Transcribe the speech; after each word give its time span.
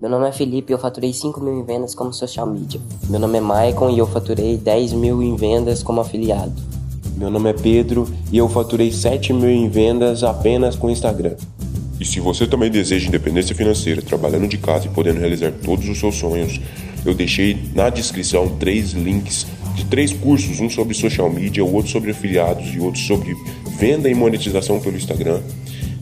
Meu 0.00 0.08
nome 0.08 0.28
é 0.28 0.32
Felipe 0.32 0.70
e 0.70 0.74
eu 0.74 0.78
faturei 0.78 1.12
5 1.12 1.40
mil 1.40 1.58
em 1.58 1.64
vendas 1.64 1.92
como 1.92 2.12
social 2.12 2.46
media. 2.46 2.80
Meu 3.10 3.18
nome 3.18 3.38
é 3.38 3.40
Maicon 3.40 3.90
e 3.90 3.98
eu 3.98 4.06
faturei 4.06 4.56
10 4.56 4.92
mil 4.92 5.20
em 5.20 5.34
vendas 5.34 5.82
como 5.82 6.00
afiliado. 6.00 6.52
Meu 7.16 7.28
nome 7.28 7.50
é 7.50 7.52
Pedro 7.52 8.08
e 8.30 8.38
eu 8.38 8.48
faturei 8.48 8.92
7 8.92 9.32
mil 9.32 9.50
em 9.50 9.68
vendas 9.68 10.22
apenas 10.22 10.76
com 10.76 10.88
Instagram. 10.88 11.34
E 11.98 12.04
se 12.04 12.20
você 12.20 12.46
também 12.46 12.70
deseja 12.70 13.08
independência 13.08 13.56
financeira, 13.56 14.00
trabalhando 14.00 14.46
de 14.46 14.56
casa 14.56 14.86
e 14.86 14.88
podendo 14.88 15.18
realizar 15.18 15.50
todos 15.64 15.88
os 15.88 15.98
seus 15.98 16.14
sonhos, 16.14 16.60
eu 17.04 17.12
deixei 17.12 17.58
na 17.74 17.90
descrição 17.90 18.56
três 18.56 18.92
links 18.92 19.48
de 19.74 19.84
três 19.84 20.12
cursos, 20.12 20.60
um 20.60 20.70
sobre 20.70 20.94
social 20.94 21.28
media, 21.28 21.64
o 21.64 21.74
outro 21.74 21.90
sobre 21.90 22.12
afiliados 22.12 22.72
e 22.72 22.78
outro 22.78 23.00
sobre 23.00 23.36
venda 23.76 24.08
e 24.08 24.14
monetização 24.14 24.78
pelo 24.78 24.96
Instagram, 24.96 25.40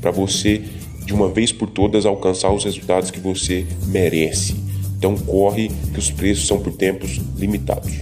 para 0.02 0.10
você 0.10 0.62
de 1.06 1.14
uma 1.14 1.28
vez 1.28 1.52
por 1.52 1.70
todas 1.70 2.04
alcançar 2.04 2.52
os 2.52 2.64
resultados 2.64 3.10
que 3.10 3.20
você 3.20 3.64
merece. 3.86 4.54
Então 4.98 5.16
corre 5.16 5.68
que 5.92 5.98
os 5.98 6.10
preços 6.10 6.46
são 6.48 6.60
por 6.60 6.76
tempos 6.76 7.18
limitados. 7.38 7.92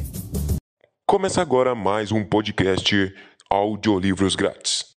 Começa 1.06 1.42
agora 1.42 1.74
mais 1.74 2.10
um 2.10 2.24
podcast 2.24 3.14
Audiolivros 3.50 4.34
Grátis. 4.34 4.94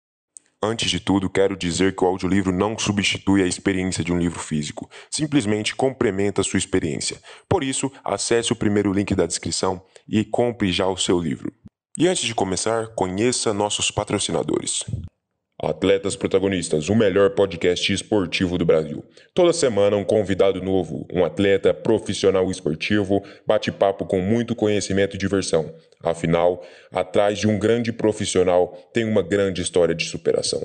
Antes 0.63 0.89
de 0.89 0.99
tudo, 0.99 1.29
quero 1.29 1.55
dizer 1.55 1.95
que 1.95 2.03
o 2.03 2.07
audiolivro 2.07 2.51
não 2.51 2.79
substitui 2.79 3.43
a 3.43 3.45
experiência 3.45 4.03
de 4.03 4.11
um 4.11 4.17
livro 4.17 4.39
físico, 4.39 4.89
simplesmente 5.11 5.75
complementa 5.75 6.41
a 6.41 6.43
sua 6.43 6.57
experiência. 6.57 7.19
Por 7.47 7.63
isso, 7.63 7.91
acesse 8.03 8.51
o 8.51 8.55
primeiro 8.55 8.91
link 8.91 9.13
da 9.13 9.27
descrição 9.27 9.81
e 10.07 10.23
compre 10.23 10.71
já 10.71 10.87
o 10.87 10.97
seu 10.97 11.19
livro. 11.19 11.53
E 11.99 12.07
antes 12.07 12.23
de 12.23 12.33
começar, 12.33 12.87
conheça 12.95 13.53
nossos 13.53 13.91
patrocinadores. 13.91 14.83
Atletas 15.59 16.15
Protagonistas, 16.15 16.87
o 16.87 16.93
melhor 16.93 17.31
podcast 17.31 17.91
esportivo 17.91 18.59
do 18.59 18.65
Brasil. 18.65 19.03
Toda 19.33 19.51
semana 19.51 19.97
um 19.97 20.03
convidado 20.03 20.61
novo, 20.61 21.07
um 21.11 21.25
atleta 21.25 21.73
profissional 21.73 22.51
esportivo, 22.51 23.23
bate-papo 23.45 24.05
com 24.05 24.21
muito 24.21 24.55
conhecimento 24.55 25.15
e 25.15 25.17
diversão. 25.17 25.73
Afinal, 26.03 26.63
atrás 26.91 27.39
de 27.39 27.47
um 27.47 27.57
grande 27.57 27.91
profissional 27.91 28.71
tem 28.93 29.03
uma 29.03 29.23
grande 29.23 29.63
história 29.63 29.95
de 29.95 30.05
superação. 30.05 30.63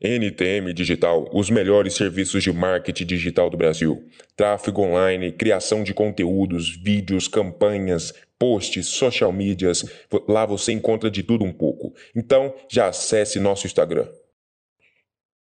NTM 0.00 0.72
Digital, 0.72 1.28
os 1.32 1.50
melhores 1.50 1.94
serviços 1.94 2.44
de 2.44 2.52
marketing 2.52 3.06
digital 3.06 3.50
do 3.50 3.56
Brasil. 3.56 4.04
Tráfego 4.36 4.82
online, 4.82 5.32
criação 5.32 5.82
de 5.82 5.94
conteúdos, 5.94 6.76
vídeos, 6.76 7.26
campanhas, 7.26 8.12
posts, 8.42 8.88
social 8.88 9.30
medias. 9.32 9.84
Lá 10.26 10.44
você 10.44 10.72
encontra 10.72 11.08
de 11.08 11.22
tudo 11.22 11.44
um 11.44 11.52
pouco. 11.52 11.94
Então, 12.12 12.52
já 12.68 12.88
acesse 12.88 13.38
nosso 13.38 13.68
Instagram. 13.68 14.08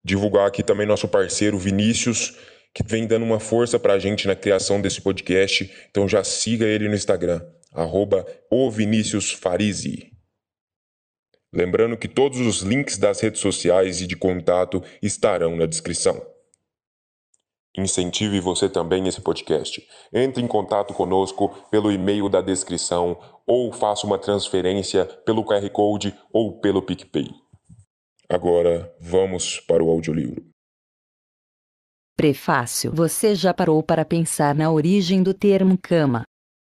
Divulgar 0.04 0.46
aqui 0.46 0.62
também 0.62 0.86
nosso 0.86 1.08
parceiro 1.08 1.58
Vinícius, 1.58 2.38
que 2.72 2.84
vem 2.86 3.04
dando 3.04 3.24
uma 3.24 3.40
força 3.40 3.80
para 3.80 3.94
a 3.94 3.98
gente 3.98 4.28
na 4.28 4.36
criação 4.36 4.80
desse 4.80 5.00
podcast. 5.00 5.68
Então 5.90 6.08
já 6.08 6.22
siga 6.22 6.66
ele 6.66 6.88
no 6.88 6.94
Instagram, 6.94 7.44
arroba. 7.72 8.24
Lembrando 11.52 11.96
que 11.96 12.06
todos 12.06 12.38
os 12.38 12.60
links 12.60 12.96
das 12.96 13.18
redes 13.18 13.40
sociais 13.40 14.00
e 14.00 14.06
de 14.06 14.14
contato 14.14 14.80
estarão 15.02 15.56
na 15.56 15.66
descrição. 15.66 16.33
Incentive 17.76 18.38
você 18.38 18.68
também 18.68 19.08
esse 19.08 19.20
podcast. 19.20 19.84
Entre 20.12 20.42
em 20.42 20.46
contato 20.46 20.94
conosco 20.94 21.48
pelo 21.70 21.90
e-mail 21.90 22.28
da 22.28 22.40
descrição 22.40 23.18
ou 23.46 23.72
faça 23.72 24.06
uma 24.06 24.18
transferência 24.18 25.04
pelo 25.04 25.44
QR 25.44 25.68
Code 25.70 26.14
ou 26.32 26.60
pelo 26.60 26.82
PicPay. 26.82 27.28
Agora 28.28 28.94
vamos 29.00 29.60
para 29.60 29.82
o 29.82 29.90
audiolivro. 29.90 30.44
Prefácio: 32.16 32.92
Você 32.94 33.34
já 33.34 33.52
parou 33.52 33.82
para 33.82 34.04
pensar 34.04 34.54
na 34.54 34.70
origem 34.70 35.22
do 35.22 35.34
termo 35.34 35.76
cama? 35.76 36.22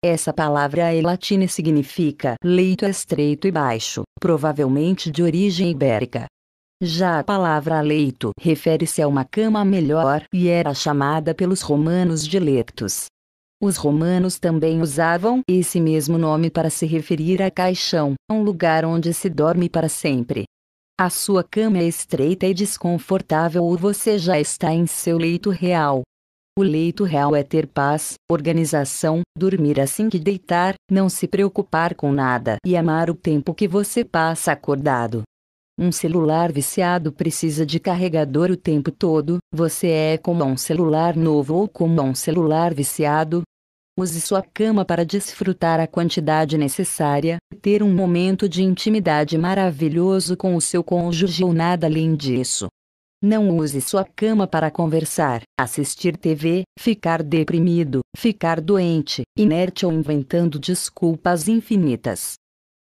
Essa 0.03 0.34
palavra 0.34 0.94
é 0.94 1.02
latina 1.02 1.45
e 1.45 1.50
significa 1.50 2.36
leito 2.44 2.86
estreito 2.86 3.47
e 3.47 3.52
baixo, 3.52 4.03
provavelmente 4.19 5.09
de 5.11 5.23
origem 5.23 5.72
ibérica. 5.72 6.25
Já 6.81 7.19
a 7.19 7.23
palavra 7.23 7.81
leito 7.81 8.31
refere-se 8.40 9.01
a 9.01 9.07
uma 9.07 9.25
cama 9.25 9.66
melhor 9.66 10.23
e 10.34 10.47
era 10.47 10.73
chamada 10.73 11.35
pelos 11.35 11.62
romanos 11.62 12.25
de 12.25 12.40
lectus. 12.40 13.07
Os 13.62 13.75
romanos 13.75 14.40
também 14.40 14.81
usavam 14.81 15.41
esse 15.47 15.81
mesmo 15.81 16.17
nome 16.17 16.50
para 16.50 16.69
se 16.69 16.85
referir 16.85 17.41
a 17.41 17.51
caixão, 17.51 18.13
um 18.31 18.41
lugar 18.41 18.85
onde 18.85 19.13
se 19.13 19.29
dorme 19.29 19.69
para 19.69 19.90
sempre. 19.90 20.45
A 20.97 21.09
sua 21.09 21.44
cama 21.44 21.79
é 21.79 21.84
estreita 21.84 22.45
e 22.45 22.53
desconfortável 22.53 23.63
ou 23.63 23.78
você 23.78 24.17
já 24.17 24.40
está 24.40 24.73
em 24.73 24.85
seu 24.85 25.17
leito 25.17 25.50
real, 25.50 26.03
o 26.59 26.61
leito 26.61 27.06
real 27.06 27.34
é 27.38 27.41
ter 27.41 27.67
paz, 27.67 28.16
organização, 28.29 29.22
dormir 29.38 29.79
assim 29.79 30.09
que 30.09 30.19
deitar, 30.19 30.73
não 30.91 31.07
se 31.07 31.25
preocupar 31.25 31.96
com 31.96 32.11
nada 32.11 32.57
e 32.66 32.75
amar 32.75 33.09
o 33.09 33.16
tempo 33.16 33.53
que 33.53 33.66
você 33.66 34.03
passa 34.03 34.51
acordado. 34.51 35.23
Um 35.81 35.94
celular 35.94 36.51
viciado 36.51 37.09
precisa 37.09 37.66
de 37.66 37.79
carregador 37.79 38.51
o 38.51 38.57
tempo 38.57 38.91
todo, 38.91 39.38
você 39.50 39.88
é 39.88 40.17
como 40.17 40.44
um 40.44 40.57
celular 40.57 41.16
novo 41.16 41.56
ou 41.56 41.69
como 41.69 42.01
um 42.01 42.13
celular 42.13 42.73
viciado. 42.73 43.44
Use 43.97 44.19
sua 44.19 44.41
cama 44.41 44.84
para 44.84 45.06
desfrutar 45.06 45.79
a 45.79 45.88
quantidade 45.88 46.57
necessária, 46.57 47.38
ter 47.62 47.81
um 47.81 47.94
momento 47.94 48.50
de 48.50 48.62
intimidade 48.62 49.38
maravilhoso 49.38 50.35
com 50.35 50.53
o 50.53 50.59
seu 50.59 50.84
cônjuge 50.84 51.45
ou 51.45 51.53
nada 51.53 51.88
além 51.88 52.13
disso. 52.13 52.67
Não 53.23 53.50
use 53.56 53.79
sua 53.79 54.03
cama 54.03 54.46
para 54.46 54.69
conversar, 54.69 55.44
assistir 55.57 56.17
TV, 56.17 56.63
ficar 56.78 57.23
deprimido, 57.23 58.01
ficar 58.17 58.59
doente, 58.59 59.22
inerte 59.38 59.85
ou 59.85 59.94
inventando 59.94 60.59
desculpas 60.59 61.47
infinitas. 61.47 62.34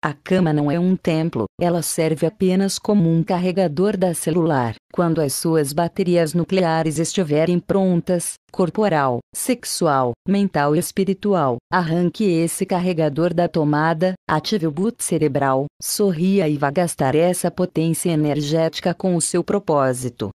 A 0.06 0.14
cama 0.14 0.52
não 0.52 0.70
é 0.70 0.78
um 0.78 0.98
templo, 0.98 1.46
ela 1.58 1.82
serve 1.82 2.26
apenas 2.26 2.78
como 2.78 3.10
um 3.10 3.24
carregador 3.24 3.96
da 3.96 4.14
celular. 4.14 4.76
Quando 4.92 5.22
as 5.22 5.32
suas 5.32 5.72
baterias 5.72 6.34
nucleares 6.34 7.00
estiverem 7.00 7.58
prontas, 7.58 8.34
corporal, 8.52 9.20
sexual, 9.34 10.12
mental 10.28 10.76
e 10.76 10.80
espiritual, 10.80 11.56
arranque 11.72 12.26
esse 12.26 12.66
carregador 12.66 13.34
da 13.34 13.48
tomada, 13.48 14.14
ative 14.30 14.68
o 14.68 14.72
boot 14.72 15.02
cerebral, 15.02 15.68
sorria 15.82 16.50
e 16.50 16.58
vá 16.58 16.70
gastar 16.70 17.16
essa 17.16 17.50
potência 17.50 18.10
energética 18.10 18.94
com 18.94 19.16
o 19.16 19.22
seu 19.22 19.42
propósito. 19.42 20.32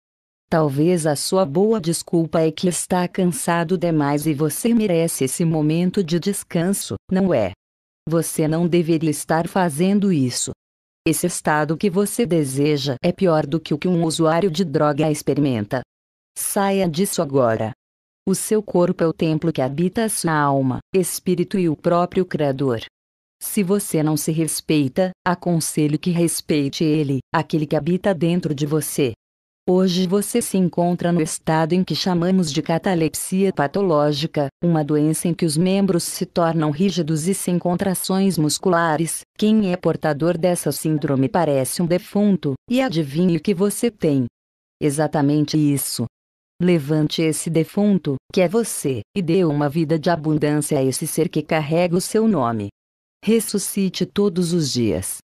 Talvez 0.50 1.06
a 1.06 1.18
sua 1.18 1.46
boa 1.46 1.82
desculpa 1.82 2.40
é 2.40 2.50
que 2.54 2.70
está 2.70 3.06
cansado 3.06 3.78
demais 3.78 4.28
e 4.28 4.34
você 4.34 4.74
merece 4.74 5.26
esse 5.26 5.44
momento 5.44 6.02
de 6.02 6.22
descanso, 6.22 6.96
não 7.12 7.34
é? 7.34 7.52
Você 8.10 8.48
não 8.48 8.66
deveria 8.66 9.10
estar 9.10 9.50
fazendo 9.50 10.14
isso. 10.14 10.52
Esse 11.06 11.28
estado 11.28 11.76
que 11.76 11.90
você 11.90 12.26
deseja 12.26 12.96
é 13.04 13.12
pior 13.12 13.46
do 13.46 13.60
que 13.60 13.74
o 13.74 13.78
que 13.78 13.86
um 13.86 14.06
usuário 14.06 14.50
de 14.50 14.64
droga 14.64 15.12
experimenta. 15.12 15.82
Saia 16.38 16.88
disso 16.88 17.22
agora. 17.22 17.74
O 18.26 18.34
seu 18.34 18.64
corpo 18.64 19.04
é 19.04 19.08
o 19.08 19.12
templo 19.12 19.52
que 19.52 19.62
habita 19.62 20.06
a 20.06 20.10
sua 20.10 20.32
alma, 20.32 20.80
espírito 20.96 21.60
e 21.60 21.68
o 21.68 21.76
próprio 21.76 22.26
Criador. 22.26 22.80
Se 23.42 23.62
você 23.62 24.02
não 24.02 24.16
se 24.16 24.32
respeita, 24.32 25.12
aconselho 25.26 26.00
que 26.00 26.10
respeite 26.10 26.86
ele, 26.86 27.20
aquele 27.36 27.68
que 27.68 27.76
habita 27.76 28.14
dentro 28.14 28.56
de 28.56 28.66
você. 28.66 29.12
Hoje 29.70 30.08
você 30.08 30.42
se 30.42 30.58
encontra 30.58 31.12
no 31.12 31.22
estado 31.22 31.74
em 31.74 31.84
que 31.84 31.94
chamamos 31.94 32.54
de 32.54 32.62
catalepsia 32.62 33.52
patológica, 33.52 34.48
uma 34.64 34.82
doença 34.82 35.28
em 35.28 35.34
que 35.34 35.46
os 35.46 35.58
membros 35.58 36.04
se 36.04 36.26
tornam 36.26 36.72
rígidos 36.72 37.28
e 37.28 37.34
sem 37.34 37.60
contrações 37.60 38.38
musculares. 38.38 39.24
Quem 39.38 39.74
é 39.74 39.76
portador 39.76 40.38
dessa 40.38 40.72
síndrome 40.72 41.28
parece 41.28 41.82
um 41.82 41.86
defunto, 41.86 42.54
e 42.70 42.82
adivinhe 42.82 43.36
o 43.36 43.42
que 43.42 43.54
você 43.54 43.92
tem. 43.92 44.26
Exatamente 44.82 45.58
isso. 45.58 46.06
Levante 46.62 47.22
esse 47.22 47.50
defunto, 47.50 48.16
que 48.34 48.40
é 48.40 48.48
você, 48.48 49.02
e 49.14 49.22
dê 49.22 49.44
uma 49.44 49.68
vida 49.68 50.00
de 50.00 50.10
abundância 50.10 50.80
a 50.80 50.84
esse 50.84 51.06
ser 51.06 51.28
que 51.28 51.42
carrega 51.42 51.94
o 51.94 52.00
seu 52.00 52.26
nome. 52.26 52.70
Ressuscite 53.22 54.06
todos 54.06 54.54
os 54.54 54.72
dias. 54.72 55.18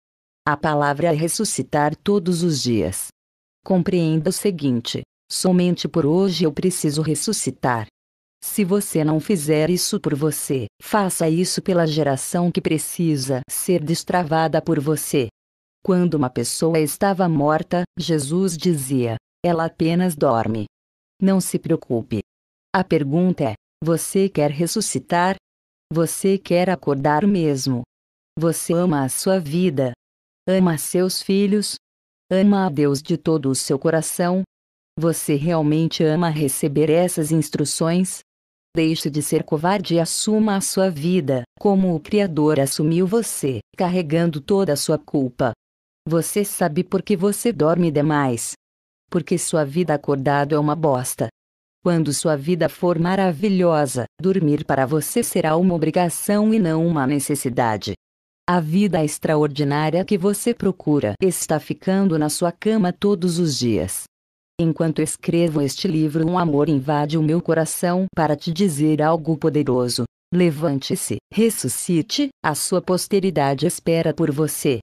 A 0.48 0.56
palavra 0.56 1.08
é 1.08 1.12
ressuscitar 1.12 1.94
todos 1.94 2.42
os 2.42 2.62
dias. 2.62 3.08
Compreenda 3.64 4.30
o 4.30 4.32
seguinte: 4.32 5.02
somente 5.30 5.88
por 5.88 6.06
hoje 6.06 6.44
eu 6.44 6.52
preciso 6.52 7.02
ressuscitar. 7.02 7.86
Se 8.42 8.64
você 8.64 9.04
não 9.04 9.20
fizer 9.20 9.68
isso 9.68 10.00
por 10.00 10.14
você, 10.14 10.66
faça 10.82 11.28
isso 11.28 11.60
pela 11.60 11.86
geração 11.86 12.50
que 12.50 12.60
precisa 12.60 13.42
ser 13.50 13.84
destravada 13.84 14.62
por 14.62 14.80
você. 14.80 15.28
Quando 15.84 16.14
uma 16.14 16.30
pessoa 16.30 16.78
estava 16.78 17.28
morta, 17.28 17.82
Jesus 17.98 18.56
dizia: 18.56 19.16
ela 19.44 19.66
apenas 19.66 20.14
dorme. 20.14 20.66
Não 21.20 21.40
se 21.40 21.58
preocupe. 21.58 22.20
A 22.74 22.84
pergunta 22.84 23.44
é: 23.44 23.54
você 23.82 24.28
quer 24.28 24.50
ressuscitar? 24.50 25.36
Você 25.92 26.38
quer 26.38 26.70
acordar 26.70 27.26
mesmo? 27.26 27.82
Você 28.38 28.72
ama 28.72 29.04
a 29.04 29.08
sua 29.08 29.38
vida? 29.38 29.92
Ama 30.48 30.78
seus 30.78 31.22
filhos? 31.22 31.76
Ama 32.32 32.66
a 32.66 32.68
Deus 32.68 33.02
de 33.02 33.16
todo 33.16 33.50
o 33.50 33.56
seu 33.56 33.76
coração? 33.76 34.44
Você 34.96 35.34
realmente 35.34 36.04
ama 36.04 36.28
receber 36.28 36.88
essas 36.88 37.32
instruções? 37.32 38.20
Deixe 38.72 39.10
de 39.10 39.20
ser 39.20 39.42
covarde 39.42 39.96
e 39.96 39.98
assuma 39.98 40.54
a 40.54 40.60
sua 40.60 40.88
vida, 40.88 41.42
como 41.58 41.92
o 41.92 41.98
Criador 41.98 42.60
assumiu 42.60 43.04
você, 43.04 43.58
carregando 43.76 44.40
toda 44.40 44.72
a 44.72 44.76
sua 44.76 44.96
culpa. 44.96 45.50
Você 46.06 46.44
sabe 46.44 46.84
por 46.84 47.02
que 47.02 47.16
você 47.16 47.52
dorme 47.52 47.90
demais? 47.90 48.52
Porque 49.10 49.36
sua 49.36 49.64
vida 49.64 49.92
acordado 49.92 50.54
é 50.54 50.58
uma 50.58 50.76
bosta. 50.76 51.26
Quando 51.82 52.14
sua 52.14 52.36
vida 52.36 52.68
for 52.68 52.96
maravilhosa, 52.96 54.04
dormir 54.22 54.64
para 54.64 54.86
você 54.86 55.24
será 55.24 55.56
uma 55.56 55.74
obrigação 55.74 56.54
e 56.54 56.60
não 56.60 56.86
uma 56.86 57.08
necessidade. 57.08 57.94
A 58.48 58.58
vida 58.60 59.04
extraordinária 59.04 60.04
que 60.04 60.18
você 60.18 60.52
procura 60.52 61.14
está 61.22 61.60
ficando 61.60 62.18
na 62.18 62.28
sua 62.28 62.50
cama 62.50 62.92
todos 62.92 63.38
os 63.38 63.56
dias. 63.56 64.04
Enquanto 64.60 65.00
escrevo 65.00 65.62
este 65.62 65.88
livro, 65.88 66.26
um 66.28 66.36
amor 66.36 66.68
invade 66.68 67.16
o 67.16 67.22
meu 67.22 67.40
coração 67.40 68.06
para 68.14 68.36
te 68.36 68.52
dizer 68.52 69.00
algo 69.00 69.36
poderoso. 69.38 70.04
Levante-se, 70.34 71.16
ressuscite, 71.32 72.28
a 72.44 72.54
sua 72.54 72.82
posteridade 72.82 73.66
espera 73.66 74.12
por 74.12 74.30
você. 74.30 74.80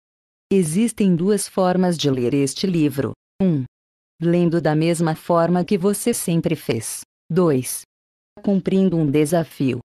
Existem 0.51 1.15
duas 1.15 1.48
formas 1.48 1.98
de 1.98 2.09
ler 2.09 2.33
este 2.33 2.65
livro. 2.65 3.12
1. 3.42 3.45
Um, 3.45 3.63
lendo 4.21 4.59
da 4.59 4.75
mesma 4.75 5.13
forma 5.13 5.63
que 5.63 5.77
você 5.77 6.13
sempre 6.13 6.56
fez. 6.56 7.01
2. 7.30 7.81
Cumprindo 8.42 8.98
um 8.98 9.09
desafio. 9.09 9.80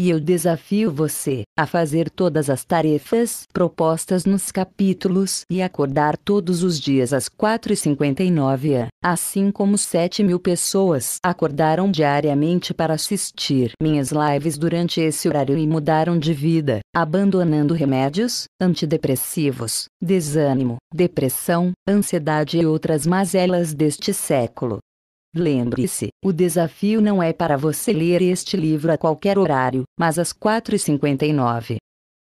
E 0.00 0.10
eu 0.10 0.18
desafio 0.18 0.90
você 0.90 1.42
a 1.56 1.66
fazer 1.66 2.10
todas 2.10 2.50
as 2.50 2.64
tarefas 2.64 3.44
propostas 3.52 4.24
nos 4.24 4.50
capítulos 4.50 5.44
e 5.50 5.62
acordar 5.62 6.16
todos 6.16 6.62
os 6.62 6.80
dias 6.80 7.12
às 7.12 7.28
4h59, 7.28 8.88
assim 9.02 9.50
como 9.50 9.78
7 9.78 10.24
mil 10.24 10.40
pessoas 10.40 11.18
acordaram 11.24 11.90
diariamente 11.90 12.74
para 12.74 12.94
assistir 12.94 13.72
minhas 13.80 14.10
lives 14.10 14.58
durante 14.58 15.00
esse 15.00 15.28
horário 15.28 15.56
e 15.56 15.66
mudaram 15.66 16.18
de 16.18 16.32
vida, 16.32 16.80
abandonando 16.94 17.74
remédios, 17.74 18.44
antidepressivos, 18.60 19.84
desânimo, 20.00 20.76
depressão, 20.92 21.72
ansiedade 21.88 22.58
e 22.58 22.66
outras 22.66 23.06
mazelas 23.06 23.72
deste 23.72 24.12
século. 24.12 24.78
Lembre-se, 25.34 26.08
o 26.22 26.30
desafio 26.30 27.00
não 27.00 27.22
é 27.22 27.32
para 27.32 27.56
você 27.56 27.90
ler 27.90 28.20
este 28.20 28.54
livro 28.54 28.92
a 28.92 28.98
qualquer 28.98 29.38
horário, 29.38 29.84
mas 29.98 30.18
às 30.18 30.30
4h59. 30.30 31.76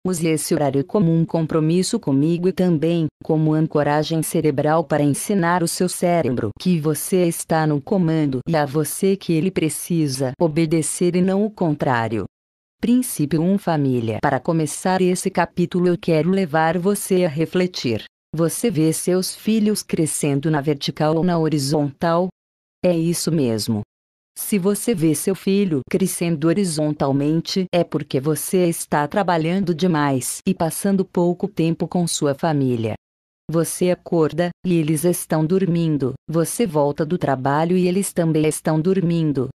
Use 0.07 0.27
esse 0.27 0.53
horário 0.53 0.83
como 0.83 1.11
um 1.11 1.23
compromisso 1.23 1.99
comigo 1.99 2.47
e 2.47 2.53
também 2.53 3.07
como 3.23 3.53
ancoragem 3.53 4.23
cerebral 4.23 4.83
para 4.83 5.03
ensinar 5.03 5.61
o 5.63 5.67
seu 5.67 5.89
cérebro 5.89 6.49
que 6.59 6.79
você 6.79 7.27
está 7.27 7.65
no 7.65 7.81
comando 7.81 8.39
e 8.47 8.55
a 8.55 8.65
você 8.65 9.15
que 9.15 9.33
ele 9.33 9.49
precisa 9.49 10.31
obedecer 10.39 11.15
e 11.15 11.21
não 11.21 11.45
o 11.45 11.49
contrário. 11.49 12.25
Princípio 12.79 13.41
1 13.41 13.57
Família 13.57 14.19
Para 14.21 14.39
começar 14.39 15.01
esse 15.01 15.29
capítulo 15.29 15.87
eu 15.87 15.97
quero 15.97 16.29
levar 16.29 16.77
você 16.77 17.23
a 17.25 17.29
refletir. 17.29 18.03
Você 18.35 18.69
vê 18.69 18.91
seus 18.93 19.35
filhos 19.35 19.81
crescendo 19.81 20.51
na 20.51 20.61
vertical 20.61 21.15
ou 21.15 21.23
na 21.23 21.39
horizontal? 21.39 22.29
É 22.85 22.95
isso 22.95 23.31
mesmo. 23.31 23.81
Se 24.37 24.59
você 24.59 24.93
vê 24.93 25.15
seu 25.15 25.33
filho 25.33 25.81
crescendo 25.89 26.47
horizontalmente, 26.47 27.65
é 27.73 27.83
porque 27.83 28.19
você 28.19 28.69
está 28.69 29.07
trabalhando 29.07 29.73
demais 29.73 30.37
e 30.47 30.53
passando 30.53 31.03
pouco 31.03 31.47
tempo 31.47 31.87
com 31.87 32.05
sua 32.05 32.35
família. 32.35 32.93
Você 33.49 33.89
acorda, 33.89 34.49
e 34.63 34.75
eles 34.75 35.03
estão 35.03 35.43
dormindo, 35.43 36.13
você 36.29 36.67
volta 36.67 37.03
do 37.03 37.17
trabalho 37.17 37.75
e 37.75 37.87
eles 37.87 38.13
também 38.13 38.45
estão 38.45 38.79
dormindo. 38.79 39.49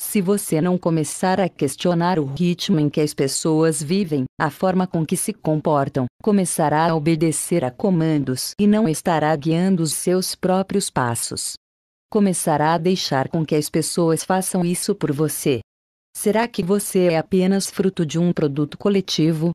Se 0.00 0.22
você 0.22 0.62
não 0.62 0.78
começar 0.78 1.38
a 1.38 1.50
questionar 1.50 2.18
o 2.18 2.24
ritmo 2.24 2.80
em 2.80 2.88
que 2.88 3.02
as 3.02 3.12
pessoas 3.12 3.82
vivem, 3.82 4.24
a 4.40 4.48
forma 4.48 4.86
com 4.86 5.04
que 5.04 5.18
se 5.18 5.34
comportam, 5.34 6.06
começará 6.22 6.88
a 6.88 6.94
obedecer 6.94 7.62
a 7.62 7.70
comandos 7.70 8.52
e 8.58 8.66
não 8.66 8.88
estará 8.88 9.36
guiando 9.36 9.82
os 9.82 9.92
seus 9.92 10.34
próprios 10.34 10.88
passos 10.88 11.56
começará 12.10 12.74
a 12.74 12.78
deixar 12.78 13.28
com 13.28 13.46
que 13.46 13.54
as 13.54 13.70
pessoas 13.70 14.24
façam 14.24 14.64
isso 14.64 14.94
por 14.94 15.12
você. 15.12 15.60
Será 16.14 16.48
que 16.48 16.62
você 16.62 17.12
é 17.12 17.18
apenas 17.18 17.70
fruto 17.70 18.04
de 18.04 18.18
um 18.18 18.32
produto 18.32 18.76
coletivo? 18.76 19.52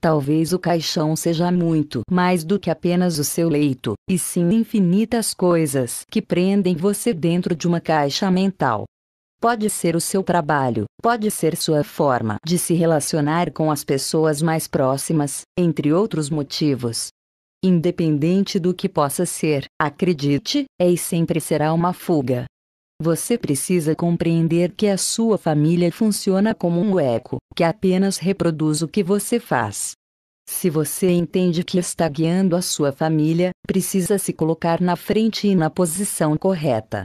Talvez 0.00 0.52
o 0.52 0.58
caixão 0.58 1.16
seja 1.16 1.50
muito 1.50 2.02
mais 2.10 2.44
do 2.44 2.60
que 2.60 2.70
apenas 2.70 3.18
o 3.18 3.24
seu 3.24 3.48
leito, 3.48 3.94
e 4.06 4.18
sim 4.18 4.50
infinitas 4.52 5.32
coisas 5.32 6.04
que 6.10 6.20
prendem 6.20 6.76
você 6.76 7.14
dentro 7.14 7.56
de 7.56 7.66
uma 7.66 7.80
caixa 7.80 8.30
mental. 8.30 8.84
Pode 9.40 9.70
ser 9.70 9.96
o 9.96 10.00
seu 10.00 10.22
trabalho, 10.22 10.84
pode 11.02 11.30
ser 11.30 11.56
sua 11.56 11.82
forma 11.82 12.36
de 12.44 12.58
se 12.58 12.74
relacionar 12.74 13.50
com 13.50 13.70
as 13.70 13.82
pessoas 13.82 14.42
mais 14.42 14.68
próximas, 14.68 15.40
entre 15.58 15.90
outros 15.90 16.28
motivos. 16.28 17.08
Independente 17.66 18.58
do 18.58 18.74
que 18.74 18.90
possa 18.90 19.24
ser, 19.24 19.64
acredite, 19.80 20.66
é 20.78 20.86
e 20.86 20.98
sempre 20.98 21.40
será 21.40 21.72
uma 21.72 21.94
fuga. 21.94 22.44
Você 23.00 23.38
precisa 23.38 23.96
compreender 23.96 24.74
que 24.76 24.86
a 24.86 24.98
sua 24.98 25.38
família 25.38 25.90
funciona 25.90 26.54
como 26.54 26.78
um 26.78 27.00
eco, 27.00 27.38
que 27.56 27.64
apenas 27.64 28.18
reproduz 28.18 28.82
o 28.82 28.86
que 28.86 29.02
você 29.02 29.40
faz. 29.40 29.92
Se 30.46 30.68
você 30.68 31.10
entende 31.10 31.64
que 31.64 31.78
está 31.78 32.06
guiando 32.06 32.54
a 32.54 32.60
sua 32.60 32.92
família, 32.92 33.50
precisa 33.66 34.18
se 34.18 34.34
colocar 34.34 34.78
na 34.78 34.94
frente 34.94 35.48
e 35.48 35.54
na 35.54 35.70
posição 35.70 36.36
correta. 36.36 37.02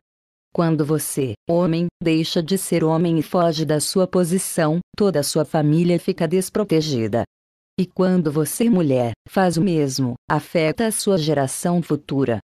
Quando 0.54 0.84
você, 0.84 1.36
homem, 1.50 1.88
deixa 2.04 2.44
de 2.44 2.58
ser 2.58 2.84
homem 2.84 3.18
e 3.18 3.22
foge 3.22 3.64
da 3.64 3.80
sua 3.80 4.06
posição, 4.06 4.80
toda 4.98 5.22
a 5.22 5.24
sua 5.24 5.46
família 5.46 5.98
fica 5.98 6.28
desprotegida. 6.28 7.24
E 7.80 7.86
quando 7.86 8.30
você, 8.30 8.70
mulher, 8.70 9.14
faz 9.30 9.56
o 9.56 9.62
mesmo, 9.62 10.16
afeta 10.30 10.86
a 10.86 10.92
sua 10.92 11.18
geração 11.18 11.82
futura. 11.82 12.40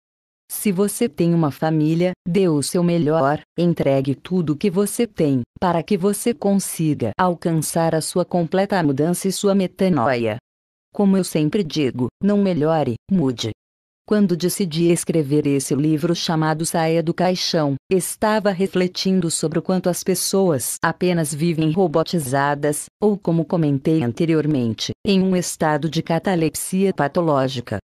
Se 0.50 0.72
você 0.72 1.10
tem 1.10 1.34
uma 1.34 1.52
família, 1.52 2.14
dê 2.26 2.48
o 2.48 2.64
seu 2.64 2.82
melhor, 2.82 3.42
entregue 3.60 4.16
tudo 4.16 4.54
o 4.54 4.56
que 4.56 4.70
você 4.70 5.06
tem, 5.06 5.42
para 5.60 5.84
que 5.84 5.98
você 5.98 6.34
consiga 6.34 7.12
alcançar 7.20 7.94
a 7.94 8.00
sua 8.00 8.24
completa 8.24 8.82
mudança 8.82 9.28
e 9.28 9.32
sua 9.34 9.54
metanoia. 9.54 10.38
Como 10.94 11.18
eu 11.18 11.24
sempre 11.26 11.66
digo, 11.66 12.08
não 12.24 12.38
melhore, 12.38 12.94
mude. 13.12 13.50
Quando 14.08 14.38
decidi 14.38 14.92
escrever 14.92 15.48
esse 15.48 15.74
livro 15.74 16.14
chamado 16.14 16.64
Saia 16.64 17.02
do 17.02 17.12
Caixão, 17.12 17.74
estava 17.92 18.52
refletindo 18.52 19.32
sobre 19.32 19.58
o 19.58 19.64
quanto 19.64 19.90
as 19.90 20.04
pessoas 20.04 20.78
apenas 20.80 21.34
vivem 21.34 21.72
robotizadas, 21.72 22.86
ou 23.02 23.18
como 23.18 23.44
comentei 23.44 24.04
anteriormente, 24.04 24.92
em 25.04 25.24
um 25.24 25.36
estado 25.36 25.90
de 25.90 26.04
catalepsia 26.04 26.94
patológica. 26.94 27.80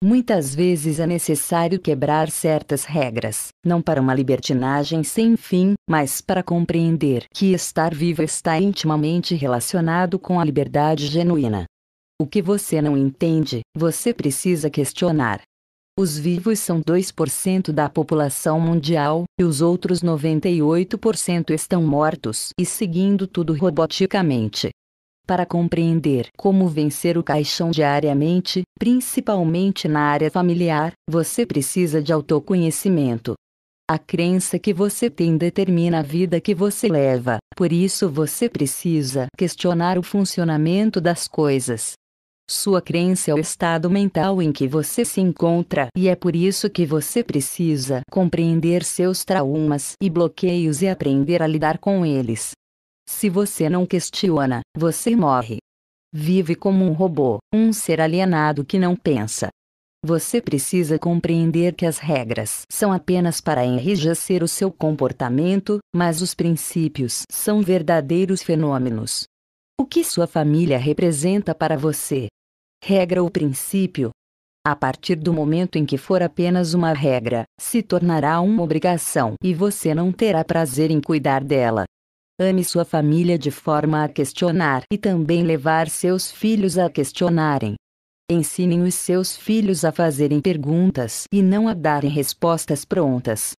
Muitas 0.00 0.54
vezes 0.54 1.00
é 1.00 1.08
necessário 1.08 1.80
quebrar 1.80 2.30
certas 2.30 2.84
regras, 2.84 3.48
não 3.66 3.82
para 3.82 4.00
uma 4.00 4.14
libertinagem 4.14 5.02
sem 5.02 5.36
fim, 5.36 5.74
mas 5.90 6.20
para 6.20 6.44
compreender 6.44 7.24
que 7.34 7.52
estar 7.52 7.92
vivo 7.92 8.22
está 8.22 8.60
intimamente 8.60 9.34
relacionado 9.34 10.20
com 10.20 10.38
a 10.38 10.44
liberdade 10.44 11.08
genuína. 11.08 11.64
O 12.20 12.28
que 12.28 12.40
você 12.40 12.80
não 12.80 12.96
entende, 12.96 13.62
você 13.76 14.14
precisa 14.14 14.70
questionar. 14.70 15.42
Os 15.96 16.18
vivos 16.18 16.58
são 16.58 16.82
2% 16.82 17.70
da 17.70 17.88
população 17.88 18.58
mundial, 18.58 19.24
e 19.38 19.44
os 19.44 19.60
outros 19.60 20.02
98% 20.02 21.50
estão 21.50 21.84
mortos 21.84 22.48
e 22.58 22.66
seguindo 22.66 23.28
tudo 23.28 23.54
roboticamente. 23.54 24.70
Para 25.24 25.46
compreender 25.46 26.26
como 26.36 26.66
vencer 26.66 27.16
o 27.16 27.22
caixão 27.22 27.70
diariamente, 27.70 28.62
principalmente 28.76 29.86
na 29.86 30.00
área 30.00 30.30
familiar, 30.32 30.92
você 31.08 31.46
precisa 31.46 32.02
de 32.02 32.12
autoconhecimento. 32.12 33.34
A 33.88 33.96
crença 33.96 34.58
que 34.58 34.74
você 34.74 35.08
tem 35.08 35.36
determina 35.36 36.00
a 36.00 36.02
vida 36.02 36.40
que 36.40 36.56
você 36.56 36.88
leva, 36.88 37.38
por 37.56 37.72
isso 37.72 38.10
você 38.10 38.48
precisa 38.48 39.28
questionar 39.38 39.96
o 39.96 40.02
funcionamento 40.02 41.00
das 41.00 41.28
coisas. 41.28 41.92
Sua 42.48 42.82
crença 42.82 43.30
é 43.30 43.34
o 43.34 43.38
estado 43.38 43.88
mental 43.88 44.42
em 44.42 44.52
que 44.52 44.68
você 44.68 45.02
se 45.02 45.18
encontra 45.18 45.88
e 45.96 46.08
é 46.08 46.14
por 46.14 46.36
isso 46.36 46.68
que 46.68 46.84
você 46.84 47.24
precisa 47.24 48.02
compreender 48.10 48.84
seus 48.84 49.24
traumas 49.24 49.94
e 50.00 50.10
bloqueios 50.10 50.82
e 50.82 50.88
aprender 50.88 51.42
a 51.42 51.46
lidar 51.46 51.78
com 51.78 52.04
eles. 52.04 52.50
Se 53.08 53.30
você 53.30 53.70
não 53.70 53.86
questiona, 53.86 54.60
você 54.76 55.16
morre. 55.16 55.56
Vive 56.12 56.54
como 56.54 56.84
um 56.84 56.92
robô, 56.92 57.38
um 57.52 57.72
ser 57.72 57.98
alienado 57.98 58.62
que 58.62 58.78
não 58.78 58.94
pensa. 58.94 59.48
Você 60.04 60.38
precisa 60.38 60.98
compreender 60.98 61.74
que 61.74 61.86
as 61.86 61.96
regras 61.96 62.60
são 62.70 62.92
apenas 62.92 63.40
para 63.40 63.64
enrijecer 63.64 64.42
o 64.42 64.48
seu 64.48 64.70
comportamento, 64.70 65.78
mas 65.96 66.20
os 66.20 66.34
princípios 66.34 67.22
são 67.32 67.62
verdadeiros 67.62 68.42
fenômenos. 68.42 69.24
O 69.76 69.84
que 69.84 70.04
sua 70.04 70.28
família 70.28 70.78
representa 70.78 71.52
para 71.52 71.76
você? 71.76 72.28
Regra 72.82 73.20
ou 73.20 73.28
princípio? 73.28 74.10
A 74.64 74.76
partir 74.76 75.16
do 75.16 75.32
momento 75.32 75.76
em 75.76 75.84
que 75.84 75.98
for 75.98 76.22
apenas 76.22 76.74
uma 76.74 76.92
regra, 76.92 77.42
se 77.60 77.82
tornará 77.82 78.40
uma 78.40 78.62
obrigação 78.62 79.34
e 79.42 79.52
você 79.52 79.92
não 79.92 80.12
terá 80.12 80.44
prazer 80.44 80.92
em 80.92 81.00
cuidar 81.00 81.42
dela. 81.42 81.86
Ame 82.40 82.62
sua 82.62 82.84
família 82.84 83.36
de 83.36 83.50
forma 83.50 84.04
a 84.04 84.08
questionar 84.08 84.84
e 84.92 84.96
também 84.96 85.42
levar 85.42 85.88
seus 85.88 86.30
filhos 86.30 86.78
a 86.78 86.88
questionarem. 86.88 87.74
Ensinem 88.30 88.82
os 88.82 88.94
seus 88.94 89.36
filhos 89.36 89.84
a 89.84 89.90
fazerem 89.90 90.40
perguntas 90.40 91.24
e 91.32 91.42
não 91.42 91.66
a 91.66 91.74
darem 91.74 92.10
respostas 92.10 92.84
prontas. 92.84 93.54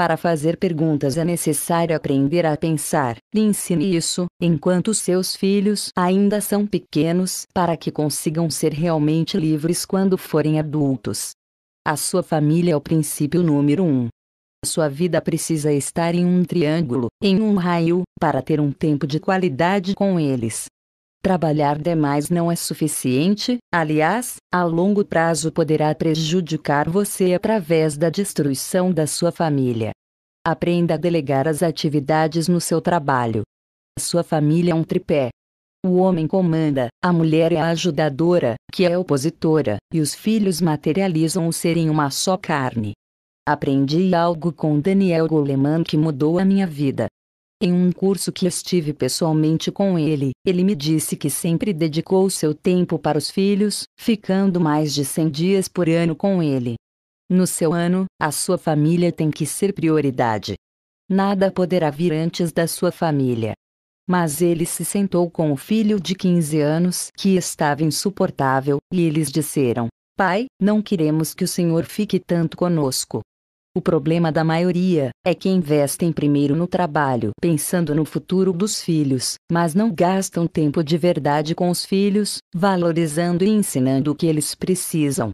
Para 0.00 0.16
fazer 0.16 0.56
perguntas 0.56 1.18
é 1.18 1.24
necessário 1.26 1.94
aprender 1.94 2.46
a 2.46 2.56
pensar. 2.56 3.18
E 3.34 3.40
ensine 3.40 3.94
isso, 3.94 4.24
enquanto 4.40 4.94
seus 4.94 5.36
filhos 5.36 5.90
ainda 5.94 6.40
são 6.40 6.66
pequenos, 6.66 7.44
para 7.52 7.76
que 7.76 7.90
consigam 7.90 8.48
ser 8.48 8.72
realmente 8.72 9.36
livres 9.36 9.84
quando 9.84 10.16
forem 10.16 10.58
adultos. 10.58 11.32
A 11.86 11.96
sua 11.96 12.22
família 12.22 12.72
é 12.72 12.76
o 12.76 12.80
princípio 12.80 13.42
número 13.42 13.84
um. 13.84 14.08
Sua 14.64 14.88
vida 14.88 15.20
precisa 15.20 15.70
estar 15.70 16.14
em 16.14 16.24
um 16.24 16.44
triângulo, 16.44 17.08
em 17.22 17.42
um 17.42 17.56
raio, 17.56 18.04
para 18.18 18.40
ter 18.40 18.58
um 18.58 18.72
tempo 18.72 19.06
de 19.06 19.20
qualidade 19.20 19.94
com 19.94 20.18
eles. 20.18 20.64
Trabalhar 21.22 21.78
demais 21.78 22.30
não 22.30 22.50
é 22.50 22.56
suficiente, 22.56 23.58
aliás, 23.70 24.36
a 24.50 24.64
longo 24.64 25.04
prazo 25.04 25.52
poderá 25.52 25.94
prejudicar 25.94 26.88
você 26.88 27.34
através 27.34 27.94
da 27.94 28.08
destruição 28.08 28.90
da 28.90 29.06
sua 29.06 29.30
família. 29.30 29.92
Aprenda 30.46 30.94
a 30.94 30.96
delegar 30.96 31.46
as 31.46 31.62
atividades 31.62 32.48
no 32.48 32.58
seu 32.58 32.80
trabalho. 32.80 33.42
Sua 33.98 34.22
família 34.22 34.72
é 34.72 34.74
um 34.74 34.82
tripé. 34.82 35.28
O 35.84 35.96
homem 35.96 36.26
comanda, 36.26 36.88
a 37.04 37.12
mulher 37.12 37.52
é 37.52 37.56
a 37.56 37.68
ajudadora, 37.68 38.54
que 38.72 38.86
é 38.86 38.96
opositora, 38.96 39.76
e 39.92 40.00
os 40.00 40.14
filhos 40.14 40.58
materializam 40.58 41.46
o 41.46 41.52
ser 41.52 41.76
em 41.76 41.90
uma 41.90 42.10
só 42.10 42.38
carne. 42.38 42.92
Aprendi 43.46 44.14
algo 44.14 44.52
com 44.54 44.80
Daniel 44.80 45.28
Goleman 45.28 45.82
que 45.82 45.98
mudou 45.98 46.38
a 46.38 46.46
minha 46.46 46.66
vida. 46.66 47.08
Em 47.62 47.74
um 47.74 47.92
curso 47.92 48.32
que 48.32 48.46
estive 48.46 48.94
pessoalmente 48.94 49.70
com 49.70 49.98
ele, 49.98 50.30
ele 50.46 50.64
me 50.64 50.74
disse 50.74 51.14
que 51.14 51.28
sempre 51.28 51.74
dedicou 51.74 52.30
seu 52.30 52.54
tempo 52.54 52.98
para 52.98 53.18
os 53.18 53.30
filhos, 53.30 53.84
ficando 53.98 54.58
mais 54.58 54.94
de 54.94 55.04
100 55.04 55.30
dias 55.30 55.68
por 55.68 55.86
ano 55.86 56.16
com 56.16 56.42
ele. 56.42 56.76
No 57.28 57.46
seu 57.46 57.74
ano, 57.74 58.06
a 58.18 58.32
sua 58.32 58.56
família 58.56 59.12
tem 59.12 59.30
que 59.30 59.44
ser 59.44 59.74
prioridade. 59.74 60.54
Nada 61.06 61.52
poderá 61.52 61.90
vir 61.90 62.14
antes 62.14 62.50
da 62.50 62.66
sua 62.66 62.90
família. 62.90 63.52
Mas 64.08 64.40
ele 64.40 64.64
se 64.64 64.82
sentou 64.82 65.30
com 65.30 65.52
o 65.52 65.56
filho 65.56 66.00
de 66.00 66.14
15 66.14 66.58
anos 66.60 67.10
que 67.14 67.36
estava 67.36 67.84
insuportável, 67.84 68.78
e 68.90 69.02
eles 69.02 69.30
disseram: 69.30 69.88
Pai, 70.16 70.46
não 70.58 70.80
queremos 70.80 71.34
que 71.34 71.44
o 71.44 71.48
Senhor 71.48 71.84
fique 71.84 72.18
tanto 72.18 72.56
conosco. 72.56 73.20
O 73.80 73.82
problema 73.82 74.30
da 74.30 74.44
maioria 74.44 75.08
é 75.24 75.34
que 75.34 75.48
investem 75.48 76.12
primeiro 76.12 76.54
no 76.54 76.66
trabalho, 76.66 77.30
pensando 77.40 77.94
no 77.94 78.04
futuro 78.04 78.52
dos 78.52 78.82
filhos, 78.82 79.36
mas 79.50 79.74
não 79.74 79.90
gastam 79.90 80.46
tempo 80.46 80.84
de 80.84 80.98
verdade 80.98 81.54
com 81.54 81.70
os 81.70 81.82
filhos, 81.82 82.40
valorizando 82.54 83.42
e 83.42 83.48
ensinando 83.48 84.12
o 84.12 84.14
que 84.14 84.26
eles 84.26 84.54
precisam. 84.54 85.30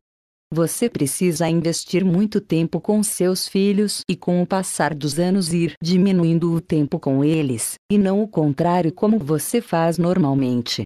Você 0.55 0.88
precisa 0.88 1.49
investir 1.49 2.05
muito 2.05 2.41
tempo 2.41 2.81
com 2.81 3.03
seus 3.03 3.49
filhos 3.49 4.03
e 4.09 4.15
com 4.15 4.41
o 4.41 4.47
passar 4.47 4.95
dos 4.95 5.19
anos 5.19 5.53
ir 5.53 5.73
diminuindo 5.83 6.53
o 6.53 6.61
tempo 6.61 7.00
com 7.00 7.25
eles, 7.25 7.75
e 7.91 7.99
não 7.99 8.23
o 8.23 8.29
contrário 8.29 8.93
como 8.93 9.19
você 9.19 9.61
faz 9.61 9.99
normalmente 9.99 10.85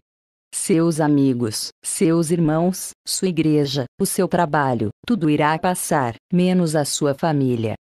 seus 0.53 0.99
amigos, 0.99 1.69
seus 1.83 2.29
irmãos, 2.31 2.91
sua 3.07 3.27
igreja, 3.27 3.85
o 3.99 4.05
seu 4.05 4.27
trabalho, 4.27 4.89
tudo 5.05 5.29
irá 5.29 5.57
passar, 5.57 6.15
menos 6.31 6.75
a 6.75 6.85
sua 6.85 7.13
família. 7.13 7.75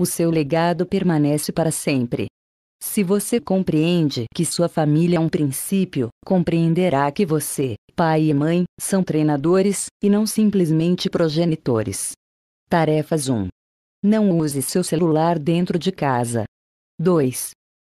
O 0.00 0.06
seu 0.06 0.30
legado 0.30 0.86
permanece 0.86 1.52
para 1.52 1.70
sempre. 1.70 2.26
Se 2.82 3.04
você 3.04 3.40
compreende 3.40 4.24
que 4.34 4.44
sua 4.44 4.68
família 4.68 5.16
é 5.16 5.20
um 5.20 5.28
princípio, 5.28 6.08
compreenderá 6.24 7.10
que 7.12 7.24
você, 7.24 7.76
pai 7.94 8.24
e 8.24 8.34
mãe, 8.34 8.64
são 8.80 9.04
treinadores, 9.04 9.86
e 10.02 10.10
não 10.10 10.26
simplesmente 10.26 11.08
progenitores. 11.08 12.12
Tarefas 12.68 13.28
1. 13.28 13.48
Não 14.02 14.36
use 14.36 14.62
seu 14.62 14.82
celular 14.82 15.38
dentro 15.38 15.78
de 15.78 15.92
casa. 15.92 16.44
2. 16.98 17.50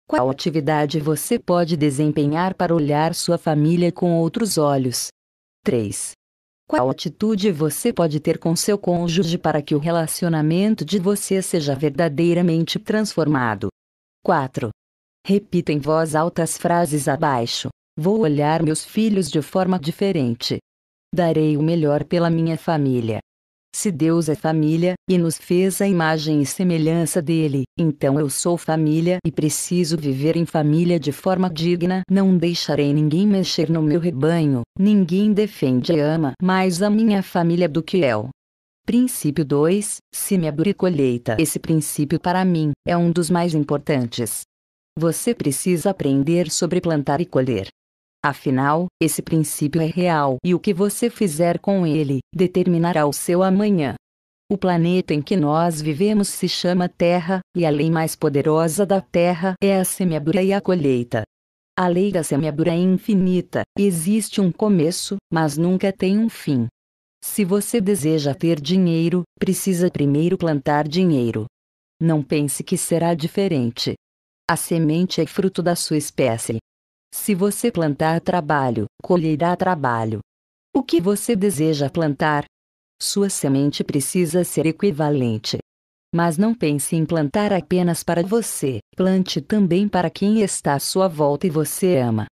Qual 0.07 0.29
atividade 0.29 0.99
você 0.99 1.39
pode 1.39 1.77
desempenhar 1.77 2.53
para 2.53 2.75
olhar 2.75 3.15
sua 3.15 3.37
família 3.37 3.91
com 3.91 4.17
outros 4.17 4.57
olhos? 4.57 5.07
3. 5.63 6.11
Qual 6.67 6.89
atitude 6.89 7.51
você 7.51 7.93
pode 7.93 8.19
ter 8.19 8.37
com 8.37 8.55
seu 8.55 8.77
cônjuge 8.77 9.37
para 9.37 9.61
que 9.61 9.75
o 9.75 9.79
relacionamento 9.79 10.83
de 10.83 10.99
você 10.99 11.41
seja 11.41 11.73
verdadeiramente 11.73 12.77
transformado? 12.79 13.69
4. 14.23 14.69
Repita 15.25 15.71
em 15.71 15.79
voz 15.79 16.15
alta 16.15 16.43
as 16.43 16.57
frases 16.57 17.07
abaixo. 17.07 17.69
Vou 17.97 18.19
olhar 18.19 18.61
meus 18.61 18.83
filhos 18.83 19.29
de 19.31 19.41
forma 19.41 19.79
diferente. 19.79 20.57
Darei 21.13 21.55
o 21.55 21.61
melhor 21.61 22.03
pela 22.03 22.29
minha 22.29 22.57
família. 22.57 23.19
Se 23.75 23.91
Deus 23.91 24.29
é 24.29 24.35
família, 24.35 24.93
e 25.09 25.17
nos 25.17 25.35
fez 25.35 25.81
a 25.81 25.87
imagem 25.87 26.41
e 26.41 26.45
semelhança 26.45 27.21
dele, 27.21 27.63
então 27.77 28.19
eu 28.19 28.29
sou 28.29 28.55
família 28.55 29.17
e 29.25 29.31
preciso 29.31 29.97
viver 29.97 30.37
em 30.37 30.45
família 30.45 30.99
de 30.99 31.11
forma 31.11 31.49
digna. 31.49 32.03
Não 32.09 32.37
deixarei 32.37 32.93
ninguém 32.93 33.25
mexer 33.25 33.71
no 33.71 33.81
meu 33.81 33.99
rebanho, 33.99 34.61
ninguém 34.77 35.33
defende 35.33 35.91
e 35.91 35.99
ama 35.99 36.33
mais 36.41 36.83
a 36.83 36.89
minha 36.89 37.23
família 37.23 37.67
do 37.67 37.81
que 37.81 37.97
eu. 37.97 38.29
Princípio 38.85 39.43
2: 39.43 39.97
Semeadura 40.13 40.69
e 40.69 40.73
colheita. 40.73 41.35
Esse 41.39 41.57
princípio 41.57 42.19
para 42.19 42.45
mim 42.45 42.71
é 42.87 42.95
um 42.95 43.11
dos 43.11 43.29
mais 43.29 43.55
importantes. 43.55 44.41
Você 44.99 45.33
precisa 45.33 45.89
aprender 45.89 46.51
sobre 46.51 46.79
plantar 46.79 47.19
e 47.21 47.25
colher. 47.25 47.67
Afinal, 48.25 48.85
esse 49.01 49.21
princípio 49.21 49.81
é 49.81 49.85
real 49.85 50.37
e 50.45 50.55
o 50.55 50.59
que 50.59 50.73
você 50.73 51.09
fizer 51.09 51.59
com 51.59 51.85
ele 51.85 52.19
determinará 52.33 53.05
o 53.05 53.11
seu 53.11 53.43
amanhã. 53.43 53.95
O 54.49 54.57
planeta 54.57 55.13
em 55.13 55.21
que 55.21 55.35
nós 55.35 55.81
vivemos 55.81 56.29
se 56.29 56.47
chama 56.47 56.87
Terra, 56.87 57.41
e 57.55 57.65
a 57.65 57.69
lei 57.69 57.91
mais 57.91 58.15
poderosa 58.15 58.85
da 58.85 59.01
Terra 59.01 59.55
é 59.61 59.77
a 59.77 59.83
semeadura 59.83 60.41
e 60.41 60.53
a 60.53 60.61
colheita. 60.61 61.23
A 61.77 61.87
lei 61.87 62.11
da 62.11 62.23
semeadura 62.23 62.71
é 62.71 62.77
infinita, 62.77 63.63
existe 63.77 64.39
um 64.39 64.51
começo, 64.51 65.17
mas 65.31 65.57
nunca 65.57 65.91
tem 65.91 66.17
um 66.17 66.29
fim. 66.29 66.67
Se 67.21 67.43
você 67.43 67.81
deseja 67.81 68.35
ter 68.35 68.61
dinheiro, 68.61 69.23
precisa 69.39 69.89
primeiro 69.89 70.37
plantar 70.37 70.87
dinheiro. 70.87 71.45
Não 71.99 72.21
pense 72.21 72.63
que 72.63 72.77
será 72.77 73.13
diferente. 73.13 73.95
A 74.49 74.55
semente 74.55 75.19
é 75.19 75.25
fruto 75.25 75.63
da 75.63 75.75
sua 75.75 75.97
espécie. 75.97 76.57
Se 77.15 77.35
você 77.35 77.71
plantar 77.71 78.19
trabalho, 78.19 78.87
colherá 79.03 79.55
trabalho. 79.55 80.19
O 80.75 80.81
que 80.81 80.99
você 80.99 81.35
deseja 81.35 81.87
plantar? 81.87 82.43
Sua 82.99 83.29
semente 83.29 83.83
precisa 83.83 84.43
ser 84.43 84.65
equivalente. 84.65 85.59
Mas 86.13 86.39
não 86.39 86.55
pense 86.55 86.95
em 86.95 87.05
plantar 87.05 87.53
apenas 87.53 88.03
para 88.03 88.23
você, 88.23 88.79
plante 88.97 89.39
também 89.41 89.87
para 89.87 90.09
quem 90.09 90.41
está 90.41 90.73
à 90.73 90.79
sua 90.79 91.07
volta 91.07 91.45
e 91.45 91.51
você 91.51 91.97
ama. 91.97 92.25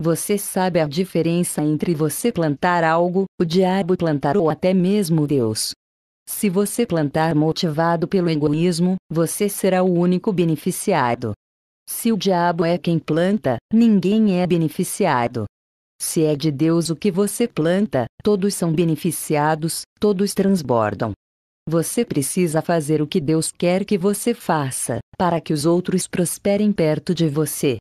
Você 0.00 0.38
sabe 0.38 0.80
a 0.80 0.88
diferença 0.88 1.62
entre 1.62 1.94
você 1.94 2.32
plantar 2.32 2.84
algo, 2.84 3.26
o 3.38 3.44
diabo 3.44 3.98
plantar 3.98 4.38
ou 4.38 4.48
até 4.48 4.72
mesmo 4.72 5.26
Deus. 5.26 5.72
Se 6.26 6.48
você 6.48 6.86
plantar 6.86 7.34
motivado 7.34 8.08
pelo 8.08 8.30
egoísmo, 8.30 8.96
você 9.10 9.46
será 9.50 9.82
o 9.82 9.92
único 9.92 10.32
beneficiado. 10.32 11.34
Se 11.94 12.10
o 12.10 12.16
diabo 12.16 12.64
é 12.64 12.78
quem 12.78 12.98
planta, 12.98 13.58
ninguém 13.72 14.40
é 14.40 14.46
beneficiado. 14.46 15.44
Se 16.00 16.24
é 16.24 16.34
de 16.34 16.50
Deus 16.50 16.88
o 16.88 16.96
que 16.96 17.12
você 17.12 17.46
planta, 17.46 18.06
todos 18.24 18.54
são 18.54 18.72
beneficiados, 18.72 19.82
todos 20.00 20.32
transbordam. 20.32 21.12
Você 21.68 22.04
precisa 22.04 22.60
fazer 22.60 23.00
o 23.02 23.06
que 23.06 23.20
Deus 23.20 23.52
quer 23.52 23.84
que 23.84 23.96
você 23.98 24.34
faça, 24.34 24.98
para 25.16 25.40
que 25.40 25.52
os 25.52 25.64
outros 25.64 26.08
prosperem 26.08 26.72
perto 26.72 27.14
de 27.14 27.28
você. 27.28 27.76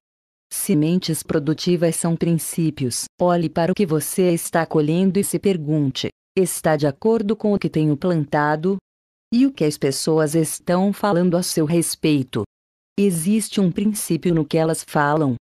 Sementes 0.53 1.23
produtivas 1.23 1.95
são 1.95 2.15
princípios. 2.15 3.05
Olhe 3.19 3.49
para 3.49 3.71
o 3.71 3.75
que 3.75 3.85
você 3.85 4.33
está 4.33 4.65
colhendo 4.65 5.17
e 5.17 5.23
se 5.23 5.39
pergunte: 5.39 6.09
está 6.37 6.75
de 6.75 6.85
acordo 6.85 7.35
com 7.35 7.53
o 7.53 7.57
que 7.57 7.69
tenho 7.69 7.97
plantado? 7.97 8.77
E 9.33 9.47
o 9.47 9.51
que 9.51 9.63
as 9.63 9.77
pessoas 9.77 10.35
estão 10.35 10.91
falando 10.91 11.37
a 11.37 11.41
seu 11.41 11.65
respeito? 11.65 12.43
Existe 13.03 13.59
um 13.59 13.71
princípio 13.71 14.33
no 14.33 14.45
que 14.45 14.57
elas 14.57 14.83
falam. 14.87 15.35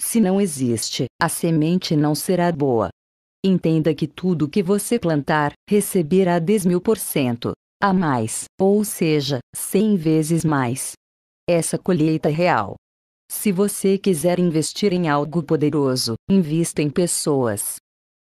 Se 0.00 0.20
não 0.20 0.40
existe, 0.40 1.06
a 1.20 1.28
semente 1.28 1.96
não 1.96 2.14
será 2.14 2.52
boa. 2.52 2.88
Entenda 3.44 3.92
que 3.92 4.06
tudo 4.06 4.48
que 4.48 4.62
você 4.62 4.96
plantar, 4.96 5.52
receberá 5.68 6.38
10 6.38 6.66
mil 6.66 6.80
por 6.80 6.98
cento 6.98 7.52
a 7.82 7.92
mais, 7.92 8.44
ou 8.60 8.84
seja, 8.84 9.38
100 9.56 9.96
vezes 9.96 10.44
mais. 10.44 10.92
Essa 11.48 11.78
colheita 11.78 12.28
é 12.28 12.32
real. 12.32 12.76
Se 13.28 13.50
você 13.50 13.98
quiser 13.98 14.38
investir 14.38 14.92
em 14.92 15.08
algo 15.08 15.42
poderoso, 15.42 16.14
invista 16.30 16.80
em 16.80 16.90
pessoas. 16.90 17.76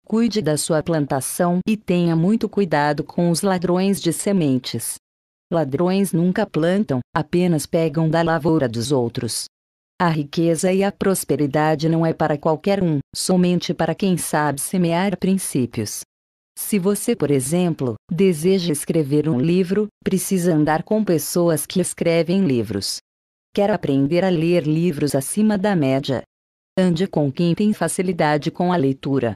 Cuide 0.04 0.42
da 0.42 0.56
sua 0.56 0.82
plantação 0.82 1.60
e 1.68 1.76
tenha 1.76 2.16
muito 2.16 2.48
cuidado 2.48 3.04
com 3.04 3.30
os 3.30 3.42
ladrões 3.42 4.00
de 4.00 4.12
sementes. 4.12 4.96
Ladrões 5.52 6.14
nunca 6.14 6.46
plantam, 6.46 7.00
apenas 7.14 7.66
pegam 7.66 8.08
da 8.08 8.22
lavoura 8.22 8.66
dos 8.66 8.90
outros. 8.90 9.44
A 10.00 10.08
riqueza 10.08 10.72
e 10.72 10.82
a 10.82 10.90
prosperidade 10.90 11.90
não 11.90 12.06
é 12.06 12.14
para 12.14 12.38
qualquer 12.38 12.82
um, 12.82 13.00
somente 13.14 13.74
para 13.74 13.94
quem 13.94 14.16
sabe 14.16 14.62
semear 14.62 15.18
princípios. 15.18 16.00
Se 16.58 16.78
você, 16.78 17.14
por 17.14 17.30
exemplo, 17.30 17.96
deseja 18.10 18.72
escrever 18.72 19.28
um 19.28 19.38
livro, 19.38 19.88
precisa 20.02 20.54
andar 20.54 20.82
com 20.84 21.04
pessoas 21.04 21.66
que 21.66 21.82
escrevem 21.82 22.46
livros. 22.46 22.96
Quer 23.54 23.70
aprender 23.70 24.24
a 24.24 24.30
ler 24.30 24.66
livros 24.66 25.14
acima 25.14 25.58
da 25.58 25.76
média? 25.76 26.22
Ande 26.78 27.06
com 27.06 27.30
quem 27.30 27.54
tem 27.54 27.74
facilidade 27.74 28.50
com 28.50 28.72
a 28.72 28.76
leitura. 28.76 29.34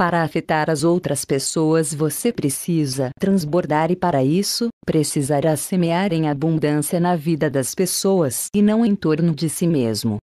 Para 0.00 0.22
afetar 0.22 0.70
as 0.70 0.82
outras 0.82 1.26
pessoas 1.26 1.92
você 1.92 2.32
precisa 2.32 3.10
transbordar 3.20 3.90
e 3.90 3.96
para 3.96 4.24
isso, 4.24 4.70
precisará 4.86 5.54
semear 5.58 6.10
em 6.14 6.26
abundância 6.26 6.98
na 6.98 7.14
vida 7.14 7.50
das 7.50 7.74
pessoas 7.74 8.46
e 8.56 8.62
não 8.62 8.82
em 8.82 8.96
torno 8.96 9.34
de 9.34 9.50
si 9.50 9.66
mesmo. 9.66 10.16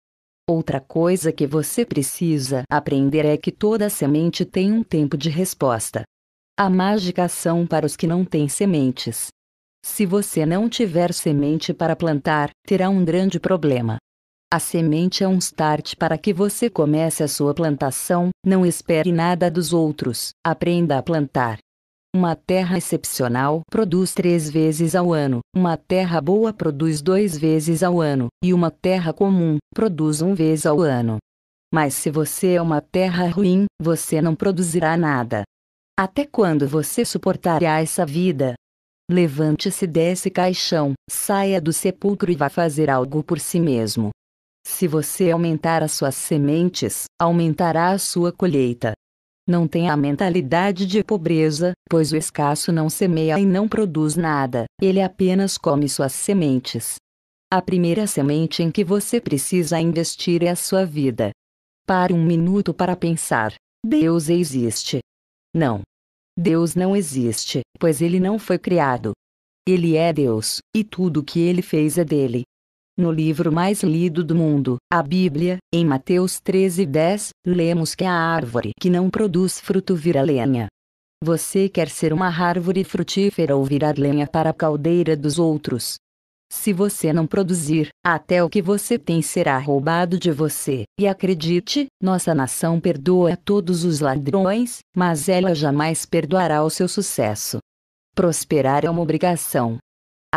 Outra 0.48 0.80
coisa 0.80 1.30
que 1.30 1.46
você 1.46 1.84
precisa 1.84 2.62
aprender 2.72 3.26
é 3.26 3.36
que 3.36 3.52
toda 3.52 3.90
semente 3.90 4.46
tem 4.46 4.72
um 4.72 4.82
tempo 4.82 5.14
de 5.14 5.28
resposta. 5.28 6.04
A 6.58 6.70
mágica 6.70 7.28
são 7.28 7.66
para 7.66 7.84
os 7.84 7.96
que 7.96 8.06
não 8.06 8.24
têm 8.24 8.48
sementes. 8.48 9.26
Se 9.84 10.06
você 10.06 10.46
não 10.46 10.70
tiver 10.70 11.12
semente 11.12 11.74
para 11.74 11.94
plantar, 11.94 12.48
terá 12.66 12.88
um 12.88 13.04
grande 13.04 13.38
problema. 13.38 13.98
A 14.52 14.60
semente 14.60 15.24
é 15.24 15.28
um 15.28 15.38
start 15.38 15.96
para 15.96 16.16
que 16.16 16.32
você 16.32 16.70
comece 16.70 17.20
a 17.20 17.26
sua 17.26 17.52
plantação, 17.52 18.30
não 18.44 18.64
espere 18.64 19.10
nada 19.10 19.50
dos 19.50 19.72
outros, 19.72 20.30
aprenda 20.46 20.96
a 20.96 21.02
plantar. 21.02 21.58
Uma 22.14 22.36
terra 22.36 22.78
excepcional 22.78 23.62
produz 23.68 24.14
três 24.14 24.48
vezes 24.48 24.94
ao 24.94 25.12
ano, 25.12 25.40
uma 25.54 25.76
terra 25.76 26.20
boa 26.20 26.52
produz 26.52 27.02
dois 27.02 27.36
vezes 27.36 27.82
ao 27.82 28.00
ano, 28.00 28.28
e 28.42 28.54
uma 28.54 28.70
terra 28.70 29.12
comum 29.12 29.58
produz 29.74 30.22
um 30.22 30.32
vez 30.32 30.64
ao 30.64 30.80
ano. 30.80 31.18
Mas 31.74 31.94
se 31.94 32.08
você 32.08 32.52
é 32.52 32.62
uma 32.62 32.80
terra 32.80 33.28
ruim, 33.28 33.66
você 33.82 34.22
não 34.22 34.36
produzirá 34.36 34.96
nada. 34.96 35.42
Até 35.98 36.24
quando 36.24 36.68
você 36.68 37.04
suportará 37.04 37.82
essa 37.82 38.06
vida? 38.06 38.54
Levante-se 39.10 39.88
desse 39.88 40.30
caixão, 40.30 40.92
saia 41.10 41.60
do 41.60 41.72
sepulcro 41.72 42.30
e 42.30 42.36
vá 42.36 42.48
fazer 42.48 42.88
algo 42.88 43.24
por 43.24 43.40
si 43.40 43.58
mesmo. 43.58 44.10
Se 44.68 44.88
você 44.88 45.30
aumentar 45.30 45.80
as 45.80 45.92
suas 45.92 46.16
sementes, 46.16 47.04
aumentará 47.18 47.92
a 47.92 47.98
sua 47.98 48.32
colheita. 48.32 48.94
Não 49.48 49.66
tenha 49.66 49.92
a 49.92 49.96
mentalidade 49.96 50.86
de 50.86 51.04
pobreza, 51.04 51.72
pois 51.88 52.10
o 52.10 52.16
escasso 52.16 52.72
não 52.72 52.90
semeia 52.90 53.38
e 53.38 53.46
não 53.46 53.68
produz 53.68 54.16
nada, 54.16 54.64
ele 54.82 55.00
apenas 55.00 55.56
come 55.56 55.88
suas 55.88 56.12
sementes. 56.12 56.96
A 57.50 57.62
primeira 57.62 58.08
semente 58.08 58.60
em 58.60 58.72
que 58.72 58.82
você 58.82 59.20
precisa 59.20 59.80
investir 59.80 60.42
é 60.42 60.50
a 60.50 60.56
sua 60.56 60.84
vida. 60.84 61.30
Pare 61.86 62.12
um 62.12 62.22
minuto 62.22 62.74
para 62.74 62.96
pensar: 62.96 63.54
Deus 63.86 64.28
existe. 64.28 64.98
Não. 65.54 65.82
Deus 66.36 66.74
não 66.74 66.94
existe, 66.94 67.60
pois 67.78 68.02
ele 68.02 68.18
não 68.18 68.36
foi 68.36 68.58
criado. 68.58 69.12
Ele 69.66 69.96
é 69.96 70.12
Deus, 70.12 70.58
e 70.76 70.82
tudo 70.82 71.20
o 71.20 71.24
que 71.24 71.38
ele 71.38 71.62
fez 71.62 71.96
é 71.96 72.04
dele. 72.04 72.42
No 72.98 73.12
livro 73.12 73.52
mais 73.52 73.82
lido 73.82 74.24
do 74.24 74.34
mundo, 74.34 74.78
a 74.90 75.02
Bíblia, 75.02 75.58
em 75.70 75.84
Mateus 75.84 76.40
13:10, 76.40 77.28
lemos 77.46 77.94
que 77.94 78.04
a 78.04 78.12
árvore 78.12 78.70
que 78.80 78.88
não 78.88 79.10
produz 79.10 79.60
fruto 79.60 79.94
vira 79.94 80.22
lenha. 80.22 80.66
Você 81.22 81.68
quer 81.68 81.90
ser 81.90 82.14
uma 82.14 82.28
árvore 82.28 82.84
frutífera 82.84 83.54
ou 83.54 83.62
virar 83.66 83.98
lenha 83.98 84.26
para 84.26 84.48
a 84.48 84.54
caldeira 84.54 85.14
dos 85.14 85.38
outros? 85.38 85.96
Se 86.50 86.72
você 86.72 87.12
não 87.12 87.26
produzir, 87.26 87.88
até 88.02 88.42
o 88.42 88.48
que 88.48 88.62
você 88.62 88.98
tem 88.98 89.20
será 89.20 89.58
roubado 89.58 90.18
de 90.18 90.30
você. 90.30 90.84
E 90.98 91.06
acredite, 91.06 91.88
nossa 92.02 92.34
nação 92.34 92.80
perdoa 92.80 93.36
todos 93.36 93.84
os 93.84 94.00
ladrões, 94.00 94.78
mas 94.96 95.28
ela 95.28 95.54
jamais 95.54 96.06
perdoará 96.06 96.64
o 96.64 96.70
seu 96.70 96.88
sucesso. 96.88 97.58
Prosperar 98.14 98.86
é 98.86 98.90
uma 98.90 99.02
obrigação, 99.02 99.76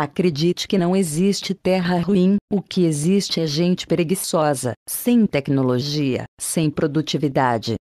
Acredite 0.02 0.66
que 0.66 0.78
não 0.78 0.96
existe 0.96 1.52
terra 1.52 2.00
ruim, 2.00 2.38
o 2.50 2.62
que 2.62 2.86
existe 2.86 3.38
é 3.38 3.46
gente 3.46 3.86
preguiçosa, 3.86 4.72
sem 4.88 5.26
tecnologia, 5.26 6.24
sem 6.40 6.70
produtividade. 6.70 7.74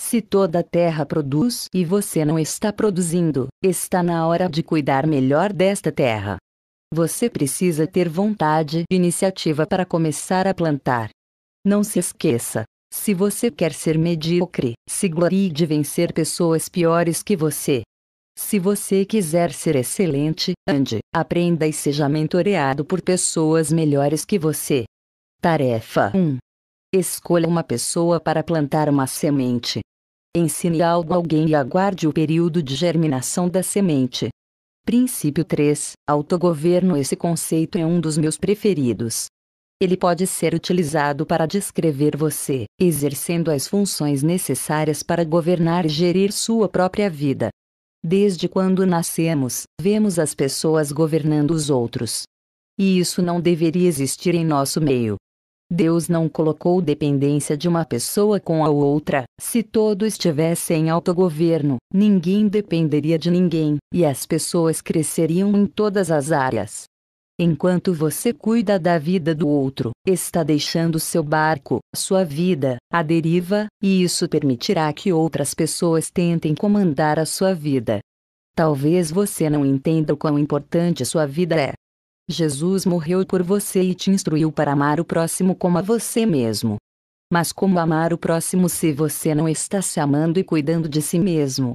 Se 0.00 0.22
toda 0.22 0.60
a 0.60 0.62
terra 0.62 1.04
produz 1.04 1.66
e 1.74 1.84
você 1.84 2.24
não 2.24 2.38
está 2.38 2.72
produzindo, 2.72 3.48
está 3.62 4.02
na 4.02 4.26
hora 4.26 4.48
de 4.48 4.62
cuidar 4.62 5.06
melhor 5.06 5.52
desta 5.52 5.92
terra. 5.92 6.38
Você 6.90 7.28
precisa 7.28 7.86
ter 7.86 8.08
vontade 8.08 8.84
e 8.90 8.96
iniciativa 8.96 9.66
para 9.66 9.84
começar 9.84 10.46
a 10.46 10.54
plantar. 10.54 11.10
Não 11.66 11.84
se 11.84 11.98
esqueça: 11.98 12.64
se 12.90 13.12
você 13.12 13.50
quer 13.50 13.74
ser 13.74 13.98
medíocre, 13.98 14.72
se 14.88 15.06
glorie 15.06 15.50
de 15.50 15.66
vencer 15.66 16.14
pessoas 16.14 16.66
piores 16.66 17.22
que 17.22 17.36
você. 17.36 17.82
Se 18.40 18.56
você 18.60 19.04
quiser 19.04 19.52
ser 19.52 19.74
excelente, 19.74 20.52
ande, 20.66 21.00
aprenda 21.12 21.66
e 21.66 21.72
seja 21.72 22.08
mentoreado 22.08 22.84
por 22.84 23.02
pessoas 23.02 23.72
melhores 23.72 24.24
que 24.24 24.38
você. 24.38 24.84
Tarefa 25.40 26.12
1. 26.14 26.38
Escolha 26.94 27.48
uma 27.48 27.64
pessoa 27.64 28.20
para 28.20 28.44
plantar 28.44 28.88
uma 28.88 29.08
semente. 29.08 29.80
Ensine 30.36 30.80
algo 30.80 31.12
a 31.12 31.16
alguém 31.16 31.48
e 31.48 31.54
aguarde 31.56 32.06
o 32.06 32.12
período 32.12 32.62
de 32.62 32.76
germinação 32.76 33.48
da 33.48 33.60
semente. 33.60 34.28
Princípio 34.86 35.44
3. 35.44 35.94
Autogoverno 36.08 36.96
Esse 36.96 37.16
conceito 37.16 37.76
é 37.76 37.84
um 37.84 38.00
dos 38.00 38.16
meus 38.16 38.38
preferidos. 38.38 39.26
Ele 39.82 39.96
pode 39.96 40.28
ser 40.28 40.54
utilizado 40.54 41.26
para 41.26 41.44
descrever 41.44 42.16
você, 42.16 42.66
exercendo 42.80 43.50
as 43.50 43.66
funções 43.66 44.22
necessárias 44.22 45.02
para 45.02 45.24
governar 45.24 45.84
e 45.84 45.88
gerir 45.88 46.32
sua 46.32 46.68
própria 46.68 47.10
vida. 47.10 47.50
Desde 48.04 48.48
quando 48.48 48.86
nascemos, 48.86 49.64
vemos 49.80 50.18
as 50.18 50.34
pessoas 50.34 50.92
governando 50.92 51.50
os 51.50 51.68
outros. 51.68 52.22
E 52.78 52.98
isso 52.98 53.20
não 53.20 53.40
deveria 53.40 53.88
existir 53.88 54.34
em 54.34 54.44
nosso 54.44 54.80
meio. 54.80 55.16
Deus 55.70 56.08
não 56.08 56.28
colocou 56.28 56.80
dependência 56.80 57.56
de 57.56 57.68
uma 57.68 57.84
pessoa 57.84 58.40
com 58.40 58.64
a 58.64 58.70
outra. 58.70 59.24
Se 59.38 59.62
todo 59.62 60.06
estivesse 60.06 60.72
em 60.72 60.88
autogoverno, 60.88 61.76
ninguém 61.92 62.48
dependeria 62.48 63.18
de 63.18 63.30
ninguém, 63.30 63.76
e 63.92 64.04
as 64.04 64.24
pessoas 64.24 64.80
cresceriam 64.80 65.54
em 65.54 65.66
todas 65.66 66.10
as 66.10 66.32
áreas. 66.32 66.84
Enquanto 67.40 67.94
você 67.94 68.32
cuida 68.32 68.80
da 68.80 68.98
vida 68.98 69.32
do 69.32 69.46
outro, 69.46 69.92
está 70.04 70.42
deixando 70.42 70.98
seu 70.98 71.22
barco, 71.22 71.78
sua 71.94 72.24
vida, 72.24 72.78
à 72.92 73.00
deriva, 73.00 73.68
e 73.80 74.02
isso 74.02 74.28
permitirá 74.28 74.92
que 74.92 75.12
outras 75.12 75.54
pessoas 75.54 76.10
tentem 76.10 76.52
comandar 76.52 77.16
a 77.16 77.24
sua 77.24 77.54
vida. 77.54 78.00
Talvez 78.56 79.12
você 79.12 79.48
não 79.48 79.64
entenda 79.64 80.12
o 80.12 80.16
quão 80.16 80.36
importante 80.36 81.04
sua 81.04 81.26
vida 81.26 81.54
é. 81.54 81.74
Jesus 82.28 82.84
morreu 82.84 83.24
por 83.24 83.40
você 83.40 83.82
e 83.82 83.94
te 83.94 84.10
instruiu 84.10 84.50
para 84.50 84.72
amar 84.72 84.98
o 84.98 85.04
próximo 85.04 85.54
como 85.54 85.78
a 85.78 85.82
você 85.82 86.26
mesmo. 86.26 86.76
Mas 87.32 87.52
como 87.52 87.78
amar 87.78 88.12
o 88.12 88.18
próximo 88.18 88.68
se 88.68 88.92
você 88.92 89.32
não 89.32 89.48
está 89.48 89.80
se 89.80 90.00
amando 90.00 90.40
e 90.40 90.44
cuidando 90.44 90.88
de 90.88 91.00
si 91.00 91.20
mesmo? 91.20 91.74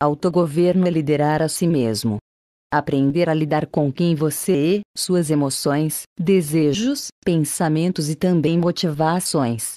Autogoverno 0.00 0.86
é 0.86 0.90
liderar 0.90 1.42
a 1.42 1.48
si 1.48 1.66
mesmo. 1.66 2.18
Aprender 2.72 3.28
a 3.28 3.34
lidar 3.34 3.66
com 3.66 3.92
quem 3.92 4.14
você 4.14 4.76
é, 4.76 4.80
suas 4.96 5.28
emoções, 5.28 6.02
desejos, 6.16 7.08
pensamentos 7.24 8.08
e 8.08 8.14
também 8.14 8.56
motivações. 8.56 9.74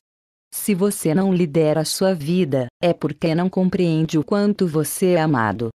Se 0.53 0.75
você 0.75 1.15
não 1.15 1.34
lidera 1.34 1.84
sua 1.84 2.13
vida, 2.13 2.67
é 2.79 2.93
porque 2.93 3.34
não 3.34 3.49
compreende 3.49 4.19
o 4.19 4.23
quanto 4.23 4.67
você 4.67 5.13
é 5.13 5.21
amado. 5.21 5.69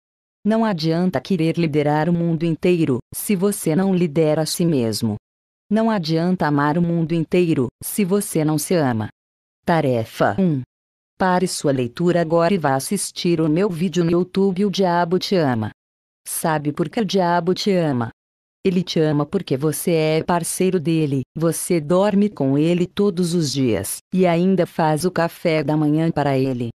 Não 0.44 0.64
adianta 0.64 1.20
querer 1.20 1.56
liderar 1.56 2.10
o 2.10 2.12
mundo 2.12 2.42
inteiro, 2.42 2.98
se 3.14 3.36
você 3.36 3.76
não 3.76 3.94
lidera 3.94 4.42
a 4.42 4.46
si 4.46 4.66
mesmo. 4.66 5.14
Não 5.70 5.88
adianta 5.88 6.48
amar 6.48 6.76
o 6.76 6.82
mundo 6.82 7.12
inteiro, 7.12 7.68
se 7.80 8.04
você 8.04 8.44
não 8.44 8.58
se 8.58 8.74
ama. 8.74 9.08
Tarefa 9.64 10.34
1. 10.36 10.62
Pare 11.16 11.46
sua 11.46 11.70
leitura 11.70 12.20
agora 12.20 12.52
e 12.52 12.58
vá 12.58 12.74
assistir 12.74 13.40
o 13.40 13.48
meu 13.48 13.70
vídeo 13.70 14.04
no 14.04 14.10
YouTube 14.10 14.64
O 14.64 14.70
Diabo 14.70 15.16
Te 15.16 15.36
Ama. 15.36 15.70
Sabe 16.26 16.72
por 16.72 16.88
que 16.88 17.00
o 17.00 17.04
diabo 17.04 17.52
te 17.52 17.70
ama? 17.70 18.10
Ele 18.66 18.82
te 18.82 18.98
ama 18.98 19.26
porque 19.26 19.58
você 19.58 19.92
é 19.92 20.22
parceiro 20.24 20.80
dele, 20.80 21.20
você 21.36 21.80
dorme 21.80 22.30
com 22.30 22.56
ele 22.56 22.86
todos 22.86 23.34
os 23.34 23.52
dias, 23.52 23.98
e 24.12 24.26
ainda 24.26 24.66
faz 24.66 25.04
o 25.04 25.10
café 25.10 25.62
da 25.62 25.76
manhã 25.76 26.10
para 26.10 26.38
ele. 26.38 26.70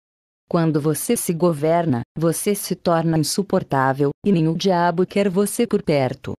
Quando 0.51 0.81
você 0.81 1.17
se 1.17 1.33
governa, 1.33 2.03
você 2.17 2.55
se 2.55 2.75
torna 2.75 3.19
insuportável, 3.19 4.11
e 4.25 4.31
nem 4.31 4.49
o 4.49 4.55
diabo 4.55 5.07
quer 5.07 5.31
você 5.31 5.67
por 5.67 5.83
perto. 5.83 6.35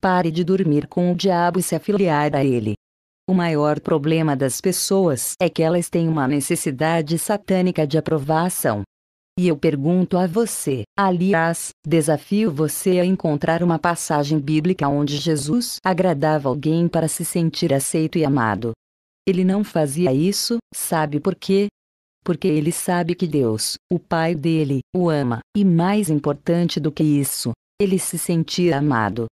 Pare 0.00 0.30
de 0.30 0.44
dormir 0.44 0.86
com 0.86 1.12
o 1.12 1.14
diabo 1.16 1.58
e 1.58 1.62
se 1.62 1.74
afiliar 1.74 2.36
a 2.36 2.44
ele. 2.44 2.74
O 3.28 3.32
maior 3.32 3.80
problema 3.80 4.36
das 4.36 4.60
pessoas 4.60 5.32
é 5.40 5.48
que 5.48 5.62
elas 5.62 5.88
têm 5.88 6.08
uma 6.08 6.28
necessidade 6.28 7.18
satânica 7.18 7.86
de 7.86 7.96
aprovação, 7.96 8.82
e 9.40 9.48
eu 9.48 9.56
pergunto 9.56 10.18
a 10.18 10.26
você, 10.26 10.82
aliás, 10.94 11.70
desafio 11.86 12.52
você 12.52 13.00
a 13.00 13.06
encontrar 13.06 13.62
uma 13.62 13.78
passagem 13.78 14.38
bíblica 14.38 14.86
onde 14.86 15.16
Jesus 15.16 15.76
agradava 15.82 16.50
alguém 16.50 16.86
para 16.86 17.08
se 17.08 17.24
sentir 17.24 17.72
aceito 17.72 18.18
e 18.18 18.24
amado. 18.24 18.72
Ele 19.26 19.42
não 19.42 19.64
fazia 19.64 20.12
isso, 20.12 20.58
sabe 20.74 21.18
por 21.20 21.34
quê? 21.34 21.68
Porque 22.22 22.48
ele 22.48 22.70
sabe 22.70 23.14
que 23.14 23.26
Deus, 23.26 23.76
o 23.90 23.98
Pai 23.98 24.34
dele, 24.34 24.80
o 24.94 25.08
ama, 25.08 25.40
e 25.56 25.64
mais 25.64 26.10
importante 26.10 26.78
do 26.78 26.92
que 26.92 27.02
isso, 27.02 27.52
ele 27.80 27.98
se 27.98 28.18
sentia 28.18 28.76
amado. 28.76 29.24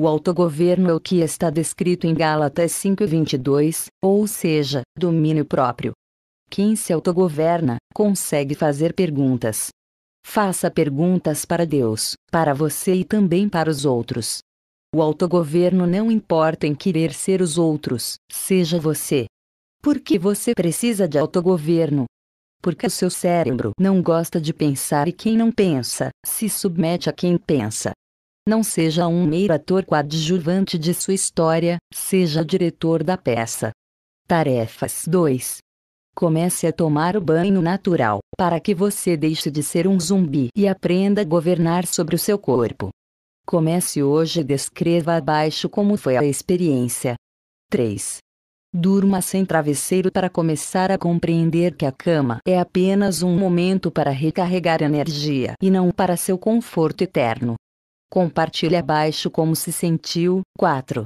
O 0.00 0.06
autogoverno 0.06 0.88
é 0.88 0.94
o 0.94 1.00
que 1.00 1.16
está 1.18 1.50
descrito 1.50 2.06
em 2.06 2.14
Gálatas 2.14 2.70
5:22, 2.70 3.86
ou 4.00 4.24
seja, 4.28 4.82
domínio 4.96 5.44
próprio. 5.44 5.94
Quem 6.50 6.74
se 6.74 6.92
autogoverna, 6.92 7.76
consegue 7.94 8.54
fazer 8.54 8.94
perguntas. 8.94 9.68
Faça 10.24 10.70
perguntas 10.70 11.44
para 11.44 11.66
Deus, 11.66 12.14
para 12.30 12.54
você 12.54 12.94
e 12.94 13.04
também 13.04 13.48
para 13.48 13.70
os 13.70 13.84
outros. 13.84 14.38
O 14.94 15.02
autogoverno 15.02 15.86
não 15.86 16.10
importa 16.10 16.66
em 16.66 16.74
querer 16.74 17.12
ser 17.12 17.42
os 17.42 17.58
outros, 17.58 18.14
seja 18.30 18.80
você. 18.80 19.26
Por 19.82 20.00
que 20.00 20.18
você 20.18 20.52
precisa 20.54 21.06
de 21.06 21.18
autogoverno? 21.18 22.06
Porque 22.62 22.86
o 22.86 22.90
seu 22.90 23.10
cérebro 23.10 23.72
não 23.78 24.02
gosta 24.02 24.40
de 24.40 24.52
pensar 24.52 25.06
e 25.06 25.12
quem 25.12 25.36
não 25.36 25.52
pensa, 25.52 26.10
se 26.24 26.48
submete 26.48 27.08
a 27.08 27.12
quem 27.12 27.36
pensa. 27.36 27.92
Não 28.48 28.62
seja 28.62 29.06
um 29.06 29.26
mero 29.26 29.52
ator 29.52 29.84
coadjuvante 29.84 30.78
de 30.78 30.94
sua 30.94 31.14
história, 31.14 31.76
seja 31.92 32.44
diretor 32.44 33.04
da 33.04 33.16
peça. 33.16 33.70
Tarefas 34.26 35.04
2. 35.06 35.58
Comece 36.18 36.66
a 36.66 36.72
tomar 36.72 37.16
o 37.16 37.20
banho 37.20 37.62
natural, 37.62 38.18
para 38.36 38.58
que 38.58 38.74
você 38.74 39.16
deixe 39.16 39.52
de 39.52 39.62
ser 39.62 39.86
um 39.86 40.00
zumbi 40.00 40.48
e 40.52 40.66
aprenda 40.66 41.20
a 41.20 41.24
governar 41.24 41.86
sobre 41.86 42.16
o 42.16 42.18
seu 42.18 42.36
corpo. 42.36 42.88
Comece 43.46 44.02
hoje 44.02 44.40
e 44.40 44.44
descreva 44.44 45.14
abaixo 45.14 45.68
como 45.68 45.96
foi 45.96 46.16
a 46.16 46.24
experiência. 46.24 47.14
3. 47.70 48.18
Durma 48.74 49.22
sem 49.22 49.46
travesseiro 49.46 50.10
para 50.10 50.28
começar 50.28 50.90
a 50.90 50.98
compreender 50.98 51.76
que 51.76 51.86
a 51.86 51.92
cama 51.92 52.40
é 52.44 52.58
apenas 52.58 53.22
um 53.22 53.38
momento 53.38 53.88
para 53.88 54.10
recarregar 54.10 54.82
energia 54.82 55.52
e 55.62 55.70
não 55.70 55.92
para 55.92 56.16
seu 56.16 56.36
conforto 56.36 57.02
eterno. 57.02 57.54
Compartilhe 58.10 58.74
abaixo 58.74 59.30
como 59.30 59.54
se 59.54 59.70
sentiu. 59.70 60.40
4. 60.58 61.04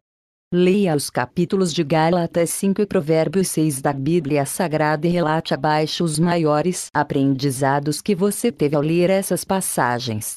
Leia 0.54 0.94
os 0.94 1.08
capítulos 1.08 1.72
de 1.72 1.82
Gálatas 1.82 2.50
5 2.50 2.82
e 2.82 2.86
Provérbios 2.86 3.48
6 3.48 3.80
da 3.80 3.90
Bíblia 3.90 4.44
Sagrada 4.44 5.06
e 5.06 5.10
relate 5.10 5.54
abaixo 5.54 6.04
os 6.04 6.18
maiores 6.18 6.88
aprendizados 6.92 8.02
que 8.02 8.14
você 8.14 8.52
teve 8.52 8.76
ao 8.76 8.82
ler 8.82 9.08
essas 9.08 9.46
passagens. 9.46 10.34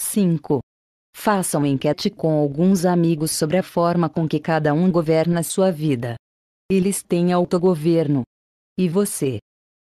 5. 0.00 0.60
Faça 1.14 1.58
uma 1.58 1.68
enquete 1.68 2.08
com 2.08 2.38
alguns 2.38 2.86
amigos 2.86 3.32
sobre 3.32 3.58
a 3.58 3.62
forma 3.62 4.08
com 4.08 4.26
que 4.26 4.40
cada 4.40 4.72
um 4.72 4.90
governa 4.90 5.42
sua 5.42 5.70
vida. 5.70 6.14
Eles 6.72 7.02
têm 7.02 7.30
autogoverno. 7.30 8.22
E 8.78 8.88
você? 8.88 9.40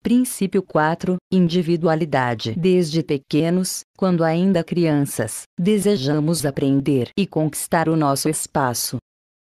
Princípio 0.01 0.63
4: 0.63 1.17
Individualidade. 1.31 2.55
Desde 2.57 3.03
pequenos, 3.03 3.81
quando 3.95 4.23
ainda 4.23 4.63
crianças, 4.63 5.43
desejamos 5.59 6.43
aprender 6.43 7.11
e 7.15 7.27
conquistar 7.27 7.87
o 7.87 7.95
nosso 7.95 8.27
espaço. 8.27 8.97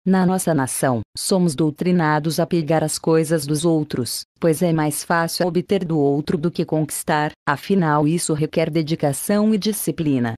Na 0.04 0.26
nossa 0.26 0.52
nação, 0.52 1.00
somos 1.16 1.54
doutrinados 1.54 2.40
a 2.40 2.46
pegar 2.46 2.82
as 2.82 2.98
coisas 2.98 3.46
dos 3.46 3.64
outros, 3.64 4.22
pois 4.40 4.60
é 4.60 4.72
mais 4.72 5.04
fácil 5.04 5.46
obter 5.46 5.84
do 5.84 5.96
outro 5.96 6.36
do 6.36 6.50
que 6.50 6.64
conquistar, 6.64 7.30
afinal, 7.48 8.08
isso 8.08 8.34
requer 8.34 8.68
dedicação 8.68 9.54
e 9.54 9.58
disciplina. 9.58 10.34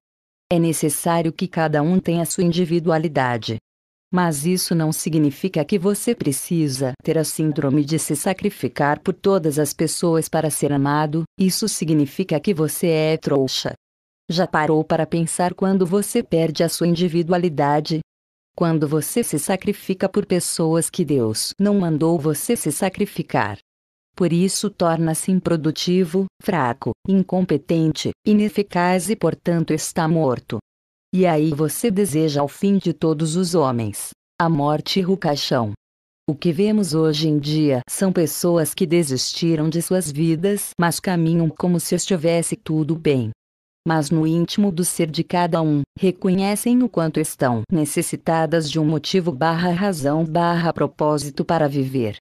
É 0.52 0.58
necessário 0.58 1.32
que 1.32 1.48
cada 1.48 1.82
um 1.82 1.98
tenha 1.98 2.26
sua 2.26 2.44
individualidade. 2.44 3.56
Mas 4.12 4.44
isso 4.44 4.74
não 4.74 4.92
significa 4.92 5.64
que 5.64 5.78
você 5.78 6.14
precisa 6.14 6.92
ter 7.02 7.16
a 7.16 7.24
síndrome 7.24 7.86
de 7.86 7.98
se 7.98 8.14
sacrificar 8.14 9.00
por 9.00 9.14
todas 9.14 9.58
as 9.58 9.72
pessoas 9.72 10.28
para 10.28 10.50
ser 10.50 10.74
amado, 10.74 11.24
isso 11.40 11.70
significa 11.70 12.38
que 12.38 12.52
você 12.52 12.88
é 12.88 13.16
trouxa. 13.16 13.72
Já 14.30 14.46
parou 14.46 14.84
para 14.84 15.06
pensar 15.06 15.54
quando 15.54 15.86
você 15.86 16.22
perde 16.22 16.62
a 16.62 16.68
sua 16.68 16.86
individualidade, 16.86 18.00
quando 18.56 18.86
você 18.86 19.24
se 19.24 19.38
sacrifica 19.38 20.08
por 20.08 20.24
pessoas 20.24 20.88
que 20.88 21.04
Deus 21.04 21.52
não 21.58 21.80
mandou 21.80 22.18
você 22.18 22.56
se 22.56 22.70
sacrificar. 22.70 23.58
Por 24.16 24.32
isso 24.32 24.70
torna-se 24.70 25.32
improdutivo, 25.32 26.26
fraco, 26.40 26.92
incompetente, 27.06 28.10
ineficaz 28.24 29.10
e 29.10 29.16
portanto 29.16 29.72
está 29.72 30.06
morto. 30.06 30.58
E 31.12 31.26
aí 31.26 31.50
você 31.52 31.90
deseja 31.90 32.42
o 32.42 32.48
fim 32.48 32.78
de 32.78 32.92
todos 32.92 33.34
os 33.34 33.54
homens, 33.54 34.10
a 34.40 34.48
morte 34.48 35.00
e 35.00 35.06
o 35.06 35.16
caixão. 35.16 35.72
O 36.28 36.34
que 36.34 36.52
vemos 36.52 36.94
hoje 36.94 37.28
em 37.28 37.38
dia 37.38 37.80
são 37.88 38.12
pessoas 38.12 38.72
que 38.72 38.86
desistiram 38.86 39.68
de 39.68 39.82
suas 39.82 40.10
vidas, 40.10 40.70
mas 40.80 41.00
caminham 41.00 41.50
como 41.50 41.78
se 41.78 41.94
estivesse 41.94 42.56
tudo 42.56 42.96
bem 42.96 43.30
mas 43.86 44.10
no 44.10 44.26
íntimo 44.26 44.72
do 44.72 44.84
ser 44.84 45.10
de 45.10 45.22
cada 45.22 45.60
um, 45.60 45.82
reconhecem 45.98 46.82
o 46.82 46.88
quanto 46.88 47.20
estão 47.20 47.62
necessitadas 47.70 48.70
de 48.70 48.80
um 48.80 48.84
motivo 48.84 49.30
barra 49.30 49.70
razão 49.70 50.24
barra 50.24 50.72
propósito 50.72 51.44
para 51.44 51.68
viver. 51.68 52.16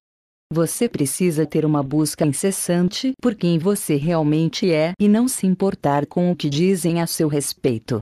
Você 0.51 0.87
precisa 0.87 1.45
ter 1.45 1.65
uma 1.65 1.81
busca 1.81 2.25
incessante 2.25 3.13
por 3.21 3.33
quem 3.33 3.57
você 3.57 3.95
realmente 3.95 4.71
é 4.71 4.93
e 4.99 5.07
não 5.07 5.27
se 5.27 5.47
importar 5.47 6.05
com 6.05 6.31
o 6.31 6.35
que 6.35 6.49
dizem 6.49 7.01
a 7.01 7.07
seu 7.07 7.27
respeito. 7.27 7.99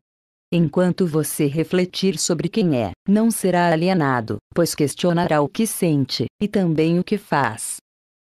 Enquanto 0.54 1.08
você 1.08 1.46
refletir 1.46 2.20
sobre 2.20 2.50
quem 2.50 2.76
é, 2.78 2.92
não 3.08 3.32
será 3.32 3.72
alienado, 3.72 4.36
pois 4.54 4.76
questionará 4.76 5.42
o 5.42 5.48
que 5.48 5.66
sente, 5.66 6.26
e 6.42 6.48
também 6.48 7.00
o 7.00 7.06
que 7.06 7.18
faz. 7.18 7.78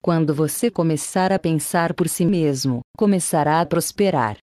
Quando 0.03 0.35
você 0.35 0.71
começar 0.71 1.33
a 1.33 1.39
pensar 1.39 1.95
por 1.95 2.07
si 2.07 2.27
mesmo, 2.27 2.81
começará 2.99 3.63
a 3.63 3.67
prosperar. 3.67 4.37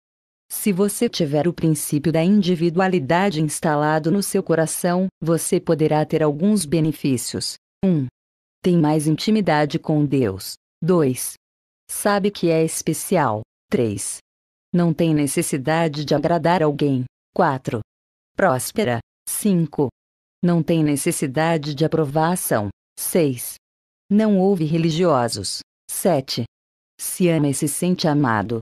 Se 0.49 0.71
você 0.71 1.09
tiver 1.09 1.47
o 1.47 1.53
princípio 1.53 2.11
da 2.11 2.23
individualidade 2.23 3.41
instalado 3.41 4.09
no 4.11 4.23
seu 4.23 4.41
coração, 4.41 5.07
você 5.21 5.59
poderá 5.59 6.05
ter 6.05 6.23
alguns 6.23 6.65
benefícios. 6.65 7.55
1. 7.83 8.07
Tem 8.61 8.77
mais 8.77 9.07
intimidade 9.07 9.77
com 9.77 10.05
Deus. 10.05 10.53
2. 10.81 11.33
Sabe 11.89 12.31
que 12.31 12.49
é 12.49 12.63
especial. 12.63 13.41
3. 13.69 14.19
Não 14.73 14.93
tem 14.93 15.13
necessidade 15.13 16.05
de 16.05 16.15
agradar 16.15 16.63
alguém. 16.63 17.03
4. 17.35 17.81
Próspera. 18.35 18.99
5. 19.27 19.89
Não 20.41 20.63
tem 20.63 20.83
necessidade 20.83 21.75
de 21.75 21.83
aprovação. 21.83 22.69
6. 22.97 23.55
Não 24.09 24.39
houve 24.39 24.63
religiosos. 24.63 25.59
7. 25.89 26.45
Se 26.99 27.27
ama 27.27 27.49
e 27.49 27.53
se 27.53 27.67
sente 27.67 28.07
amado. 28.07 28.59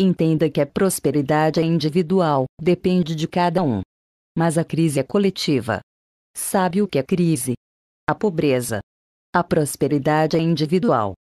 Entenda 0.00 0.50
que 0.50 0.60
a 0.60 0.66
prosperidade 0.66 1.60
é 1.60 1.62
individual, 1.62 2.46
depende 2.60 3.14
de 3.14 3.28
cada 3.28 3.62
um. 3.62 3.82
Mas 4.36 4.56
a 4.56 4.64
crise 4.64 4.98
é 4.98 5.02
coletiva. 5.02 5.80
Sabe 6.34 6.80
o 6.80 6.88
que 6.88 6.98
é 6.98 7.02
crise? 7.02 7.52
A 8.08 8.14
pobreza. 8.14 8.80
A 9.34 9.44
prosperidade 9.44 10.36
é 10.36 10.40
individual. 10.40 11.12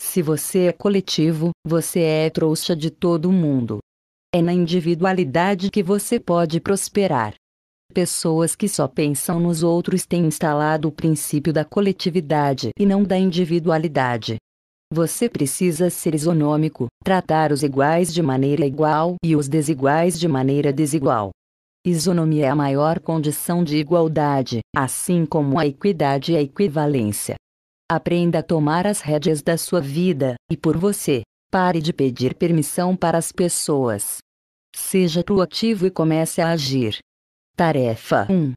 Se 0.00 0.22
você 0.22 0.66
é 0.66 0.72
coletivo, 0.72 1.50
você 1.66 2.00
é 2.00 2.30
trouxa 2.30 2.74
de 2.74 2.90
todo 2.90 3.30
mundo. 3.30 3.78
É 4.34 4.42
na 4.42 4.52
individualidade 4.52 5.70
que 5.70 5.82
você 5.82 6.18
pode 6.18 6.60
prosperar. 6.60 7.34
Pessoas 7.92 8.56
que 8.56 8.68
só 8.68 8.88
pensam 8.88 9.38
nos 9.38 9.62
outros 9.62 10.04
têm 10.04 10.26
instalado 10.26 10.88
o 10.88 10.92
princípio 10.92 11.52
da 11.52 11.64
coletividade 11.64 12.70
e 12.78 12.84
não 12.84 13.04
da 13.04 13.16
individualidade. 13.16 14.36
Você 14.94 15.28
precisa 15.28 15.90
ser 15.90 16.14
isonômico, 16.14 16.86
tratar 17.02 17.50
os 17.50 17.64
iguais 17.64 18.14
de 18.14 18.22
maneira 18.22 18.64
igual 18.64 19.16
e 19.24 19.34
os 19.34 19.48
desiguais 19.48 20.20
de 20.20 20.28
maneira 20.28 20.72
desigual. 20.72 21.32
Isonomia 21.84 22.46
é 22.46 22.48
a 22.48 22.54
maior 22.54 23.00
condição 23.00 23.64
de 23.64 23.76
igualdade, 23.76 24.60
assim 24.72 25.26
como 25.26 25.58
a 25.58 25.66
equidade 25.66 26.30
e 26.30 26.36
a 26.36 26.40
equivalência. 26.40 27.34
Aprenda 27.90 28.38
a 28.38 28.42
tomar 28.42 28.86
as 28.86 29.00
rédeas 29.00 29.42
da 29.42 29.58
sua 29.58 29.80
vida, 29.80 30.36
e 30.48 30.56
por 30.56 30.76
você, 30.76 31.22
pare 31.50 31.80
de 31.80 31.92
pedir 31.92 32.36
permissão 32.36 32.96
para 32.96 33.18
as 33.18 33.32
pessoas. 33.32 34.18
Seja 34.76 35.24
proativo 35.24 35.88
e 35.88 35.90
comece 35.90 36.40
a 36.40 36.50
agir. 36.50 36.98
Tarefa 37.56 38.28
1. 38.30 38.52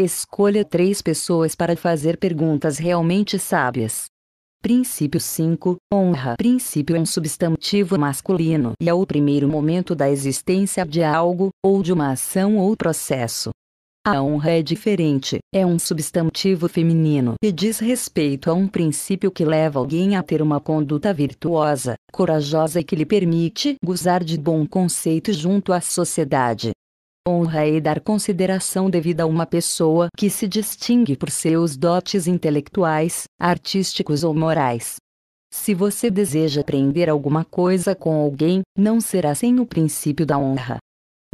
Escolha 0.00 0.64
três 0.64 1.02
pessoas 1.02 1.54
para 1.54 1.76
fazer 1.76 2.16
perguntas 2.16 2.78
realmente 2.78 3.38
sábias. 3.38 4.06
Princípio 4.64 5.20
5. 5.20 5.76
Honra. 5.92 6.36
Princípio 6.38 6.96
é 6.96 6.98
um 6.98 7.04
substantivo 7.04 7.98
masculino 7.98 8.72
e 8.80 8.88
é 8.88 8.94
o 8.94 9.04
primeiro 9.04 9.46
momento 9.46 9.94
da 9.94 10.08
existência 10.08 10.86
de 10.86 11.02
algo, 11.04 11.50
ou 11.62 11.82
de 11.82 11.92
uma 11.92 12.12
ação 12.12 12.56
ou 12.56 12.74
processo. 12.74 13.50
A 14.06 14.22
honra 14.22 14.52
é 14.52 14.62
diferente, 14.62 15.36
é 15.54 15.66
um 15.66 15.78
substantivo 15.78 16.66
feminino 16.66 17.34
e 17.44 17.52
diz 17.52 17.78
respeito 17.78 18.50
a 18.50 18.54
um 18.54 18.66
princípio 18.66 19.30
que 19.30 19.44
leva 19.44 19.78
alguém 19.78 20.16
a 20.16 20.22
ter 20.22 20.40
uma 20.40 20.58
conduta 20.58 21.12
virtuosa, 21.12 21.96
corajosa 22.10 22.80
e 22.80 22.84
que 22.84 22.96
lhe 22.96 23.04
permite 23.04 23.76
gozar 23.84 24.24
de 24.24 24.38
bom 24.38 24.66
conceito 24.66 25.30
junto 25.30 25.74
à 25.74 25.80
sociedade. 25.82 26.70
Honra 27.26 27.66
é 27.66 27.80
dar 27.80 28.00
consideração 28.00 28.90
devida 28.90 29.22
a 29.22 29.26
uma 29.26 29.46
pessoa 29.46 30.08
que 30.14 30.28
se 30.28 30.46
distingue 30.46 31.16
por 31.16 31.30
seus 31.30 31.74
dotes 31.74 32.26
intelectuais, 32.26 33.24
artísticos 33.40 34.22
ou 34.22 34.34
morais. 34.34 34.96
Se 35.50 35.72
você 35.72 36.10
deseja 36.10 36.60
aprender 36.60 37.08
alguma 37.08 37.42
coisa 37.42 37.94
com 37.94 38.20
alguém, 38.20 38.60
não 38.76 39.00
será 39.00 39.34
sem 39.34 39.58
o 39.58 39.64
princípio 39.64 40.26
da 40.26 40.38
honra. 40.38 40.76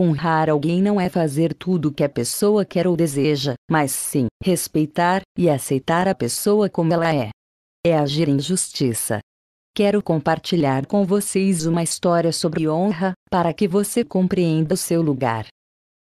Honrar 0.01 0.49
alguém 0.49 0.81
não 0.81 1.01
é 1.01 1.09
fazer 1.09 1.53
tudo 1.55 1.89
o 1.89 1.93
que 1.93 2.05
a 2.05 2.09
pessoa 2.09 2.65
quer 2.65 2.87
ou 2.87 2.97
deseja, 2.97 3.55
mas 3.69 3.91
sim 3.91 4.29
respeitar 4.41 5.23
e 5.37 5.51
aceitar 5.51 6.07
a 6.07 6.15
pessoa 6.15 6.71
como 6.71 6.95
ela 6.95 7.13
é. 7.13 7.31
É 7.85 7.99
agir 7.99 8.29
em 8.29 8.39
justiça. 8.39 9.19
Quero 9.75 10.01
compartilhar 10.01 10.87
com 10.87 11.05
vocês 11.05 11.67
uma 11.67 11.83
história 11.83 12.33
sobre 12.33 12.69
honra, 12.69 13.13
para 13.29 13.53
que 13.53 13.67
você 13.67 14.05
compreenda 14.05 14.75
o 14.75 14.77
seu 14.77 15.03
lugar. 15.03 15.47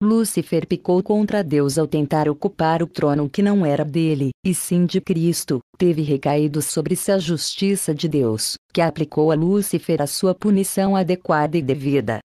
Lúcifer 0.01 0.65
picou 0.65 1.03
contra 1.03 1.43
Deus 1.43 1.77
ao 1.77 1.85
tentar 1.85 2.29
ocupar 2.29 2.85
o 2.85 2.87
trono 2.87 3.29
que 3.29 3.43
não 3.43 3.67
era 3.67 3.85
dele, 3.85 4.31
e 4.47 4.55
sim 4.55 4.87
de 4.87 5.01
Cristo, 5.01 5.59
teve 5.77 6.03
recaído 6.03 6.63
sobre 6.63 6.95
si 6.95 7.11
a 7.11 7.19
justiça 7.19 7.93
de 7.93 8.09
Deus, 8.09 8.55
que 8.73 8.81
aplicou 8.81 9.33
a 9.33 9.35
Lúcifer 9.35 10.01
a 10.01 10.07
sua 10.07 10.37
punição 10.37 10.95
adequada 10.95 11.59
e 11.59 11.63
devida. 11.63 12.21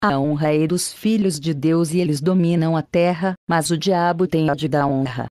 A 0.00 0.16
honra 0.20 0.54
é 0.54 0.68
dos 0.68 0.92
filhos 0.92 1.40
de 1.40 1.52
Deus 1.52 1.92
e 1.92 1.98
eles 1.98 2.20
dominam 2.20 2.76
a 2.76 2.82
terra, 2.82 3.34
mas 3.48 3.72
o 3.72 3.76
diabo 3.76 4.28
tem 4.28 4.46
de 4.54 4.68
da 4.68 4.86
honra. 4.86 5.26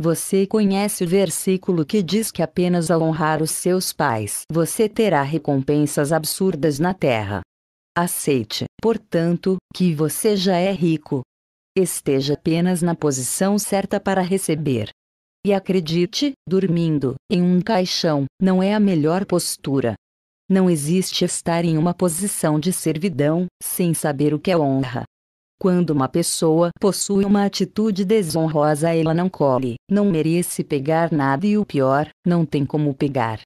Você 0.00 0.46
conhece 0.46 1.04
o 1.04 1.06
versículo 1.06 1.84
que 1.84 2.02
diz 2.02 2.32
que 2.32 2.42
apenas 2.42 2.90
ao 2.90 3.02
honrar 3.02 3.42
os 3.42 3.50
seus 3.50 3.92
pais 3.92 4.44
você 4.50 4.88
terá 4.88 5.22
recompensas 5.22 6.10
absurdas 6.10 6.78
na 6.78 6.94
terra. 6.94 7.42
Aceite, 7.96 8.64
portanto, 8.80 9.56
que 9.74 9.94
você 9.94 10.36
já 10.36 10.56
é 10.56 10.72
rico, 10.72 11.22
Esteja 11.76 12.34
apenas 12.34 12.82
na 12.82 12.94
posição 12.94 13.58
certa 13.58 13.98
para 13.98 14.22
receber. 14.22 14.90
E 15.44 15.52
acredite, 15.52 16.32
dormindo, 16.48 17.16
em 17.28 17.42
um 17.42 17.60
caixão, 17.60 18.26
não 18.40 18.62
é 18.62 18.72
a 18.72 18.78
melhor 18.78 19.26
postura. 19.26 19.96
Não 20.48 20.70
existe 20.70 21.24
estar 21.24 21.64
em 21.64 21.76
uma 21.76 21.92
posição 21.92 22.60
de 22.60 22.72
servidão, 22.72 23.46
sem 23.60 23.92
saber 23.92 24.32
o 24.32 24.38
que 24.38 24.52
é 24.52 24.56
honra. 24.56 25.02
Quando 25.60 25.90
uma 25.90 26.08
pessoa 26.08 26.70
possui 26.80 27.24
uma 27.24 27.44
atitude 27.44 28.04
desonrosa, 28.04 28.94
ela 28.94 29.12
não 29.12 29.28
colhe, 29.28 29.74
não 29.90 30.08
merece 30.10 30.62
pegar 30.62 31.10
nada 31.10 31.44
e 31.44 31.58
o 31.58 31.66
pior, 31.66 32.08
não 32.24 32.46
tem 32.46 32.64
como 32.64 32.94
pegar. 32.94 33.40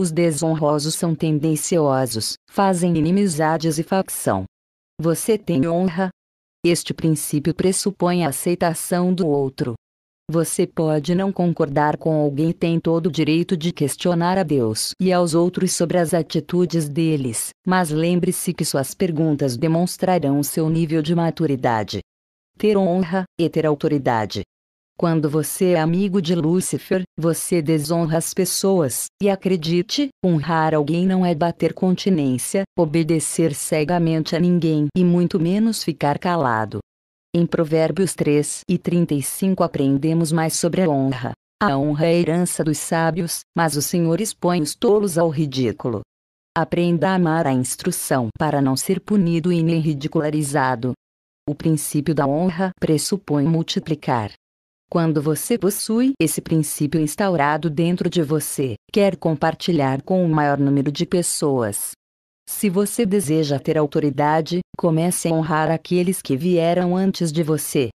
Os 0.00 0.10
desonrosos 0.10 0.94
são 0.94 1.14
tendenciosos, 1.14 2.36
fazem 2.50 2.96
inimizades 2.96 3.78
e 3.78 3.82
facção. 3.82 4.44
Você 4.98 5.36
tem 5.36 5.68
honra, 5.68 6.08
este 6.68 6.92
princípio 6.94 7.54
pressupõe 7.54 8.24
a 8.24 8.28
aceitação 8.28 9.12
do 9.12 9.26
outro. 9.26 9.74
Você 10.28 10.66
pode 10.66 11.14
não 11.14 11.30
concordar 11.30 11.96
com 11.96 12.12
alguém 12.12 12.50
e 12.50 12.54
tem 12.54 12.80
todo 12.80 13.06
o 13.06 13.10
direito 13.12 13.56
de 13.56 13.72
questionar 13.72 14.36
a 14.36 14.42
Deus 14.42 14.90
e 15.00 15.12
aos 15.12 15.34
outros 15.34 15.72
sobre 15.72 15.98
as 15.98 16.12
atitudes 16.12 16.88
deles, 16.88 17.50
mas 17.64 17.90
lembre-se 17.90 18.52
que 18.52 18.64
suas 18.64 18.92
perguntas 18.92 19.56
demonstrarão 19.56 20.42
seu 20.42 20.68
nível 20.68 21.00
de 21.00 21.14
maturidade. 21.14 22.00
Ter 22.58 22.76
honra 22.76 23.24
e 23.38 23.48
ter 23.48 23.64
autoridade. 23.64 24.42
Quando 24.98 25.28
você 25.28 25.72
é 25.72 25.78
amigo 25.78 26.22
de 26.22 26.34
Lúcifer, 26.34 27.02
você 27.18 27.60
desonra 27.60 28.16
as 28.16 28.32
pessoas, 28.32 29.08
e 29.22 29.28
acredite, 29.28 30.08
honrar 30.24 30.74
alguém 30.74 31.06
não 31.06 31.24
é 31.24 31.34
bater 31.34 31.74
continência, 31.74 32.62
obedecer 32.74 33.54
cegamente 33.54 34.34
a 34.34 34.40
ninguém 34.40 34.86
e 34.96 35.04
muito 35.04 35.38
menos 35.38 35.84
ficar 35.84 36.18
calado. 36.18 36.78
Em 37.34 37.44
Provérbios 37.44 38.14
3 38.14 38.60
e 38.66 38.78
35 38.78 39.62
aprendemos 39.62 40.32
mais 40.32 40.54
sobre 40.54 40.80
a 40.80 40.88
honra. 40.88 41.32
A 41.62 41.76
honra 41.76 42.06
é 42.06 42.08
a 42.08 42.14
herança 42.14 42.64
dos 42.64 42.78
sábios, 42.78 43.40
mas 43.54 43.76
o 43.76 43.82
Senhor 43.82 44.18
expõe 44.18 44.62
os 44.62 44.74
tolos 44.74 45.18
ao 45.18 45.28
ridículo. 45.28 46.00
Aprenda 46.56 47.10
a 47.10 47.16
amar 47.16 47.46
a 47.46 47.52
instrução 47.52 48.28
para 48.38 48.62
não 48.62 48.74
ser 48.74 49.00
punido 49.00 49.52
e 49.52 49.62
nem 49.62 49.78
ridicularizado. 49.78 50.94
O 51.46 51.54
princípio 51.54 52.14
da 52.14 52.26
honra 52.26 52.70
pressupõe 52.80 53.44
multiplicar, 53.44 54.32
quando 54.88 55.20
você 55.20 55.58
possui 55.58 56.12
esse 56.20 56.40
princípio 56.40 57.00
instaurado 57.00 57.68
dentro 57.68 58.08
de 58.08 58.22
você, 58.22 58.76
quer 58.92 59.16
compartilhar 59.16 60.02
com 60.02 60.24
o 60.24 60.28
maior 60.28 60.58
número 60.58 60.92
de 60.92 61.04
pessoas. 61.04 61.92
Se 62.48 62.70
você 62.70 63.04
deseja 63.04 63.58
ter 63.58 63.76
autoridade, 63.76 64.60
comece 64.76 65.28
a 65.28 65.32
honrar 65.32 65.70
aqueles 65.70 66.22
que 66.22 66.36
vieram 66.36 66.96
antes 66.96 67.32
de 67.32 67.42
você. 67.42 67.88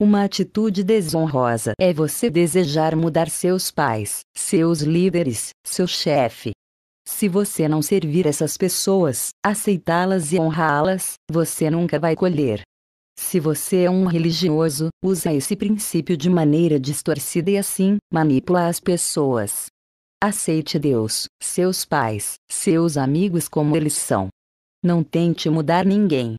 Uma 0.00 0.24
atitude 0.24 0.82
desonrosa 0.82 1.74
é 1.80 1.92
você 1.92 2.28
desejar 2.28 2.96
mudar 2.96 3.30
seus 3.30 3.70
pais, 3.70 4.22
seus 4.36 4.80
líderes, 4.80 5.50
seu 5.64 5.86
chefe. 5.86 6.50
Se 7.06 7.28
você 7.28 7.68
não 7.68 7.80
servir 7.80 8.26
essas 8.26 8.56
pessoas, 8.56 9.28
aceitá-las 9.44 10.32
e 10.32 10.40
honrá-las, 10.40 11.14
você 11.30 11.70
nunca 11.70 12.00
vai 12.00 12.16
colher. 12.16 12.62
Se 13.18 13.38
você 13.38 13.84
é 13.84 13.90
um 13.90 14.06
religioso, 14.06 14.88
usa 15.04 15.32
esse 15.32 15.54
princípio 15.56 16.16
de 16.16 16.28
maneira 16.30 16.78
distorcida 16.78 17.50
e 17.50 17.58
assim, 17.58 17.96
manipula 18.12 18.66
as 18.66 18.80
pessoas. 18.80 19.66
Aceite 20.22 20.78
Deus, 20.78 21.26
seus 21.42 21.84
pais, 21.84 22.34
seus 22.50 22.96
amigos 22.96 23.48
como 23.48 23.76
eles 23.76 23.94
são. 23.94 24.28
Não 24.84 25.02
tente 25.02 25.48
mudar 25.50 25.84
ninguém. 25.84 26.36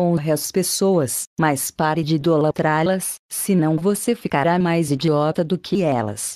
Honre 0.00 0.32
as 0.32 0.50
pessoas, 0.50 1.24
mas 1.38 1.70
pare 1.70 2.02
de 2.02 2.16
idolatrá-las, 2.16 3.16
senão 3.30 3.76
você 3.76 4.14
ficará 4.14 4.58
mais 4.58 4.90
idiota 4.90 5.44
do 5.44 5.58
que 5.58 5.82
elas. 5.82 6.34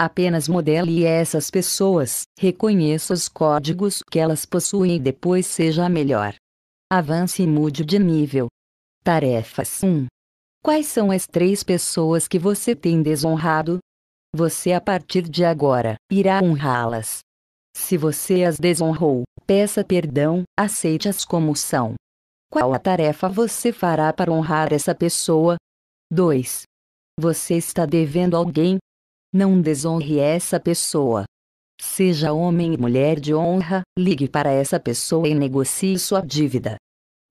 Apenas 0.00 0.48
modele 0.48 1.04
essas 1.04 1.50
pessoas, 1.50 2.22
reconheça 2.38 3.12
os 3.12 3.28
códigos 3.28 4.02
que 4.10 4.18
elas 4.18 4.46
possuem 4.46 4.96
e 4.96 5.00
depois 5.00 5.46
seja 5.46 5.88
melhor. 5.88 6.34
Avance 6.90 7.42
e 7.42 7.46
mude 7.46 7.84
de 7.84 7.98
nível. 7.98 8.48
Tarefas 9.02 9.82
1. 9.82 10.06
Quais 10.62 10.86
são 10.86 11.10
as 11.10 11.26
três 11.26 11.64
pessoas 11.64 12.28
que 12.28 12.38
você 12.38 12.76
tem 12.76 13.02
desonrado? 13.02 13.78
Você 14.36 14.72
a 14.74 14.80
partir 14.80 15.22
de 15.22 15.42
agora 15.42 15.94
irá 16.12 16.42
honrá-las. 16.42 17.20
Se 17.74 17.96
você 17.96 18.44
as 18.44 18.58
desonrou, 18.58 19.22
peça 19.46 19.82
perdão, 19.82 20.42
aceite-as 20.58 21.24
como 21.24 21.56
são. 21.56 21.94
Qual 22.52 22.74
a 22.74 22.78
tarefa 22.78 23.26
você 23.26 23.72
fará 23.72 24.12
para 24.12 24.30
honrar 24.30 24.70
essa 24.70 24.94
pessoa? 24.94 25.56
2. 26.12 26.64
Você 27.18 27.54
está 27.54 27.86
devendo 27.86 28.36
alguém? 28.36 28.76
Não 29.32 29.62
desonre 29.62 30.18
essa 30.18 30.60
pessoa. 30.60 31.24
Seja 31.80 32.34
homem 32.34 32.74
e 32.74 32.76
mulher 32.76 33.18
de 33.18 33.34
honra, 33.34 33.80
ligue 33.98 34.28
para 34.28 34.50
essa 34.52 34.78
pessoa 34.78 35.26
e 35.26 35.34
negocie 35.34 35.98
sua 35.98 36.20
dívida. 36.20 36.76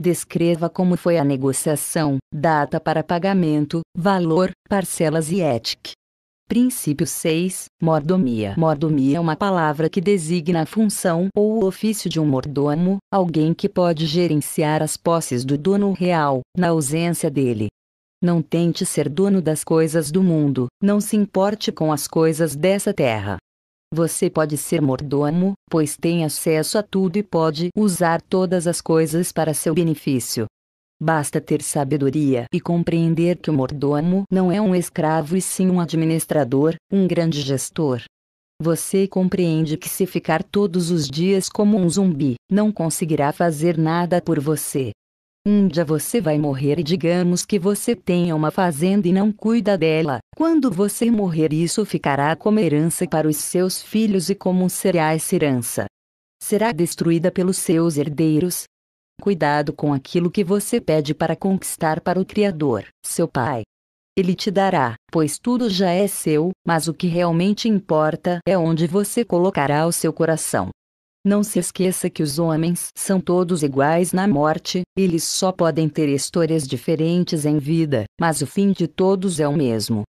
Descreva 0.02 0.70
como 0.70 0.96
foi 0.96 1.18
a 1.18 1.26
negociação, 1.26 2.20
data 2.34 2.80
para 2.80 3.04
pagamento, 3.04 3.82
valor, 3.98 4.52
parcelas 4.70 5.30
e 5.30 5.42
ética. 5.42 5.92
Princípio 6.48 7.06
6. 7.06 7.66
Mordomia. 7.84 8.56
Mordomia 8.58 9.18
é 9.18 9.20
uma 9.20 9.36
palavra 9.36 9.90
que 9.90 10.00
designa 10.00 10.62
a 10.62 10.66
função 10.66 11.28
ou 11.36 11.62
o 11.62 11.66
ofício 11.66 12.10
de 12.10 12.18
um 12.18 12.26
mordomo, 12.26 12.98
alguém 13.14 13.54
que 13.54 13.68
pode 13.68 14.06
gerenciar 14.06 14.82
as 14.82 14.96
posses 14.96 15.44
do 15.44 15.58
dono 15.58 15.92
real, 15.92 16.40
na 16.58 16.70
ausência 16.70 17.30
dele. 17.30 17.68
Não 18.24 18.42
tente 18.42 18.86
ser 18.86 19.10
dono 19.10 19.42
das 19.42 19.66
coisas 19.66 20.12
do 20.12 20.24
mundo, 20.24 20.68
não 20.82 21.02
se 21.02 21.18
importe 21.18 21.74
com 21.74 21.92
as 21.92 22.08
coisas 22.08 22.56
dessa 22.56 22.94
terra. 22.94 23.38
Você 23.92 24.30
pode 24.30 24.56
ser 24.56 24.82
mordomo, 24.82 25.54
pois 25.70 25.98
tem 25.98 26.24
acesso 26.24 26.78
a 26.78 26.84
tudo 26.84 27.18
e 27.18 27.24
pode 27.24 27.70
usar 27.76 28.22
todas 28.22 28.68
as 28.68 28.82
coisas 28.82 29.32
para 29.32 29.54
seu 29.54 29.74
benefício. 29.74 30.46
Basta 31.02 31.42
ter 31.42 31.64
sabedoria 31.64 32.46
e 32.54 32.60
compreender 32.60 33.38
que 33.38 33.50
o 33.50 33.54
mordomo 33.54 34.24
não 34.30 34.52
é 34.52 34.62
um 34.62 34.76
escravo 34.76 35.36
e 35.36 35.42
sim 35.42 35.70
um 35.70 35.80
administrador, 35.80 36.76
um 36.92 37.08
grande 37.08 37.42
gestor. 37.42 38.04
Você 38.62 39.08
compreende 39.08 39.78
que 39.78 39.90
se 39.90 40.06
ficar 40.06 40.44
todos 40.44 40.92
os 40.92 41.08
dias 41.08 41.50
como 41.50 41.78
um 41.78 41.90
zumbi, 41.90 42.36
não 42.52 42.72
conseguirá 42.72 43.32
fazer 43.32 43.78
nada 43.78 44.22
por 44.22 44.40
você. 44.40 44.92
Um 45.48 45.68
dia 45.70 45.86
você 45.86 46.20
vai 46.20 46.38
morrer 46.38 46.80
e 46.80 46.84
digamos 46.84 47.46
que 47.46 47.58
você 47.58 47.96
tenha 47.96 48.36
uma 48.36 48.52
fazenda 48.52 49.08
e 49.08 49.14
não 49.14 49.32
cuida 49.32 49.78
dela. 49.78 50.20
Quando 50.36 50.70
você 50.70 51.10
morrer, 51.10 51.54
isso 51.54 51.86
ficará 51.86 52.36
como 52.36 52.60
herança 52.60 53.08
para 53.08 53.28
os 53.28 53.38
seus 53.38 53.82
filhos 53.82 54.30
e 54.30 54.36
como 54.36 54.70
será 54.70 55.14
essa 55.14 55.36
herança? 55.36 55.86
Será 56.42 56.72
destruída 56.72 57.32
pelos 57.32 57.58
seus 57.58 57.98
herdeiros? 57.98 58.66
Cuidado 59.22 59.74
com 59.74 59.94
aquilo 59.94 60.30
que 60.30 60.44
você 60.44 60.80
pede 60.80 61.14
para 61.14 61.36
conquistar 61.36 62.02
para 62.02 62.20
o 62.20 62.26
Criador, 62.26 62.86
seu 63.06 63.28
Pai. 63.28 63.64
Ele 64.18 64.36
te 64.36 64.52
dará, 64.52 64.96
pois 65.12 65.38
tudo 65.38 65.70
já 65.70 65.92
é 65.92 66.08
seu, 66.08 66.52
mas 66.68 66.90
o 66.90 66.94
que 66.94 67.08
realmente 67.08 67.70
importa 67.70 68.40
é 68.46 68.58
onde 68.58 68.88
você 68.88 69.24
colocará 69.24 69.88
o 69.88 69.92
seu 69.92 70.12
coração. 70.12 70.70
Não 71.26 71.44
se 71.44 71.60
esqueça 71.60 72.10
que 72.10 72.24
os 72.24 72.40
homens 72.40 72.88
são 72.96 73.20
todos 73.20 73.62
iguais 73.62 74.14
na 74.14 74.26
morte, 74.26 74.84
eles 74.98 75.26
só 75.26 75.52
podem 75.52 75.90
ter 75.90 76.08
histórias 76.08 76.66
diferentes 76.66 77.46
em 77.46 77.58
vida, 77.58 78.06
mas 78.20 78.42
o 78.42 78.48
fim 78.48 78.72
de 78.72 78.88
todos 78.88 79.40
é 79.42 79.48
o 79.48 79.56
mesmo. 79.56 80.04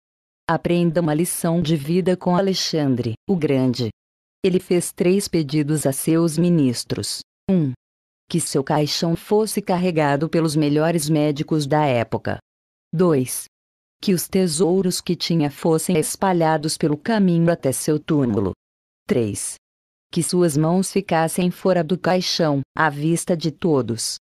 Aprenda 0.49 1.01
uma 1.01 1.13
lição 1.13 1.61
de 1.61 1.77
vida 1.77 2.17
com 2.17 2.37
Alexandre, 2.37 3.15
o 3.29 3.35
Grande. 3.35 3.89
Ele 4.45 4.61
fez 4.61 4.93
três 4.93 5.27
pedidos 5.27 5.85
a 5.85 5.93
seus 5.93 6.39
ministros. 6.39 7.21
1. 7.51 7.55
Um, 7.55 7.73
que 8.29 8.41
seu 8.41 8.63
caixão 8.63 9.17
fosse 9.17 9.61
carregado 9.61 10.29
pelos 10.29 10.55
melhores 10.55 11.11
médicos 11.11 11.67
da 11.67 11.85
época. 11.85 12.39
2. 12.95 13.47
Que 14.01 14.15
os 14.15 14.29
tesouros 14.29 15.01
que 15.01 15.17
tinha 15.17 15.51
fossem 15.51 15.99
espalhados 15.99 16.79
pelo 16.79 16.97
caminho 16.97 17.51
até 17.51 17.73
seu 17.73 17.99
túmulo. 17.99 18.53
3 19.09 19.57
que 20.11 20.23
suas 20.23 20.57
mãos 20.57 20.93
ficassem 20.93 21.51
fora 21.51 21.85
do 21.85 21.97
caixão, 21.97 22.61
à 22.77 22.91
vista 22.91 23.37
de 23.37 23.51
todos. 23.51 24.17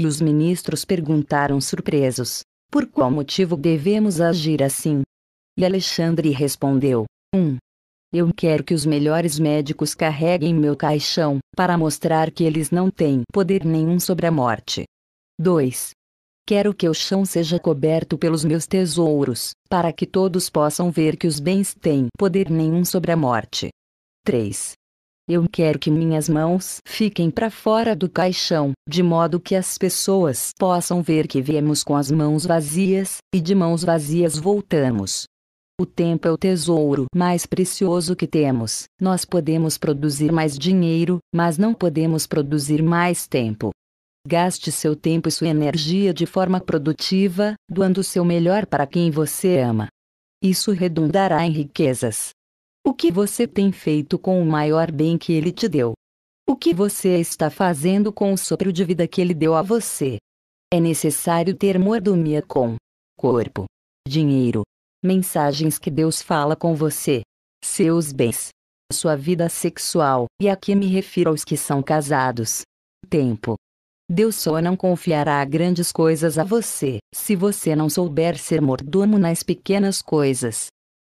E 0.00 0.06
os 0.06 0.20
ministros 0.20 0.84
perguntaram 0.84 1.60
surpresos: 1.60 2.40
Por 2.70 2.86
qual 2.86 3.10
motivo 3.10 3.56
devemos 3.56 4.20
agir 4.20 4.62
assim? 4.62 5.02
E 5.56 5.64
Alexandre 5.64 6.30
respondeu: 6.30 7.04
1. 7.34 7.38
Um, 7.38 7.56
eu 8.12 8.32
quero 8.34 8.64
que 8.64 8.72
os 8.72 8.86
melhores 8.86 9.38
médicos 9.38 9.94
carreguem 9.94 10.54
meu 10.54 10.74
caixão, 10.74 11.40
para 11.54 11.76
mostrar 11.76 12.30
que 12.30 12.42
eles 12.42 12.70
não 12.70 12.90
têm 12.90 13.22
poder 13.32 13.64
nenhum 13.64 14.00
sobre 14.00 14.26
a 14.26 14.30
morte. 14.30 14.84
2. 15.38 15.90
Quero 16.46 16.72
que 16.72 16.88
o 16.88 16.94
chão 16.94 17.26
seja 17.26 17.58
coberto 17.58 18.16
pelos 18.16 18.44
meus 18.44 18.66
tesouros, 18.66 19.50
para 19.68 19.92
que 19.92 20.06
todos 20.06 20.48
possam 20.48 20.90
ver 20.90 21.18
que 21.18 21.26
os 21.26 21.38
bens 21.38 21.74
têm 21.74 22.06
poder 22.16 22.48
nenhum 22.48 22.84
sobre 22.86 23.12
a 23.12 23.16
morte. 23.16 23.68
3. 24.24 24.72
Eu 25.28 25.46
quero 25.46 25.78
que 25.78 25.90
minhas 25.90 26.26
mãos 26.26 26.78
fiquem 26.86 27.30
para 27.30 27.50
fora 27.50 27.94
do 27.94 28.08
caixão, 28.08 28.72
de 28.88 29.02
modo 29.02 29.38
que 29.38 29.54
as 29.54 29.76
pessoas 29.76 30.54
possam 30.58 31.02
ver 31.02 31.28
que 31.28 31.42
viemos 31.42 31.84
com 31.84 31.94
as 31.94 32.10
mãos 32.10 32.46
vazias, 32.46 33.18
e 33.34 33.38
de 33.38 33.54
mãos 33.54 33.84
vazias 33.84 34.38
voltamos. 34.38 35.26
O 35.78 35.84
tempo 35.84 36.26
é 36.26 36.30
o 36.30 36.38
tesouro 36.38 37.04
mais 37.14 37.44
precioso 37.44 38.16
que 38.16 38.26
temos. 38.26 38.84
Nós 38.98 39.26
podemos 39.26 39.76
produzir 39.76 40.32
mais 40.32 40.58
dinheiro, 40.58 41.18
mas 41.32 41.58
não 41.58 41.74
podemos 41.74 42.26
produzir 42.26 42.82
mais 42.82 43.26
tempo. 43.26 43.68
Gaste 44.26 44.72
seu 44.72 44.96
tempo 44.96 45.28
e 45.28 45.30
sua 45.30 45.48
energia 45.48 46.14
de 46.14 46.24
forma 46.24 46.58
produtiva, 46.58 47.52
doando 47.70 48.02
seu 48.02 48.24
melhor 48.24 48.64
para 48.64 48.86
quem 48.86 49.10
você 49.10 49.58
ama. 49.58 49.88
Isso 50.42 50.72
redundará 50.72 51.46
em 51.46 51.50
riquezas. 51.50 52.30
O 52.88 52.94
que 52.94 53.12
você 53.12 53.46
tem 53.46 53.70
feito 53.70 54.18
com 54.18 54.40
o 54.40 54.46
maior 54.46 54.90
bem 54.90 55.18
que 55.18 55.34
ele 55.34 55.52
te 55.52 55.68
deu? 55.68 55.92
O 56.48 56.56
que 56.56 56.72
você 56.72 57.20
está 57.20 57.50
fazendo 57.50 58.10
com 58.10 58.32
o 58.32 58.38
sopro 58.38 58.72
de 58.72 58.82
vida 58.82 59.06
que 59.06 59.20
ele 59.20 59.34
deu 59.34 59.54
a 59.54 59.60
você? 59.60 60.16
É 60.72 60.80
necessário 60.80 61.54
ter 61.54 61.78
mordomia 61.78 62.40
com 62.40 62.76
corpo, 63.14 63.66
dinheiro, 64.08 64.62
mensagens 65.04 65.78
que 65.78 65.90
Deus 65.90 66.22
fala 66.22 66.56
com 66.56 66.74
você, 66.74 67.20
seus 67.62 68.10
bens, 68.10 68.48
sua 68.90 69.14
vida 69.14 69.50
sexual, 69.50 70.24
e 70.40 70.48
aqui 70.48 70.74
me 70.74 70.86
refiro 70.86 71.28
aos 71.28 71.44
que 71.44 71.58
são 71.58 71.82
casados. 71.82 72.62
Tempo. 73.10 73.56
Deus 74.10 74.36
só 74.36 74.62
não 74.62 74.74
confiará 74.74 75.44
grandes 75.44 75.92
coisas 75.92 76.38
a 76.38 76.42
você, 76.42 77.00
se 77.14 77.36
você 77.36 77.76
não 77.76 77.90
souber 77.90 78.38
ser 78.38 78.62
mordomo 78.62 79.18
nas 79.18 79.42
pequenas 79.42 80.00
coisas. 80.00 80.68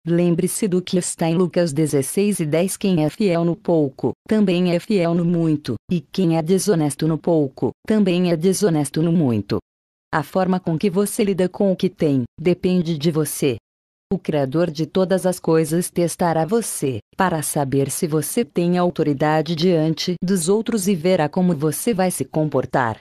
Lembre-se 0.06 0.66
do 0.66 0.80
que 0.80 0.96
está 0.96 1.28
em 1.28 1.34
Lucas 1.34 1.74
16 1.74 2.40
e 2.40 2.46
10: 2.46 2.76
quem 2.78 3.04
é 3.04 3.10
fiel 3.10 3.44
no 3.44 3.54
pouco, 3.54 4.12
também 4.26 4.74
é 4.74 4.80
fiel 4.80 5.14
no 5.14 5.26
muito, 5.26 5.74
e 5.90 6.00
quem 6.00 6.38
é 6.38 6.42
desonesto 6.42 7.06
no 7.06 7.18
pouco, 7.18 7.72
também 7.86 8.30
é 8.30 8.36
desonesto 8.36 9.02
no 9.02 9.12
muito. 9.12 9.58
A 10.12 10.22
forma 10.22 10.58
com 10.58 10.78
que 10.78 10.88
você 10.88 11.22
lida 11.22 11.48
com 11.48 11.70
o 11.70 11.76
que 11.76 11.90
tem, 11.90 12.24
depende 12.40 12.96
de 12.96 13.10
você. 13.10 13.56
O 14.12 14.18
Criador 14.18 14.70
de 14.70 14.86
todas 14.86 15.26
as 15.26 15.38
coisas 15.38 15.90
testará 15.90 16.46
você, 16.46 16.98
para 17.14 17.42
saber 17.42 17.90
se 17.90 18.06
você 18.06 18.44
tem 18.44 18.78
autoridade 18.78 19.54
diante 19.54 20.14
dos 20.20 20.48
outros 20.48 20.88
e 20.88 20.96
verá 20.96 21.28
como 21.28 21.54
você 21.54 21.92
vai 21.92 22.10
se 22.10 22.24
comportar. 22.24 22.98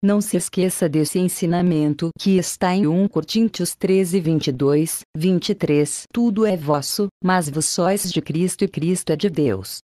Não 0.00 0.20
se 0.20 0.36
esqueça 0.36 0.88
desse 0.88 1.18
ensinamento 1.18 2.10
que 2.16 2.38
está 2.38 2.72
em 2.72 2.86
1 2.86 3.08
Coríntios 3.08 3.74
13, 3.74 4.20
22, 4.20 5.00
23. 5.16 6.04
Tudo 6.12 6.46
é 6.46 6.56
vosso, 6.56 7.08
mas 7.22 7.48
vós 7.48 7.64
sois 7.66 8.12
de 8.12 8.22
Cristo 8.22 8.62
e 8.62 8.68
Cristo 8.68 9.10
é 9.10 9.16
de 9.16 9.28
Deus. 9.28 9.78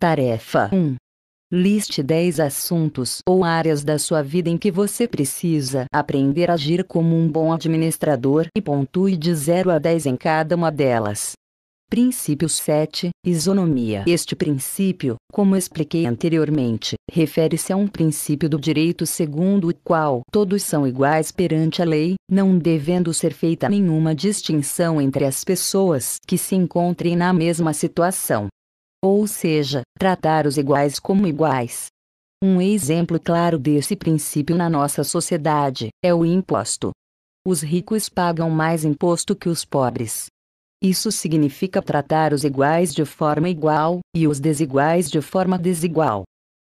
Tarefa 0.00 0.68
1. 0.72 0.96
Liste 1.52 2.02
10 2.02 2.40
assuntos 2.40 3.18
ou 3.24 3.44
áreas 3.44 3.84
da 3.84 4.00
sua 4.00 4.20
vida 4.20 4.50
em 4.50 4.58
que 4.58 4.68
você 4.68 5.06
precisa 5.06 5.84
aprender 5.92 6.50
a 6.50 6.54
agir 6.54 6.82
como 6.82 7.14
um 7.14 7.30
bom 7.30 7.52
administrador 7.52 8.48
e 8.56 8.60
pontue 8.60 9.16
de 9.16 9.32
0 9.32 9.70
a 9.70 9.78
10 9.78 10.06
em 10.06 10.16
cada 10.16 10.56
uma 10.56 10.72
delas. 10.72 11.34
Princípio 11.92 12.48
7. 12.48 13.10
Isonomia. 13.22 14.02
Este 14.06 14.34
princípio, 14.34 15.16
como 15.30 15.54
expliquei 15.54 16.06
anteriormente, 16.06 16.94
refere-se 17.10 17.70
a 17.70 17.76
um 17.76 17.86
princípio 17.86 18.48
do 18.48 18.58
direito 18.58 19.04
segundo 19.04 19.68
o 19.68 19.74
qual 19.84 20.22
todos 20.32 20.62
são 20.62 20.86
iguais 20.86 21.30
perante 21.30 21.82
a 21.82 21.84
lei, 21.84 22.14
não 22.30 22.56
devendo 22.56 23.12
ser 23.12 23.34
feita 23.34 23.68
nenhuma 23.68 24.14
distinção 24.14 25.02
entre 25.02 25.26
as 25.26 25.44
pessoas 25.44 26.16
que 26.26 26.38
se 26.38 26.54
encontrem 26.54 27.14
na 27.14 27.30
mesma 27.30 27.74
situação. 27.74 28.46
Ou 29.04 29.26
seja, 29.26 29.82
tratar 29.98 30.46
os 30.46 30.56
iguais 30.56 30.98
como 30.98 31.26
iguais. 31.26 31.88
Um 32.42 32.58
exemplo 32.58 33.20
claro 33.20 33.58
desse 33.58 33.96
princípio 33.96 34.56
na 34.56 34.70
nossa 34.70 35.04
sociedade 35.04 35.90
é 36.02 36.14
o 36.14 36.24
imposto. 36.24 36.90
Os 37.46 37.60
ricos 37.60 38.08
pagam 38.08 38.48
mais 38.48 38.82
imposto 38.82 39.36
que 39.36 39.50
os 39.50 39.62
pobres, 39.62 40.31
isso 40.82 41.12
significa 41.12 41.80
tratar 41.80 42.32
os 42.32 42.42
iguais 42.42 42.92
de 42.92 43.04
forma 43.04 43.48
igual, 43.48 44.00
e 44.16 44.26
os 44.26 44.40
desiguais 44.40 45.08
de 45.08 45.20
forma 45.20 45.56
desigual. 45.56 46.24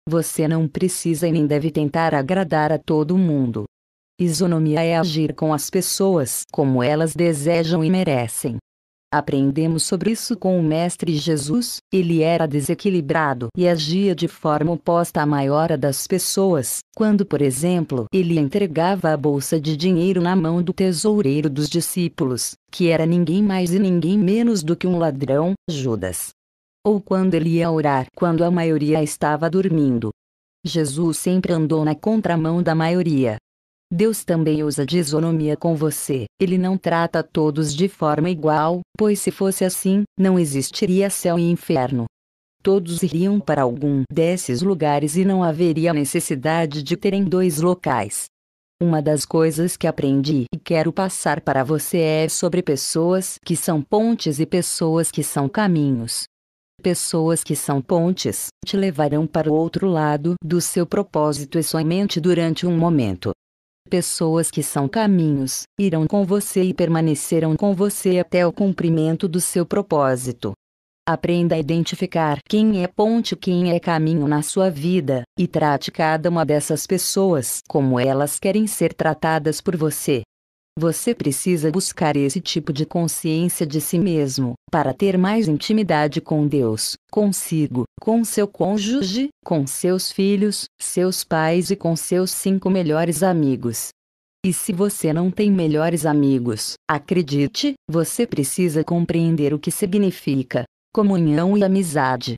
Você 0.10 0.48
não 0.48 0.68
precisa 0.68 1.28
e 1.28 1.32
nem 1.32 1.48
deve 1.48 1.72
tentar 1.72 2.14
agradar 2.14 2.72
a 2.72 2.78
todo 2.78 3.18
mundo. 3.18 3.64
Isonomia 4.20 4.84
é 4.84 4.98
agir 4.98 5.34
com 5.34 5.54
as 5.54 5.70
pessoas 5.70 6.44
como 6.52 6.84
elas 6.84 7.16
desejam 7.16 7.84
e 7.84 7.90
merecem. 7.90 8.58
Aprendemos 9.14 9.84
sobre 9.84 10.12
isso 10.12 10.38
com 10.38 10.58
o 10.58 10.64
Mestre 10.64 11.14
Jesus, 11.18 11.82
ele 11.92 12.22
era 12.22 12.48
desequilibrado 12.48 13.50
e 13.58 13.68
agia 13.68 14.16
de 14.16 14.26
forma 14.26 14.72
oposta 14.72 15.22
à 15.22 15.26
maior 15.26 15.78
das 15.78 16.08
pessoas, 16.08 16.80
quando, 16.96 17.26
por 17.26 17.42
exemplo, 17.42 18.06
ele 18.14 18.40
entregava 18.40 19.12
a 19.12 19.18
bolsa 19.18 19.60
de 19.60 19.76
dinheiro 19.76 20.22
na 20.22 20.34
mão 20.34 20.64
do 20.64 20.72
tesoureiro 20.72 21.50
dos 21.50 21.68
discípulos, 21.68 22.54
que 22.72 22.88
era 22.88 23.06
ninguém 23.06 23.44
mais 23.44 23.74
e 23.74 23.80
ninguém 23.80 24.18
menos 24.18 24.64
do 24.64 24.78
que 24.78 24.88
um 24.88 24.98
ladrão, 24.98 25.56
Judas. 25.70 26.30
Ou 26.82 27.02
quando 27.02 27.34
ele 27.34 27.50
ia 27.50 27.70
orar 27.70 28.06
quando 28.16 28.46
a 28.46 28.50
maioria 28.50 29.04
estava 29.04 29.50
dormindo. 29.50 30.12
Jesus 30.66 31.18
sempre 31.18 31.52
andou 31.52 31.84
na 31.84 31.96
contramão 31.96 32.64
da 32.64 32.74
maioria, 32.74 33.36
Deus 33.94 34.24
também 34.24 34.64
usa 34.64 34.86
isonomia 34.90 35.58
com 35.58 35.76
você. 35.76 36.24
Ele 36.40 36.58
não 36.58 36.78
trata 36.78 37.22
todos 37.22 37.76
de 37.76 37.90
forma 37.90 38.30
igual, 38.30 38.80
pois 38.98 39.20
se 39.20 39.32
fosse 39.32 39.66
assim, 39.66 40.04
não 40.18 40.40
existiria 40.40 41.10
céu 41.10 41.38
e 41.38 41.52
inferno. 41.52 42.06
Todos 42.64 43.04
iriam 43.04 43.38
para 43.38 43.64
algum 43.64 44.04
desses 44.10 44.62
lugares 44.62 45.18
e 45.18 45.26
não 45.26 45.44
haveria 45.44 45.94
necessidade 45.94 46.82
de 46.82 46.96
terem 46.96 47.26
dois 47.26 47.60
locais. 47.60 48.28
Uma 48.82 49.02
das 49.02 49.26
coisas 49.26 49.76
que 49.76 49.86
aprendi 49.86 50.46
e 50.56 50.58
quero 50.58 50.94
passar 50.94 51.42
para 51.42 51.62
você 51.62 51.98
é 51.98 52.30
sobre 52.30 52.64
pessoas 52.64 53.36
que 53.46 53.58
são 53.58 53.82
pontes 53.82 54.40
e 54.40 54.46
pessoas 54.46 55.12
que 55.12 55.22
são 55.22 55.50
caminhos. 55.50 56.24
Pessoas 56.82 57.44
que 57.44 57.58
são 57.58 57.82
pontes 57.82 58.48
te 58.66 58.78
levarão 58.78 59.28
para 59.28 59.52
o 59.52 59.54
outro 59.54 59.88
lado 59.88 60.36
do 60.42 60.62
seu 60.62 60.86
propósito 60.86 61.60
e 61.60 61.64
somente 61.64 62.22
durante 62.22 62.66
um 62.66 62.78
momento. 62.78 63.34
Pessoas 63.92 64.50
que 64.50 64.64
são 64.64 64.88
caminhos, 64.88 65.64
irão 65.78 66.08
com 66.08 66.24
você 66.24 66.64
e 66.64 66.74
permanecerão 66.74 67.58
com 67.58 67.74
você 67.74 68.20
até 68.20 68.48
o 68.48 68.54
cumprimento 68.54 69.28
do 69.28 69.42
seu 69.42 69.66
propósito. 69.66 70.54
Aprenda 71.06 71.56
a 71.56 71.60
identificar 71.60 72.40
quem 72.48 72.86
é 72.86 72.88
ponte 72.88 73.36
quem 73.36 73.74
é 73.74 73.82
caminho 73.82 74.30
na 74.30 74.42
sua 74.42 74.72
vida, 74.72 75.24
e 75.38 75.46
trate 75.46 75.92
cada 75.92 76.30
uma 76.30 76.46
dessas 76.46 76.88
pessoas 76.88 77.60
como 77.68 78.00
elas 78.00 78.40
querem 78.40 78.66
ser 78.66 78.94
tratadas 78.94 79.60
por 79.60 79.76
você. 79.76 80.22
Você 80.82 81.14
precisa 81.14 81.70
buscar 81.70 82.18
esse 82.18 82.42
tipo 82.42 82.74
de 82.74 82.88
consciência 82.88 83.68
de 83.68 83.80
si 83.80 84.00
mesmo, 84.00 84.56
para 84.72 84.96
ter 84.96 85.16
mais 85.16 85.48
intimidade 85.48 86.20
com 86.20 86.48
Deus, 86.48 86.96
consigo, 87.12 87.84
com 88.02 88.24
seu 88.24 88.48
cônjuge, 88.48 89.30
com 89.46 89.68
seus 89.68 90.12
filhos, 90.12 90.66
seus 90.82 91.24
pais 91.24 91.70
e 91.70 91.76
com 91.76 91.96
seus 91.96 92.32
cinco 92.32 92.68
melhores 92.68 93.22
amigos. 93.22 93.90
E 94.44 94.52
se 94.52 94.74
você 94.74 95.14
não 95.14 95.30
tem 95.30 95.52
melhores 95.52 96.04
amigos, 96.04 96.74
acredite, 96.90 97.76
você 97.88 98.26
precisa 98.26 98.84
compreender 98.84 99.54
o 99.54 99.60
que 99.60 99.70
significa 99.70 100.64
comunhão 100.92 101.56
e 101.56 101.64
amizade. 101.64 102.38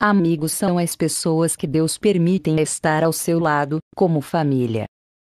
Amigos 0.00 0.52
são 0.52 0.78
as 0.78 0.96
pessoas 0.96 1.54
que 1.54 1.66
Deus 1.66 1.98
permitem 1.98 2.58
estar 2.58 3.04
ao 3.04 3.12
seu 3.12 3.38
lado, 3.38 3.80
como 3.94 4.22
família. 4.22 4.86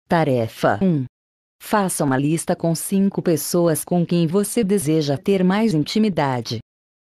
Tarefa 0.10 0.78
1. 0.82 1.05
Faça 1.62 2.03
uma 2.03 2.18
lista 2.18 2.55
com 2.55 2.74
cinco 2.74 3.22
pessoas 3.22 3.84
com 3.84 4.03
quem 4.03 4.26
você 4.26 4.64
deseja 4.64 5.18
ter 5.18 5.43
mais 5.43 5.74
intimidade. 5.74 6.60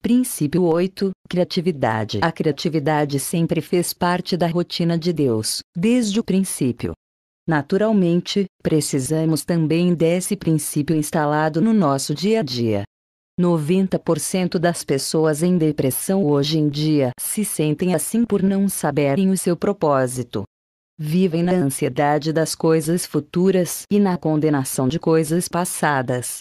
Princípio 0.02 0.62
8: 0.62 1.10
Criatividade. 1.28 2.20
A 2.22 2.32
criatividade 2.32 3.20
sempre 3.20 3.60
fez 3.60 3.92
parte 3.92 4.36
da 4.36 4.46
rotina 4.46 4.96
de 4.96 5.12
Deus, 5.12 5.60
desde 5.76 6.18
o 6.20 6.24
princípio. 6.24 6.92
Naturalmente, 7.46 8.46
precisamos 8.62 9.44
também 9.44 9.94
desse 9.94 10.34
princípio 10.34 10.96
instalado 10.96 11.60
no 11.60 11.74
nosso 11.74 12.14
dia 12.14 12.40
a 12.40 12.42
dia. 12.42 12.82
90% 13.38 14.58
das 14.58 14.82
pessoas 14.82 15.42
em 15.42 15.58
depressão 15.58 16.24
hoje 16.24 16.58
em 16.58 16.70
dia 16.70 17.10
se 17.20 17.44
sentem 17.44 17.94
assim 17.94 18.24
por 18.24 18.42
não 18.42 18.68
saberem 18.68 19.28
o 19.28 19.36
seu 19.36 19.54
propósito. 19.54 20.44
Vivem 20.98 21.42
na 21.42 21.52
ansiedade 21.52 22.32
das 22.32 22.54
coisas 22.54 23.04
futuras 23.04 23.82
e 23.92 24.00
na 24.00 24.16
condenação 24.16 24.88
de 24.88 24.98
coisas 24.98 25.46
passadas. 25.46 26.38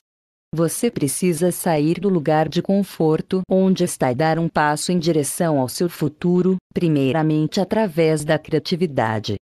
Você 0.55 0.89
precisa 0.89 1.51
sair 1.51 1.99
do 1.99 2.07
lugar 2.07 2.47
de 2.47 2.61
conforto 2.61 3.41
onde 3.51 3.83
está 3.83 4.13
e 4.13 4.15
dar 4.15 4.39
um 4.39 4.47
passo 4.47 4.93
em 4.93 4.97
direção 4.97 5.59
ao 5.59 5.67
seu 5.67 5.89
futuro, 5.89 6.55
primeiramente 6.73 7.59
através 7.59 8.23
da 8.23 8.39
criatividade. 8.39 9.35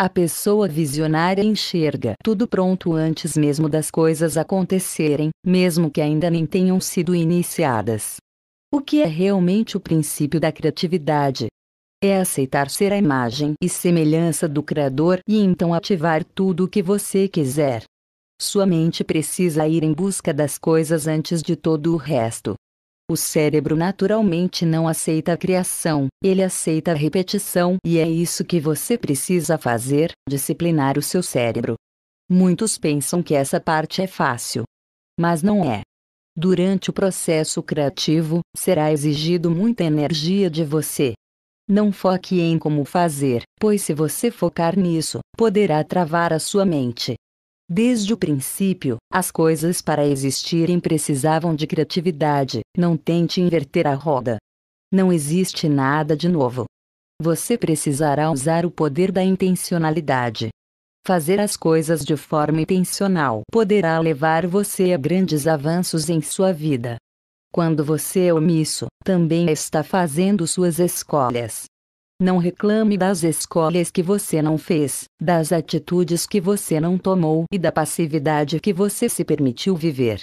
A 0.00 0.08
pessoa 0.08 0.66
visionária 0.66 1.42
enxerga 1.42 2.14
tudo 2.24 2.48
pronto 2.48 2.94
antes 2.94 3.36
mesmo 3.36 3.68
das 3.68 3.90
coisas 3.90 4.38
acontecerem, 4.38 5.28
mesmo 5.44 5.90
que 5.90 6.00
ainda 6.00 6.30
nem 6.30 6.46
tenham 6.46 6.80
sido 6.80 7.14
iniciadas. 7.14 8.16
O 8.72 8.80
que 8.80 9.02
é 9.02 9.06
realmente 9.06 9.76
o 9.76 9.80
princípio 9.80 10.40
da 10.40 10.50
criatividade? 10.50 11.48
É 12.06 12.18
aceitar 12.18 12.68
ser 12.68 12.92
a 12.92 12.98
imagem 12.98 13.54
e 13.62 13.66
semelhança 13.66 14.46
do 14.46 14.62
Criador 14.62 15.20
e 15.26 15.38
então 15.38 15.72
ativar 15.72 16.22
tudo 16.22 16.64
o 16.64 16.68
que 16.68 16.82
você 16.82 17.26
quiser. 17.26 17.84
Sua 18.38 18.66
mente 18.66 19.02
precisa 19.02 19.66
ir 19.66 19.82
em 19.82 19.90
busca 19.90 20.30
das 20.30 20.58
coisas 20.58 21.06
antes 21.06 21.40
de 21.40 21.56
todo 21.56 21.94
o 21.94 21.96
resto. 21.96 22.56
O 23.10 23.16
cérebro 23.16 23.74
naturalmente 23.74 24.66
não 24.66 24.86
aceita 24.86 25.32
a 25.32 25.36
criação, 25.38 26.08
ele 26.22 26.42
aceita 26.42 26.90
a 26.90 26.94
repetição, 26.94 27.78
e 27.82 27.96
é 27.96 28.06
isso 28.06 28.44
que 28.44 28.60
você 28.60 28.98
precisa 28.98 29.56
fazer: 29.56 30.12
disciplinar 30.28 30.98
o 30.98 31.02
seu 31.02 31.22
cérebro. 31.22 31.74
Muitos 32.30 32.76
pensam 32.76 33.22
que 33.22 33.34
essa 33.34 33.58
parte 33.58 34.02
é 34.02 34.06
fácil. 34.06 34.64
Mas 35.18 35.42
não 35.42 35.64
é. 35.64 35.80
Durante 36.36 36.90
o 36.90 36.92
processo 36.92 37.62
criativo, 37.62 38.40
será 38.54 38.92
exigido 38.92 39.50
muita 39.50 39.84
energia 39.84 40.50
de 40.50 40.64
você. 40.64 41.14
Não 41.68 41.90
foque 41.90 42.40
em 42.40 42.58
como 42.58 42.84
fazer, 42.84 43.42
pois 43.58 43.80
se 43.80 43.94
você 43.94 44.30
focar 44.30 44.78
nisso, 44.78 45.20
poderá 45.34 45.82
travar 45.82 46.30
a 46.30 46.38
sua 46.38 46.66
mente. 46.66 47.14
Desde 47.66 48.12
o 48.12 48.18
princípio, 48.18 48.98
as 49.10 49.30
coisas 49.30 49.80
para 49.80 50.06
existirem 50.06 50.78
precisavam 50.78 51.54
de 51.54 51.66
criatividade, 51.66 52.60
não 52.76 52.98
tente 52.98 53.40
inverter 53.40 53.86
a 53.86 53.94
roda. 53.94 54.36
Não 54.92 55.10
existe 55.10 55.66
nada 55.66 56.14
de 56.14 56.28
novo. 56.28 56.66
Você 57.22 57.56
precisará 57.56 58.30
usar 58.30 58.66
o 58.66 58.70
poder 58.70 59.10
da 59.10 59.22
intencionalidade. 59.22 60.50
Fazer 61.06 61.40
as 61.40 61.56
coisas 61.56 62.04
de 62.04 62.16
forma 62.16 62.60
intencional 62.60 63.40
poderá 63.50 63.98
levar 63.98 64.46
você 64.46 64.92
a 64.92 64.98
grandes 64.98 65.46
avanços 65.46 66.10
em 66.10 66.20
sua 66.20 66.52
vida. 66.52 66.96
Quando 67.54 67.84
você 67.84 68.22
é 68.22 68.34
omisso, 68.34 68.88
também 69.04 69.48
está 69.48 69.84
fazendo 69.84 70.44
suas 70.44 70.80
escolhas. 70.80 71.66
Não 72.20 72.36
reclame 72.36 72.98
das 72.98 73.22
escolhas 73.22 73.92
que 73.92 74.02
você 74.02 74.42
não 74.42 74.58
fez, 74.58 75.04
das 75.22 75.52
atitudes 75.52 76.26
que 76.26 76.40
você 76.40 76.80
não 76.80 76.98
tomou 76.98 77.44
e 77.52 77.56
da 77.56 77.70
passividade 77.70 78.58
que 78.58 78.72
você 78.72 79.08
se 79.08 79.24
permitiu 79.24 79.76
viver. 79.76 80.22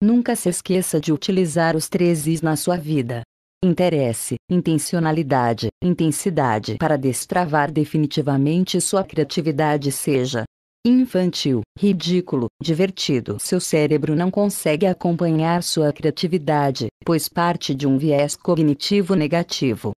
Nunca 0.00 0.36
se 0.36 0.48
esqueça 0.48 1.00
de 1.00 1.12
utilizar 1.12 1.74
os 1.74 1.88
três 1.88 2.28
Is 2.28 2.42
na 2.42 2.54
sua 2.54 2.76
vida. 2.76 3.22
Interesse, 3.60 4.36
intencionalidade, 4.48 5.70
intensidade 5.82 6.76
para 6.78 6.96
destravar 6.96 7.72
definitivamente 7.72 8.80
sua 8.80 9.02
criatividade 9.02 9.90
seja 9.90 10.44
infantil, 10.88 11.62
ridículo, 11.78 12.46
divertido. 12.62 13.36
Seu 13.38 13.60
cérebro 13.60 14.16
não 14.16 14.30
consegue 14.30 14.86
acompanhar 14.86 15.62
sua 15.62 15.92
criatividade, 15.92 16.88
pois 17.04 17.28
parte 17.28 17.74
de 17.74 17.86
um 17.86 17.98
viés 17.98 18.36
cognitivo 18.36 19.14
negativo. 19.14 19.92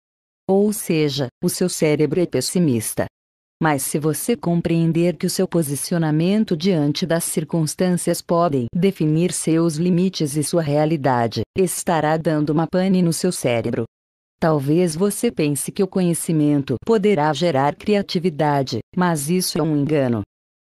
Ou 0.48 0.72
seja, 0.72 1.28
o 1.42 1.48
seu 1.48 1.68
cérebro 1.68 2.20
é 2.20 2.26
pessimista. 2.26 3.06
Mas 3.62 3.82
se 3.82 3.98
você 3.98 4.34
compreender 4.34 5.16
que 5.16 5.26
o 5.26 5.30
seu 5.30 5.46
posicionamento 5.46 6.56
diante 6.56 7.04
das 7.04 7.24
circunstâncias 7.24 8.22
podem 8.22 8.66
definir 8.74 9.32
seus 9.32 9.76
limites 9.76 10.34
e 10.34 10.42
sua 10.42 10.62
realidade, 10.62 11.42
estará 11.56 12.16
dando 12.16 12.50
uma 12.50 12.66
pane 12.66 13.02
no 13.02 13.12
seu 13.12 13.30
cérebro. 13.30 13.84
Talvez 14.40 14.96
você 14.96 15.30
pense 15.30 15.70
que 15.70 15.82
o 15.82 15.86
conhecimento 15.86 16.76
poderá 16.86 17.30
gerar 17.34 17.76
criatividade, 17.76 18.78
mas 18.96 19.28
isso 19.28 19.58
é 19.58 19.62
um 19.62 19.76
engano. 19.76 20.22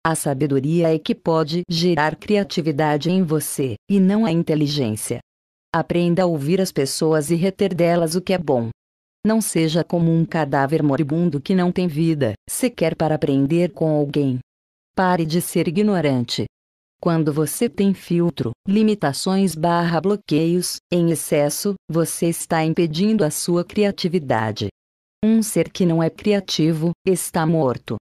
A 0.04 0.14
sabedoria 0.14 0.94
é 0.94 0.98
que 0.98 1.14
pode 1.14 1.62
gerar 1.68 2.16
criatividade 2.16 3.10
em 3.10 3.22
você, 3.22 3.74
e 3.90 3.98
não 3.98 4.24
a 4.24 4.32
inteligência. 4.32 5.18
Aprenda 5.74 6.22
a 6.22 6.26
ouvir 6.26 6.60
as 6.60 6.72
pessoas 6.72 7.30
e 7.30 7.34
reter 7.34 7.74
delas 7.74 8.14
o 8.14 8.22
que 8.22 8.32
é 8.32 8.38
bom. 8.38 8.70
Não 9.26 9.40
seja 9.40 9.84
como 9.84 10.10
um 10.10 10.24
cadáver 10.24 10.82
moribundo 10.82 11.40
que 11.40 11.54
não 11.54 11.70
tem 11.70 11.88
vida, 11.88 12.32
sequer 12.48 12.94
para 12.94 13.16
aprender 13.16 13.72
com 13.72 13.90
alguém. 13.90 14.38
Pare 14.94 15.26
de 15.26 15.40
ser 15.40 15.68
ignorante. 15.68 16.46
Quando 17.00 17.32
você 17.32 17.68
tem 17.68 17.94
filtro, 17.94 18.52
limitações 18.66 19.54
barra 19.54 20.00
bloqueios, 20.00 20.76
em 20.90 21.10
excesso, 21.10 21.74
você 21.88 22.28
está 22.28 22.64
impedindo 22.64 23.24
a 23.24 23.30
sua 23.30 23.64
criatividade. 23.64 24.68
Um 25.24 25.42
ser 25.42 25.70
que 25.70 25.84
não 25.84 26.02
é 26.02 26.08
criativo, 26.08 26.92
está 27.06 27.44
morto. 27.44 27.96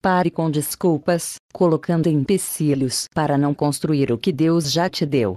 Pare 0.00 0.30
com 0.30 0.48
desculpas, 0.48 1.34
colocando 1.52 2.08
empecilhos 2.08 3.06
para 3.12 3.36
não 3.36 3.52
construir 3.52 4.12
o 4.12 4.18
que 4.18 4.32
Deus 4.32 4.70
já 4.70 4.88
te 4.88 5.04
deu. 5.04 5.34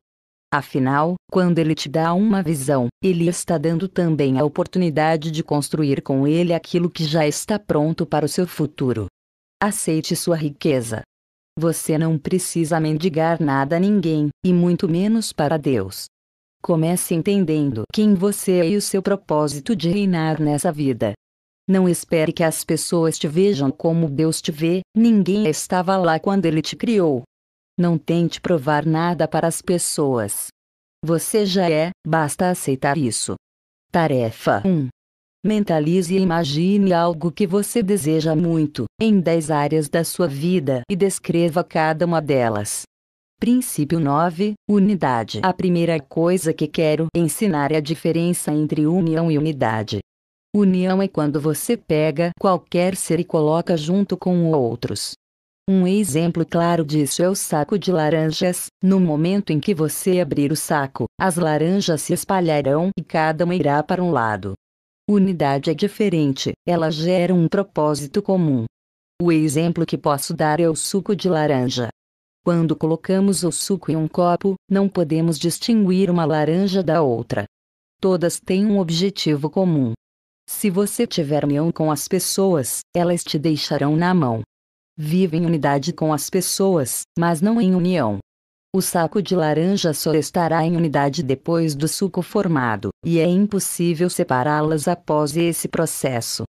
Afinal, 0.53 1.16
quando 1.32 1.57
ele 1.57 1.74
te 1.74 1.89
dá 1.89 2.14
uma 2.14 2.43
visão, 2.43 2.88
ele 3.01 3.28
está 3.28 3.57
dando 3.57 3.88
também 3.88 4.38
a 4.38 4.43
oportunidade 4.43 5.32
de 5.32 5.43
construir 5.43 6.03
com 6.03 6.28
ele 6.28 6.53
aquilo 6.53 6.89
que 6.89 7.05
já 7.05 7.26
está 7.26 7.57
pronto 7.57 8.05
para 8.05 8.26
o 8.26 8.30
seu 8.30 8.45
futuro. 8.45 9.07
Aceite 9.59 10.16
sua 10.16 10.36
riqueza. 10.36 11.01
Você 11.57 11.97
não 11.97 12.20
precisa 12.20 12.80
mendigar 12.80 13.41
nada 13.41 13.78
a 13.78 13.80
ninguém, 13.80 14.30
e 14.45 14.53
muito 14.53 14.88
menos 14.88 15.34
para 15.34 15.57
Deus. 15.57 16.05
Comece 16.62 17.16
entendendo 17.16 17.84
quem 17.91 18.14
você 18.14 18.59
é 18.59 18.70
e 18.70 18.78
o 18.78 18.82
seu 18.82 19.01
propósito 19.01 19.76
de 19.76 19.89
reinar 19.89 20.39
nessa 20.39 20.72
vida. 20.72 21.14
Não 21.72 21.88
espere 21.88 22.34
que 22.34 22.43
as 22.43 22.65
pessoas 22.65 23.17
te 23.17 23.30
vejam 23.30 23.72
como 23.72 24.09
Deus 24.09 24.41
te 24.41 24.51
vê, 24.51 24.82
ninguém 24.93 25.47
estava 25.47 25.95
lá 25.95 26.19
quando 26.19 26.45
ele 26.45 26.61
te 26.61 26.76
criou. 26.76 27.24
Não 27.80 27.97
tente 27.97 28.41
provar 28.41 28.86
nada 28.86 29.26
para 29.26 29.47
as 29.47 29.61
pessoas. 29.61 30.47
Você 31.01 31.45
já 31.45 31.72
é, 31.72 31.91
basta 32.05 32.49
aceitar 32.49 32.97
isso. 32.97 33.36
Tarefa 33.89 34.61
1. 34.65 34.89
Mentalize 35.45 36.13
e 36.13 36.19
imagine 36.19 36.91
algo 36.91 37.32
que 37.32 37.47
você 37.47 37.82
deseja 37.82 38.36
muito, 38.36 38.84
em 38.99 39.22
10 39.22 39.49
áreas 39.49 39.88
da 39.88 40.03
sua 40.03 40.28
vida 40.28 40.82
e 40.91 40.95
descreva 40.97 41.63
cada 41.63 42.05
uma 42.05 42.22
delas. 42.22 42.82
Princípio 43.39 43.97
9 43.97 44.55
Unidade. 44.69 45.39
A 45.41 45.53
primeira 45.53 46.01
coisa 46.01 46.53
que 46.53 46.67
quero 46.67 47.07
ensinar 47.15 47.72
é 47.72 47.78
a 47.78 47.82
diferença 47.82 48.51
entre 48.51 48.86
união 48.86 49.32
e 49.32 49.38
unidade. 49.38 50.01
União 50.54 51.02
é 51.02 51.08
quando 51.08 51.39
você 51.39 51.78
pega 51.78 52.32
qualquer 52.38 52.97
ser 52.97 53.22
e 53.22 53.24
coloca 53.24 53.78
junto 53.78 54.18
com 54.18 54.52
outros. 54.52 55.14
Um 55.70 55.88
exemplo 55.88 56.45
claro 56.45 56.84
disso 56.84 57.24
é 57.24 57.30
o 57.30 57.36
saco 57.36 57.80
de 57.80 57.89
laranjas. 57.89 58.66
No 58.84 58.99
momento 58.99 59.52
em 59.52 59.62
que 59.62 59.74
você 59.74 60.20
abrir 60.20 60.52
o 60.52 60.56
saco, 60.58 61.06
as 61.18 61.38
laranjas 61.38 62.02
se 62.02 62.12
espalharão 62.12 62.89
e 62.97 63.02
cada 63.02 63.45
uma 63.45 63.56
irá 63.56 63.82
para 63.82 64.04
um 64.04 64.12
lado. 64.12 64.54
Unidade 65.10 65.70
é 65.70 65.74
diferente, 65.74 66.52
ela 66.68 66.91
gera 66.91 67.34
um 67.34 67.47
propósito 67.47 68.22
comum. 68.22 68.66
O 69.22 69.32
exemplo 69.32 69.86
que 69.86 69.97
posso 69.97 70.34
dar 70.34 70.60
é 70.60 70.68
o 70.68 70.76
suco 70.76 71.16
de 71.16 71.30
laranja. 71.30 71.88
Quando 72.43 72.76
colocamos 72.76 73.45
o 73.45 73.54
suco 73.54 73.89
em 73.89 73.95
um 73.95 74.08
copo, 74.08 74.56
não 74.70 74.89
podemos 74.89 75.39
distinguir 75.39 76.10
uma 76.10 76.26
laranja 76.26 76.84
da 76.84 77.02
outra. 77.02 77.45
Todas 78.02 78.38
têm 78.38 78.66
um 78.66 78.80
objetivo 78.80 79.49
comum. 79.49 79.93
Se 80.52 80.70
você 80.70 81.08
tiver 81.08 81.43
união 81.45 81.72
com 81.72 81.89
as 81.89 82.08
pessoas, 82.08 82.82
elas 82.93 83.24
te 83.24 83.39
deixarão 83.39 83.95
na 83.95 84.14
mão. 84.14 84.43
Vive 84.95 85.38
em 85.38 85.45
unidade 85.45 85.91
com 85.91 86.14
as 86.14 86.30
pessoas, 86.30 87.02
mas 87.18 87.41
não 87.41 87.60
em 87.60 87.74
união. 87.74 88.20
O 88.76 88.82
saco 88.82 89.24
de 89.24 89.34
laranja 89.34 89.91
só 89.93 90.14
estará 90.14 90.64
em 90.64 90.76
unidade 90.76 91.24
depois 91.24 91.74
do 91.74 91.88
suco 91.88 92.22
formado, 92.22 92.89
e 93.04 93.18
é 93.18 93.26
impossível 93.26 94.08
separá-las 94.08 94.88
após 94.88 95.36
esse 95.36 95.68
processo. 95.68 96.43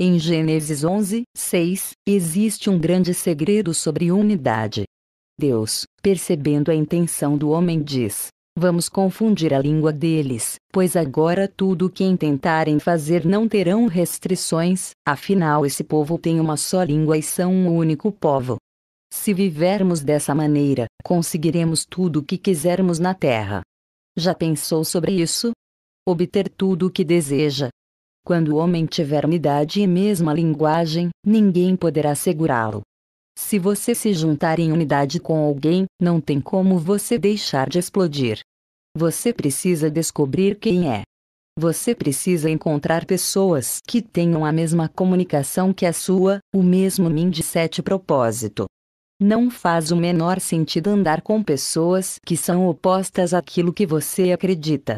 Em 0.00 0.18
Gênesis 0.18 0.82
11, 0.82 1.22
6, 1.36 1.90
existe 2.08 2.68
um 2.68 2.78
grande 2.78 3.14
segredo 3.14 3.72
sobre 3.74 4.10
unidade. 4.10 4.84
Deus, 5.38 5.84
percebendo 6.02 6.70
a 6.70 6.74
intenção 6.74 7.36
do 7.36 7.50
homem, 7.50 7.80
diz: 7.80 8.28
Vamos 8.56 8.86
confundir 8.86 9.54
a 9.54 9.58
língua 9.58 9.94
deles, 9.94 10.56
pois 10.70 10.94
agora 10.94 11.48
tudo 11.48 11.86
o 11.86 11.90
que 11.90 12.04
intentarem 12.04 12.78
fazer 12.78 13.24
não 13.24 13.48
terão 13.48 13.86
restrições, 13.86 14.90
afinal 15.08 15.64
esse 15.64 15.82
povo 15.82 16.18
tem 16.18 16.38
uma 16.38 16.58
só 16.58 16.82
língua 16.82 17.16
e 17.16 17.22
são 17.22 17.50
um 17.50 17.74
único 17.74 18.12
povo. 18.12 18.58
Se 19.10 19.32
vivermos 19.32 20.02
dessa 20.02 20.34
maneira, 20.34 20.84
conseguiremos 21.02 21.86
tudo 21.86 22.20
o 22.20 22.22
que 22.22 22.36
quisermos 22.36 22.98
na 22.98 23.14
terra. 23.14 23.62
Já 24.18 24.34
pensou 24.34 24.84
sobre 24.84 25.12
isso? 25.12 25.52
Obter 26.06 26.50
tudo 26.50 26.88
o 26.88 26.90
que 26.90 27.04
deseja. 27.04 27.70
Quando 28.22 28.48
o 28.50 28.56
homem 28.56 28.84
tiver 28.84 29.24
unidade 29.24 29.80
e 29.80 29.86
mesma 29.86 30.34
linguagem, 30.34 31.08
ninguém 31.26 31.74
poderá 31.74 32.14
segurá-lo. 32.14 32.82
Se 33.36 33.58
você 33.58 33.94
se 33.94 34.12
juntar 34.12 34.58
em 34.58 34.72
unidade 34.72 35.18
com 35.18 35.38
alguém, 35.38 35.86
não 36.00 36.20
tem 36.20 36.40
como 36.40 36.78
você 36.78 37.18
deixar 37.18 37.68
de 37.68 37.78
explodir. 37.78 38.40
Você 38.96 39.32
precisa 39.32 39.90
descobrir 39.90 40.58
quem 40.58 40.90
é. 40.90 41.02
Você 41.58 41.94
precisa 41.94 42.48
encontrar 42.48 43.04
pessoas 43.04 43.80
que 43.86 44.00
tenham 44.00 44.44
a 44.44 44.52
mesma 44.52 44.88
comunicação 44.88 45.72
que 45.72 45.84
a 45.84 45.92
sua, 45.92 46.38
o 46.54 46.62
mesmo 46.62 47.10
mindset 47.10 47.82
propósito. 47.82 48.66
Não 49.20 49.50
faz 49.50 49.90
o 49.90 49.96
menor 49.96 50.40
sentido 50.40 50.88
andar 50.88 51.22
com 51.22 51.42
pessoas 51.42 52.18
que 52.26 52.36
são 52.36 52.66
opostas 52.66 53.32
àquilo 53.32 53.72
que 53.72 53.86
você 53.86 54.32
acredita. 54.32 54.96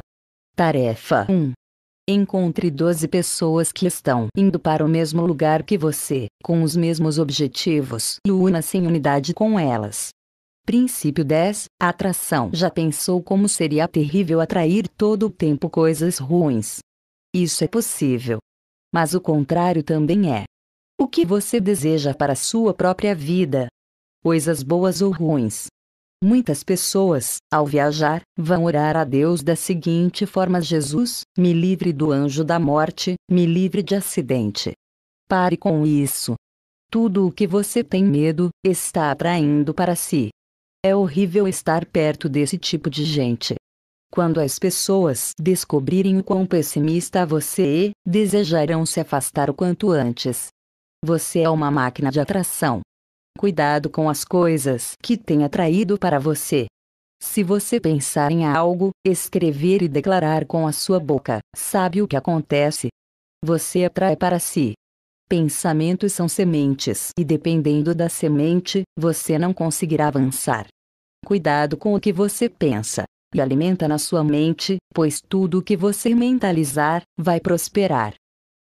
Tarefa 0.57 1.26
1. 1.28 1.53
Encontre 2.07 2.71
12 2.71 3.09
pessoas 3.09 3.73
que 3.73 3.87
estão 3.87 4.29
indo 4.37 4.61
para 4.61 4.85
o 4.85 4.89
mesmo 4.89 5.25
lugar 5.25 5.63
que 5.63 5.79
você, 5.79 6.27
com 6.43 6.63
os 6.63 6.77
mesmos 6.77 7.19
objetivos, 7.19 8.19
e 8.27 8.31
una-se 8.31 8.77
em 8.77 8.87
unidade 8.87 9.33
com 9.33 9.59
elas. 9.59 10.11
Princípio 10.67 11.25
10. 11.25 11.65
Atração. 11.81 12.51
Já 12.53 12.71
pensou 12.71 13.23
como 13.23 13.49
seria 13.49 13.89
terrível 13.89 14.43
atrair 14.43 14.87
todo 14.87 15.29
o 15.29 15.31
tempo 15.31 15.71
coisas 15.71 16.19
ruins? 16.19 16.81
Isso 17.35 17.65
é 17.65 17.69
possível. 17.69 18.37
Mas 18.93 19.15
o 19.15 19.21
contrário 19.21 19.83
também 19.83 20.31
é. 20.31 20.45
O 21.01 21.09
que 21.09 21.25
você 21.25 21.59
deseja 21.59 22.13
para 22.13 22.35
a 22.35 22.37
sua 22.37 22.75
própria 22.75 23.15
vida? 23.15 23.69
Coisas 24.23 24.63
boas 24.63 25.01
ou 25.01 25.11
ruins? 25.11 25.69
Muitas 26.27 26.64
pessoas, 26.64 27.37
ao 27.53 27.66
viajar, 27.66 28.22
vão 28.35 28.64
orar 28.64 28.97
a 28.97 29.05
Deus 29.05 29.43
da 29.43 29.55
seguinte 29.55 30.25
forma: 30.25 30.59
Jesus, 30.59 31.20
me 31.37 31.53
livre 31.53 31.93
do 31.93 32.11
anjo 32.11 32.43
da 32.43 32.59
morte, 32.59 33.16
me 33.31 33.45
livre 33.45 33.83
de 33.83 33.95
acidente. 33.95 34.72
Pare 35.29 35.55
com 35.59 35.85
isso. 35.85 36.35
Tudo 36.91 37.27
o 37.27 37.31
que 37.31 37.47
você 37.47 37.85
tem 37.85 38.03
medo, 38.03 38.49
está 38.64 39.11
atraindo 39.11 39.75
para 39.75 39.95
si. 39.95 40.31
É 40.83 40.97
horrível 40.97 41.47
estar 41.47 41.85
perto 41.85 42.27
desse 42.27 42.57
tipo 42.57 42.89
de 42.89 43.05
gente. 43.05 43.55
Quando 44.11 44.41
as 44.41 44.59
pessoas 44.59 45.33
descobrirem 45.39 46.16
o 46.16 46.25
quão 46.25 46.47
pessimista 46.47 47.27
você 47.27 47.89
é, 47.89 47.91
desejarão 48.09 48.87
se 48.87 48.99
afastar 48.99 49.51
o 49.51 49.55
quanto 49.55 49.91
antes. 49.91 50.47
Você 51.05 51.41
é 51.41 51.51
uma 51.51 51.70
máquina 51.70 52.11
de 52.11 52.18
atração. 52.18 52.81
Cuidado 53.37 53.91
com 53.91 54.09
as 54.09 54.24
coisas 54.24 54.93
que 55.03 55.16
tem 55.16 55.45
atraído 55.45 55.99
para 55.99 56.20
você. 56.20 56.66
Se 57.20 57.43
você 57.43 57.80
pensar 57.80 58.30
em 58.30 58.47
algo, 58.47 58.91
escrever 59.05 59.82
e 59.82 59.89
declarar 59.89 60.47
com 60.47 60.66
a 60.66 60.72
sua 60.72 61.01
boca, 61.01 61.41
sabe 61.55 62.01
o 62.01 62.07
que 62.07 62.16
acontece? 62.16 62.89
Você 63.45 63.85
atrai 63.85 64.16
para 64.16 64.39
si. 64.39 64.74
Pensamentos 65.28 66.12
são 66.12 66.28
sementes 66.28 67.11
e 67.18 67.24
dependendo 67.24 67.95
da 67.95 68.09
semente, 68.09 68.82
você 68.97 69.39
não 69.39 69.53
conseguirá 69.53 70.09
avançar. 70.09 70.66
Cuidado 71.26 71.76
com 71.76 71.95
o 71.95 72.01
que 72.01 72.12
você 72.12 72.49
pensa 72.49 73.05
e 73.35 73.41
alimenta 73.41 73.89
na 73.89 73.99
sua 73.99 74.22
mente, 74.22 74.76
pois 74.95 75.20
tudo 75.20 75.59
o 75.59 75.62
que 75.62 75.76
você 75.76 76.14
mentalizar 76.14 77.03
vai 77.18 77.41
prosperar. 77.41 78.14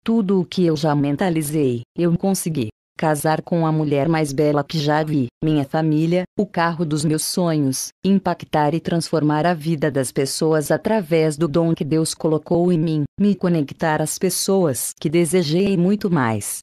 Tudo 0.03 0.41
o 0.41 0.45
que 0.45 0.65
eu 0.65 0.75
já 0.75 0.93
mentalizei, 0.93 1.83
eu 1.97 2.17
consegui 2.17 2.69
casar 2.97 3.43
com 3.43 3.65
a 3.65 3.71
mulher 3.71 4.09
mais 4.09 4.33
bela 4.33 4.63
que 4.63 4.79
já 4.79 5.03
vi, 5.03 5.27
minha 5.43 5.63
família, 5.63 6.23
o 6.37 6.45
carro 6.45 6.83
dos 6.83 7.05
meus 7.05 7.23
sonhos, 7.23 7.89
impactar 8.03 8.73
e 8.73 8.79
transformar 8.79 9.45
a 9.45 9.53
vida 9.53 9.91
das 9.91 10.11
pessoas 10.11 10.71
através 10.71 11.37
do 11.37 11.47
dom 11.47 11.75
que 11.75 11.85
Deus 11.85 12.15
colocou 12.15 12.71
em 12.71 12.79
mim, 12.79 13.03
me 13.19 13.35
conectar 13.35 14.01
às 14.01 14.17
pessoas 14.17 14.91
que 14.99 15.09
desejei 15.09 15.73
e 15.73 15.77
muito 15.77 16.09
mais. 16.09 16.59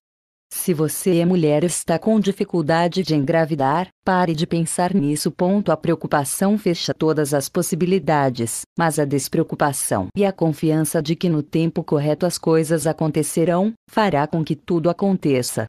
Se 0.55 0.73
você 0.73 1.19
é 1.19 1.27
mulher 1.27 1.65
e 1.65 1.67
está 1.67 1.99
com 1.99 2.19
dificuldade 2.21 3.03
de 3.03 3.15
engravidar, 3.15 3.89
pare 4.05 4.35
de 4.35 4.47
pensar 4.47 4.95
nisso. 4.95 5.31
Ponto. 5.31 5.73
A 5.73 5.77
preocupação 5.77 6.57
fecha 6.57 6.95
todas 6.95 7.35
as 7.35 7.49
possibilidades, 7.49 8.63
mas 8.79 9.01
a 9.01 9.05
despreocupação 9.05 10.07
e 10.17 10.25
a 10.25 10.33
confiança 10.33 11.03
de 11.03 11.17
que 11.17 11.29
no 11.29 11.43
tempo 11.43 11.83
correto 11.83 12.25
as 12.25 12.39
coisas 12.39 12.87
acontecerão, 12.87 13.73
fará 13.91 14.29
com 14.29 14.45
que 14.45 14.55
tudo 14.55 14.89
aconteça. 14.89 15.67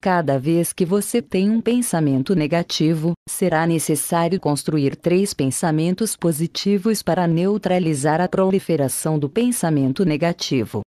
Cada 0.00 0.38
vez 0.38 0.72
que 0.72 0.84
você 0.84 1.22
tem 1.22 1.48
um 1.48 1.60
pensamento 1.60 2.34
negativo, 2.34 3.14
será 3.28 3.66
necessário 3.66 4.38
construir 4.38 4.96
três 4.96 5.32
pensamentos 5.32 6.14
positivos 6.14 7.02
para 7.02 7.26
neutralizar 7.26 8.20
a 8.20 8.28
proliferação 8.28 9.18
do 9.18 9.30
pensamento 9.30 10.04
negativo. 10.04 10.82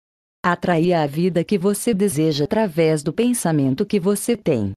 Atrair 0.45 0.95
a 0.95 1.07
vida 1.07 1.45
que 1.45 1.59
você 1.59 1.93
deseja 1.93 2.45
através 2.45 3.03
do 3.03 3.13
pensamento 3.13 3.87
que 3.87 4.01
você 4.01 4.37
tem. 4.37 4.73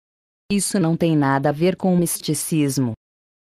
Isso 0.52 0.80
não 0.80 0.96
tem 0.96 1.18
nada 1.18 1.50
a 1.50 1.52
ver 1.52 1.76
com 1.76 1.98
misticismo. 1.98 2.94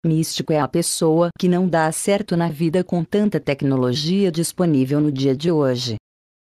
Místico 0.06 0.52
é 0.52 0.60
a 0.60 0.68
pessoa 0.68 1.30
que 1.40 1.48
não 1.48 1.68
dá 1.68 1.92
certo 1.92 2.36
na 2.36 2.50
vida 2.50 2.84
com 2.84 3.04
tanta 3.04 3.40
tecnologia 3.40 4.32
disponível 4.32 5.00
no 5.00 5.12
dia 5.12 5.36
de 5.36 5.52
hoje. 5.52 5.96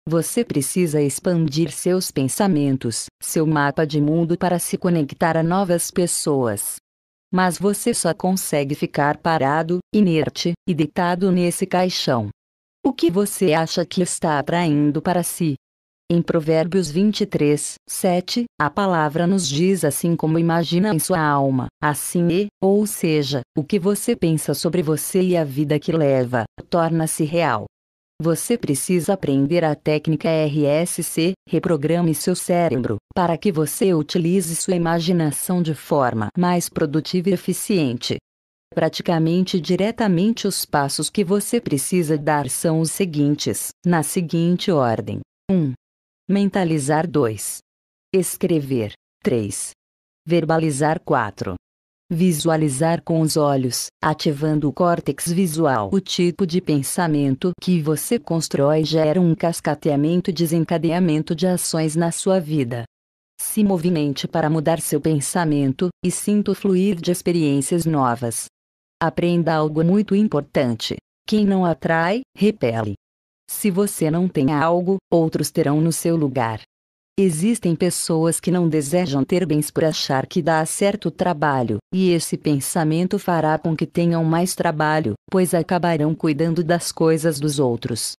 Você 0.09 0.41
precisa 0.41 1.01
expandir 1.01 1.69
seus 1.69 2.11
pensamentos, 2.11 3.07
seu 3.21 3.45
mapa 3.45 3.85
de 3.85 3.99
mundo 3.99 4.37
para 4.37 4.57
se 4.57 4.77
conectar 4.77 5.35
a 5.35 5.43
novas 5.43 5.91
pessoas. 5.91 6.77
Mas 7.29 7.57
você 7.57 7.93
só 7.93 8.13
consegue 8.13 8.73
ficar 8.73 9.17
parado, 9.17 9.79
inerte 9.93 10.53
e 10.65 10.73
deitado 10.73 11.29
nesse 11.29 11.65
caixão. 11.65 12.29
O 12.85 12.93
que 12.93 13.11
você 13.11 13.51
acha 13.51 13.85
que 13.85 14.01
está 14.01 14.39
atraindo 14.39 15.01
para 15.01 15.23
si? 15.23 15.55
Em 16.09 16.21
Provérbios 16.21 16.89
23, 16.89 17.73
7, 17.85 18.45
a 18.57 18.69
palavra 18.69 19.27
nos 19.27 19.45
diz 19.45 19.83
assim 19.83 20.15
como 20.15 20.39
imagina 20.39 20.95
em 20.95 20.99
sua 20.99 21.19
alma, 21.19 21.67
assim 21.83 22.43
é, 22.43 22.47
ou 22.63 22.87
seja, 22.87 23.41
o 23.57 23.61
que 23.61 23.77
você 23.77 24.15
pensa 24.15 24.53
sobre 24.53 24.81
você 24.81 25.21
e 25.21 25.35
a 25.35 25.43
vida 25.43 25.77
que 25.77 25.91
leva, 25.91 26.45
torna-se 26.69 27.25
real. 27.25 27.65
Você 28.19 28.57
precisa 28.57 29.13
aprender 29.13 29.63
a 29.63 29.75
técnica 29.75 30.27
RSC, 30.27 31.33
reprograme 31.47 32.15
seu 32.15 32.35
cérebro, 32.35 32.97
para 33.15 33.37
que 33.37 33.51
você 33.51 33.93
utilize 33.93 34.55
sua 34.55 34.75
imaginação 34.75 35.61
de 35.61 35.75
forma 35.75 36.29
mais 36.35 36.67
produtiva 36.67 37.29
e 37.29 37.33
eficiente. 37.33 38.17
Praticamente 38.73 39.61
diretamente 39.61 40.47
os 40.47 40.65
passos 40.65 41.11
que 41.11 41.23
você 41.23 41.61
precisa 41.61 42.17
dar 42.17 42.49
são 42.49 42.79
os 42.79 42.89
seguintes, 42.89 43.69
na 43.85 44.01
seguinte 44.01 44.71
ordem: 44.71 45.19
1. 45.49 45.73
Mentalizar 46.27 47.07
2. 47.07 47.59
Escrever 48.15 48.93
3. 49.23 49.71
Verbalizar 50.25 50.99
4. 51.01 51.53
Visualizar 52.09 53.01
com 53.03 53.19
os 53.19 53.35
olhos, 53.35 53.87
ativando 54.01 54.69
o 54.69 54.71
córtex 54.71 55.29
visual. 55.29 55.89
O 55.91 55.99
tipo 55.99 56.47
de 56.47 56.61
pensamento 56.61 57.51
que 57.61 57.81
você 57.81 58.17
constrói 58.17 58.85
gera 58.85 59.19
um 59.19 59.35
cascateamento 59.35 60.29
e 60.29 60.33
desencadeamento 60.33 61.35
de 61.35 61.45
ações 61.45 61.97
na 61.97 62.09
sua 62.09 62.39
vida. 62.39 62.85
Se 63.37 63.61
movimente 63.61 64.25
para 64.25 64.49
mudar 64.49 64.79
seu 64.79 65.01
pensamento 65.01 65.89
e 66.01 66.09
sinta 66.09 66.51
o 66.51 66.55
fluir 66.55 66.95
de 66.95 67.11
experiências 67.11 67.85
novas. 67.85 68.45
Aprenda 69.03 69.53
algo 69.53 69.83
muito 69.83 70.15
importante. 70.15 70.95
Quem 71.27 71.45
não 71.45 71.65
atrai, 71.65 72.21
repele. 72.33 72.93
Se 73.49 73.69
você 73.69 74.09
não 74.09 74.29
tem 74.29 74.53
algo, 74.53 74.95
outros 75.11 75.51
terão 75.51 75.81
no 75.81 75.91
seu 75.91 76.15
lugar. 76.15 76.61
Existem 77.19 77.75
pessoas 77.75 78.39
que 78.39 78.51
não 78.51 78.69
desejam 78.69 79.23
ter 79.23 79.43
bens 79.43 79.71
por 79.71 79.83
achar 79.83 80.27
que 80.27 80.39
dá 80.39 80.63
certo 80.67 81.09
trabalho, 81.09 81.79
e 81.91 82.11
esse 82.11 82.37
pensamento 82.37 83.17
fará 83.17 83.57
com 83.57 83.75
que 83.75 83.87
tenham 83.87 84.23
mais 84.23 84.53
trabalho, 84.53 85.15
pois 85.31 85.55
acabarão 85.55 86.13
cuidando 86.13 86.63
das 86.63 86.91
coisas 86.91 87.39
dos 87.39 87.57
outros. 87.57 88.11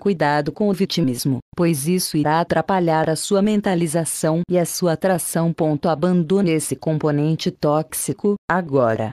Cuidado 0.00 0.50
com 0.50 0.70
o 0.70 0.72
vitimismo, 0.72 1.40
pois 1.54 1.86
isso 1.86 2.16
irá 2.16 2.40
atrapalhar 2.40 3.10
a 3.10 3.16
sua 3.16 3.42
mentalização 3.42 4.40
e 4.48 4.58
a 4.58 4.64
sua 4.64 4.94
atração. 4.94 5.54
Abandone 5.84 6.50
esse 6.50 6.74
componente 6.74 7.50
tóxico, 7.50 8.34
agora. 8.50 9.10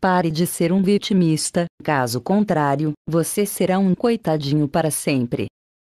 Pare 0.00 0.28
de 0.28 0.44
ser 0.44 0.72
um 0.72 0.82
vitimista, 0.82 1.66
caso 1.84 2.20
contrário, 2.20 2.94
você 3.08 3.46
será 3.46 3.78
um 3.78 3.94
coitadinho 3.94 4.66
para 4.66 4.90
sempre. 4.90 5.46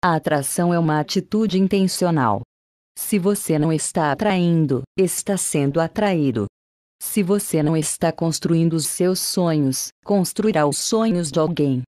A 0.04 0.16
atração 0.16 0.74
é 0.74 0.78
uma 0.78 1.00
atitude 1.00 1.58
intencional. 1.58 2.42
Se 2.96 3.18
você 3.18 3.58
não 3.58 3.72
está 3.72 4.12
atraindo, 4.12 4.82
está 4.96 5.36
sendo 5.36 5.80
atraído. 5.80 6.46
Se 7.02 7.22
você 7.22 7.62
não 7.62 7.76
está 7.76 8.12
construindo 8.12 8.74
os 8.74 8.86
seus 8.86 9.18
sonhos, 9.18 9.88
construirá 10.04 10.66
os 10.66 10.78
sonhos 10.78 11.30
de 11.30 11.38
alguém. 11.38 11.82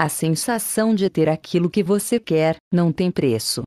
A 0.00 0.08
sensação 0.08 0.94
de 0.94 1.08
ter 1.08 1.28
aquilo 1.28 1.70
que 1.70 1.82
você 1.82 2.18
quer 2.18 2.56
não 2.72 2.92
tem 2.92 3.10
preço. 3.10 3.62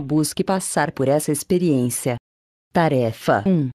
Busque 0.00 0.42
passar 0.42 0.92
por 0.92 1.08
essa 1.08 1.30
experiência. 1.30 2.16
Tarefa 2.72 3.42
1. 3.46 3.70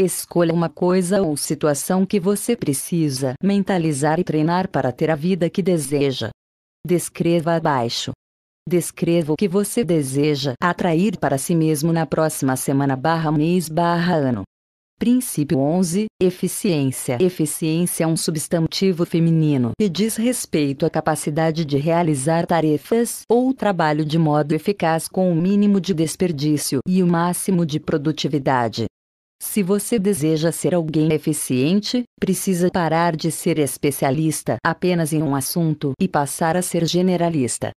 Escolha 0.00 0.52
uma 0.52 0.68
coisa 0.68 1.22
ou 1.22 1.36
situação 1.36 2.04
que 2.04 2.20
você 2.20 2.56
precisa 2.56 3.34
mentalizar 3.42 4.20
e 4.20 4.24
treinar 4.24 4.68
para 4.68 4.92
ter 4.92 5.10
a 5.10 5.14
vida 5.14 5.48
que 5.50 5.62
deseja. 5.62 6.30
Descreva 6.86 7.54
abaixo. 7.54 8.12
Descreva 8.68 9.32
o 9.32 9.36
que 9.36 9.48
você 9.48 9.82
deseja 9.82 10.54
atrair 10.62 11.18
para 11.18 11.36
si 11.36 11.54
mesmo 11.54 11.92
na 11.92 12.06
próxima 12.06 12.54
semana 12.54 12.94
barra 12.94 13.32
mês 13.32 13.68
barra 13.68 14.14
ano. 14.14 14.44
Princípio 15.00 15.58
11. 15.58 16.06
Eficiência. 16.22 17.18
Eficiência 17.20 18.04
é 18.04 18.06
um 18.06 18.16
substantivo 18.16 19.04
feminino 19.04 19.72
e 19.80 19.88
diz 19.88 20.14
respeito 20.14 20.86
à 20.86 20.90
capacidade 20.90 21.64
de 21.64 21.76
realizar 21.76 22.46
tarefas 22.46 23.22
ou 23.28 23.52
trabalho 23.52 24.04
de 24.04 24.16
modo 24.16 24.52
eficaz 24.52 25.08
com 25.08 25.32
o 25.32 25.34
mínimo 25.34 25.80
de 25.80 25.92
desperdício 25.92 26.78
e 26.86 27.02
o 27.02 27.06
máximo 27.06 27.66
de 27.66 27.80
produtividade. 27.80 28.84
Se 29.42 29.60
você 29.60 29.98
deseja 29.98 30.52
ser 30.52 30.72
alguém 30.72 31.12
eficiente, 31.12 32.04
precisa 32.20 32.70
parar 32.70 33.16
de 33.16 33.32
ser 33.32 33.58
especialista 33.58 34.54
apenas 34.64 35.12
em 35.12 35.20
um 35.20 35.34
assunto 35.34 35.94
e 36.00 36.06
passar 36.06 36.56
a 36.56 36.62
ser 36.62 36.86
generalista. 36.86 37.72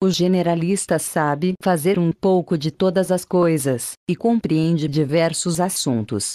O 0.00 0.10
generalista 0.10 0.96
sabe 0.96 1.54
fazer 1.60 1.98
um 1.98 2.12
pouco 2.12 2.56
de 2.56 2.70
todas 2.70 3.10
as 3.10 3.24
coisas 3.24 3.94
e 4.08 4.14
compreende 4.14 4.86
diversos 4.86 5.58
assuntos. 5.58 6.34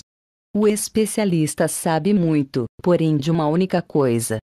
O 0.53 0.67
especialista 0.67 1.69
sabe 1.69 2.13
muito, 2.13 2.65
porém 2.83 3.15
de 3.15 3.31
uma 3.31 3.47
única 3.47 3.81
coisa. 3.81 4.37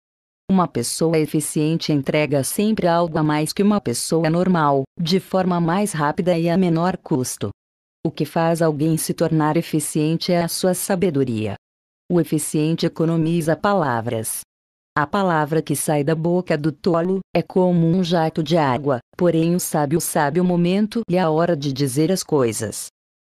Uma 0.51 0.67
pessoa 0.67 1.19
eficiente 1.19 1.93
entrega 1.93 2.43
sempre 2.43 2.87
algo 2.87 3.19
a 3.19 3.23
mais 3.23 3.53
que 3.53 3.63
uma 3.63 3.79
pessoa 3.79 4.31
normal, 4.31 4.85
de 4.99 5.21
forma 5.21 5.61
mais 5.61 5.93
rápida 5.93 6.39
e 6.39 6.49
a 6.49 6.57
menor 6.57 6.97
custo. 6.97 7.51
O 8.03 8.11
que 8.11 8.25
faz 8.25 8.63
alguém 8.63 8.97
se 8.97 9.13
tornar 9.13 9.59
eficiente 9.59 10.33
é 10.33 10.43
a 10.43 10.49
sua 10.49 10.73
sabedoria. 10.73 11.57
O 12.11 12.19
eficiente 12.19 12.87
economiza 12.87 13.55
palavras. 13.55 14.41
A 14.97 15.07
palavra 15.07 15.63
que 15.63 15.77
sai 15.77 16.03
da 16.03 16.17
boca 16.17 16.59
do 16.59 16.73
tolo 16.73 17.21
é 17.35 17.43
como 17.43 17.87
um 17.87 18.03
jato 18.03 18.43
de 18.43 18.57
água, 18.57 18.99
porém 19.17 19.55
o 19.55 19.61
sábio 19.61 20.01
sabe 20.01 20.41
o 20.41 20.45
momento 20.45 21.03
e 21.09 21.17
a 21.17 21.31
hora 21.31 21.57
de 21.57 21.73
dizer 21.73 22.11
as 22.11 22.25
coisas. 22.25 22.89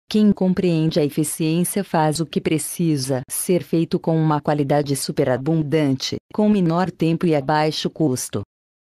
Quem 0.09 0.33
compreende 0.33 1.01
a 1.01 1.05
eficiência 1.05 1.83
faz 1.83 2.21
o 2.21 2.27
que 2.27 2.43
precisa 2.43 3.23
ser 3.29 3.63
feito 3.63 3.99
com 3.99 4.17
uma 4.17 4.41
qualidade 4.41 4.95
superabundante, 4.95 6.17
com 6.33 6.49
menor 6.49 6.91
tempo 6.91 7.27
e 7.27 7.35
a 7.35 7.41
baixo 7.41 7.89
custo. 7.89 8.43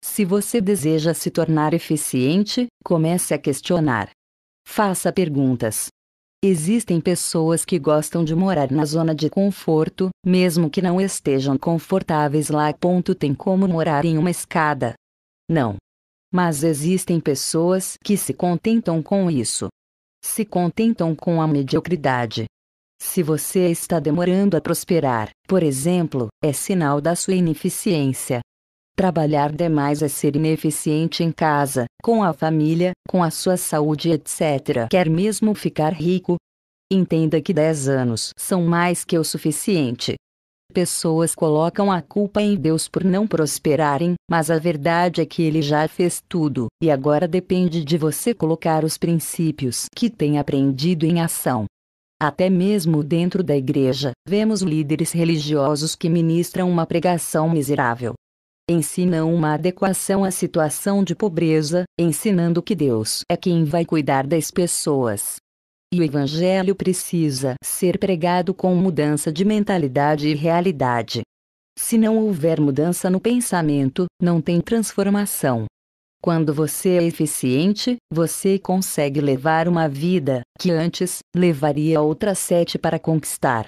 Se 0.03 0.25
você 0.25 0.61
deseja 0.61 1.13
se 1.13 1.31
tornar 1.31 1.75
eficiente, 1.75 2.67
comece 2.85 3.35
a 3.35 3.39
questionar. 3.39 4.09
Faça 4.67 5.13
perguntas. 5.13 5.89
Existem 6.45 7.01
pessoas 7.01 7.65
que 7.65 7.79
gostam 7.79 8.25
de 8.25 8.35
morar 8.35 8.69
na 8.73 8.85
zona 8.85 9.15
de 9.15 9.31
conforto, 9.31 10.11
mesmo 10.27 10.69
que 10.69 10.83
não 10.83 11.01
estejam 11.01 11.57
confortáveis 11.57 12.49
lá. 12.49 12.73
Ponto 12.73 13.15
tem 13.15 13.33
como 13.33 13.69
morar 13.69 14.05
em 14.05 14.19
uma 14.19 14.29
escada. 14.29 14.95
Não. 15.49 15.77
Mas 16.35 16.65
existem 16.65 17.21
pessoas 17.21 17.97
que 18.03 18.17
se 18.17 18.35
contentam 18.35 19.01
com 19.01 19.31
isso. 19.31 19.69
Se 20.25 20.45
contentam 20.45 21.15
com 21.15 21.41
a 21.41 21.47
mediocridade. 21.47 22.47
Se 23.01 23.23
você 23.23 23.71
está 23.71 24.01
demorando 24.01 24.57
a 24.57 24.61
prosperar, 24.61 25.31
por 25.47 25.63
exemplo, 25.63 26.27
é 26.43 26.53
sinal 26.53 27.01
da 27.01 27.15
sua 27.15 27.35
ineficiência. 27.35 28.41
Trabalhar 28.95 29.51
demais 29.51 30.03
é 30.03 30.09
ser 30.09 30.37
ineficiente 30.37 31.25
em 31.25 31.33
casa, 31.33 31.87
com 32.03 32.23
a 32.23 32.35
família, 32.35 32.93
com 33.09 33.23
a 33.23 33.31
sua 33.31 33.57
saúde, 33.57 34.11
etc. 34.11 34.87
Quer 34.91 35.09
mesmo 35.09 35.55
ficar 35.55 35.95
rico? 35.95 36.37
Entenda 36.93 37.41
que 37.41 37.55
10 37.55 37.89
anos 37.89 38.33
são 38.37 38.63
mais 38.63 39.03
que 39.03 39.17
o 39.17 39.25
suficiente. 39.25 40.15
Pessoas 40.75 41.35
colocam 41.35 41.91
a 41.91 42.03
culpa 42.03 42.43
em 42.43 42.55
Deus 42.55 42.87
por 42.87 43.03
não 43.03 43.27
prosperarem, 43.27 44.15
mas 44.31 44.51
a 44.51 44.59
verdade 44.59 45.23
é 45.23 45.27
que 45.27 45.43
ele 45.43 45.63
já 45.63 45.89
fez 45.89 46.23
tudo, 46.29 46.69
e 46.83 46.91
agora 46.91 47.27
depende 47.27 47.83
de 47.83 47.97
você 47.97 48.35
colocar 48.35 48.85
os 48.85 48.99
princípios 48.99 49.87
que 49.95 50.11
tem 50.11 50.39
aprendido 50.39 51.07
em 51.07 51.21
ação. 51.21 51.65
Até 52.23 52.49
mesmo 52.49 53.03
dentro 53.03 53.43
da 53.43 53.57
igreja, 53.57 54.13
vemos 54.29 54.61
líderes 54.61 55.13
religiosos 55.13 55.95
que 55.95 56.09
ministram 56.09 56.71
uma 56.71 56.87
pregação 56.87 57.51
miserável, 57.51 58.15
ensinam 58.71 59.35
uma 59.35 59.55
adequação 59.55 60.25
à 60.25 60.31
situação 60.31 61.03
de 61.03 61.15
pobreza, 61.15 61.85
ensinando 61.99 62.63
que 62.63 62.75
Deus 62.75 63.23
é 63.31 63.37
quem 63.37 63.65
vai 63.65 63.85
cuidar 63.85 64.27
das 64.27 64.51
pessoas. 64.51 65.37
E 65.93 66.01
o 66.01 66.03
Evangelho 66.03 66.75
precisa 66.75 67.55
ser 67.63 67.99
pregado 67.99 68.55
com 68.55 68.75
mudança 68.75 69.31
de 69.31 69.45
mentalidade 69.45 70.29
e 70.29 70.35
realidade. 70.35 71.23
Se 71.79 71.99
não 71.99 72.19
houver 72.19 72.61
mudança 72.61 73.11
no 73.11 73.21
pensamento, 73.21 74.07
não 74.21 74.41
tem 74.41 74.61
transformação. 74.61 75.67
Quando 76.23 76.55
você 76.55 76.91
é 76.91 77.03
eficiente, 77.03 77.97
você 78.13 78.59
consegue 78.59 79.21
levar 79.21 79.67
uma 79.67 79.89
vida 79.89 80.43
que 80.59 80.71
antes 80.71 81.19
levaria 81.35 82.01
outras 82.01 82.39
sete 82.39 82.79
para 82.79 82.99
conquistar. 82.99 83.67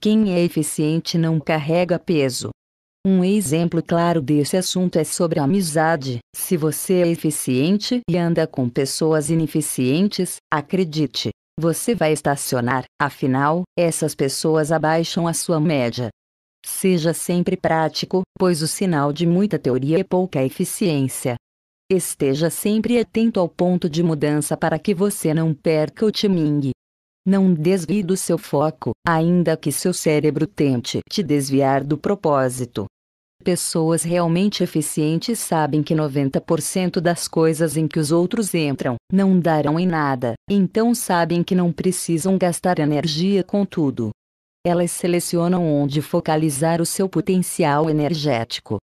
Quem 0.00 0.32
é 0.32 0.40
eficiente 0.40 1.18
não 1.18 1.40
carrega 1.40 1.98
peso. 1.98 2.50
Um 3.06 3.24
exemplo 3.24 3.82
claro 3.82 4.20
desse 4.20 4.56
assunto 4.56 4.98
é 4.98 5.04
sobre 5.04 5.38
a 5.38 5.44
amizade. 5.44 6.18
Se 6.34 6.56
você 6.56 6.94
é 6.94 7.08
eficiente 7.08 8.00
e 8.10 8.16
anda 8.16 8.46
com 8.46 8.68
pessoas 8.68 9.30
ineficientes, 9.30 10.36
acredite, 10.52 11.30
você 11.58 11.94
vai 11.94 12.12
estacionar, 12.12 12.84
afinal, 13.00 13.62
essas 13.76 14.14
pessoas 14.14 14.70
abaixam 14.70 15.26
a 15.26 15.32
sua 15.32 15.60
média. 15.60 16.08
Seja 16.64 17.14
sempre 17.14 17.56
prático, 17.56 18.22
pois 18.38 18.62
o 18.62 18.68
sinal 18.68 19.12
de 19.12 19.26
muita 19.26 19.58
teoria 19.58 20.00
é 20.00 20.04
pouca 20.04 20.44
eficiência. 20.44 21.36
Esteja 21.90 22.50
sempre 22.50 22.98
atento 22.98 23.40
ao 23.40 23.48
ponto 23.48 23.88
de 23.88 24.02
mudança 24.02 24.56
para 24.56 24.78
que 24.78 24.92
você 24.92 25.32
não 25.32 25.54
perca 25.54 26.04
o 26.04 26.12
timing. 26.12 26.72
Não 27.28 27.52
desvie 27.52 28.02
do 28.02 28.16
seu 28.16 28.38
foco, 28.38 28.92
ainda 29.06 29.54
que 29.54 29.70
seu 29.70 29.92
cérebro 29.92 30.46
tente 30.46 31.00
te 31.10 31.22
desviar 31.22 31.84
do 31.84 31.98
propósito. 31.98 32.86
Pessoas 33.44 34.02
realmente 34.02 34.62
eficientes 34.62 35.38
sabem 35.38 35.82
que 35.82 35.94
90% 35.94 37.00
das 37.00 37.28
coisas 37.28 37.76
em 37.76 37.86
que 37.86 37.98
os 37.98 38.10
outros 38.10 38.54
entram 38.54 38.96
não 39.12 39.38
darão 39.38 39.78
em 39.78 39.86
nada, 39.86 40.32
então 40.48 40.94
sabem 40.94 41.42
que 41.42 41.54
não 41.54 41.70
precisam 41.70 42.38
gastar 42.38 42.78
energia 42.78 43.44
com 43.44 43.62
tudo. 43.66 44.08
Elas 44.66 44.90
selecionam 44.90 45.70
onde 45.70 46.00
focalizar 46.00 46.80
o 46.80 46.86
seu 46.86 47.10
potencial 47.10 47.90
energético. 47.90 48.78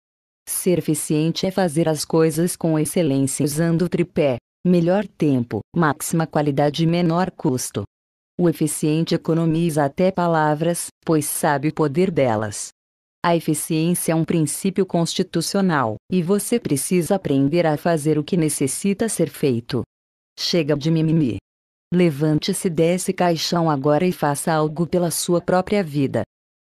Ser 0.49 0.79
eficiente 0.79 1.45
é 1.45 1.51
fazer 1.51 1.87
as 1.87 2.03
coisas 2.03 2.57
com 2.57 2.77
excelência 2.77 3.45
usando 3.45 3.83
o 3.83 3.89
tripé: 3.89 4.35
melhor 4.67 5.07
tempo, 5.07 5.61
máxima 5.73 6.27
qualidade 6.27 6.83
e 6.83 6.85
menor 6.85 7.31
custo. 7.31 7.83
O 8.39 8.49
eficiente 8.49 9.13
economiza 9.13 9.85
até 9.85 10.11
palavras, 10.11 10.87
pois 11.05 11.25
sabe 11.25 11.67
o 11.67 11.73
poder 11.73 12.09
delas. 12.09 12.69
A 13.23 13.35
eficiência 13.35 14.11
é 14.11 14.15
um 14.15 14.25
princípio 14.25 14.85
constitucional, 14.85 15.95
e 16.11 16.21
você 16.23 16.59
precisa 16.59 17.15
aprender 17.15 17.65
a 17.65 17.77
fazer 17.77 18.17
o 18.17 18.23
que 18.23 18.35
necessita 18.35 19.07
ser 19.07 19.29
feito. 19.29 19.83
Chega 20.37 20.75
de 20.75 20.89
mimimi. 20.89 21.37
Levante-se 21.93 22.71
desse 22.71 23.13
caixão 23.13 23.69
agora 23.69 24.05
e 24.05 24.11
faça 24.11 24.51
algo 24.51 24.87
pela 24.87 25.11
sua 25.11 25.39
própria 25.39 25.83
vida. 25.83 26.23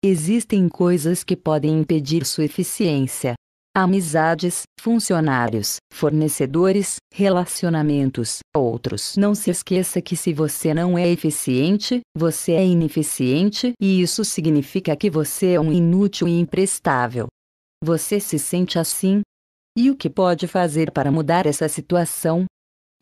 Existem 0.03 0.69
coisas 0.69 1.25
que 1.25 1.35
podem 1.35 1.81
impedir 1.81 2.25
sua 2.25 2.45
eficiência, 2.45 3.35
amizades, 3.75 4.63
funcionários, 4.79 5.77
fornecedores, 5.93 6.97
relacionamentos, 7.13 8.39
outros. 8.55 9.15
Não 9.17 9.35
se 9.35 9.49
esqueça 9.49 10.01
que 10.01 10.15
se 10.15 10.33
você 10.33 10.73
não 10.73 10.97
é 10.97 11.07
eficiente, 11.07 12.01
você 12.15 12.53
é 12.53 12.65
ineficiente 12.65 13.73
e 13.79 14.01
isso 14.01 14.25
significa 14.25 14.95
que 14.95 15.09
você 15.09 15.53
é 15.53 15.59
um 15.59 15.71
inútil 15.71 16.27
e 16.27 16.39
imprestável. 16.39 17.27
Você 17.83 18.19
se 18.19 18.37
sente 18.37 18.77
assim? 18.77 19.21
E 19.77 19.89
o 19.89 19.95
que 19.95 20.09
pode 20.09 20.47
fazer 20.47 20.91
para 20.91 21.11
mudar 21.11 21.45
essa 21.45 21.69
situação? 21.69 22.45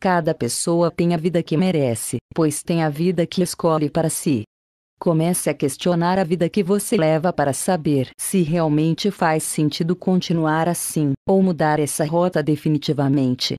Cada 0.00 0.32
pessoa 0.32 0.92
tem 0.92 1.12
a 1.12 1.16
vida 1.16 1.42
que 1.42 1.56
merece, 1.56 2.18
pois 2.32 2.62
tem 2.62 2.84
a 2.84 2.88
vida 2.88 3.26
que 3.26 3.42
escolhe 3.42 3.90
para 3.90 4.08
si. 4.08 4.44
Comece 5.00 5.48
a 5.48 5.54
questionar 5.54 6.18
a 6.18 6.24
vida 6.24 6.48
que 6.48 6.60
você 6.60 6.96
leva 6.96 7.32
para 7.32 7.52
saber 7.52 8.10
se 8.18 8.42
realmente 8.42 9.12
faz 9.12 9.44
sentido 9.44 9.94
continuar 9.94 10.68
assim, 10.68 11.12
ou 11.24 11.40
mudar 11.40 11.78
essa 11.78 12.04
rota 12.04 12.42
definitivamente. 12.42 13.54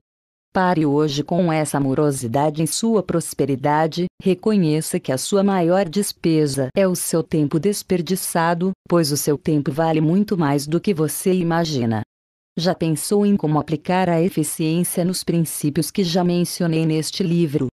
Pare 0.52 0.84
hoje 0.84 1.22
com 1.22 1.50
essa 1.50 1.78
amorosidade 1.78 2.62
em 2.62 2.66
sua 2.66 3.02
prosperidade, 3.02 4.04
reconheça 4.22 5.00
que 5.00 5.12
a 5.12 5.16
sua 5.16 5.42
maior 5.42 5.88
despesa 5.88 6.68
é 6.76 6.86
o 6.86 6.94
seu 6.94 7.22
tempo 7.22 7.58
desperdiçado, 7.58 8.72
pois 8.86 9.10
o 9.10 9.16
seu 9.16 9.38
tempo 9.38 9.72
vale 9.72 10.00
muito 10.00 10.36
mais 10.36 10.66
do 10.66 10.78
que 10.78 10.92
você 10.92 11.32
imagina. 11.32 12.02
Já 12.58 12.74
pensou 12.74 13.24
em 13.24 13.34
como 13.34 13.58
aplicar 13.58 14.10
a 14.10 14.20
eficiência 14.20 15.06
nos 15.06 15.24
princípios 15.24 15.90
que 15.90 16.04
já 16.04 16.22
mencionei 16.22 16.84
neste 16.84 17.22
livro? 17.22 17.68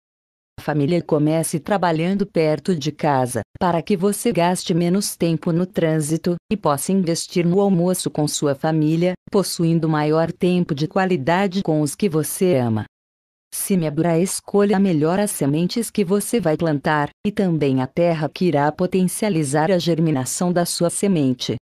Família 0.59 1.01
comece 1.01 1.59
trabalhando 1.59 2.25
perto 2.25 2.75
de 2.75 2.91
casa, 2.91 3.41
para 3.59 3.81
que 3.81 3.97
você 3.97 4.31
gaste 4.31 4.73
menos 4.73 5.15
tempo 5.15 5.51
no 5.51 5.65
trânsito 5.65 6.35
e 6.51 6.55
possa 6.55 6.91
investir 6.91 7.45
no 7.45 7.59
almoço 7.59 8.09
com 8.09 8.27
sua 8.27 8.55
família, 8.55 9.13
possuindo 9.29 9.89
maior 9.89 10.31
tempo 10.31 10.73
de 10.73 10.87
qualidade 10.87 11.61
com 11.63 11.81
os 11.81 11.95
que 11.95 12.07
você 12.07 12.55
ama. 12.55 12.85
Semeadura 13.53 14.17
escolha 14.17 14.79
melhor 14.79 15.19
as 15.19 15.31
sementes 15.31 15.91
que 15.91 16.03
você 16.03 16.39
vai 16.39 16.55
plantar, 16.55 17.09
e 17.25 17.31
também 17.31 17.81
a 17.81 17.87
terra 17.87 18.29
que 18.29 18.45
irá 18.45 18.71
potencializar 18.71 19.69
a 19.69 19.77
germinação 19.77 20.51
da 20.51 20.65
sua 20.65 20.89
semente. 20.89 21.55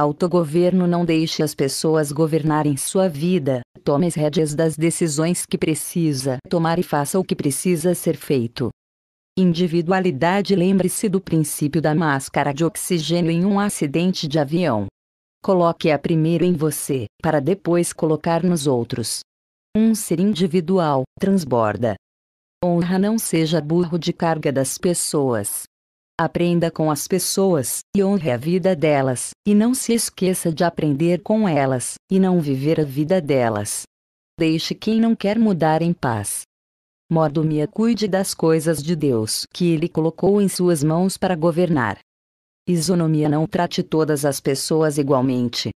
Autogoverno 0.00 0.86
não 0.86 1.04
deixe 1.04 1.42
as 1.42 1.56
pessoas 1.56 2.12
governarem 2.12 2.76
sua 2.76 3.08
vida, 3.08 3.62
tome 3.82 4.06
as 4.06 4.14
rédeas 4.14 4.54
das 4.54 4.76
decisões 4.76 5.44
que 5.44 5.58
precisa 5.58 6.38
tomar 6.48 6.78
e 6.78 6.84
faça 6.84 7.18
o 7.18 7.24
que 7.24 7.34
precisa 7.34 7.96
ser 7.96 8.16
feito. 8.16 8.70
Individualidade 9.36 10.54
Lembre-se 10.54 11.08
do 11.08 11.20
princípio 11.20 11.82
da 11.82 11.96
máscara 11.96 12.54
de 12.54 12.64
oxigênio 12.64 13.32
em 13.32 13.44
um 13.44 13.58
acidente 13.58 14.28
de 14.28 14.38
avião. 14.38 14.86
Coloque-a 15.42 15.98
primeiro 15.98 16.44
em 16.44 16.52
você, 16.52 17.06
para 17.20 17.40
depois 17.40 17.92
colocar 17.92 18.44
nos 18.44 18.68
outros. 18.68 19.18
Um 19.76 19.96
ser 19.96 20.20
individual 20.20 21.02
transborda. 21.18 21.96
Honra 22.64 23.00
não 23.00 23.18
seja 23.18 23.60
burro 23.60 23.98
de 23.98 24.12
carga 24.12 24.52
das 24.52 24.78
pessoas. 24.78 25.64
Aprenda 26.20 26.68
com 26.68 26.90
as 26.90 27.06
pessoas, 27.06 27.78
e 27.96 28.02
honre 28.02 28.32
a 28.32 28.36
vida 28.36 28.74
delas, 28.74 29.30
e 29.46 29.54
não 29.54 29.72
se 29.72 29.92
esqueça 29.92 30.52
de 30.52 30.64
aprender 30.64 31.22
com 31.22 31.48
elas, 31.48 31.94
e 32.10 32.18
não 32.18 32.40
viver 32.40 32.80
a 32.80 32.84
vida 32.84 33.20
delas. 33.20 33.84
Deixe 34.36 34.74
quem 34.74 35.00
não 35.00 35.14
quer 35.14 35.38
mudar 35.38 35.80
em 35.80 35.92
paz. 35.92 36.42
Mordomia 37.08 37.68
cuide 37.68 38.08
das 38.08 38.34
coisas 38.34 38.82
de 38.82 38.96
Deus 38.96 39.46
que 39.54 39.70
Ele 39.70 39.88
colocou 39.88 40.42
em 40.42 40.48
suas 40.48 40.82
mãos 40.82 41.16
para 41.16 41.36
governar. 41.36 42.00
Isonomia 42.68 43.28
não 43.28 43.46
trate 43.46 43.84
todas 43.84 44.24
as 44.24 44.40
pessoas 44.40 44.98
igualmente. 44.98 45.70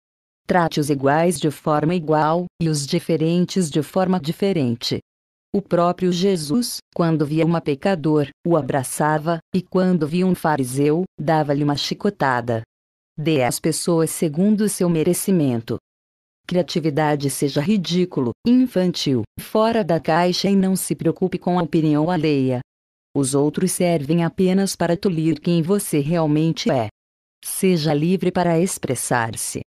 Trate 0.47 0.79
os 0.79 0.89
iguais 0.89 1.37
de 1.37 1.51
forma 1.51 1.93
igual, 1.93 2.45
e 2.61 2.69
os 2.69 2.87
diferentes 2.87 3.69
de 3.69 3.83
forma 3.83 4.17
diferente. 4.17 4.99
O 5.51 5.63
próprio 5.63 6.11
Jesus, 6.11 6.77
quando 6.93 7.25
via 7.25 7.43
uma 7.43 7.59
pecador, 7.59 8.29
o 8.45 8.55
abraçava, 8.55 9.39
e 9.53 9.63
quando 9.63 10.07
via 10.07 10.27
um 10.27 10.35
fariseu, 10.35 11.05
dava-lhe 11.19 11.63
uma 11.63 11.75
chicotada. 11.75 12.61
Dê 13.17 13.41
às 13.43 13.59
pessoas 13.59 14.11
segundo 14.11 14.61
o 14.61 14.69
seu 14.69 14.87
merecimento. 14.87 15.77
Criatividade 16.47 17.31
seja 17.31 17.61
ridículo, 17.61 18.31
infantil, 18.45 19.23
fora 19.39 19.83
da 19.83 19.99
caixa 19.99 20.47
e 20.47 20.55
não 20.55 20.75
se 20.75 20.93
preocupe 20.93 21.39
com 21.39 21.57
a 21.57 21.63
opinião 21.63 22.11
alheia. 22.11 22.59
Os 23.15 23.33
outros 23.33 23.71
servem 23.71 24.23
apenas 24.23 24.75
para 24.75 24.95
tolir 24.95 25.41
quem 25.41 25.63
você 25.63 25.99
realmente 25.99 26.69
é. 26.69 26.89
Seja 27.43 27.91
livre 27.91 28.31
para 28.31 28.59
expressar-se. 28.59 29.61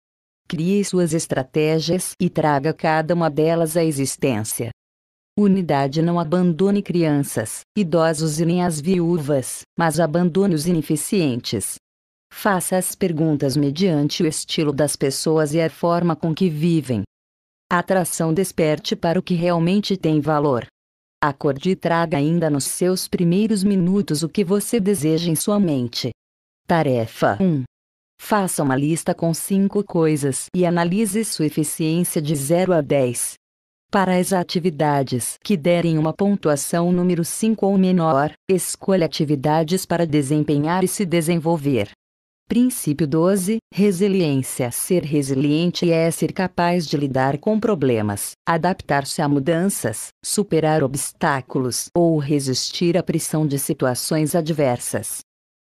Crie 0.45 0.83
suas 0.83 1.13
estratégias 1.13 2.11
e 2.19 2.29
traga 2.29 2.73
cada 2.73 3.13
uma 3.13 3.29
delas 3.29 3.77
à 3.77 3.83
existência. 3.83 4.71
Unidade 5.41 6.01
não 6.01 6.19
abandone 6.19 6.83
crianças, 6.83 7.61
idosos 7.73 8.41
e 8.41 8.45
nem 8.45 8.61
as 8.61 8.81
viúvas, 8.81 9.61
mas 9.77 9.97
abandone 9.97 10.53
os 10.53 10.67
ineficientes. 10.67 11.75
Faça 12.29 12.75
as 12.75 12.93
perguntas 12.93 13.55
mediante 13.55 14.21
o 14.21 14.27
estilo 14.27 14.73
das 14.73 14.97
pessoas 14.97 15.53
e 15.53 15.61
a 15.61 15.69
forma 15.69 16.13
com 16.13 16.35
que 16.35 16.49
vivem. 16.49 17.03
atração 17.71 18.33
desperte 18.33 18.97
para 18.97 19.17
o 19.17 19.23
que 19.23 19.33
realmente 19.33 19.95
tem 19.95 20.19
valor. 20.19 20.67
Acorde 21.23 21.69
e 21.69 21.75
traga 21.75 22.17
ainda 22.17 22.49
nos 22.49 22.65
seus 22.65 23.07
primeiros 23.07 23.63
minutos 23.63 24.23
o 24.23 24.27
que 24.27 24.43
você 24.43 24.77
deseja 24.77 25.31
em 25.31 25.35
sua 25.35 25.57
mente. 25.57 26.09
Tarefa 26.67 27.37
1. 27.39 27.63
Faça 28.21 28.61
uma 28.61 28.75
lista 28.75 29.15
com 29.15 29.33
cinco 29.33 29.85
coisas 29.85 30.47
e 30.53 30.65
analise 30.65 31.23
sua 31.23 31.45
eficiência 31.45 32.21
de 32.21 32.35
0 32.35 32.73
a 32.73 32.81
10. 32.81 33.38
Para 33.91 34.17
as 34.17 34.31
atividades 34.31 35.39
que 35.43 35.57
derem 35.57 35.97
uma 35.97 36.13
pontuação 36.13 36.91
número 36.91 37.25
5 37.25 37.65
ou 37.65 37.75
menor, 37.75 38.31
escolha 38.47 39.07
atividades 39.07 39.83
para 39.83 40.05
desempenhar 40.05 40.83
e 40.83 40.87
se 40.87 41.03
desenvolver. 41.03 41.89
Princípio 42.47 43.07
12: 43.07 43.57
Resiliência. 43.73 44.69
Ser 44.69 45.03
resiliente 45.03 45.91
é 45.91 46.11
ser 46.11 46.33
capaz 46.33 46.85
de 46.85 46.97
lidar 46.97 47.39
com 47.39 47.59
problemas, 47.59 48.33
adaptar-se 48.47 49.23
a 49.23 49.27
mudanças, 49.27 50.09
superar 50.23 50.83
obstáculos 50.83 51.89
ou 51.95 52.19
resistir 52.19 52.95
à 52.95 53.01
pressão 53.01 53.47
de 53.47 53.57
situações 53.57 54.35
adversas. 54.35 55.21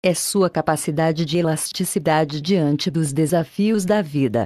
É 0.04 0.12
sua 0.12 0.50
capacidade 0.50 1.24
de 1.24 1.38
elasticidade 1.38 2.40
diante 2.40 2.90
dos 2.90 3.12
desafios 3.12 3.84
da 3.84 4.02
vida, 4.02 4.44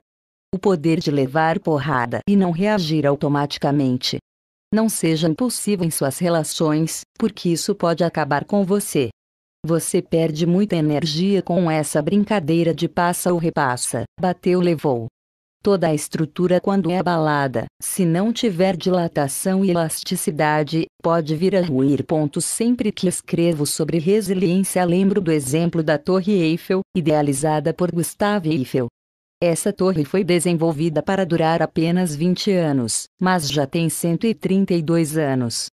o 0.54 0.58
poder 0.58 1.00
de 1.00 1.10
levar 1.10 1.58
porrada 1.58 2.20
e 2.28 2.36
não 2.36 2.50
reagir 2.50 3.06
automaticamente. 3.06 4.18
Não 4.72 4.88
seja 4.88 5.28
impulsivo 5.28 5.84
em 5.84 5.90
suas 5.90 6.18
relações, 6.18 7.00
porque 7.18 7.48
isso 7.48 7.74
pode 7.74 8.04
acabar 8.04 8.44
com 8.44 8.64
você. 8.64 9.08
Você 9.64 10.02
perde 10.02 10.46
muita 10.46 10.76
energia 10.76 11.40
com 11.40 11.70
essa 11.70 12.02
brincadeira 12.02 12.74
de 12.74 12.88
passa 12.88 13.32
ou 13.32 13.38
repassa, 13.38 14.04
bateu 14.20 14.60
levou. 14.60 15.06
Toda 15.62 15.86
a 15.86 15.94
estrutura 15.94 16.60
quando 16.60 16.90
é 16.90 16.98
abalada, 16.98 17.66
se 17.80 18.04
não 18.04 18.32
tiver 18.32 18.76
dilatação 18.76 19.64
e 19.64 19.70
elasticidade, 19.70 20.86
pode 21.00 21.36
vir 21.36 21.54
a 21.54 21.62
ruir. 21.62 22.04
Ponto. 22.04 22.40
Sempre 22.40 22.90
que 22.90 23.06
escrevo 23.06 23.64
sobre 23.64 23.98
resiliência 23.98 24.84
lembro 24.84 25.20
do 25.20 25.30
exemplo 25.30 25.80
da 25.80 25.96
Torre 25.96 26.32
Eiffel, 26.32 26.80
idealizada 26.96 27.72
por 27.72 27.92
Gustave 27.92 28.50
Eiffel. 28.50 28.88
Essa 29.44 29.72
torre 29.72 30.04
foi 30.04 30.22
desenvolvida 30.22 31.02
para 31.02 31.26
durar 31.26 31.62
apenas 31.62 32.14
20 32.14 32.52
anos, 32.52 33.08
mas 33.20 33.50
já 33.50 33.66
tem 33.66 33.88
132 33.88 35.18
anos. 35.18 35.66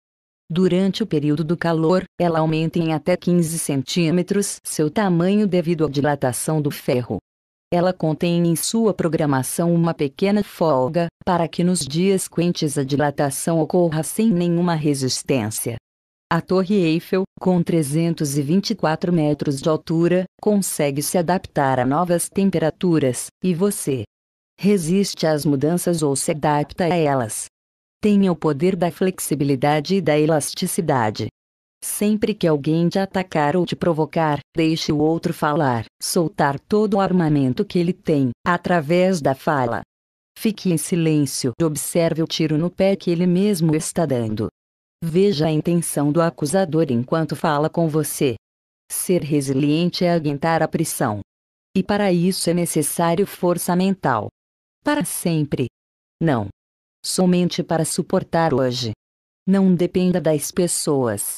Durante 0.50 1.04
o 1.04 1.06
período 1.06 1.44
do 1.44 1.56
calor, 1.56 2.02
ela 2.18 2.40
aumenta 2.40 2.80
em 2.80 2.92
até 2.92 3.16
15 3.16 3.60
centímetros 3.60 4.58
seu 4.64 4.90
tamanho 4.90 5.46
devido 5.46 5.86
à 5.86 5.88
dilatação 5.88 6.60
do 6.60 6.68
ferro. 6.68 7.18
Ela 7.72 7.92
contém 7.92 8.44
em 8.44 8.56
sua 8.56 8.92
programação 8.92 9.72
uma 9.72 9.94
pequena 9.94 10.42
folga, 10.42 11.06
para 11.24 11.46
que 11.46 11.62
nos 11.62 11.86
dias 11.86 12.26
quentes 12.26 12.76
a 12.76 12.82
dilatação 12.82 13.60
ocorra 13.60 14.02
sem 14.02 14.30
nenhuma 14.30 14.74
resistência. 14.74 15.76
A 16.32 16.40
Torre 16.40 16.76
Eiffel, 16.76 17.24
com 17.40 17.60
324 17.60 19.12
metros 19.12 19.60
de 19.60 19.68
altura, 19.68 20.26
consegue 20.40 21.02
se 21.02 21.18
adaptar 21.18 21.80
a 21.80 21.84
novas 21.84 22.28
temperaturas, 22.28 23.26
e 23.42 23.52
você 23.52 24.04
resiste 24.56 25.26
às 25.26 25.44
mudanças 25.44 26.04
ou 26.04 26.14
se 26.14 26.30
adapta 26.30 26.84
a 26.84 26.96
elas. 26.96 27.46
Tenha 28.00 28.30
o 28.30 28.36
poder 28.36 28.76
da 28.76 28.92
flexibilidade 28.92 29.96
e 29.96 30.00
da 30.00 30.16
elasticidade. 30.16 31.26
Sempre 31.82 32.32
que 32.32 32.46
alguém 32.46 32.88
te 32.88 33.00
atacar 33.00 33.56
ou 33.56 33.66
te 33.66 33.74
provocar, 33.74 34.38
deixe 34.56 34.92
o 34.92 34.98
outro 34.98 35.34
falar, 35.34 35.84
soltar 36.00 36.60
todo 36.60 36.94
o 36.94 37.00
armamento 37.00 37.64
que 37.64 37.76
ele 37.76 37.92
tem, 37.92 38.30
através 38.46 39.20
da 39.20 39.34
fala. 39.34 39.80
Fique 40.38 40.70
em 40.70 40.76
silêncio 40.76 41.50
e 41.60 41.64
observe 41.64 42.22
o 42.22 42.26
tiro 42.26 42.56
no 42.56 42.70
pé 42.70 42.94
que 42.94 43.10
ele 43.10 43.26
mesmo 43.26 43.74
está 43.74 44.06
dando. 44.06 44.48
Veja 45.02 45.46
a 45.46 45.50
intenção 45.50 46.12
do 46.12 46.20
acusador 46.20 46.86
enquanto 46.90 47.34
fala 47.34 47.70
com 47.70 47.88
você. 47.88 48.34
Ser 48.92 49.22
resiliente 49.22 50.04
é 50.04 50.12
aguentar 50.12 50.62
a 50.62 50.68
pressão. 50.68 51.20
E 51.74 51.82
para 51.82 52.12
isso 52.12 52.50
é 52.50 52.54
necessário 52.54 53.26
força 53.26 53.74
mental. 53.74 54.28
Para 54.84 55.04
sempre. 55.04 55.66
Não. 56.20 56.48
Somente 57.04 57.62
para 57.62 57.84
suportar 57.84 58.52
hoje. 58.52 58.92
Não 59.48 59.74
dependa 59.74 60.20
das 60.20 60.50
pessoas. 60.50 61.36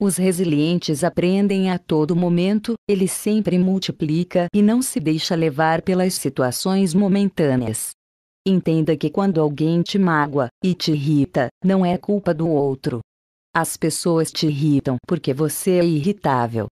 Os 0.00 0.16
resilientes 0.16 1.02
aprendem 1.02 1.70
a 1.70 1.78
todo 1.78 2.14
momento, 2.14 2.74
ele 2.88 3.08
sempre 3.08 3.58
multiplica 3.58 4.46
e 4.54 4.62
não 4.62 4.82
se 4.82 5.00
deixa 5.00 5.34
levar 5.34 5.82
pelas 5.82 6.14
situações 6.14 6.94
momentâneas. 6.94 7.90
Entenda 8.50 8.96
que 8.96 9.10
quando 9.10 9.42
alguém 9.42 9.82
te 9.82 9.98
mágoa 9.98 10.48
e 10.64 10.72
te 10.72 10.92
irrita, 10.92 11.48
não 11.62 11.84
é 11.84 11.98
culpa 11.98 12.32
do 12.32 12.48
outro. 12.48 13.00
As 13.54 13.76
pessoas 13.76 14.32
te 14.32 14.46
irritam 14.46 14.96
porque 15.06 15.34
você 15.34 15.72
é 15.72 15.84
irritável. 15.84 16.66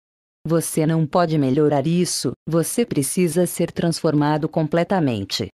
Você 0.47 0.85
não 0.85 1.07
pode 1.07 1.39
melhorar 1.39 1.87
isso, 1.87 2.33
você 2.47 2.85
precisa 2.85 3.47
ser 3.47 3.73
transformado 3.73 4.51
completamente. 4.51 5.49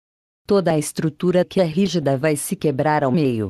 Toda 0.46 0.70
a 0.70 0.78
estrutura 0.78 1.44
que 1.44 1.60
é 1.60 1.64
rígida 1.64 2.16
vai 2.16 2.36
se 2.36 2.54
quebrar 2.54 3.02
ao 3.02 3.10
meio. 3.10 3.48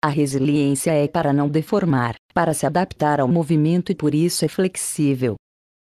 A 0.00 0.08
resiliência 0.08 0.92
é 0.92 1.08
para 1.08 1.32
não 1.32 1.48
deformar, 1.48 2.14
para 2.32 2.54
se 2.54 2.64
adaptar 2.64 3.18
ao 3.18 3.26
movimento 3.26 3.90
e 3.90 3.94
por 3.96 4.14
isso 4.14 4.44
é 4.44 4.48
flexível. 4.48 5.34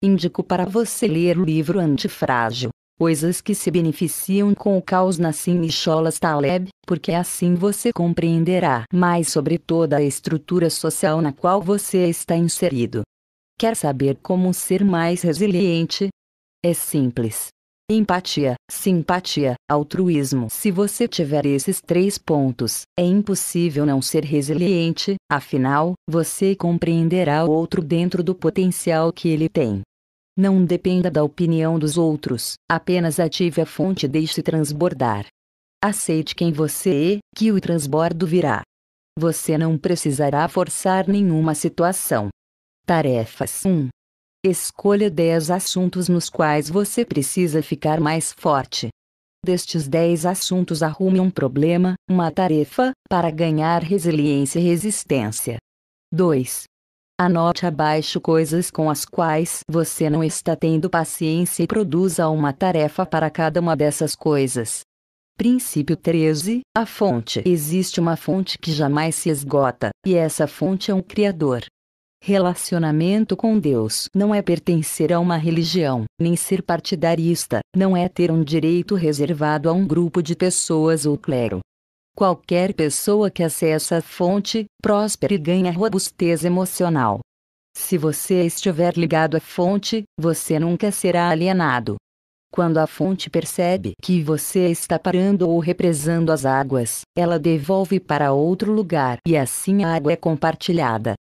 Indico 0.03 0.43
para 0.43 0.65
você 0.65 1.07
ler 1.07 1.39
o 1.39 1.45
livro 1.45 1.79
Antifrágil. 1.79 2.71
Coisas 2.99 3.43
que 3.43 3.55
se 3.55 3.71
beneficiam 3.71 4.55
com 4.55 4.79
o 4.79 4.81
caos 4.81 5.19
Nassim 5.19 5.61
e 5.61 5.71
Cholas 5.71 6.19
Taleb, 6.19 6.69
porque 6.87 7.13
assim 7.13 7.55
você 7.55 7.93
compreenderá 7.93 8.85
mais 8.91 9.29
sobre 9.29 9.59
toda 9.59 9.99
a 9.99 10.03
estrutura 10.03 10.71
social 10.71 11.21
na 11.21 11.31
qual 11.31 11.61
você 11.61 12.09
está 12.09 12.35
inserido. 12.35 13.03
Quer 13.59 13.77
saber 13.77 14.17
como 14.23 14.55
ser 14.55 14.83
mais 14.83 15.21
resiliente? 15.21 16.09
É 16.65 16.73
simples. 16.73 17.49
Empatia, 17.91 18.55
simpatia, 18.71 19.55
altruísmo. 19.71 20.49
Se 20.51 20.71
você 20.71 21.07
tiver 21.07 21.45
esses 21.45 21.83
três 21.83 22.17
pontos, 22.17 22.83
é 22.99 23.05
impossível 23.05 23.85
não 23.85 24.01
ser 24.01 24.25
resiliente, 24.25 25.17
afinal, 25.31 25.93
você 26.09 26.57
compreenderá 26.57 27.45
o 27.45 27.51
outro 27.51 27.83
dentro 27.83 28.25
do 28.25 28.35
potencial 28.35 29.13
que 29.13 29.29
ele 29.29 29.51
tem. 29.51 29.83
Não 30.39 30.63
dependa 30.67 31.11
da 31.11 31.25
opinião 31.25 31.79
dos 31.79 31.97
outros, 31.97 32.57
apenas 32.71 33.19
ative 33.19 33.63
a 33.63 33.67
fonte 33.67 34.05
e 34.05 34.09
deixe 34.09 34.43
transbordar. 34.43 35.27
Aceite 35.83 36.35
quem 36.35 36.53
você 36.53 37.15
é, 37.15 37.19
que 37.35 37.51
o 37.51 37.59
transbordo 37.59 38.27
virá. 38.27 38.61
Você 39.19 39.57
não 39.57 39.79
precisará 39.79 40.47
forçar 40.47 41.09
nenhuma 41.09 41.55
situação. 41.55 42.29
Tarefas 42.85 43.65
1. 43.65 43.89
Escolha 44.45 45.11
10 45.11 45.51
assuntos 45.51 46.07
nos 46.07 46.29
quais 46.29 46.69
você 46.69 47.03
precisa 47.03 47.63
ficar 47.63 47.99
mais 47.99 48.31
forte. 48.31 48.91
Destes 49.43 49.89
10 49.89 50.27
assuntos, 50.27 50.83
arrume 50.83 51.19
um 51.19 51.31
problema, 51.31 51.95
uma 52.11 52.31
tarefa, 52.31 52.93
para 53.09 53.31
ganhar 53.31 53.83
resiliência 53.83 54.59
e 54.59 54.63
resistência. 54.63 55.57
2. 56.13 56.65
Anote 57.19 57.65
abaixo 57.65 58.21
coisas 58.21 58.71
com 58.71 58.91
as 58.91 59.07
quais 59.07 59.61
você 59.71 60.11
não 60.11 60.23
está 60.23 60.55
tendo 60.55 60.91
paciência 60.91 61.63
e 61.63 61.67
produza 61.67 62.29
uma 62.29 62.53
tarefa 62.53 63.07
para 63.07 63.31
cada 63.31 63.59
uma 63.59 63.75
dessas 63.75 64.15
coisas. 64.15 64.83
Princípio 65.35 65.97
13: 65.97 66.61
A 66.77 66.85
fonte. 66.85 67.43
Existe 67.47 68.01
uma 68.01 68.17
fonte 68.17 68.59
que 68.59 68.71
jamais 68.71 69.15
se 69.15 69.31
esgota, 69.31 69.89
e 70.05 70.15
essa 70.15 70.47
fonte 70.47 70.91
é 70.91 70.95
um 70.95 71.01
Criador. 71.01 71.65
Relacionamento 72.23 73.35
com 73.35 73.59
Deus 73.59 74.11
não 74.15 74.35
é 74.35 74.43
pertencer 74.43 75.11
a 75.11 75.19
uma 75.19 75.39
religião, 75.39 76.05
nem 76.21 76.37
ser 76.37 76.61
partidarista, 76.61 77.61
não 77.75 77.97
é 77.97 78.11
ter 78.11 78.31
um 78.31 78.45
direito 78.45 78.95
reservado 78.95 79.71
a 79.71 79.73
um 79.73 79.87
grupo 79.87 80.23
de 80.23 80.37
pessoas 80.37 81.07
ou 81.07 81.17
clero. 81.17 81.61
Qualquer 82.17 82.73
pessoa 82.73 83.31
que 83.31 83.43
acessa 83.43 83.99
a 83.99 84.01
fonte, 84.01 84.65
próspera 84.81 85.35
e 85.35 85.37
ganha 85.37 85.71
robustez 85.71 86.47
emocional. 86.47 87.21
Se 87.77 87.99
você 87.99 88.47
estiver 88.47 88.97
ligado 88.97 89.37
à 89.37 89.41
fonte, 89.41 90.03
você 90.19 90.59
nunca 90.59 90.91
será 90.91 91.29
alienado. 91.29 91.97
Quando 92.51 92.79
a 92.79 92.87
fonte 92.87 93.29
percebe 93.29 93.93
que 94.03 94.23
você 94.23 94.71
está 94.71 94.99
parando 94.99 95.47
ou 95.47 95.59
represando 95.59 96.33
as 96.33 96.47
águas, 96.47 97.03
ela 97.15 97.39
devolve 97.39 98.01
para 98.01 98.33
outro 98.33 98.73
lugar 98.73 99.19
e 99.29 99.37
assim 99.37 99.85
a 99.85 99.95
água 99.95 100.11
é 100.11 100.17
compartilhada. 100.17 101.13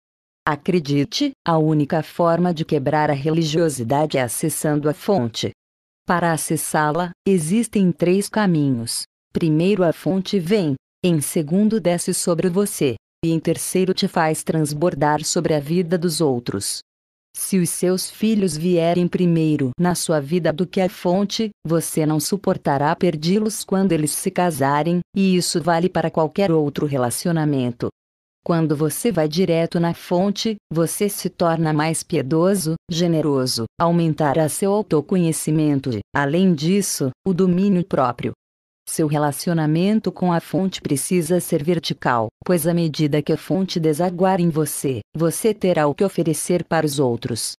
Acredite, 0.47 1.32
a 1.45 1.59
única 1.59 2.05
forma 2.05 2.55
de 2.55 2.64
quebrar 2.64 3.11
a 3.11 3.14
religiosidade 3.14 4.16
é 4.16 4.22
acessando 4.22 4.88
a 4.88 4.95
fonte. 4.95 5.51
Para 6.07 6.30
acessá-la, 6.30 7.11
existem 7.26 7.90
três 7.90 8.28
caminhos. 8.28 9.03
Primeiro 9.32 9.82
a 9.82 9.92
fonte 9.92 10.38
vem, 10.38 10.76
em 11.07 11.20
segundo 11.20 11.78
desce 11.78 12.14
sobre 12.14 12.48
você, 12.48 12.94
e 13.22 13.30
em 13.30 13.38
terceiro 13.38 13.92
te 13.92 14.09
faz 14.09 14.42
transbordar 14.42 15.22
sobre 15.22 15.52
a 15.52 15.61
vida 15.61 15.98
dos 15.98 16.22
outros. 16.22 16.78
Se 17.36 17.59
os 17.59 17.68
seus 17.68 18.11
filhos 18.11 18.57
vierem 18.57 19.07
primeiro 19.07 19.70
na 19.78 19.94
sua 19.94 20.18
vida 20.18 20.50
do 20.50 20.66
que 20.66 20.80
a 20.80 20.88
fonte, 20.88 21.50
você 21.66 22.07
não 22.07 22.18
suportará 22.18 22.96
perdi-los 22.96 23.64
quando 23.64 23.92
eles 23.92 24.12
se 24.12 24.30
casarem, 24.30 25.00
e 25.14 25.36
isso 25.36 25.61
vale 25.61 25.90
para 25.90 26.11
qualquer 26.11 26.50
outro 26.50 26.86
relacionamento. 26.86 27.88
Quando 28.42 28.74
você 28.74 29.12
vai 29.12 29.28
direto 29.28 29.78
na 29.78 29.92
fonte, 29.92 30.57
você 30.72 31.11
se 31.11 31.28
torna 31.28 31.70
mais 31.74 32.02
piedoso, 32.02 32.76
generoso, 32.90 33.64
aumentará 33.78 34.48
seu 34.48 34.72
autoconhecimento 34.72 35.90
e, 35.90 36.00
além 36.16 36.55
disso, 36.55 37.11
o 37.26 37.34
domínio 37.34 37.84
próprio. 37.84 38.32
Seu 38.87 39.07
relacionamento 39.07 40.12
com 40.12 40.32
a 40.32 40.41
fonte 40.41 40.80
precisa 40.80 41.41
ser 41.41 41.64
vertical, 41.64 42.28
pois 42.45 42.66
à 42.66 42.74
medida 42.74 43.22
que 43.22 43.32
a 43.32 43.37
fonte 43.37 43.80
desaguar 43.80 44.41
em 44.41 44.51
você, 44.51 45.01
você 45.16 45.55
terá 45.55 45.87
o 45.87 45.95
que 45.95 46.05
oferecer 46.05 46.64
para 46.64 46.85
os 46.85 46.99
outros. 46.99 47.55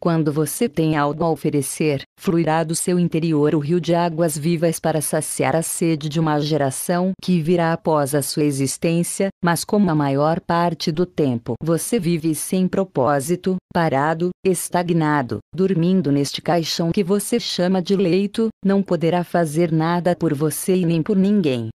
Quando 0.00 0.30
você 0.30 0.68
tem 0.68 0.94
algo 0.94 1.24
a 1.24 1.30
oferecer, 1.30 2.02
fluirá 2.20 2.62
do 2.62 2.74
seu 2.74 2.98
interior 2.98 3.54
o 3.54 3.58
rio 3.58 3.80
de 3.80 3.94
águas 3.94 4.36
vivas 4.36 4.78
para 4.78 5.00
saciar 5.00 5.56
a 5.56 5.62
sede 5.62 6.08
de 6.08 6.20
uma 6.20 6.38
geração 6.38 7.12
que 7.22 7.40
virá 7.40 7.72
após 7.72 8.14
a 8.14 8.20
sua 8.20 8.44
existência, 8.44 9.28
mas 9.42 9.64
como 9.64 9.90
a 9.90 9.94
maior 9.94 10.38
parte 10.40 10.92
do 10.92 11.06
tempo 11.06 11.54
você 11.62 11.98
vive 11.98 12.34
sem 12.34 12.68
propósito, 12.68 13.56
parado, 13.72 14.30
estagnado, 14.44 15.38
dormindo 15.54 16.12
neste 16.12 16.42
caixão 16.42 16.92
que 16.92 17.02
você 17.02 17.40
chama 17.40 17.80
de 17.80 17.96
leito, 17.96 18.48
não 18.64 18.82
poderá 18.82 19.24
fazer 19.24 19.72
nada 19.72 20.14
por 20.14 20.34
você 20.34 20.76
e 20.76 20.84
nem 20.84 21.02
por 21.02 21.16
ninguém. 21.16 21.70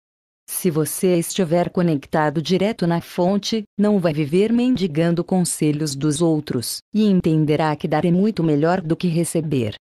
Se 0.52 0.68
você 0.68 1.16
estiver 1.16 1.70
conectado 1.70 2.42
direto 2.42 2.84
na 2.84 3.00
fonte, 3.00 3.62
não 3.78 4.00
vai 4.00 4.12
viver 4.12 4.52
mendigando 4.52 5.24
conselhos 5.24 5.94
dos 5.94 6.20
outros, 6.20 6.78
e 6.92 7.06
entenderá 7.06 7.74
que 7.76 7.86
dar 7.86 8.04
é 8.04 8.10
muito 8.10 8.42
melhor 8.42 8.80
do 8.82 8.96
que 8.96 9.06
receber. 9.06 9.74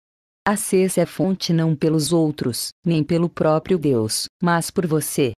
Acesse 0.44 1.00
a 1.00 1.06
fonte 1.06 1.52
não 1.52 1.74
pelos 1.74 2.12
outros, 2.12 2.70
nem 2.84 3.02
pelo 3.04 3.28
próprio 3.28 3.78
Deus, 3.78 4.26
mas 4.42 4.68
por 4.68 4.86
você. 4.86 5.32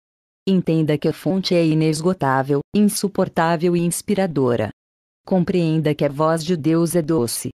Entenda 0.48 0.96
que 0.96 1.08
a 1.08 1.12
fonte 1.12 1.54
é 1.54 1.66
inesgotável, 1.66 2.60
insuportável 2.74 3.76
e 3.76 3.80
inspiradora. 3.80 4.70
Compreenda 5.26 5.92
que 5.94 6.04
a 6.04 6.08
voz 6.08 6.42
de 6.42 6.56
Deus 6.56 6.94
é 6.94 7.02
doce. 7.02 7.50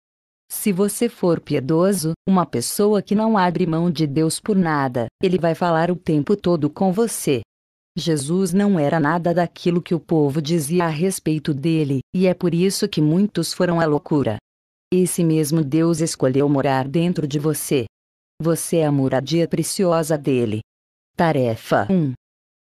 Se 0.49 0.73
você 0.73 1.09
for 1.09 1.41
piedoso, 1.41 2.13
uma 2.29 2.45
pessoa 2.45 3.01
que 3.01 3.15
não 3.15 3.37
abre 3.37 3.67
mão 3.67 3.91
de 3.91 4.07
Deus 4.07 4.39
por 4.39 4.55
nada, 4.55 5.07
ele 5.23 5.39
vai 5.39 5.55
falar 5.55 5.91
o 5.91 5.97
tempo 5.97 6.37
todo 6.37 6.69
com 6.69 6.93
você. 6.93 7.41
Jesus 7.97 8.55
não 8.55 8.79
era 8.79 8.99
nada 8.99 9.35
daquilo 9.35 9.83
que 9.83 9.95
o 9.95 10.01
povo 10.01 10.41
dizia 10.41 10.85
a 10.85 10.89
respeito 10.89 11.53
dele, 11.53 12.01
e 12.15 12.27
é 12.27 12.33
por 12.33 12.55
isso 12.55 12.89
que 12.89 13.03
muitos 13.03 13.53
foram 13.53 13.81
à 13.81 13.85
loucura. 13.85 14.39
Esse 14.91 15.23
mesmo 15.23 15.63
Deus 15.63 16.01
escolheu 16.01 16.49
morar 16.49 16.89
dentro 16.89 17.27
de 17.27 17.39
você. 17.39 17.85
Você 18.41 18.79
é 18.79 18.87
a 18.87 18.93
moradia 18.93 19.47
preciosa 19.47 20.17
dele. 20.17 20.61
Tarefa 21.17 21.87
1. 21.91 22.15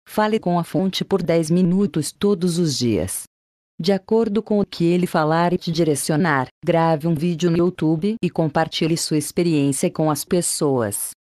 Fale 0.09 0.41
com 0.41 0.59
a 0.59 0.65
fonte 0.65 1.05
por 1.05 1.23
10 1.23 1.51
minutos 1.51 2.11
todos 2.11 2.59
os 2.59 2.77
dias. 2.77 3.23
De 3.81 3.93
acordo 3.93 4.43
com 4.43 4.61
o 4.61 4.67
que 4.67 4.85
ele 4.85 5.07
falar 5.07 5.53
e 5.53 5.59
te 5.59 5.71
direcionar, 5.71 6.49
grave 6.65 7.07
um 7.07 7.15
vídeo 7.15 7.51
no 7.51 7.57
YouTube 7.57 8.17
e 8.23 8.29
compartilhe 8.29 8.97
sua 8.97 9.17
experiência 9.17 9.91
com 9.91 10.11
as 10.11 10.25
pessoas. 10.25 11.13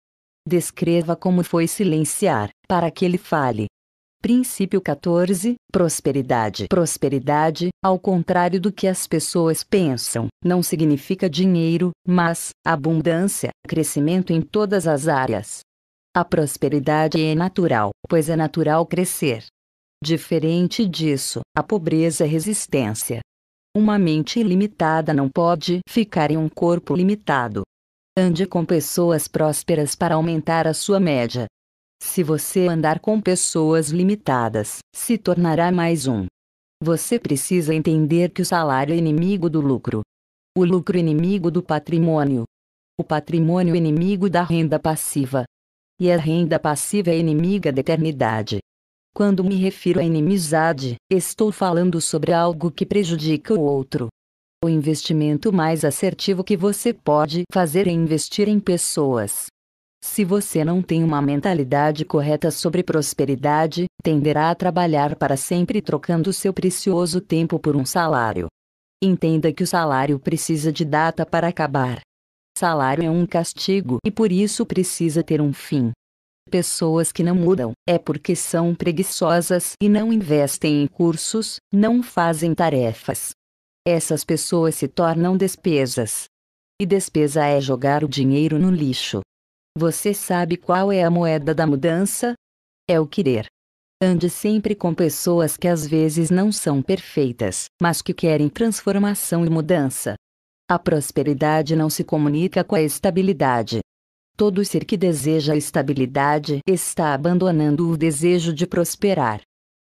Descreva 0.46 1.14
como 1.14 1.44
foi 1.44 1.68
silenciar, 1.68 2.50
para 2.68 2.90
que 2.90 3.04
ele 3.04 3.16
fale. 3.16 3.66
Princípio 4.22 4.82
14: 4.82 5.54
Prosperidade. 5.72 6.66
Prosperidade, 6.68 7.70
ao 7.82 7.98
contrário 7.98 8.60
do 8.60 8.70
que 8.70 8.86
as 8.86 9.06
pessoas 9.06 9.64
pensam, 9.64 10.28
não 10.44 10.62
significa 10.62 11.28
dinheiro, 11.28 11.90
mas 12.06 12.50
abundância, 12.62 13.48
crescimento 13.66 14.30
em 14.30 14.42
todas 14.42 14.86
as 14.86 15.08
áreas. 15.08 15.60
A 16.14 16.22
prosperidade 16.22 17.18
é 17.18 17.34
natural, 17.34 17.92
pois 18.06 18.28
é 18.28 18.36
natural 18.36 18.84
crescer. 18.84 19.46
Diferente 20.04 20.86
disso, 20.86 21.40
a 21.56 21.62
pobreza 21.62 22.24
é 22.24 22.26
resistência. 22.26 23.20
Uma 23.74 23.98
mente 23.98 24.38
ilimitada 24.38 25.14
não 25.14 25.30
pode 25.30 25.80
ficar 25.88 26.30
em 26.30 26.36
um 26.36 26.48
corpo 26.48 26.94
limitado. 26.94 27.62
Ande 28.18 28.44
com 28.44 28.66
pessoas 28.66 29.26
prósperas 29.26 29.94
para 29.94 30.16
aumentar 30.16 30.66
a 30.66 30.74
sua 30.74 31.00
média, 31.00 31.46
se 32.02 32.24
você 32.24 32.66
andar 32.66 32.98
com 32.98 33.20
pessoas 33.20 33.90
limitadas, 33.90 34.78
se 34.94 35.16
tornará 35.16 35.70
mais 35.70 36.06
um. 36.08 36.26
Você 36.82 37.18
precisa 37.18 37.74
entender 37.74 38.30
que 38.30 38.42
o 38.42 38.44
salário 38.44 38.94
é 38.94 38.96
inimigo 38.96 39.48
do 39.48 39.60
lucro. 39.60 40.00
O 40.58 40.64
lucro 40.64 40.98
inimigo 40.98 41.50
do 41.50 41.62
patrimônio. 41.62 42.44
O 42.98 43.04
patrimônio 43.04 43.76
inimigo 43.76 44.28
da 44.28 44.42
renda 44.42 44.78
passiva. 44.78 45.44
E 46.00 46.10
a 46.10 46.16
renda 46.16 46.58
passiva 46.58 47.10
é 47.10 47.18
inimiga 47.18 47.70
da 47.70 47.80
eternidade. 47.80 48.58
Quando 49.14 49.44
me 49.44 49.54
refiro 49.56 50.00
a 50.00 50.02
inimizade, 50.02 50.96
estou 51.10 51.52
falando 51.52 52.00
sobre 52.00 52.32
algo 52.32 52.70
que 52.70 52.86
prejudica 52.86 53.54
o 53.54 53.60
outro. 53.60 54.08
O 54.64 54.68
investimento 54.68 55.52
mais 55.52 55.84
assertivo 55.84 56.42
que 56.42 56.56
você 56.56 56.92
pode 56.92 57.44
fazer 57.52 57.86
é 57.86 57.90
investir 57.90 58.48
em 58.48 58.58
pessoas. 58.58 59.46
Se 60.02 60.24
você 60.24 60.64
não 60.64 60.80
tem 60.80 61.04
uma 61.04 61.20
mentalidade 61.20 62.04
correta 62.04 62.50
sobre 62.50 62.82
prosperidade, 62.82 63.84
tenderá 64.02 64.50
a 64.50 64.54
trabalhar 64.54 65.14
para 65.14 65.36
sempre 65.36 65.82
trocando 65.82 66.32
seu 66.32 66.52
precioso 66.54 67.20
tempo 67.20 67.58
por 67.58 67.76
um 67.76 67.84
salário. 67.84 68.46
Entenda 69.02 69.52
que 69.52 69.62
o 69.62 69.66
salário 69.66 70.18
precisa 70.18 70.72
de 70.72 70.84
data 70.84 71.26
para 71.26 71.48
acabar. 71.48 72.00
Salário 72.58 73.04
é 73.04 73.10
um 73.10 73.26
castigo 73.26 73.98
e 74.04 74.10
por 74.10 74.32
isso 74.32 74.66
precisa 74.66 75.22
ter 75.22 75.40
um 75.40 75.52
fim. 75.52 75.92
Pessoas 76.50 77.12
que 77.12 77.22
não 77.22 77.34
mudam 77.34 77.72
é 77.88 77.96
porque 77.98 78.34
são 78.34 78.74
preguiçosas 78.74 79.72
e 79.80 79.88
não 79.88 80.12
investem 80.12 80.82
em 80.82 80.86
cursos, 80.86 81.56
não 81.72 82.02
fazem 82.02 82.54
tarefas. 82.54 83.30
Essas 83.86 84.24
pessoas 84.24 84.74
se 84.74 84.88
tornam 84.88 85.36
despesas. 85.36 86.24
E 86.80 86.86
despesa 86.86 87.44
é 87.44 87.60
jogar 87.60 88.02
o 88.02 88.08
dinheiro 88.08 88.58
no 88.58 88.70
lixo. 88.70 89.20
Você 89.78 90.12
sabe 90.12 90.56
qual 90.56 90.90
é 90.90 91.04
a 91.04 91.10
moeda 91.10 91.54
da 91.54 91.66
mudança? 91.66 92.34
É 92.88 92.98
o 92.98 93.06
querer. 93.06 93.46
Ande 94.02 94.28
sempre 94.28 94.74
com 94.74 94.92
pessoas 94.92 95.56
que 95.56 95.68
às 95.68 95.86
vezes 95.86 96.28
não 96.28 96.50
são 96.50 96.82
perfeitas, 96.82 97.66
mas 97.80 98.02
que 98.02 98.12
querem 98.12 98.48
transformação 98.48 99.44
e 99.44 99.50
mudança. 99.50 100.14
A 100.68 100.78
prosperidade 100.78 101.76
não 101.76 101.88
se 101.88 102.02
comunica 102.02 102.64
com 102.64 102.74
a 102.74 102.82
estabilidade. 102.82 103.80
Todo 104.36 104.64
ser 104.64 104.84
que 104.84 104.96
deseja 104.96 105.54
estabilidade 105.54 106.60
está 106.66 107.14
abandonando 107.14 107.90
o 107.90 107.96
desejo 107.96 108.52
de 108.52 108.66
prosperar. 108.66 109.40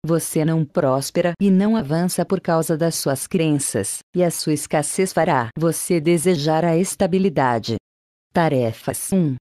Você 0.06 0.46
não 0.46 0.64
próspera 0.64 1.34
e 1.40 1.52
não 1.52 1.76
avança 1.76 2.26
por 2.26 2.40
causa 2.40 2.78
das 2.78 2.96
suas 2.96 3.28
crenças, 3.28 4.00
e 4.16 4.24
a 4.24 4.32
sua 4.32 4.54
escassez 4.54 5.12
fará 5.12 5.50
você 5.58 6.00
desejar 6.00 6.64
a 6.64 6.78
estabilidade. 6.78 7.76
Tarefas 8.32 9.12
1. 9.12 9.36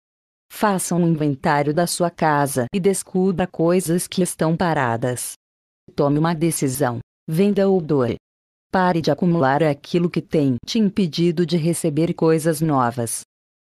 Faça 0.58 0.94
um 0.94 1.06
inventário 1.06 1.74
da 1.74 1.86
sua 1.86 2.10
casa 2.10 2.64
e 2.72 2.80
descubra 2.80 3.46
coisas 3.46 4.08
que 4.08 4.22
estão 4.22 4.56
paradas. 4.56 5.34
Tome 5.94 6.18
uma 6.18 6.34
decisão. 6.34 7.00
Venda 7.28 7.68
ou 7.68 7.78
doe. 7.78 8.16
Pare 8.72 9.02
de 9.02 9.10
acumular 9.10 9.62
aquilo 9.62 10.08
que 10.08 10.22
tem 10.22 10.56
te 10.64 10.78
impedido 10.78 11.44
de 11.44 11.58
receber 11.58 12.14
coisas 12.14 12.62
novas. 12.62 13.20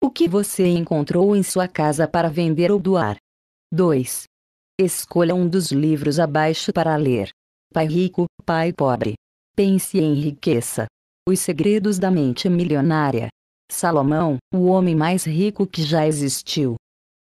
O 0.04 0.10
que 0.10 0.28
você 0.28 0.70
encontrou 0.70 1.36
em 1.36 1.44
sua 1.44 1.68
casa 1.68 2.08
para 2.08 2.30
vender 2.30 2.72
ou 2.72 2.80
doar? 2.80 3.16
2. 3.72 4.24
Escolha 4.80 5.36
um 5.36 5.48
dos 5.48 5.72
livros 5.72 6.20
abaixo 6.20 6.74
para 6.74 6.96
ler. 6.96 7.30
Pai 7.72 7.86
Rico, 7.86 8.26
Pai 8.44 8.74
Pobre. 8.74 9.14
Pense 9.56 10.00
e 10.00 10.02
enriqueça. 10.02 10.88
Os 11.30 11.42
Segredos 11.42 12.00
da 12.00 12.10
Mente 12.10 12.50
Milionária. 12.50 13.30
Salomão, 13.72 14.38
o 14.54 14.66
homem 14.66 14.94
mais 14.94 15.24
rico 15.24 15.66
que 15.66 15.82
já 15.82 16.06
existiu. 16.06 16.76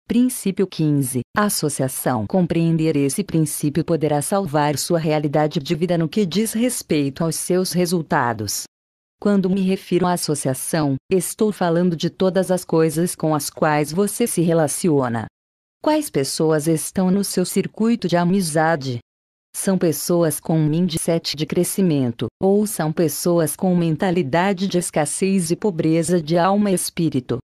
Princípio 0.07 0.65
15. 0.65 1.19
Associação. 1.35 2.25
Compreender 2.25 2.95
esse 2.95 3.21
princípio 3.21 3.83
poderá 3.83 4.21
salvar 4.21 4.77
sua 4.77 4.97
realidade 4.97 5.59
de 5.59 5.75
vida 5.75 5.97
no 5.97 6.07
que 6.07 6.25
diz 6.25 6.53
respeito 6.53 7.23
aos 7.23 7.35
seus 7.35 7.73
resultados. 7.73 8.63
Quando 9.19 9.49
me 9.49 9.61
refiro 9.61 10.07
à 10.07 10.13
associação, 10.13 10.95
estou 11.11 11.51
falando 11.51 11.97
de 11.97 12.09
todas 12.09 12.49
as 12.49 12.63
coisas 12.63 13.13
com 13.13 13.35
as 13.35 13.49
quais 13.49 13.91
você 13.91 14.25
se 14.25 14.41
relaciona. 14.41 15.25
Quais 15.83 16.09
pessoas 16.09 16.65
estão 16.65 17.11
no 17.11 17.25
seu 17.25 17.45
circuito 17.45 18.07
de 18.07 18.15
amizade? 18.15 18.99
São 19.59 19.75
pessoas 19.75 20.39
com 20.39 20.55
um 20.55 20.69
mindset 20.69 21.35
de 21.35 21.43
crescimento, 21.47 22.27
ou 22.39 22.67
são 22.67 22.91
pessoas 22.93 23.55
com 23.55 23.75
mentalidade 23.75 24.67
de 24.67 24.77
escassez 24.77 25.49
e 25.49 25.55
pobreza 25.55 26.21
de 26.21 26.37
alma 26.37 26.69
e 26.69 26.75
espírito. 26.75 27.39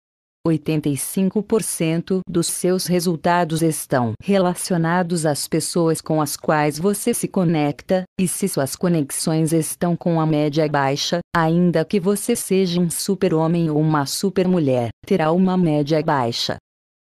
85% 0.46 2.22
dos 2.28 2.48
seus 2.48 2.88
resultados 2.88 3.62
estão 3.62 4.14
relacionados 4.24 5.24
às 5.24 5.48
pessoas 5.48 6.02
com 6.02 6.20
as 6.20 6.36
quais 6.36 6.80
você 6.80 7.14
se 7.14 7.28
conecta, 7.28 8.06
e 8.20 8.28
se 8.28 8.48
suas 8.48 8.76
conexões 8.76 9.54
estão 9.54 9.96
com 9.96 10.20
a 10.20 10.26
média 10.26 10.68
baixa, 10.68 11.20
ainda 11.34 11.86
que 11.86 12.00
você 12.00 12.36
seja 12.36 12.82
um 12.82 12.90
super-homem 12.90 13.70
ou 13.70 13.80
uma 13.80 14.08
super-mulher, 14.08 14.90
terá 15.06 15.32
uma 15.32 15.56
média 15.56 16.02
baixa. 16.02 16.58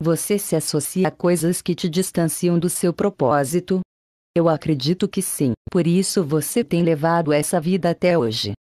Você 0.03 0.41
se 0.41 0.57
associa 0.57 1.07
a 1.07 1.13
coisas 1.13 1.63
que 1.63 1.75
te 1.77 1.89
distanciam 1.89 2.59
do 2.59 2.69
seu 2.69 2.93
propósito, 2.93 3.81
eu 4.37 4.49
acredito 4.49 5.09
que 5.09 5.21
sim, 5.21 5.53
por 5.71 5.87
isso 5.87 6.25
você 6.25 6.63
tem 6.63 6.83
levado 6.83 7.33
essa 7.33 7.61
vida 7.61 7.91
até 7.91 8.17
hoje. 8.17 8.53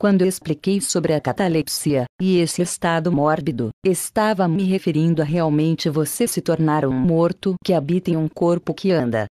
Quando 0.00 0.24
expliquei 0.24 0.80
sobre 0.80 1.12
a 1.12 1.20
catalepsia 1.20 2.04
e 2.22 2.38
esse 2.38 2.62
estado 2.62 3.10
mórbido, 3.10 3.70
estava 3.84 4.46
me 4.46 4.62
referindo 4.62 5.20
a 5.20 5.24
realmente 5.24 5.90
você 5.90 6.28
se 6.28 6.40
tornar 6.40 6.84
um 6.84 6.92
morto 6.92 7.56
que 7.64 7.72
habita 7.72 8.10
em 8.10 8.16
um 8.16 8.28
corpo 8.28 8.72
que 8.72 8.92
anda. 8.92 9.26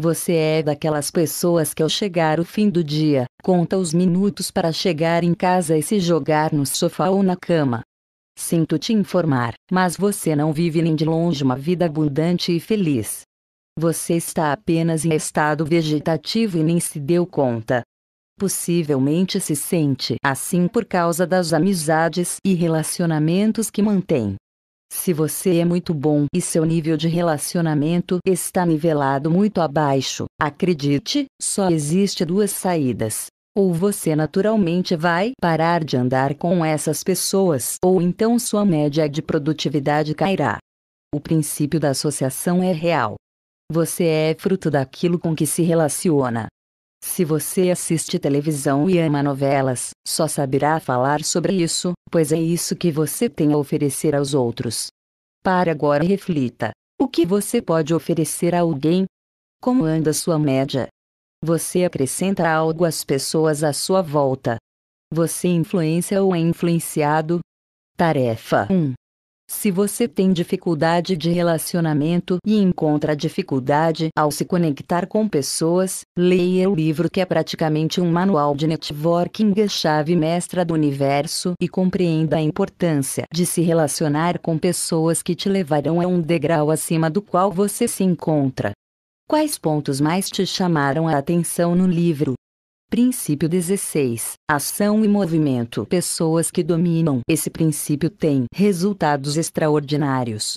Você 0.00 0.32
é 0.32 0.62
daquelas 0.62 1.10
pessoas 1.10 1.74
que 1.74 1.82
ao 1.82 1.88
chegar 1.88 2.40
o 2.40 2.44
fim 2.44 2.70
do 2.70 2.82
dia, 2.82 3.26
conta 3.42 3.76
os 3.76 3.92
minutos 3.92 4.50
para 4.50 4.72
chegar 4.72 5.22
em 5.22 5.34
casa 5.34 5.76
e 5.76 5.82
se 5.82 6.00
jogar 6.00 6.50
no 6.50 6.64
sofá 6.64 7.10
ou 7.10 7.22
na 7.22 7.36
cama. 7.36 7.82
Sinto 8.38 8.78
te 8.78 8.94
informar, 8.94 9.52
mas 9.70 9.98
você 9.98 10.34
não 10.34 10.50
vive 10.50 10.80
nem 10.80 10.96
de 10.96 11.04
longe 11.04 11.44
uma 11.44 11.56
vida 11.56 11.84
abundante 11.84 12.56
e 12.56 12.60
feliz. 12.60 13.25
Você 13.78 14.14
está 14.14 14.54
apenas 14.54 15.04
em 15.04 15.14
estado 15.14 15.62
vegetativo 15.62 16.56
e 16.56 16.64
nem 16.64 16.80
se 16.80 16.98
deu 16.98 17.26
conta. 17.26 17.82
Possivelmente 18.38 19.38
se 19.38 19.54
sente 19.54 20.16
assim 20.24 20.66
por 20.66 20.86
causa 20.86 21.26
das 21.26 21.52
amizades 21.52 22.38
e 22.42 22.54
relacionamentos 22.54 23.70
que 23.70 23.82
mantém. 23.82 24.36
Se 24.90 25.12
você 25.12 25.58
é 25.58 25.64
muito 25.64 25.92
bom 25.92 26.24
e 26.34 26.40
seu 26.40 26.64
nível 26.64 26.96
de 26.96 27.06
relacionamento 27.06 28.18
está 28.26 28.64
nivelado 28.64 29.30
muito 29.30 29.60
abaixo, 29.60 30.24
acredite, 30.40 31.26
só 31.40 31.68
existe 31.68 32.24
duas 32.24 32.52
saídas. 32.52 33.26
Ou 33.54 33.74
você 33.74 34.16
naturalmente 34.16 34.96
vai 34.96 35.32
parar 35.38 35.84
de 35.84 35.98
andar 35.98 36.34
com 36.34 36.64
essas 36.64 37.04
pessoas, 37.04 37.76
ou 37.84 38.00
então 38.00 38.38
sua 38.38 38.64
média 38.64 39.06
de 39.06 39.20
produtividade 39.20 40.14
cairá. 40.14 40.56
O 41.14 41.20
princípio 41.20 41.78
da 41.78 41.90
associação 41.90 42.62
é 42.62 42.72
real. 42.72 43.16
Você 43.70 44.04
é 44.04 44.36
fruto 44.38 44.70
daquilo 44.70 45.18
com 45.18 45.34
que 45.34 45.46
se 45.46 45.62
relaciona. 45.62 46.46
Se 47.02 47.24
você 47.24 47.70
assiste 47.70 48.18
televisão 48.18 48.88
e 48.88 48.98
ama 48.98 49.22
novelas, 49.22 49.90
só 50.06 50.28
saberá 50.28 50.78
falar 50.80 51.22
sobre 51.24 51.54
isso, 51.54 51.92
pois 52.10 52.32
é 52.32 52.40
isso 52.40 52.76
que 52.76 52.90
você 52.90 53.28
tem 53.28 53.52
a 53.52 53.56
oferecer 53.56 54.14
aos 54.14 54.34
outros. 54.34 54.88
Para 55.42 55.72
agora 55.72 56.04
e 56.04 56.08
reflita: 56.08 56.70
o 56.98 57.08
que 57.08 57.26
você 57.26 57.60
pode 57.60 57.92
oferecer 57.92 58.54
a 58.54 58.60
alguém? 58.60 59.04
Como 59.60 59.84
anda 59.84 60.12
sua 60.12 60.38
média? 60.38 60.88
Você 61.44 61.84
acrescenta 61.84 62.48
algo 62.48 62.84
às 62.84 63.04
pessoas 63.04 63.62
à 63.62 63.72
sua 63.72 64.00
volta? 64.00 64.56
Você 65.12 65.48
influencia 65.48 66.22
ou 66.22 66.34
é 66.34 66.38
influenciado? 66.38 67.40
Tarefa 67.96 68.66
1. 68.70 68.94
Se 69.48 69.70
você 69.70 70.08
tem 70.08 70.32
dificuldade 70.32 71.16
de 71.16 71.30
relacionamento 71.30 72.38
e 72.44 72.56
encontra 72.56 73.14
dificuldade 73.14 74.08
ao 74.16 74.30
se 74.32 74.44
conectar 74.44 75.06
com 75.06 75.28
pessoas, 75.28 76.00
leia 76.18 76.68
o 76.68 76.74
livro 76.74 77.08
que 77.08 77.20
é 77.20 77.24
praticamente 77.24 78.00
um 78.00 78.10
manual 78.10 78.56
de 78.56 78.66
networking 78.66 79.54
a 79.62 79.68
chave 79.68 80.16
mestra 80.16 80.64
do 80.64 80.74
universo 80.74 81.54
e 81.60 81.68
compreenda 81.68 82.36
a 82.36 82.42
importância 82.42 83.24
de 83.32 83.46
se 83.46 83.60
relacionar 83.60 84.40
com 84.40 84.58
pessoas 84.58 85.22
que 85.22 85.34
te 85.34 85.48
levarão 85.48 86.00
a 86.00 86.06
um 86.06 86.20
degrau 86.20 86.70
acima 86.70 87.08
do 87.08 87.22
qual 87.22 87.52
você 87.52 87.86
se 87.86 88.02
encontra. 88.02 88.72
Quais 89.28 89.58
pontos 89.58 90.00
mais 90.00 90.28
te 90.28 90.44
chamaram 90.44 91.06
a 91.06 91.18
atenção 91.18 91.74
no 91.74 91.86
livro? 91.86 92.34
Princípio 92.88 93.48
16. 93.48 94.34
Ação 94.48 95.04
e 95.04 95.08
movimento. 95.08 95.84
Pessoas 95.86 96.52
que 96.52 96.62
dominam 96.62 97.20
esse 97.28 97.50
princípio 97.50 98.08
têm 98.08 98.44
resultados 98.54 99.36
extraordinários. 99.36 100.56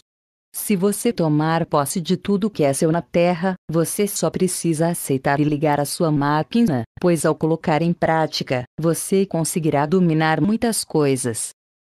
Se 0.55 0.75
você 0.75 1.11
tomar 1.11 1.65
posse 1.65 1.99
de 1.99 2.15
tudo 2.15 2.49
que 2.49 2.63
é 2.63 2.71
seu 2.71 2.91
na 2.91 3.01
Terra, 3.01 3.55
você 3.69 4.07
só 4.07 4.29
precisa 4.29 4.89
aceitar 4.89 5.39
e 5.39 5.43
ligar 5.43 5.79
a 5.79 5.85
sua 5.85 6.11
máquina, 6.11 6.83
pois 7.01 7.25
ao 7.25 7.33
colocar 7.33 7.81
em 7.81 7.93
prática, 7.93 8.63
você 8.79 9.25
conseguirá 9.25 9.87
dominar 9.87 10.39
muitas 10.39 10.83
coisas. 10.83 11.49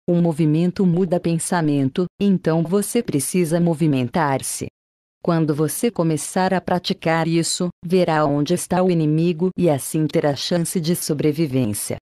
O 0.08 0.14
movimento 0.14 0.86
muda 0.86 1.20
pensamento, 1.20 2.06
então 2.18 2.62
você 2.62 3.02
precisa 3.02 3.60
movimentar-se. 3.60 4.66
Quando 5.24 5.54
você 5.54 5.88
começar 5.88 6.52
a 6.52 6.60
praticar 6.60 7.28
isso, 7.28 7.68
verá 7.84 8.26
onde 8.26 8.54
está 8.54 8.82
o 8.82 8.90
inimigo 8.90 9.50
e 9.56 9.70
assim 9.70 10.04
terá 10.08 10.34
chance 10.34 10.80
de 10.80 10.96
sobrevivência. 10.96 11.96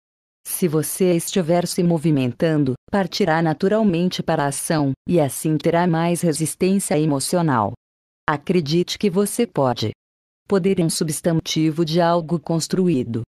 Se 0.47 0.69
você 0.69 1.17
estiver 1.17 1.67
se 1.67 1.83
movimentando, 1.83 2.75
partirá 2.91 3.41
naturalmente 3.41 4.23
para 4.23 4.45
a 4.45 4.49
ação, 4.49 4.93
e 5.09 5.19
assim 5.19 5.57
terá 5.57 5.87
mais 5.87 6.21
resistência 6.21 6.99
emocional. 6.99 7.73
Acredite 8.29 8.99
que 8.99 9.09
você 9.09 9.47
pode. 9.47 9.93
Poder 10.47 10.79
é 10.79 10.85
um 10.85 10.91
substantivo 10.91 11.87
de 11.87 12.03
algo 12.03 12.39
construído. 12.39 13.23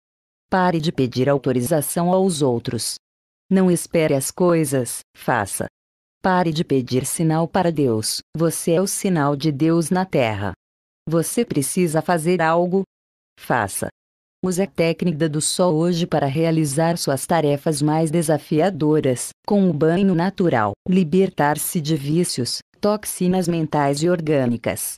Pare 0.50 0.80
de 0.80 0.92
pedir 0.92 1.30
autorização 1.30 2.12
aos 2.12 2.42
outros. 2.42 2.96
Não 3.50 3.70
espere 3.70 4.14
as 4.14 4.30
coisas, 4.30 5.00
faça. 5.16 5.66
Pare 6.20 6.52
de 6.52 6.64
pedir 6.64 7.06
sinal 7.06 7.46
para 7.46 7.70
Deus, 7.70 8.18
você 8.36 8.72
é 8.72 8.80
o 8.80 8.88
sinal 8.88 9.36
de 9.36 9.52
Deus 9.52 9.88
na 9.88 10.04
terra. 10.04 10.52
Você 11.08 11.44
precisa 11.44 12.02
fazer 12.02 12.42
algo? 12.42 12.82
Faça. 13.38 13.88
Use 14.44 14.60
a 14.60 14.66
técnica 14.66 15.28
do 15.28 15.40
sol 15.40 15.76
hoje 15.76 16.08
para 16.08 16.26
realizar 16.26 16.98
suas 16.98 17.24
tarefas 17.24 17.80
mais 17.80 18.10
desafiadoras, 18.10 19.28
com 19.46 19.70
o 19.70 19.72
banho 19.72 20.12
natural, 20.12 20.72
libertar-se 20.88 21.80
de 21.80 21.94
vícios, 21.94 22.58
toxinas 22.80 23.46
mentais 23.46 24.02
e 24.02 24.08
orgânicas. 24.08 24.94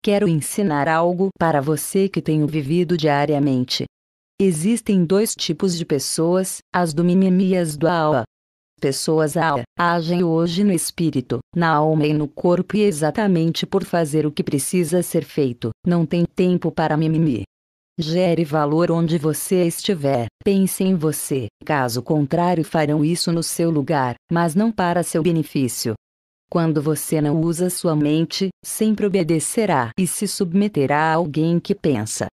Quero 0.00 0.28
ensinar 0.28 0.86
algo 0.86 1.30
para 1.36 1.60
você 1.60 2.08
que 2.08 2.22
tenho 2.22 2.46
vivido 2.46 2.96
diariamente. 2.96 3.86
Existem 4.40 5.04
dois 5.04 5.34
tipos 5.34 5.76
de 5.76 5.84
pessoas, 5.84 6.58
as 6.72 6.94
do 6.94 7.04
mimimi 7.04 7.48
e 7.48 7.56
as 7.56 7.76
do 7.76 7.88
aua. 7.88 8.22
Pessoas 8.80 9.36
aua 9.36 9.62
agem 9.78 10.24
hoje 10.24 10.64
no 10.64 10.72
espírito, 10.72 11.38
na 11.54 11.68
alma 11.68 12.06
e 12.06 12.14
no 12.14 12.26
corpo 12.26 12.78
e 12.78 12.80
exatamente 12.80 13.66
por 13.66 13.84
fazer 13.84 14.24
o 14.24 14.32
que 14.32 14.42
precisa 14.42 15.02
ser 15.02 15.22
feito, 15.22 15.68
não 15.86 16.06
tem 16.06 16.24
tempo 16.24 16.72
para 16.72 16.96
mimimi. 16.96 17.42
Gere 17.98 18.42
valor 18.42 18.90
onde 18.90 19.18
você 19.18 19.66
estiver, 19.66 20.28
pense 20.42 20.82
em 20.82 20.94
você, 20.94 21.48
caso 21.62 22.02
contrário 22.02 22.64
farão 22.64 23.04
isso 23.04 23.30
no 23.30 23.42
seu 23.42 23.70
lugar, 23.70 24.14
mas 24.32 24.54
não 24.54 24.72
para 24.72 25.02
seu 25.02 25.22
benefício. 25.22 25.92
Quando 26.50 26.80
você 26.80 27.20
não 27.20 27.38
usa 27.38 27.68
sua 27.68 27.94
mente, 27.94 28.48
sempre 28.64 29.04
obedecerá 29.04 29.90
e 29.98 30.06
se 30.06 30.26
submeterá 30.26 31.12
a 31.12 31.14
alguém 31.16 31.60
que 31.60 31.74
pensa. 31.74 32.28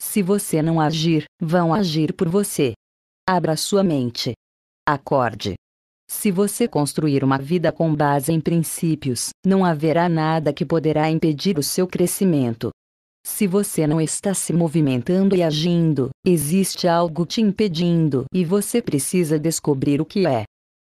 Se 0.00 0.22
você 0.22 0.62
não 0.62 0.80
agir, 0.80 1.24
vão 1.42 1.74
agir 1.74 2.12
por 2.12 2.28
você. 2.28 2.72
Abra 3.28 3.56
sua 3.56 3.82
mente. 3.82 4.32
Acorde. 4.86 5.56
Se 6.10 6.30
você 6.30 6.66
construir 6.66 7.22
uma 7.22 7.38
vida 7.38 7.70
com 7.70 7.94
base 7.94 8.32
em 8.32 8.40
princípios, 8.40 9.28
não 9.44 9.64
haverá 9.64 10.08
nada 10.08 10.52
que 10.52 10.64
poderá 10.64 11.10
impedir 11.10 11.58
o 11.58 11.62
seu 11.62 11.86
crescimento. 11.86 12.70
Se 13.26 13.46
você 13.46 13.86
não 13.86 14.00
está 14.00 14.32
se 14.32 14.52
movimentando 14.54 15.36
e 15.36 15.42
agindo, 15.42 16.08
existe 16.26 16.88
algo 16.88 17.26
te 17.26 17.42
impedindo 17.42 18.24
e 18.32 18.42
você 18.42 18.80
precisa 18.80 19.38
descobrir 19.38 20.00
o 20.00 20.06
que 20.06 20.26
é. 20.26 20.44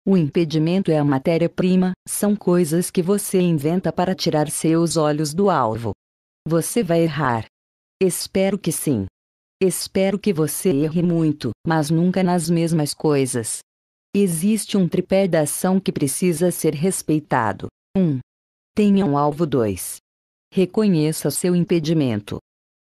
O 0.05 0.17
impedimento 0.17 0.91
é 0.91 0.97
a 0.97 1.03
matéria-prima, 1.03 1.93
são 2.07 2.35
coisas 2.35 2.91
que 2.91 3.01
você 3.01 3.39
inventa 3.39 3.91
para 3.91 4.13
tirar 4.13 4.49
seus 4.49 4.97
olhos 4.97 5.33
do 5.33 5.49
alvo. 5.49 5.93
Você 6.47 6.83
vai 6.83 7.01
errar. 7.01 7.45
Espero 8.03 8.59
que 8.59 8.71
sim. 8.71 9.05
Espero 9.63 10.19
que 10.19 10.33
você 10.33 10.69
erre 10.69 11.01
muito, 11.01 11.51
mas 11.65 11.89
nunca 11.89 12.21
nas 12.21 12.49
mesmas 12.49 12.93
coisas. 12.93 13.59
Existe 14.17 14.77
um 14.77 14.87
tripé 14.87 15.27
da 15.27 15.41
ação 15.41 15.77
que 15.77 15.91
precisa 15.91 16.49
ser 16.49 16.73
respeitado. 16.73 17.67
1. 17.97 18.01
Um. 18.01 18.19
Tenha 18.73 19.05
um 19.05 19.17
alvo 19.17 19.45
2. 19.45 19.97
Reconheça 20.53 21.29
seu 21.29 21.53
impedimento. 21.53 22.37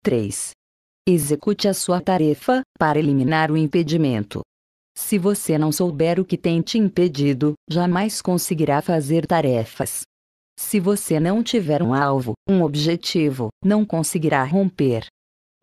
3. 0.04 0.52
Execute 1.08 1.68
a 1.68 1.74
sua 1.74 2.00
tarefa, 2.00 2.62
para 2.78 3.00
eliminar 3.00 3.50
o 3.50 3.58
impedimento. 3.58 4.42
Se 4.96 5.18
você 5.18 5.58
não 5.58 5.72
souber 5.72 6.20
o 6.20 6.26
que 6.26 6.38
tem 6.38 6.62
te 6.62 6.78
impedido, 6.78 7.56
jamais 7.68 8.22
conseguirá 8.22 8.80
fazer 8.80 9.26
tarefas. 9.26 10.04
Se 10.60 10.80
você 10.80 11.20
não 11.20 11.42
tiver 11.42 11.82
um 11.82 11.96
alvo, 11.96 12.34
um 12.48 12.62
objetivo, 12.62 13.50
não 13.64 13.84
conseguirá 13.84 14.44
romper. 14.44 15.08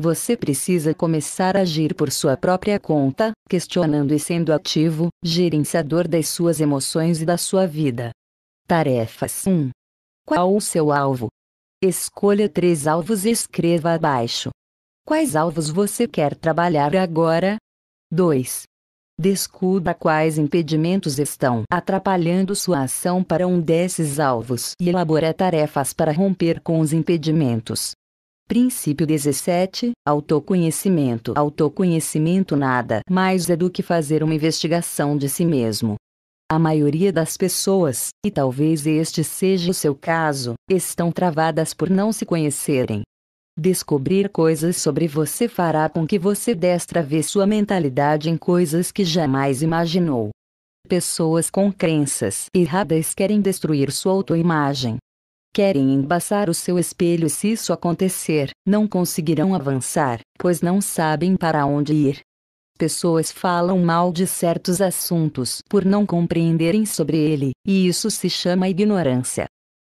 Você 0.02 0.36
precisa 0.36 0.92
começar 0.92 1.56
a 1.56 1.60
agir 1.60 1.94
por 1.94 2.10
sua 2.10 2.36
própria 2.36 2.80
conta, 2.80 3.30
questionando 3.48 4.12
e 4.12 4.18
sendo 4.18 4.52
ativo, 4.52 5.10
gerenciador 5.22 6.08
das 6.08 6.26
suas 6.26 6.60
emoções 6.60 7.22
e 7.22 7.24
da 7.24 7.38
sua 7.38 7.68
vida. 7.68 8.10
Tarefas 8.66 9.46
1. 9.46 9.70
Qual 10.26 10.56
o 10.56 10.60
seu 10.60 10.90
alvo? 10.90 11.28
Escolha 11.80 12.48
três 12.48 12.88
alvos 12.88 13.24
e 13.24 13.30
escreva 13.30 13.92
abaixo. 13.92 14.50
Quais 15.06 15.36
alvos 15.36 15.70
você 15.70 16.08
quer 16.08 16.34
trabalhar 16.34 16.96
agora? 16.96 17.56
2. 18.10 18.64
Descubra 19.16 19.94
quais 19.94 20.36
impedimentos 20.36 21.20
estão 21.20 21.62
atrapalhando 21.70 22.56
sua 22.56 22.82
ação 22.82 23.22
para 23.22 23.46
um 23.46 23.60
desses 23.60 24.18
alvos 24.18 24.72
e 24.80 24.88
elabore 24.88 25.32
tarefas 25.32 25.92
para 25.92 26.10
romper 26.10 26.60
com 26.60 26.80
os 26.80 26.92
impedimentos. 26.92 27.92
Princípio 28.52 29.06
17: 29.06 29.92
Autoconhecimento. 30.06 31.32
Autoconhecimento 31.34 32.54
nada 32.54 33.00
mais 33.08 33.48
é 33.48 33.56
do 33.56 33.70
que 33.70 33.82
fazer 33.82 34.22
uma 34.22 34.34
investigação 34.34 35.16
de 35.16 35.26
si 35.26 35.42
mesmo. 35.42 35.96
A 36.50 36.58
maioria 36.58 37.10
das 37.10 37.38
pessoas, 37.38 38.10
e 38.22 38.30
talvez 38.30 38.86
este 38.86 39.24
seja 39.24 39.70
o 39.70 39.72
seu 39.72 39.94
caso, 39.94 40.52
estão 40.68 41.10
travadas 41.10 41.72
por 41.72 41.88
não 41.88 42.12
se 42.12 42.26
conhecerem. 42.26 43.00
Descobrir 43.58 44.28
coisas 44.28 44.76
sobre 44.76 45.08
você 45.08 45.48
fará 45.48 45.88
com 45.88 46.06
que 46.06 46.18
você 46.18 46.54
destrave 46.54 47.22
sua 47.22 47.46
mentalidade 47.46 48.28
em 48.28 48.36
coisas 48.36 48.92
que 48.92 49.02
jamais 49.02 49.62
imaginou. 49.62 50.28
Pessoas 50.86 51.48
com 51.48 51.72
crenças 51.72 52.48
erradas 52.54 53.14
querem 53.14 53.40
destruir 53.40 53.90
sua 53.90 54.12
autoimagem. 54.12 54.98
Querem 55.54 55.92
embaçar 55.92 56.48
o 56.48 56.54
seu 56.54 56.78
espelho 56.78 57.28
se 57.28 57.52
isso 57.52 57.72
acontecer, 57.72 58.50
não 58.66 58.88
conseguirão 58.88 59.54
avançar, 59.54 60.20
pois 60.38 60.60
não 60.60 60.80
sabem 60.80 61.36
para 61.36 61.66
onde 61.66 61.92
ir 61.92 62.22
pessoas 62.82 63.30
falam 63.30 63.78
mal 63.78 64.12
de 64.12 64.26
certos 64.26 64.80
assuntos 64.80 65.60
por 65.68 65.84
não 65.84 66.04
compreenderem 66.04 66.84
sobre 66.84 67.16
ele, 67.16 67.52
e 67.64 67.86
isso 67.86 68.10
se 68.10 68.28
chama 68.28 68.68
ignorância. 68.68 69.46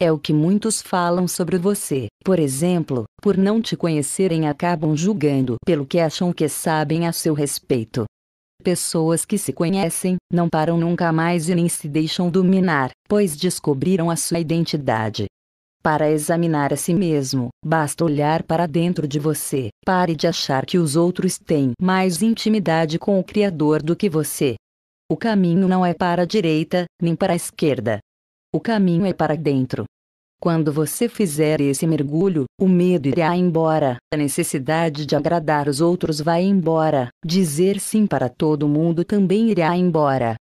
É 0.01 0.11
o 0.11 0.19
que 0.19 0.33
muitos 0.33 0.83
falam 0.83 1.29
sobre 1.29 1.59
você, 1.59 2.09
por 2.25 2.41
exemplo, 2.41 3.05
por 3.23 3.37
não 3.37 3.63
te 3.63 3.77
conhecerem 3.77 4.49
acabam 4.49 4.97
julgando 4.97 5.55
pelo 5.65 5.87
que 5.87 6.01
acham 6.01 6.33
que 6.33 6.49
sabem 6.49 7.07
a 7.07 7.13
seu 7.13 7.35
respeito. 7.35 8.05
Pessoas 8.65 9.25
que 9.25 9.39
se 9.39 9.53
conhecem, 9.53 10.17
não 10.33 10.49
param 10.49 10.77
nunca 10.77 11.13
mais 11.13 11.49
e 11.49 11.55
nem 11.55 11.69
se 11.69 11.89
deixam 11.89 12.29
dominar, 12.29 12.91
pois 13.09 13.37
descobriram 13.37 14.11
a 14.11 14.17
sua 14.17 14.41
identidade. 14.41 15.27
Para 15.83 16.09
examinar 16.09 16.73
a 16.73 16.77
si 16.77 16.95
mesmo, 16.95 17.49
basta 17.65 18.05
olhar 18.05 18.45
para 18.45 18.67
dentro 18.67 19.09
de 19.09 19.19
você. 19.19 19.71
Pare 19.85 20.15
de 20.15 20.29
achar 20.29 20.65
que 20.65 20.79
os 20.79 20.95
outros 20.95 21.39
têm 21.39 21.73
mais 21.81 22.23
intimidade 22.23 23.01
com 23.01 23.19
o 23.19 23.25
Criador 23.25 23.83
do 23.83 23.97
que 23.97 24.09
você. 24.09 24.55
O 25.11 25.17
caminho 25.17 25.67
não 25.67 25.85
é 25.85 25.93
para 25.93 26.23
a 26.23 26.25
direita, 26.25 26.85
nem 27.03 27.17
para 27.17 27.33
a 27.33 27.37
esquerda. 27.37 27.99
O 28.55 28.61
caminho 28.61 29.05
é 29.05 29.13
para 29.13 29.37
dentro. 29.37 29.85
Quando 30.41 30.73
você 30.73 31.09
fizer 31.09 31.61
esse 31.61 31.85
mergulho, 31.85 32.45
o 32.61 32.69
medo 32.69 33.09
irá 33.09 33.37
embora, 33.37 33.97
a 34.15 34.17
necessidade 34.17 35.05
de 35.05 35.17
agradar 35.17 35.69
os 35.69 35.81
outros 35.81 36.21
vai 36.21 36.45
embora, 36.45 37.09
dizer 37.25 37.81
sim 37.81 38.07
para 38.07 38.29
todo 38.29 38.69
mundo 38.69 39.05
também 39.05 39.51
irá 39.51 39.77
embora. 39.77 40.37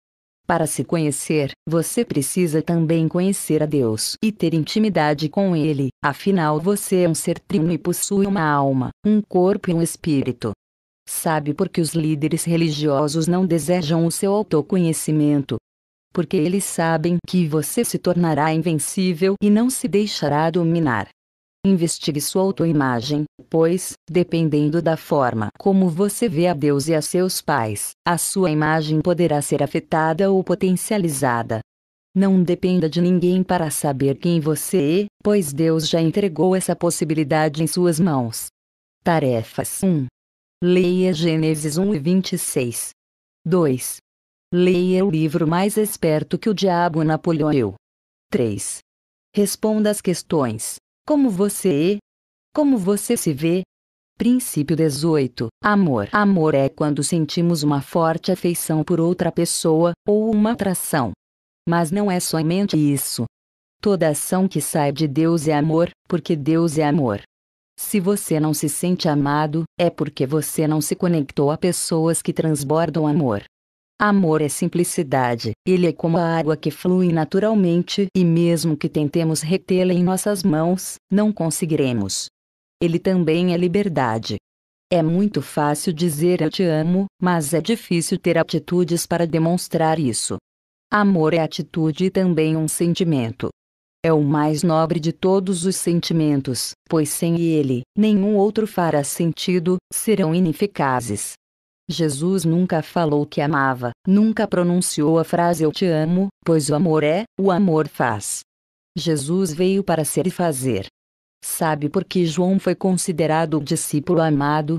Para 0.46 0.64
se 0.64 0.84
conhecer, 0.84 1.50
você 1.68 2.04
precisa 2.04 2.62
também 2.62 3.08
conhecer 3.08 3.64
a 3.64 3.66
Deus 3.66 4.16
e 4.22 4.30
ter 4.30 4.54
intimidade 4.54 5.28
com 5.28 5.56
Ele, 5.56 5.88
afinal 6.00 6.60
você 6.60 7.02
é 7.02 7.08
um 7.08 7.14
ser 7.16 7.40
trino 7.40 7.72
e 7.72 7.78
possui 7.78 8.26
uma 8.26 8.48
alma, 8.48 8.90
um 9.04 9.20
corpo 9.20 9.70
e 9.70 9.74
um 9.74 9.82
espírito. 9.82 10.52
Sabe 11.08 11.52
por 11.52 11.68
que 11.68 11.80
os 11.80 11.94
líderes 11.94 12.44
religiosos 12.44 13.26
não 13.26 13.44
desejam 13.44 14.06
o 14.06 14.10
seu 14.10 14.32
autoconhecimento? 14.32 15.56
Porque 16.14 16.36
eles 16.36 16.62
sabem 16.62 17.16
que 17.28 17.48
você 17.48 17.84
se 17.84 17.98
tornará 17.98 18.52
invencível 18.54 19.34
e 19.42 19.50
não 19.50 19.68
se 19.68 19.88
deixará 19.88 20.48
dominar. 20.48 21.08
Investigue 21.64 22.20
sua 22.20 22.42
autoimagem, 22.42 23.24
pois, 23.50 23.94
dependendo 24.08 24.80
da 24.80 24.96
forma 24.96 25.48
como 25.58 25.88
você 25.88 26.28
vê 26.28 26.46
a 26.46 26.54
Deus 26.54 26.86
e 26.86 26.94
a 26.94 27.02
seus 27.02 27.40
pais, 27.42 27.90
a 28.06 28.16
sua 28.16 28.50
imagem 28.50 29.00
poderá 29.00 29.42
ser 29.42 29.62
afetada 29.62 30.30
ou 30.30 30.42
potencializada. 30.44 31.60
Não 32.14 32.42
dependa 32.42 32.88
de 32.88 33.00
ninguém 33.00 33.42
para 33.42 33.70
saber 33.70 34.16
quem 34.16 34.40
você 34.40 35.02
é, 35.02 35.06
pois 35.22 35.52
Deus 35.52 35.88
já 35.88 36.00
entregou 36.00 36.54
essa 36.56 36.74
possibilidade 36.74 37.62
em 37.62 37.66
suas 37.66 38.00
mãos. 38.00 38.46
Tarefas 39.02 39.82
1. 39.82 40.06
Leia 40.62 41.12
Gênesis 41.12 41.76
1 41.76 41.94
e 41.94 41.98
26. 41.98 42.90
2. 43.44 43.96
Leia 44.54 45.04
o 45.04 45.10
livro 45.10 45.46
mais 45.46 45.76
esperto 45.76 46.38
que 46.38 46.48
o 46.48 46.54
diabo 46.54 47.04
Napoleão. 47.04 47.74
3. 48.30 48.78
Responda 49.34 49.90
as 49.90 50.00
questões 50.00 50.76
como 51.06 51.30
você 51.30 51.94
é? 51.94 51.98
Como 52.52 52.76
você 52.76 53.16
se 53.16 53.32
vê? 53.32 53.62
Princípio 54.18 54.74
18. 54.74 55.46
Amor. 55.62 56.08
Amor 56.10 56.54
é 56.54 56.68
quando 56.68 57.04
sentimos 57.04 57.62
uma 57.62 57.80
forte 57.80 58.32
afeição 58.32 58.82
por 58.82 58.98
outra 58.98 59.30
pessoa, 59.30 59.92
ou 60.06 60.28
uma 60.28 60.52
atração. 60.52 61.12
Mas 61.68 61.92
não 61.92 62.10
é 62.10 62.18
somente 62.18 62.76
isso. 62.76 63.24
Toda 63.80 64.08
ação 64.08 64.48
que 64.48 64.60
sai 64.60 64.90
de 64.90 65.06
Deus 65.06 65.46
é 65.46 65.54
amor, 65.54 65.90
porque 66.08 66.34
Deus 66.34 66.76
é 66.76 66.84
amor. 66.84 67.22
Se 67.78 68.00
você 68.00 68.40
não 68.40 68.52
se 68.52 68.68
sente 68.68 69.08
amado, 69.08 69.62
é 69.78 69.88
porque 69.88 70.26
você 70.26 70.66
não 70.66 70.80
se 70.80 70.96
conectou 70.96 71.52
a 71.52 71.56
pessoas 71.56 72.20
que 72.20 72.32
transbordam 72.32 73.06
amor. 73.06 73.44
Amor 73.98 74.42
é 74.42 74.48
simplicidade, 74.50 75.52
ele 75.66 75.86
é 75.86 75.92
como 75.92 76.18
a 76.18 76.36
água 76.36 76.54
que 76.54 76.70
flui 76.70 77.10
naturalmente 77.10 78.08
e 78.14 78.26
mesmo 78.26 78.76
que 78.76 78.90
tentemos 78.90 79.40
retê-la 79.40 79.94
em 79.94 80.04
nossas 80.04 80.42
mãos, 80.42 80.96
não 81.10 81.32
conseguiremos. 81.32 82.26
Ele 82.78 82.98
também 82.98 83.54
é 83.54 83.56
liberdade. 83.56 84.36
É 84.92 85.02
muito 85.02 85.40
fácil 85.40 85.94
dizer 85.94 86.42
eu 86.42 86.50
te 86.50 86.62
amo, 86.62 87.06
mas 87.20 87.54
é 87.54 87.60
difícil 87.62 88.18
ter 88.18 88.36
atitudes 88.36 89.06
para 89.06 89.26
demonstrar 89.26 89.98
isso. 89.98 90.36
Amor 90.92 91.32
é 91.32 91.38
atitude 91.38 92.04
e 92.04 92.10
também 92.10 92.54
um 92.54 92.68
sentimento. 92.68 93.48
É 94.04 94.12
o 94.12 94.22
mais 94.22 94.62
nobre 94.62 95.00
de 95.00 95.10
todos 95.10 95.64
os 95.64 95.74
sentimentos, 95.74 96.72
pois 96.86 97.08
sem 97.08 97.40
ele, 97.40 97.80
nenhum 97.96 98.36
outro 98.36 98.66
fará 98.66 99.02
sentido, 99.02 99.78
serão 99.90 100.34
ineficazes. 100.34 101.32
Jesus 101.88 102.44
nunca 102.44 102.82
falou 102.82 103.24
que 103.24 103.40
amava, 103.40 103.92
nunca 104.06 104.46
pronunciou 104.48 105.20
a 105.20 105.24
frase 105.24 105.62
eu 105.62 105.70
te 105.70 105.86
amo, 105.86 106.28
pois 106.44 106.68
o 106.68 106.74
amor 106.74 107.04
é, 107.04 107.24
o 107.38 107.50
amor 107.50 107.86
faz. 107.86 108.40
Jesus 108.96 109.52
veio 109.52 109.84
para 109.84 110.04
ser 110.04 110.26
e 110.26 110.30
fazer. 110.30 110.86
Sabe 111.44 111.88
por 111.88 112.04
que 112.04 112.26
João 112.26 112.58
foi 112.58 112.74
considerado 112.74 113.58
o 113.58 113.62
discípulo 113.62 114.20
amado? 114.20 114.78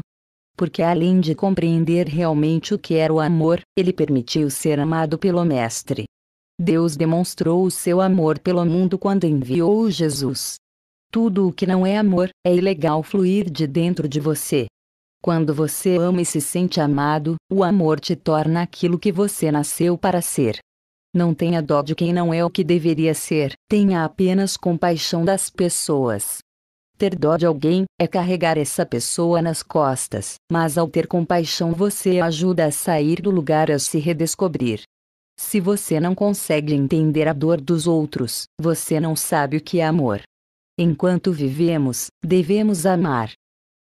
Porque 0.57 0.83
além 0.83 1.21
de 1.21 1.33
compreender 1.33 2.07
realmente 2.07 2.73
o 2.73 2.79
que 2.79 2.95
era 2.95 3.13
o 3.13 3.21
amor, 3.21 3.61
ele 3.77 3.93
permitiu 3.93 4.49
ser 4.49 4.77
amado 4.77 5.17
pelo 5.17 5.45
Mestre. 5.45 6.05
Deus 6.59 6.97
demonstrou 6.97 7.63
o 7.63 7.71
seu 7.71 8.01
amor 8.01 8.39
pelo 8.39 8.65
mundo 8.65 8.97
quando 8.97 9.25
enviou 9.25 9.89
Jesus. 9.89 10.55
Tudo 11.09 11.47
o 11.47 11.53
que 11.53 11.65
não 11.65 11.85
é 11.85 11.97
amor, 11.97 12.29
é 12.45 12.53
ilegal 12.53 13.01
fluir 13.01 13.49
de 13.49 13.65
dentro 13.65 14.09
de 14.09 14.19
você. 14.19 14.65
Quando 15.21 15.53
você 15.53 15.97
ama 15.97 16.21
e 16.21 16.25
se 16.25 16.39
sente 16.39 16.79
amado, 16.79 17.35
o 17.51 17.63
amor 17.63 17.99
te 17.99 18.15
torna 18.15 18.61
aquilo 18.61 18.99
que 18.99 19.11
você 19.11 19.51
nasceu 19.51 19.97
para 19.97 20.21
ser. 20.21 20.59
Não 21.13 21.33
tenha 21.33 21.61
dó 21.61 21.81
de 21.81 21.95
quem 21.95 22.13
não 22.13 22.33
é 22.33 22.45
o 22.45 22.49
que 22.49 22.63
deveria 22.63 23.13
ser, 23.13 23.53
tenha 23.67 24.03
apenas 24.03 24.55
compaixão 24.55 25.25
das 25.25 25.49
pessoas. 25.49 26.39
Ter 26.97 27.15
dó 27.15 27.37
de 27.37 27.45
alguém 27.45 27.85
é 27.99 28.07
carregar 28.07 28.57
essa 28.57 28.85
pessoa 28.85 29.41
nas 29.41 29.61
costas, 29.61 30.35
mas 30.51 30.77
ao 30.77 30.87
ter 30.87 31.07
compaixão 31.07 31.71
você 31.71 32.19
ajuda 32.19 32.65
a 32.65 32.71
sair 32.71 33.21
do 33.21 33.29
lugar 33.29 33.69
a 33.71 33.77
se 33.79 33.99
redescobrir. 33.99 34.81
Se 35.39 35.59
você 35.59 35.99
não 35.99 36.15
consegue 36.15 36.73
entender 36.73 37.27
a 37.27 37.33
dor 37.33 37.61
dos 37.61 37.85
outros, 37.85 38.45
você 38.59 38.99
não 38.99 39.15
sabe 39.15 39.57
o 39.57 39.61
que 39.61 39.79
é 39.79 39.85
amor. 39.85 40.21
Enquanto 40.79 41.31
vivemos, 41.31 42.07
devemos 42.23 42.85
amar, 42.85 43.31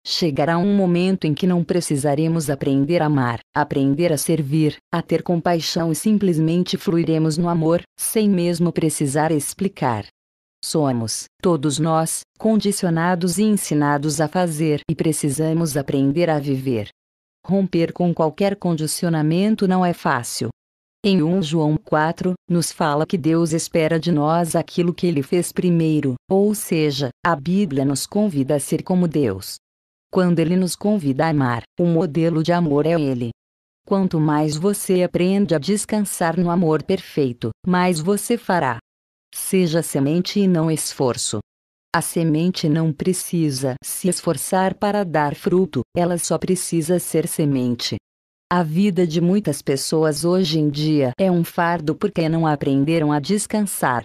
Chegará 0.07 0.59
um 0.59 0.77
momento 0.77 1.27
em 1.27 1.33
que 1.33 1.47
não 1.47 1.65
precisaremos 1.65 2.51
aprender 2.51 3.01
a 3.01 3.07
amar, 3.07 3.41
aprender 3.57 4.13
a 4.13 4.19
servir, 4.19 4.77
a 4.93 5.01
ter 5.01 5.23
compaixão 5.23 5.91
e 5.91 5.95
simplesmente 5.95 6.77
fluiremos 6.77 7.39
no 7.39 7.49
amor, 7.49 7.81
sem 7.99 8.29
mesmo 8.29 8.71
precisar 8.71 9.33
explicar. 9.33 10.05
Somos, 10.63 11.25
todos 11.41 11.79
nós, 11.79 12.21
condicionados 12.39 13.39
e 13.39 13.45
ensinados 13.45 14.21
a 14.21 14.29
fazer 14.29 14.81
e 14.91 14.95
precisamos 14.95 15.75
aprender 15.75 16.29
a 16.29 16.39
viver. 16.39 16.89
Romper 17.47 17.91
com 17.93 18.13
qualquer 18.13 18.57
condicionamento 18.57 19.67
não 19.67 19.85
é 19.85 19.95
fácil. 19.95 20.49
Em 21.03 21.23
1 21.23 21.43
João 21.43 21.77
4, 21.77 22.33
nos 22.49 22.73
fala 22.73 23.07
que 23.07 23.19
Deus 23.19 23.53
espera 23.53 23.99
de 23.99 24.11
nós 24.11 24.55
aquilo 24.55 24.95
que 24.95 25.07
ele 25.07 25.23
fez 25.23 25.53
primeiro, 25.53 26.15
ou 26.31 26.55
seja, 26.55 27.09
a 27.25 27.37
Bíblia 27.37 27.85
nos 27.85 28.07
convida 28.07 28.57
a 28.57 28.61
ser 28.61 28.83
como 28.83 29.07
Deus. 29.07 29.57
Quando 30.15 30.39
ele 30.39 30.55
nos 30.55 30.77
convida 30.77 31.27
a 31.27 31.31
amar, 31.31 31.65
o 31.77 31.85
modelo 31.85 32.41
de 32.41 32.53
amor 32.53 32.87
é 32.87 32.93
ele. 32.93 33.31
Quanto 33.85 34.21
mais 34.21 34.57
você 34.57 35.03
aprende 35.03 35.57
a 35.57 35.59
descansar 35.59 36.39
no 36.39 36.51
amor 36.51 36.85
perfeito, 36.85 37.51
mais 37.67 37.99
você 37.99 38.39
fará. 38.39 38.79
Seja 39.35 39.83
semente 39.83 40.39
e 40.39 40.47
não 40.47 40.71
esforço. 40.71 41.41
A 41.93 42.01
semente 42.01 42.69
não 42.69 42.93
precisa 42.93 43.75
se 43.83 44.09
esforçar 44.09 44.75
para 44.75 45.05
dar 45.05 45.35
fruto, 45.35 45.81
ela 45.97 46.17
só 46.17 46.39
precisa 46.39 47.01
ser 47.01 47.27
semente. 47.27 47.97
A 48.49 48.63
vida 48.63 49.05
de 49.05 49.21
muitas 49.21 49.61
pessoas 49.61 50.25
hoje 50.25 50.61
em 50.61 50.71
dia 50.71 51.11
é 51.19 51.29
um 51.29 51.43
fardo 51.43 51.93
porque 51.93 52.29
não 52.29 52.47
aprenderam 52.47 53.11
a 53.11 53.19
descansar. 53.19 54.05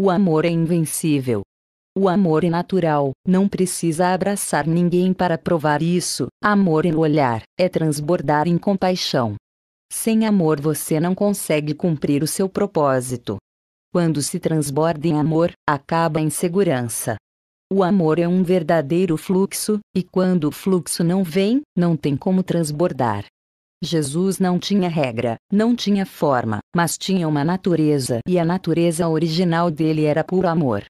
O 0.00 0.08
amor 0.08 0.46
é 0.46 0.50
invencível. 0.50 1.42
O 1.94 2.08
amor 2.08 2.42
é 2.42 2.48
natural, 2.48 3.12
não 3.26 3.46
precisa 3.46 4.14
abraçar 4.14 4.66
ninguém 4.66 5.12
para 5.12 5.36
provar 5.36 5.82
isso. 5.82 6.28
Amor 6.42 6.86
no 6.86 7.00
olhar, 7.00 7.42
é 7.60 7.68
transbordar 7.68 8.48
em 8.48 8.56
compaixão. 8.56 9.36
Sem 9.92 10.24
amor 10.24 10.58
você 10.58 10.98
não 10.98 11.14
consegue 11.14 11.74
cumprir 11.74 12.22
o 12.22 12.26
seu 12.26 12.48
propósito. 12.48 13.36
Quando 13.92 14.22
se 14.22 14.40
transborda 14.40 15.06
em 15.06 15.20
amor, 15.20 15.52
acaba 15.68 16.18
em 16.18 16.30
segurança. 16.30 17.16
O 17.70 17.82
amor 17.82 18.18
é 18.18 18.26
um 18.26 18.42
verdadeiro 18.42 19.18
fluxo, 19.18 19.78
e 19.94 20.02
quando 20.02 20.44
o 20.44 20.52
fluxo 20.52 21.04
não 21.04 21.22
vem, 21.22 21.60
não 21.76 21.94
tem 21.94 22.16
como 22.16 22.42
transbordar. 22.42 23.26
Jesus 23.84 24.38
não 24.38 24.58
tinha 24.58 24.88
regra, 24.88 25.36
não 25.52 25.76
tinha 25.76 26.06
forma, 26.06 26.60
mas 26.74 26.96
tinha 26.96 27.28
uma 27.28 27.44
natureza, 27.44 28.20
e 28.26 28.38
a 28.38 28.44
natureza 28.46 29.06
original 29.08 29.70
dele 29.70 30.04
era 30.04 30.24
puro 30.24 30.48
amor. 30.48 30.84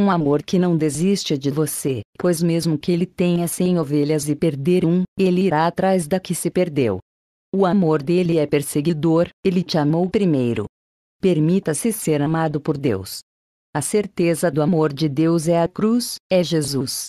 Um 0.00 0.12
amor 0.12 0.44
que 0.44 0.60
não 0.60 0.76
desiste 0.76 1.36
de 1.36 1.50
você, 1.50 2.02
pois 2.16 2.40
mesmo 2.40 2.78
que 2.78 2.92
ele 2.92 3.04
tenha 3.04 3.48
cem 3.48 3.80
ovelhas 3.80 4.28
e 4.28 4.36
perder 4.36 4.84
um, 4.84 5.02
ele 5.18 5.40
irá 5.40 5.66
atrás 5.66 6.06
da 6.06 6.20
que 6.20 6.36
se 6.36 6.48
perdeu. 6.52 7.00
O 7.52 7.66
amor 7.66 8.00
dele 8.00 8.38
é 8.38 8.46
perseguidor, 8.46 9.28
ele 9.44 9.60
te 9.60 9.76
amou 9.76 10.08
primeiro. 10.08 10.66
Permita-se 11.20 11.92
ser 11.92 12.22
amado 12.22 12.60
por 12.60 12.78
Deus. 12.78 13.22
A 13.74 13.82
certeza 13.82 14.52
do 14.52 14.62
amor 14.62 14.92
de 14.92 15.08
Deus 15.08 15.48
é 15.48 15.60
a 15.60 15.66
cruz, 15.66 16.14
é 16.30 16.44
Jesus. 16.44 17.08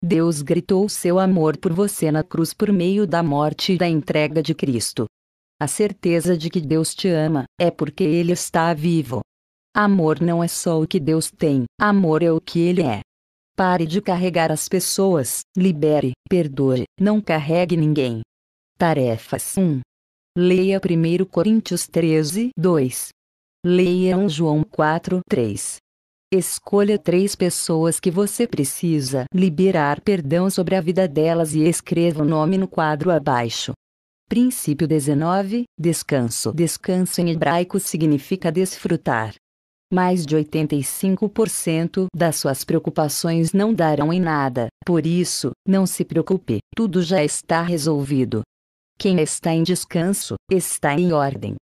Deus 0.00 0.40
gritou 0.40 0.88
seu 0.88 1.18
amor 1.18 1.56
por 1.56 1.72
você 1.72 2.12
na 2.12 2.22
cruz 2.22 2.54
por 2.54 2.72
meio 2.72 3.04
da 3.04 3.20
morte 3.20 3.72
e 3.72 3.76
da 3.78 3.88
entrega 3.88 4.40
de 4.40 4.54
Cristo. 4.54 5.06
A 5.60 5.66
certeza 5.66 6.38
de 6.38 6.50
que 6.50 6.60
Deus 6.60 6.94
te 6.94 7.08
ama, 7.08 7.46
é 7.60 7.68
porque 7.68 8.04
Ele 8.04 8.30
está 8.30 8.72
vivo. 8.72 9.22
Amor 9.80 10.20
não 10.20 10.42
é 10.42 10.48
só 10.48 10.82
o 10.82 10.88
que 10.88 10.98
Deus 10.98 11.30
tem, 11.30 11.62
amor 11.80 12.20
é 12.24 12.32
o 12.32 12.40
que 12.40 12.58
Ele 12.58 12.82
é. 12.82 12.98
Pare 13.56 13.86
de 13.86 14.02
carregar 14.02 14.50
as 14.50 14.68
pessoas, 14.68 15.42
libere, 15.56 16.14
perdoe, 16.28 16.82
não 17.00 17.20
carregue 17.20 17.76
ninguém. 17.76 18.22
Tarefas 18.76 19.56
1. 19.56 19.80
Leia 20.36 20.80
1 20.80 21.24
Coríntios 21.26 21.86
13, 21.86 22.50
2. 22.58 23.10
Leia 23.64 24.18
1 24.18 24.28
João 24.28 24.64
4, 24.64 25.20
3. 25.30 25.76
Escolha 26.34 26.98
três 26.98 27.36
pessoas 27.36 28.00
que 28.00 28.10
você 28.10 28.48
precisa 28.48 29.26
liberar 29.32 30.00
perdão 30.00 30.50
sobre 30.50 30.74
a 30.74 30.80
vida 30.80 31.06
delas 31.06 31.54
e 31.54 31.62
escreva 31.62 32.24
o 32.24 32.26
nome 32.26 32.58
no 32.58 32.66
quadro 32.66 33.12
abaixo. 33.12 33.74
Princípio 34.28 34.88
19 34.88 35.66
Descanso. 35.78 36.52
Descanso 36.52 37.20
em 37.20 37.30
hebraico 37.30 37.78
significa 37.78 38.50
desfrutar. 38.50 39.34
Mais 39.90 40.26
de 40.26 40.36
85% 40.36 42.08
das 42.14 42.36
suas 42.36 42.62
preocupações 42.62 43.54
não 43.54 43.72
darão 43.72 44.12
em 44.12 44.20
nada, 44.20 44.68
por 44.84 45.06
isso, 45.06 45.52
não 45.66 45.86
se 45.86 46.04
preocupe, 46.04 46.58
tudo 46.76 47.00
já 47.00 47.24
está 47.24 47.62
resolvido. 47.62 48.42
Quem 48.98 49.18
está 49.20 49.52
em 49.52 49.62
descanso, 49.62 50.34
está 50.50 50.94
em 50.94 51.12
ordem. 51.12 51.54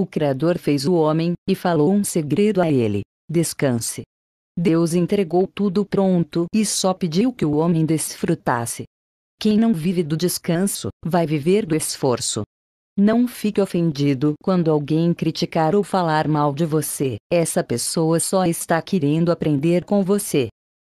O 0.00 0.06
Criador 0.06 0.56
fez 0.56 0.86
o 0.86 0.94
homem, 0.94 1.34
e 1.46 1.54
falou 1.54 1.92
um 1.92 2.02
segredo 2.02 2.62
a 2.62 2.70
ele: 2.70 3.02
descanse. 3.28 4.02
Deus 4.58 4.94
entregou 4.94 5.46
tudo 5.46 5.84
pronto 5.84 6.46
e 6.54 6.64
só 6.64 6.94
pediu 6.94 7.30
que 7.30 7.44
o 7.44 7.56
homem 7.56 7.84
desfrutasse. 7.84 8.84
Quem 9.38 9.58
não 9.58 9.74
vive 9.74 10.02
do 10.02 10.16
descanso, 10.16 10.88
vai 11.04 11.26
viver 11.26 11.66
do 11.66 11.76
esforço. 11.76 12.42
Não 12.98 13.28
fique 13.28 13.60
ofendido 13.60 14.32
quando 14.42 14.70
alguém 14.70 15.12
criticar 15.12 15.74
ou 15.74 15.84
falar 15.84 16.26
mal 16.26 16.54
de 16.54 16.64
você, 16.64 17.16
essa 17.30 17.62
pessoa 17.62 18.18
só 18.18 18.46
está 18.46 18.80
querendo 18.80 19.30
aprender 19.30 19.84
com 19.84 20.02
você. 20.02 20.48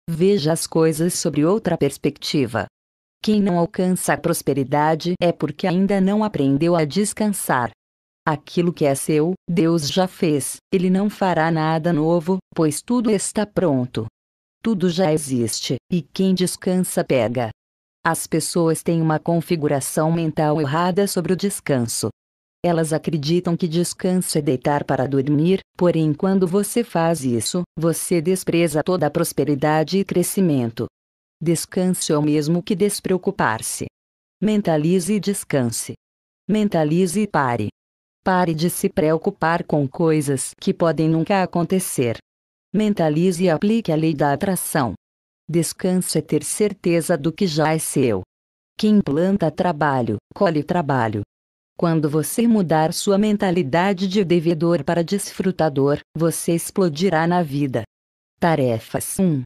Veja 0.10 0.52
as 0.52 0.66
coisas 0.66 1.14
sobre 1.14 1.46
outra 1.46 1.78
perspectiva. 1.78 2.66
Quem 3.24 3.40
não 3.40 3.60
alcança 3.60 4.14
a 4.14 4.18
prosperidade 4.18 5.14
é 5.22 5.32
porque 5.32 5.68
ainda 5.68 6.02
não 6.02 6.24
aprendeu 6.24 6.76
a 6.76 6.86
descansar. 6.86 7.70
Aquilo 8.28 8.74
que 8.74 8.84
é 8.84 8.96
seu, 8.96 9.34
Deus 9.48 9.88
já 9.88 10.08
fez, 10.08 10.56
ele 10.74 10.90
não 10.90 11.08
fará 11.08 11.52
nada 11.52 11.94
novo, 11.94 12.40
pois 12.56 12.82
tudo 12.82 13.12
está 13.12 13.46
pronto. 13.46 14.08
Tudo 14.64 14.90
já 14.90 15.14
existe, 15.14 15.76
e 15.92 16.02
quem 16.02 16.34
descansa 16.34 17.04
pega. 17.04 17.52
As 18.04 18.26
pessoas 18.26 18.82
têm 18.82 19.00
uma 19.00 19.20
configuração 19.20 20.12
mental 20.12 20.60
errada 20.60 21.06
sobre 21.06 21.34
o 21.34 21.36
descanso. 21.36 22.10
Elas 22.66 22.94
acreditam 22.94 23.56
que 23.56 23.68
descanso 23.68 24.40
é 24.40 24.42
deitar 24.42 24.84
para 24.84 25.08
dormir, 25.08 25.60
porém, 25.78 26.12
quando 26.12 26.48
você 26.48 26.84
faz 26.84 27.24
isso, 27.24 27.62
você 27.78 28.20
despreza 28.20 28.82
toda 28.84 29.06
a 29.06 29.12
prosperidade 29.12 30.00
e 30.00 30.06
crescimento. 30.06 30.88
Descanse 31.40 32.12
é 32.12 32.18
o 32.18 32.24
mesmo 32.24 32.64
que 32.64 32.76
despreocupar-se. 32.76 33.86
Mentalize 34.42 35.14
e 35.14 35.20
descanse. 35.20 35.94
Mentalize 36.50 37.20
e 37.20 37.28
pare. 37.28 37.70
Pare 38.24 38.56
de 38.56 38.72
se 38.72 38.90
preocupar 38.90 39.64
com 39.64 39.88
coisas 39.88 40.56
que 40.60 40.74
podem 40.74 41.08
nunca 41.08 41.44
acontecer. 41.44 42.18
Mentalize 42.74 43.44
e 43.44 43.50
aplique 43.50 43.92
a 43.92 43.96
lei 43.96 44.16
da 44.16 44.34
atração. 44.34 44.96
Descanse 45.50 46.18
é 46.18 46.22
ter 46.22 46.44
certeza 46.44 47.18
do 47.18 47.32
que 47.32 47.46
já 47.46 47.74
é 47.74 47.80
seu. 47.80 48.22
Quem 48.78 49.02
planta 49.02 49.52
trabalho, 49.52 50.18
colhe 50.34 50.64
trabalho. 50.64 51.22
Quando 51.78 52.10
você 52.10 52.48
mudar 52.48 52.94
sua 52.94 53.18
mentalidade 53.18 54.08
de 54.08 54.24
devedor 54.24 54.84
para 54.84 55.04
desfrutador, 55.04 56.00
você 56.16 56.54
explodirá 56.54 57.26
na 57.26 57.42
vida. 57.42 57.84
Tarefas 58.40 59.20
1. 59.20 59.42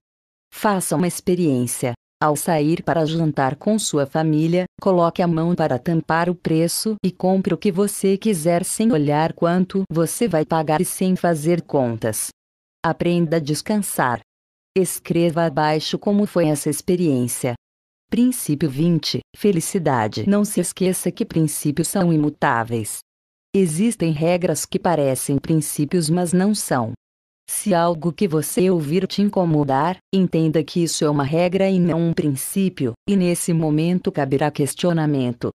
Faça 0.53 0.95
uma 0.95 1.07
experiência. 1.07 1.93
Ao 2.21 2.35
sair 2.35 2.81
para 2.81 3.05
jantar 3.05 3.57
com 3.57 3.77
sua 3.77 4.05
família, 4.05 4.63
coloque 4.81 5.21
a 5.21 5.27
mão 5.27 5.53
para 5.53 5.77
tampar 5.77 6.29
o 6.29 6.35
preço 6.35 6.95
e 7.03 7.11
compre 7.11 7.53
o 7.53 7.57
que 7.57 7.71
você 7.71 8.17
quiser 8.17 8.63
sem 8.63 8.91
olhar 8.91 9.33
quanto 9.33 9.83
você 9.91 10.27
vai 10.27 10.45
pagar 10.45 10.79
e 10.79 10.85
sem 10.85 11.15
fazer 11.15 11.61
contas. 11.61 12.29
Aprenda 12.83 13.37
a 13.37 13.39
descansar. 13.39 14.21
Escreva 14.77 15.45
abaixo 15.45 15.97
como 15.97 16.25
foi 16.25 16.47
essa 16.47 16.69
experiência. 16.69 17.53
Princípio 18.09 18.69
20 18.69 19.21
Felicidade. 19.33 20.27
Não 20.27 20.43
se 20.43 20.59
esqueça 20.59 21.09
que 21.09 21.23
princípios 21.23 21.87
são 21.87 22.11
imutáveis. 22.11 22.99
Existem 23.55 24.11
regras 24.11 24.65
que 24.65 24.77
parecem 24.77 25.37
princípios, 25.37 26.09
mas 26.09 26.33
não 26.33 26.53
são. 26.53 26.91
Se 27.49 27.73
algo 27.73 28.11
que 28.11 28.27
você 28.27 28.69
ouvir 28.69 29.07
te 29.07 29.21
incomodar, 29.21 29.95
entenda 30.13 30.61
que 30.61 30.83
isso 30.83 31.05
é 31.05 31.09
uma 31.09 31.23
regra 31.23 31.69
e 31.69 31.79
não 31.79 32.09
um 32.09 32.13
princípio, 32.13 32.91
e 33.07 33.15
nesse 33.15 33.53
momento 33.53 34.11
caberá 34.11 34.51
questionamento. 34.51 35.51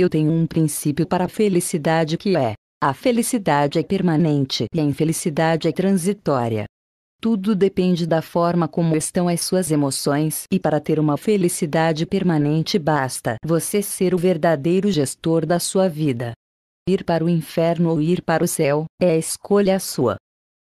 Eu 0.00 0.08
tenho 0.08 0.30
um 0.30 0.46
princípio 0.46 1.08
para 1.08 1.24
a 1.24 1.28
felicidade 1.28 2.16
que 2.16 2.36
é: 2.36 2.54
a 2.80 2.94
felicidade 2.94 3.80
é 3.80 3.82
permanente 3.82 4.66
e 4.72 4.78
a 4.78 4.84
infelicidade 4.84 5.66
é 5.66 5.72
transitória. 5.72 6.66
Tudo 7.20 7.54
depende 7.54 8.06
da 8.06 8.22
forma 8.22 8.66
como 8.66 8.96
estão 8.96 9.28
as 9.28 9.42
suas 9.42 9.70
emoções, 9.70 10.44
e 10.50 10.58
para 10.58 10.80
ter 10.80 10.98
uma 10.98 11.18
felicidade 11.18 12.06
permanente 12.06 12.78
basta 12.78 13.36
você 13.44 13.82
ser 13.82 14.14
o 14.14 14.18
verdadeiro 14.18 14.90
gestor 14.90 15.44
da 15.44 15.58
sua 15.58 15.86
vida. 15.86 16.32
Ir 16.88 17.04
para 17.04 17.22
o 17.22 17.28
inferno 17.28 17.90
ou 17.90 18.00
ir 18.00 18.22
para 18.22 18.42
o 18.42 18.48
céu, 18.48 18.86
é 18.98 19.10
a 19.10 19.18
escolha 19.18 19.78
sua. 19.78 20.16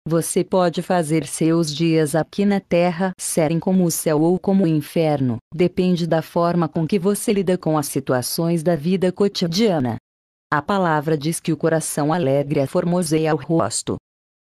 Você 0.07 0.45
pode 0.45 0.81
fazer 0.81 1.25
seus 1.25 1.75
dias 1.75 2.15
aqui 2.15 2.45
na 2.45 2.61
Terra 2.61 3.11
serem 3.19 3.59
como 3.59 3.83
o 3.83 3.91
céu 3.91 4.21
ou 4.21 4.39
como 4.39 4.63
o 4.63 4.67
inferno, 4.67 5.37
depende 5.53 6.07
da 6.07 6.21
forma 6.21 6.69
com 6.69 6.87
que 6.87 6.97
você 6.97 7.33
lida 7.33 7.57
com 7.57 7.77
as 7.77 7.87
situações 7.87 8.63
da 8.63 8.77
vida 8.77 9.11
cotidiana. 9.11 9.97
A 10.49 10.61
palavra 10.61 11.17
diz 11.17 11.41
que 11.41 11.51
o 11.51 11.57
coração 11.57 12.13
alegre 12.13 12.61
aformoseia 12.61 13.35
o 13.35 13.37
rosto. 13.37 13.97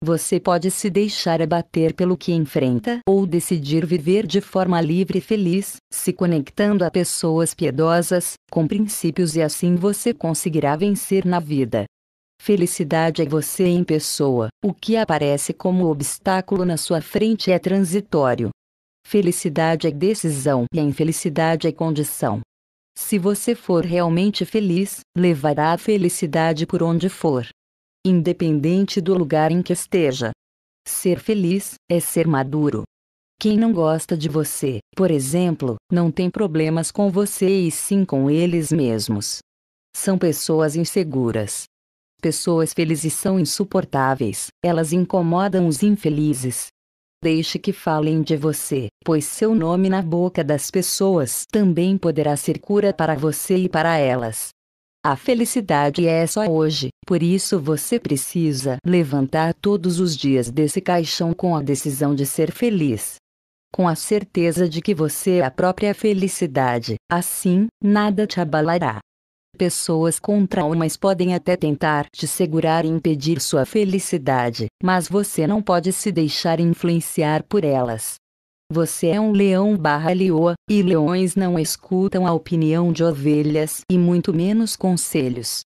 Você 0.05 0.39
pode 0.39 0.71
se 0.71 0.91
deixar 0.91 1.41
abater 1.41 1.95
pelo 1.95 2.19
que 2.19 2.31
enfrenta 2.33 3.01
ou 3.09 3.27
decidir 3.27 3.87
viver 3.87 4.27
de 4.27 4.43
forma 4.43 4.79
livre 4.81 5.19
e 5.19 5.23
feliz, 5.23 5.77
se 5.91 6.13
conectando 6.13 6.85
a 6.85 6.91
pessoas 6.91 7.55
piedosas, 7.55 8.35
com 8.51 8.69
princípios 8.69 9.35
e 9.37 9.43
assim 9.43 9.75
você 9.75 10.13
conseguirá 10.13 10.77
vencer 10.77 11.25
na 11.25 11.41
vida. 11.41 11.87
Felicidade 12.43 13.23
é 13.23 13.25
você 13.25 13.65
em 13.65 13.83
pessoa, 13.83 14.49
o 14.63 14.75
que 14.75 14.99
aparece 14.99 15.55
como 15.55 15.87
obstáculo 15.87 16.67
na 16.67 16.77
sua 16.77 17.01
frente 17.01 17.51
é 17.51 17.59
transitório. 17.59 18.51
Felicidade 19.07 19.87
é 19.87 19.91
decisão 19.91 20.67
e 20.75 20.79
a 20.79 20.83
infelicidade 20.83 21.67
é 21.67 21.73
condição. 21.73 22.41
Se 22.99 23.19
você 23.19 23.55
for 23.55 23.85
realmente 23.85 24.45
feliz, 24.45 25.01
levará 25.17 25.73
a 25.73 25.79
felicidade 25.79 26.67
por 26.67 26.83
onde 26.83 27.09
for. 27.09 27.47
Independente 28.07 29.01
do 29.01 29.19
lugar 29.19 29.51
em 29.51 29.61
que 29.63 29.73
esteja. 29.73 30.31
Ser 30.87 31.19
feliz 31.19 31.75
é 31.91 31.99
ser 31.99 32.27
maduro. 32.27 32.85
Quem 33.41 33.59
não 33.59 33.73
gosta 33.73 34.17
de 34.17 34.29
você, 34.29 34.79
por 34.95 35.11
exemplo, 35.11 35.75
não 35.91 36.11
tem 36.11 36.31
problemas 36.31 36.93
com 36.93 37.11
você 37.11 37.49
e 37.49 37.71
sim 37.71 38.05
com 38.05 38.31
eles 38.31 38.71
mesmos. 38.71 39.41
São 39.97 40.17
pessoas 40.17 40.77
inseguras, 40.77 41.65
Pessoas 42.21 42.73
felizes 42.73 43.13
são 43.13 43.39
insuportáveis, 43.39 44.49
elas 44.65 44.93
incomodam 44.93 45.67
os 45.67 45.83
infelizes. 45.83 46.69
Deixe 47.23 47.59
que 47.59 47.73
falem 47.73 48.23
de 48.23 48.37
você, 48.37 48.89
pois 49.05 49.25
seu 49.25 49.55
nome 49.55 49.89
na 49.89 50.03
boca 50.03 50.43
das 50.43 50.71
pessoas 50.71 51.45
também 51.51 51.97
poderá 51.99 52.37
ser 52.37 52.59
cura 52.59 52.93
para 52.93 53.15
você 53.15 53.57
e 53.57 53.69
para 53.69 53.97
elas. 53.99 54.51
A 55.07 55.15
felicidade 55.15 56.05
é 56.05 56.27
só 56.27 56.49
hoje, 56.49 56.89
por 57.07 57.23
isso 57.23 57.61
você 57.61 57.97
precisa 57.97 58.79
levantar 58.85 59.55
todos 59.55 60.01
os 60.01 60.17
dias 60.17 60.51
desse 60.51 60.81
caixão 60.81 61.33
com 61.33 61.55
a 61.55 61.63
decisão 61.63 62.13
de 62.13 62.27
ser 62.27 62.51
feliz. 62.51 63.15
Com 63.73 63.87
a 63.87 63.95
certeza 63.95 64.69
de 64.69 64.83
que 64.83 64.93
você 64.93 65.37
é 65.37 65.45
a 65.45 65.51
própria 65.51 65.95
felicidade, 65.95 66.97
assim, 67.09 67.69
nada 67.81 68.27
te 68.27 68.41
abalará. 68.41 68.99
Pessoas 69.57 70.19
com 70.19 70.45
traumas 70.45 70.97
podem 70.97 71.37
até 71.37 71.55
tentar 71.55 72.07
te 72.13 72.27
segurar 72.27 72.85
e 72.85 72.89
impedir 72.89 73.41
sua 73.41 73.65
felicidade, 73.65 74.67
mas 74.83 75.07
você 75.07 75.47
não 75.47 75.63
pode 75.63 75.93
se 75.93 76.11
deixar 76.11 76.59
influenciar 76.59 77.45
por 77.45 77.63
elas. 77.63 78.17
Você 78.73 79.09
é 79.09 79.21
um 79.21 79.31
leão 79.31 79.77
barra 79.77 80.13
leoa, 80.13 80.55
e 80.69 80.83
leões 80.83 81.37
não 81.37 81.57
escutam 81.57 82.27
a 82.27 82.33
opinião 82.33 82.93
de 82.93 83.05
ovelhas 83.05 83.83
e 83.91 83.97
muito 83.97 84.35
menos 84.35 84.75
conselhos. 84.75 85.61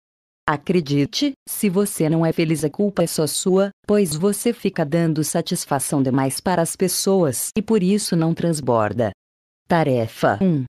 Acredite, 0.49 1.33
se 1.49 1.69
você 1.69 2.09
não 2.09 2.27
é 2.27 2.33
feliz 2.33 2.65
a 2.65 2.71
culpa 2.71 3.05
é 3.05 3.07
só 3.07 3.27
sua, 3.27 3.71
pois 3.87 4.17
você 4.17 4.53
fica 4.53 4.85
dando 4.85 5.23
satisfação 5.23 6.03
demais 6.03 6.41
para 6.41 6.61
as 6.61 6.75
pessoas 6.75 7.51
e 7.57 7.63
por 7.63 7.83
isso 7.83 8.17
não 8.17 8.35
transborda. 8.35 9.13
Tarefa 9.69 10.39
1. 10.43 10.65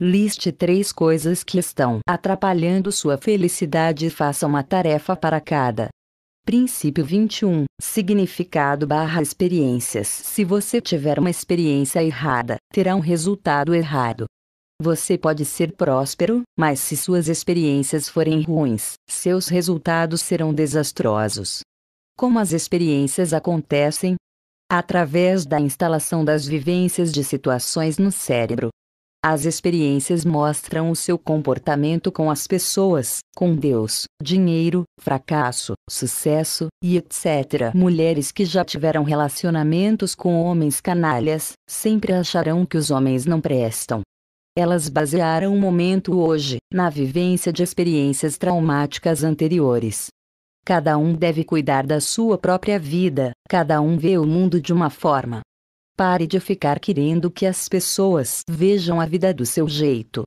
Liste 0.00 0.50
três 0.50 0.90
coisas 0.90 1.44
que 1.44 1.58
estão 1.58 2.00
atrapalhando 2.08 2.90
sua 2.90 3.18
felicidade 3.18 4.06
e 4.06 4.10
faça 4.10 4.46
uma 4.46 4.62
tarefa 4.62 5.14
para 5.14 5.40
cada. 5.40 5.88
Princípio 6.48 7.04
21. 7.04 7.66
Significado 7.78 8.86
barra 8.86 9.20
experiências. 9.20 10.08
Se 10.08 10.46
você 10.46 10.80
tiver 10.80 11.18
uma 11.18 11.28
experiência 11.28 12.02
errada, 12.02 12.56
terá 12.72 12.96
um 12.96 13.00
resultado 13.00 13.74
errado. 13.74 14.24
Você 14.80 15.18
pode 15.18 15.44
ser 15.44 15.76
próspero, 15.76 16.40
mas 16.58 16.80
se 16.80 16.96
suas 16.96 17.28
experiências 17.28 18.08
forem 18.08 18.40
ruins, 18.40 18.94
seus 19.06 19.48
resultados 19.48 20.22
serão 20.22 20.54
desastrosos. 20.54 21.60
Como 22.16 22.38
as 22.38 22.52
experiências 22.52 23.34
acontecem? 23.34 24.16
Através 24.72 25.44
da 25.44 25.60
instalação 25.60 26.24
das 26.24 26.46
vivências 26.46 27.12
de 27.12 27.22
situações 27.24 27.98
no 27.98 28.10
cérebro. 28.10 28.70
As 29.24 29.44
experiências 29.44 30.24
mostram 30.24 30.92
o 30.92 30.96
seu 30.96 31.18
comportamento 31.18 32.12
com 32.12 32.30
as 32.30 32.46
pessoas, 32.46 33.18
com 33.34 33.56
Deus, 33.56 34.04
dinheiro, 34.22 34.84
fracasso, 35.00 35.72
sucesso, 35.90 36.68
e 36.80 36.96
etc. 36.96 37.74
Mulheres 37.74 38.30
que 38.30 38.44
já 38.44 38.64
tiveram 38.64 39.02
relacionamentos 39.02 40.14
com 40.14 40.40
homens 40.40 40.80
canalhas, 40.80 41.54
sempre 41.68 42.12
acharão 42.12 42.64
que 42.64 42.76
os 42.76 42.92
homens 42.92 43.26
não 43.26 43.40
prestam. 43.40 44.02
Elas 44.56 44.88
basearam 44.88 45.52
o 45.52 45.58
momento 45.58 46.16
hoje, 46.16 46.58
na 46.72 46.88
vivência 46.88 47.52
de 47.52 47.64
experiências 47.64 48.38
traumáticas 48.38 49.24
anteriores. 49.24 50.06
Cada 50.64 50.96
um 50.96 51.12
deve 51.12 51.42
cuidar 51.42 51.84
da 51.84 52.00
sua 52.00 52.38
própria 52.38 52.78
vida, 52.78 53.32
cada 53.48 53.80
um 53.80 53.96
vê 53.96 54.16
o 54.16 54.24
mundo 54.24 54.60
de 54.60 54.72
uma 54.72 54.90
forma. 54.90 55.40
Pare 55.98 56.28
de 56.28 56.38
ficar 56.38 56.78
querendo 56.78 57.28
que 57.28 57.44
as 57.44 57.68
pessoas 57.68 58.42
vejam 58.48 59.00
a 59.00 59.04
vida 59.04 59.34
do 59.34 59.44
seu 59.44 59.68
jeito. 59.68 60.22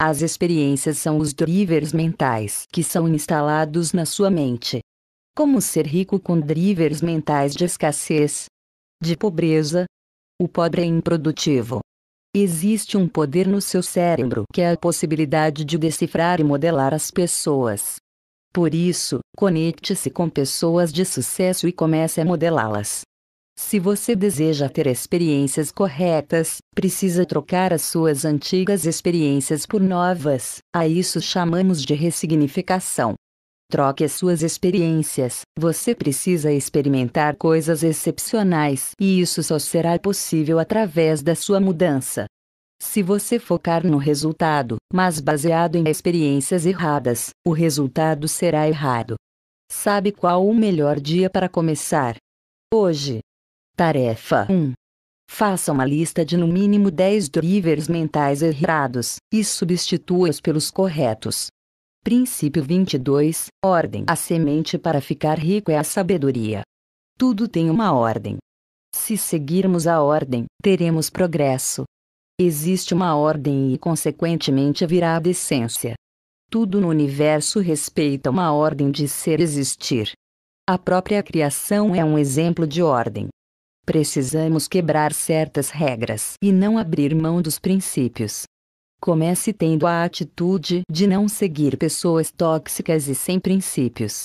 As 0.00 0.22
experiências 0.22 0.96
são 0.96 1.18
os 1.18 1.34
drivers 1.34 1.92
mentais 1.92 2.64
que 2.72 2.82
são 2.82 3.06
instalados 3.06 3.92
na 3.92 4.06
sua 4.06 4.30
mente. 4.30 4.80
Como 5.36 5.60
ser 5.60 5.86
rico 5.86 6.18
com 6.18 6.40
drivers 6.40 7.02
mentais 7.02 7.54
de 7.54 7.66
escassez? 7.66 8.46
De 8.98 9.14
pobreza? 9.14 9.84
O 10.40 10.48
pobre 10.48 10.80
é 10.80 10.86
improdutivo. 10.86 11.80
Existe 12.34 12.96
um 12.96 13.06
poder 13.06 13.46
no 13.46 13.60
seu 13.60 13.82
cérebro 13.82 14.44
que 14.50 14.62
é 14.62 14.70
a 14.70 14.76
possibilidade 14.78 15.66
de 15.66 15.76
decifrar 15.76 16.40
e 16.40 16.44
modelar 16.44 16.94
as 16.94 17.10
pessoas. 17.10 17.96
Por 18.54 18.74
isso, 18.74 19.18
conecte-se 19.36 20.08
com 20.08 20.30
pessoas 20.30 20.90
de 20.90 21.04
sucesso 21.04 21.68
e 21.68 21.72
comece 21.72 22.22
a 22.22 22.24
modelá-las. 22.24 23.02
Se 23.62 23.78
você 23.78 24.16
deseja 24.16 24.70
ter 24.70 24.86
experiências 24.86 25.70
corretas, 25.70 26.56
precisa 26.74 27.26
trocar 27.26 27.74
as 27.74 27.82
suas 27.82 28.24
antigas 28.24 28.86
experiências 28.86 29.66
por 29.66 29.82
novas, 29.82 30.58
a 30.74 30.88
isso 30.88 31.20
chamamos 31.20 31.84
de 31.84 31.94
ressignificação. 31.94 33.14
Troque 33.70 34.02
as 34.02 34.12
suas 34.12 34.42
experiências, 34.42 35.42
você 35.56 35.94
precisa 35.94 36.50
experimentar 36.50 37.36
coisas 37.36 37.84
excepcionais, 37.84 38.92
e 38.98 39.20
isso 39.20 39.42
só 39.42 39.58
será 39.58 39.96
possível 39.98 40.58
através 40.58 41.22
da 41.22 41.36
sua 41.36 41.60
mudança. 41.60 42.24
Se 42.82 43.02
você 43.02 43.38
focar 43.38 43.86
no 43.86 43.98
resultado, 43.98 44.78
mas 44.92 45.20
baseado 45.20 45.76
em 45.76 45.86
experiências 45.86 46.64
erradas, 46.64 47.28
o 47.46 47.52
resultado 47.52 48.26
será 48.26 48.66
errado. 48.66 49.16
Sabe 49.70 50.10
qual 50.10 50.44
o 50.44 50.54
melhor 50.54 50.98
dia 50.98 51.28
para 51.28 51.48
começar? 51.48 52.16
Hoje. 52.72 53.20
Tarefa 53.80 54.46
1. 54.50 54.74
Faça 55.26 55.72
uma 55.72 55.86
lista 55.86 56.22
de 56.22 56.36
no 56.36 56.46
mínimo 56.46 56.90
10 56.90 57.30
drivers 57.30 57.88
mentais 57.88 58.42
errados, 58.42 59.16
e 59.32 59.42
substitua-os 59.42 60.38
pelos 60.38 60.70
corretos. 60.70 61.46
Princípio 62.04 62.62
22. 62.62 63.46
Ordem. 63.64 64.04
A 64.06 64.14
semente 64.14 64.76
para 64.76 65.00
ficar 65.00 65.38
rico 65.38 65.70
é 65.70 65.78
a 65.78 65.82
sabedoria. 65.82 66.60
Tudo 67.16 67.48
tem 67.48 67.70
uma 67.70 67.94
ordem. 67.94 68.36
Se 68.94 69.16
seguirmos 69.16 69.86
a 69.86 70.02
ordem, 70.02 70.44
teremos 70.62 71.08
progresso. 71.08 71.84
Existe 72.38 72.92
uma 72.92 73.16
ordem 73.16 73.72
e, 73.72 73.78
consequentemente, 73.78 74.84
virá 74.84 75.16
a 75.16 75.20
decência. 75.20 75.94
Tudo 76.50 76.82
no 76.82 76.88
universo 76.88 77.60
respeita 77.60 78.28
uma 78.28 78.52
ordem 78.52 78.90
de 78.90 79.08
ser 79.08 79.40
existir. 79.40 80.12
A 80.68 80.76
própria 80.76 81.22
criação 81.22 81.94
é 81.94 82.04
um 82.04 82.18
exemplo 82.18 82.66
de 82.66 82.82
ordem. 82.82 83.30
Precisamos 83.84 84.68
quebrar 84.68 85.12
certas 85.12 85.70
regras 85.70 86.34
e 86.42 86.52
não 86.52 86.78
abrir 86.78 87.14
mão 87.14 87.42
dos 87.42 87.58
princípios. 87.58 88.44
Comece 89.00 89.52
tendo 89.52 89.86
a 89.86 90.04
atitude 90.04 90.82
de 90.90 91.06
não 91.06 91.26
seguir 91.26 91.76
pessoas 91.76 92.30
tóxicas 92.30 93.08
e 93.08 93.14
sem 93.14 93.40
princípios. 93.40 94.24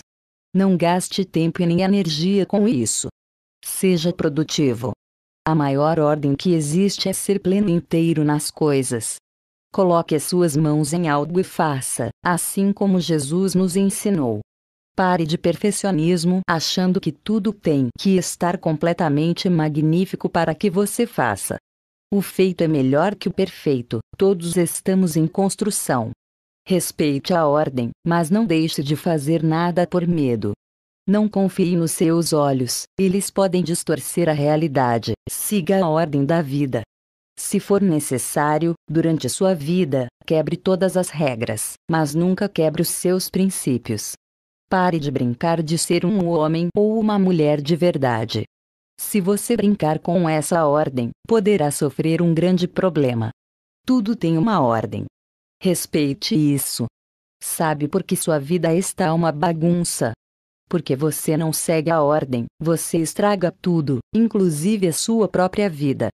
Não 0.53 0.75
gaste 0.75 1.23
tempo 1.23 1.61
e 1.61 1.65
nem 1.65 1.81
energia 1.81 2.45
com 2.45 2.67
isso. 2.67 3.07
Seja 3.63 4.13
produtivo. 4.13 4.91
A 5.47 5.55
maior 5.55 5.99
ordem 5.99 6.35
que 6.35 6.53
existe 6.53 7.07
é 7.07 7.13
ser 7.13 7.39
pleno 7.39 7.69
inteiro 7.69 8.23
nas 8.23 8.51
coisas. 8.51 9.15
Coloque 9.73 10.15
as 10.15 10.23
suas 10.23 10.55
mãos 10.55 10.93
em 10.93 11.07
algo 11.07 11.39
e 11.39 11.43
faça, 11.43 12.09
assim 12.23 12.71
como 12.71 12.99
Jesus 12.99 13.55
nos 13.55 13.75
ensinou. 13.75 14.39
Pare 14.95 15.25
de 15.25 15.37
perfeccionismo 15.37 16.39
achando 16.47 17.01
que 17.01 17.11
tudo 17.11 17.51
tem 17.51 17.89
que 17.99 18.15
estar 18.15 18.57
completamente 18.57 19.49
magnífico 19.49 20.29
para 20.29 20.55
que 20.55 20.69
você 20.69 21.05
faça. 21.05 21.57
O 22.13 22.21
feito 22.21 22.61
é 22.63 22.67
melhor 22.67 23.13
que 23.13 23.27
o 23.27 23.33
perfeito, 23.33 23.99
todos 24.17 24.55
estamos 24.55 25.17
em 25.17 25.27
construção. 25.27 26.11
Respeite 26.65 27.33
a 27.33 27.45
ordem, 27.45 27.89
mas 28.07 28.29
não 28.29 28.45
deixe 28.45 28.81
de 28.81 28.95
fazer 28.95 29.43
nada 29.43 29.85
por 29.85 30.07
medo. 30.07 30.53
Não 31.05 31.27
confie 31.27 31.75
nos 31.75 31.91
seus 31.91 32.31
olhos, 32.31 32.83
eles 32.97 33.29
podem 33.29 33.61
distorcer 33.61 34.29
a 34.29 34.33
realidade. 34.33 35.11
Siga 35.29 35.83
a 35.83 35.89
ordem 35.89 36.25
da 36.25 36.41
vida. 36.41 36.83
Se 37.37 37.59
for 37.59 37.81
necessário, 37.81 38.73
durante 38.89 39.27
sua 39.27 39.53
vida, 39.53 40.07
quebre 40.25 40.55
todas 40.55 40.95
as 40.95 41.09
regras, 41.09 41.73
mas 41.91 42.15
nunca 42.15 42.47
quebre 42.47 42.81
os 42.81 42.87
seus 42.87 43.29
princípios. 43.29 44.13
Pare 44.69 44.99
de 44.99 45.11
brincar 45.11 45.61
de 45.61 45.77
ser 45.77 46.05
um 46.05 46.27
homem 46.27 46.69
ou 46.75 46.99
uma 46.99 47.19
mulher 47.19 47.61
de 47.61 47.75
verdade. 47.75 48.45
Se 48.99 49.21
você 49.21 49.55
brincar 49.55 49.99
com 49.99 50.27
essa 50.27 50.65
ordem, 50.65 51.11
poderá 51.27 51.69
sofrer 51.69 52.21
um 52.21 52.33
grande 52.33 52.67
problema. 52.67 53.29
Tudo 53.85 54.15
tem 54.15 54.37
uma 54.37 54.61
ordem. 54.61 55.05
Respeite 55.61 56.35
isso. 56.35 56.85
Sabe 57.43 57.87
por 57.87 58.03
que 58.03 58.15
sua 58.15 58.39
vida 58.39 58.73
está 58.73 59.13
uma 59.13 59.31
bagunça? 59.31 60.13
Porque 60.67 60.95
você 60.95 61.37
não 61.37 61.53
segue 61.53 61.91
a 61.91 62.01
ordem, 62.01 62.45
você 62.59 62.97
estraga 62.97 63.51
tudo, 63.51 63.99
inclusive 64.13 64.87
a 64.87 64.93
sua 64.93 65.27
própria 65.27 65.69
vida. 65.69 66.09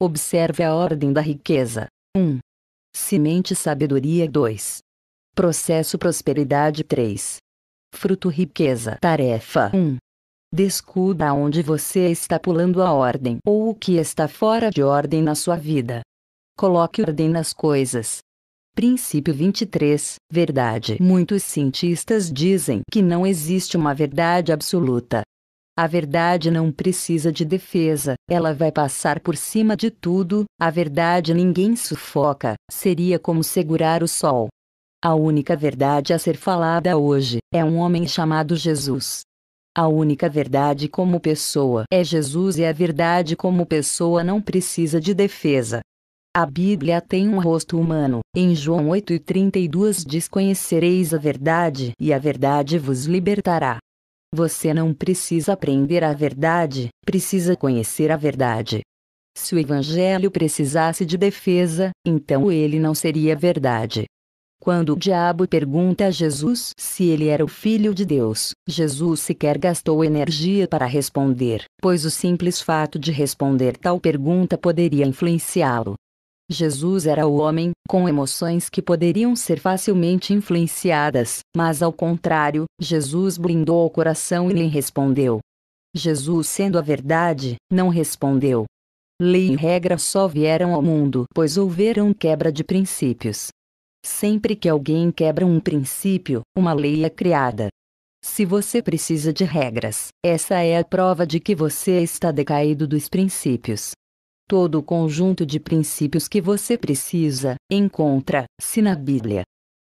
Observe 0.00 0.64
a 0.64 0.74
ordem 0.74 1.12
da 1.12 1.20
riqueza. 1.20 1.86
1. 2.16 2.40
Semente 2.92 3.54
sabedoria 3.54 4.28
2. 4.28 4.78
Processo 5.34 5.96
prosperidade 5.96 6.82
3. 6.82 7.41
Fruto 7.94 8.28
riqueza. 8.28 8.98
Tarefa 9.00 9.70
1. 9.74 9.96
Descubra 10.52 11.32
onde 11.32 11.62
você 11.62 12.08
está 12.08 12.38
pulando 12.38 12.82
a 12.82 12.92
ordem 12.92 13.38
ou 13.46 13.70
o 13.70 13.74
que 13.74 13.96
está 13.96 14.26
fora 14.26 14.70
de 14.70 14.82
ordem 14.82 15.22
na 15.22 15.34
sua 15.34 15.56
vida. 15.56 16.02
Coloque 16.58 17.02
ordem 17.02 17.28
nas 17.28 17.52
coisas. 17.52 18.18
Princípio 18.74 19.32
23. 19.32 20.16
Verdade. 20.30 20.96
Muitos 21.00 21.42
cientistas 21.42 22.32
dizem 22.32 22.82
que 22.90 23.02
não 23.02 23.26
existe 23.26 23.76
uma 23.76 23.94
verdade 23.94 24.52
absoluta. 24.52 25.22
A 25.76 25.86
verdade 25.86 26.50
não 26.50 26.70
precisa 26.70 27.32
de 27.32 27.46
defesa, 27.46 28.14
ela 28.28 28.52
vai 28.52 28.70
passar 28.70 29.20
por 29.20 29.36
cima 29.36 29.74
de 29.74 29.90
tudo, 29.90 30.44
a 30.60 30.68
verdade 30.70 31.32
ninguém 31.32 31.74
sufoca, 31.76 32.54
seria 32.70 33.18
como 33.18 33.42
segurar 33.42 34.02
o 34.02 34.08
sol. 34.08 34.48
A 35.04 35.16
única 35.16 35.56
verdade 35.56 36.12
a 36.12 36.18
ser 36.18 36.36
falada 36.36 36.96
hoje 36.96 37.38
é 37.52 37.64
um 37.64 37.78
homem 37.78 38.06
chamado 38.06 38.54
Jesus. 38.54 39.22
A 39.76 39.88
única 39.88 40.28
verdade 40.28 40.88
como 40.88 41.18
pessoa 41.18 41.82
é 41.92 42.04
Jesus 42.04 42.56
e 42.56 42.64
a 42.64 42.72
verdade 42.72 43.34
como 43.34 43.66
pessoa 43.66 44.22
não 44.22 44.40
precisa 44.40 45.00
de 45.00 45.12
defesa. 45.12 45.80
A 46.32 46.46
Bíblia 46.46 47.00
tem 47.00 47.28
um 47.28 47.40
rosto 47.40 47.80
humano. 47.80 48.20
Em 48.32 48.54
João 48.54 48.90
8,32 48.90 50.06
diz: 50.06 50.28
Conhecereis 50.28 51.12
a 51.12 51.18
verdade, 51.18 51.94
e 51.98 52.12
a 52.12 52.18
verdade 52.18 52.78
vos 52.78 53.04
libertará. 53.04 53.78
Você 54.32 54.72
não 54.72 54.94
precisa 54.94 55.54
aprender 55.54 56.04
a 56.04 56.12
verdade, 56.12 56.90
precisa 57.04 57.56
conhecer 57.56 58.12
a 58.12 58.16
verdade. 58.16 58.82
Se 59.36 59.52
o 59.56 59.58
Evangelho 59.58 60.30
precisasse 60.30 61.04
de 61.04 61.18
defesa, 61.18 61.90
então 62.06 62.52
ele 62.52 62.78
não 62.78 62.94
seria 62.94 63.34
verdade. 63.34 64.04
Quando 64.62 64.92
o 64.92 64.96
diabo 64.96 65.48
pergunta 65.48 66.06
a 66.06 66.10
Jesus 66.12 66.70
se 66.78 67.06
ele 67.08 67.26
era 67.26 67.44
o 67.44 67.48
Filho 67.48 67.92
de 67.92 68.04
Deus, 68.04 68.52
Jesus 68.64 69.18
sequer 69.18 69.58
gastou 69.58 70.04
energia 70.04 70.68
para 70.68 70.86
responder, 70.86 71.64
pois 71.80 72.04
o 72.04 72.10
simples 72.12 72.60
fato 72.60 72.96
de 72.96 73.10
responder 73.10 73.76
tal 73.76 73.98
pergunta 73.98 74.56
poderia 74.56 75.04
influenciá-lo. 75.04 75.94
Jesus 76.48 77.06
era 77.06 77.26
o 77.26 77.40
homem, 77.40 77.72
com 77.88 78.08
emoções 78.08 78.70
que 78.70 78.80
poderiam 78.80 79.34
ser 79.34 79.58
facilmente 79.58 80.32
influenciadas, 80.32 81.40
mas 81.56 81.82
ao 81.82 81.92
contrário, 81.92 82.66
Jesus 82.80 83.36
blindou 83.36 83.84
o 83.84 83.90
coração 83.90 84.48
e 84.48 84.54
nem 84.54 84.68
respondeu. 84.68 85.40
Jesus, 85.92 86.46
sendo 86.46 86.78
a 86.78 86.82
verdade, 86.82 87.56
não 87.68 87.88
respondeu. 87.88 88.66
Lei 89.20 89.48
e 89.48 89.56
regra 89.56 89.98
só 89.98 90.28
vieram 90.28 90.72
ao 90.72 90.82
mundo 90.82 91.24
pois 91.34 91.56
houveram 91.56 92.14
quebra 92.14 92.52
de 92.52 92.62
princípios. 92.62 93.48
Sempre 94.04 94.56
que 94.56 94.68
alguém 94.68 95.12
quebra 95.12 95.46
um 95.46 95.60
princípio, 95.60 96.42
uma 96.56 96.72
lei 96.72 97.04
é 97.04 97.10
criada. 97.10 97.68
Se 98.24 98.44
você 98.44 98.82
precisa 98.82 99.32
de 99.32 99.44
regras, 99.44 100.08
essa 100.24 100.60
é 100.60 100.78
a 100.78 100.84
prova 100.84 101.26
de 101.26 101.40
que 101.40 101.54
você 101.54 102.00
está 102.02 102.30
decaído 102.30 102.86
dos 102.86 103.08
princípios. 103.08 103.92
Todo 104.48 104.78
o 104.78 104.82
conjunto 104.82 105.46
de 105.46 105.58
princípios 105.58 106.28
que 106.28 106.40
você 106.40 106.76
precisa, 106.76 107.56
encontra-se 107.70 108.82
na 108.82 108.94
Bíblia. 108.94 109.42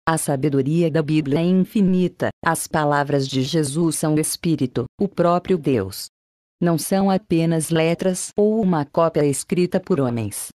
A 0.07 0.19
sabedoria 0.19 0.91
da 0.91 1.03
Bíblia 1.03 1.41
é 1.41 1.45
infinita, 1.45 2.29
as 2.45 2.67
palavras 2.67 3.27
de 3.27 3.43
Jesus 3.43 3.97
são 3.97 4.15
o 4.15 4.21
Espírito, 4.21 4.85
o 5.01 5.09
próprio 5.09 5.57
Deus. 5.57 6.07
Não 6.61 6.77
são 6.79 7.11
apenas 7.11 7.71
letras 7.71 8.29
ou 8.37 8.61
uma 8.61 8.85
cópia 8.85 9.25
escrita 9.25 9.81
por 9.81 10.01
homens. 10.01 10.49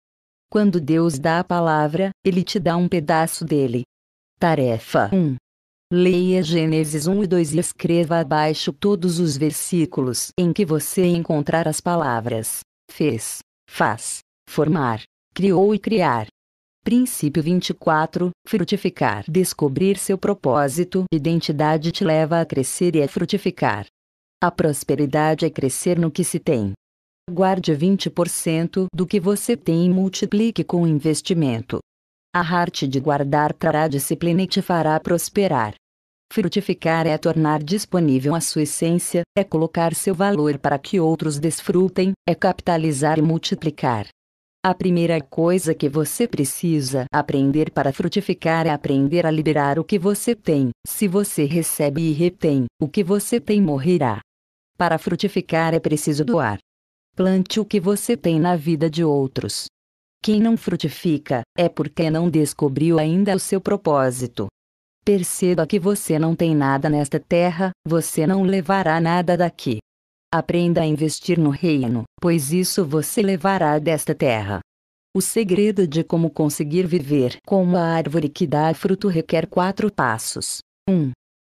Quando 0.50 0.80
Deus 0.80 1.20
dá 1.20 1.40
a 1.40 1.44
palavra, 1.44 2.12
Ele 2.24 2.42
te 2.42 2.58
dá 2.58 2.78
um 2.78 2.88
pedaço 2.88 3.44
dele. 3.44 3.84
Tarefa 4.40 5.10
1. 5.14 5.36
Leia 5.92 6.42
Gênesis 6.42 7.06
1 7.06 7.24
e 7.24 7.28
2 7.28 7.54
e 7.54 7.60
escreva 7.60 8.20
abaixo 8.20 8.72
todos 8.72 9.20
os 9.20 9.36
versículos 9.36 10.30
em 10.40 10.54
que 10.54 10.66
você 10.66 11.06
encontrar 11.06 11.68
as 11.68 11.82
palavras 11.82 12.60
fez, 12.90 13.40
faz, 13.70 14.20
formar, 14.50 15.02
criou 15.34 15.76
e 15.76 15.80
criar. 15.80 16.28
Princípio 16.82 17.44
24: 17.44 18.32
Frutificar. 18.48 19.26
Descobrir 19.30 19.98
seu 19.98 20.18
propósito, 20.18 21.04
identidade 21.12 21.92
te 21.92 22.06
leva 22.06 22.40
a 22.40 22.46
crescer 22.46 22.96
e 22.96 23.04
a 23.04 23.08
frutificar. 23.08 23.86
A 24.42 24.50
prosperidade 24.50 25.46
é 25.46 25.50
crescer 25.50 26.00
no 26.00 26.10
que 26.10 26.24
se 26.24 26.40
tem. 26.40 26.72
Guarde 27.30 27.74
20% 27.74 28.88
do 28.96 29.06
que 29.06 29.20
você 29.20 29.58
tem 29.58 29.86
e 29.86 29.90
multiplique 29.90 30.64
com 30.64 30.88
investimento. 30.88 31.80
A 32.34 32.40
arte 32.40 32.88
de 32.88 33.02
guardar 33.02 33.54
trará 33.54 33.90
disciplina 33.90 34.44
e 34.44 34.48
te 34.48 34.62
fará 34.62 34.98
prosperar. 34.98 35.76
Frutificar 36.32 37.06
é 37.06 37.18
tornar 37.18 37.62
disponível 37.62 38.34
a 38.34 38.40
sua 38.40 38.64
essência, 38.64 39.24
é 39.38 39.44
colocar 39.44 39.94
seu 39.94 40.16
valor 40.16 40.58
para 40.58 40.80
que 40.80 41.02
outros 41.02 41.38
desfrutem, 41.38 42.14
é 42.26 42.34
capitalizar 42.34 43.20
e 43.20 43.22
multiplicar. 43.22 44.08
A 44.64 44.74
primeira 44.74 45.20
coisa 45.22 45.76
que 45.76 45.90
você 45.90 46.28
precisa 46.28 47.06
aprender 47.14 47.72
para 47.72 47.92
frutificar 47.92 48.68
é 48.68 48.70
aprender 48.70 49.26
a 49.26 49.32
liberar 49.32 49.78
o 49.80 49.84
que 49.84 50.00
você 50.00 50.34
tem. 50.34 50.70
Se 50.86 51.08
você 51.10 51.44
recebe 51.44 52.02
e 52.02 52.14
retém, 52.14 52.66
o 52.82 52.88
que 52.88 53.04
você 53.04 53.40
tem 53.40 53.62
morrerá. 53.62 54.22
Para 54.78 54.98
frutificar 54.98 55.74
é 55.74 55.80
preciso 55.80 56.24
doar. 56.24 56.60
Plante 57.18 57.60
o 57.60 57.66
que 57.66 57.80
você 57.80 58.16
tem 58.16 58.40
na 58.40 58.56
vida 58.56 58.88
de 58.88 59.04
outros. 59.04 59.66
Quem 60.24 60.40
não 60.40 60.56
frutifica, 60.56 61.42
é 61.58 61.68
porque 61.68 62.12
não 62.12 62.30
descobriu 62.30 63.00
ainda 63.00 63.36
o 63.36 63.40
seu 63.40 63.60
propósito. 63.60 64.46
Perceba 65.04 65.66
que 65.66 65.80
você 65.80 66.20
não 66.20 66.36
tem 66.36 66.56
nada 66.56 66.92
nesta 66.92 67.20
terra, 67.20 67.72
você 67.84 68.28
não 68.28 68.44
levará 68.44 69.02
nada 69.02 69.36
daqui. 69.36 69.80
Aprenda 70.32 70.82
a 70.82 70.86
investir 70.86 71.40
no 71.40 71.50
reino, 71.50 72.04
pois 72.22 72.54
isso 72.54 72.86
você 72.86 73.24
levará 73.24 73.80
desta 73.80 74.14
terra. 74.14 74.60
O 75.16 75.20
segredo 75.20 75.88
de 75.88 76.04
como 76.04 76.30
conseguir 76.30 76.86
viver 76.86 77.38
como 77.48 77.78
a 77.78 77.82
árvore 77.82 78.30
que 78.30 78.46
dá 78.46 78.72
fruto 78.76 79.08
requer 79.08 79.48
quatro 79.48 79.92
passos. 79.92 80.60
1. 80.88 80.94
Um, 80.94 81.12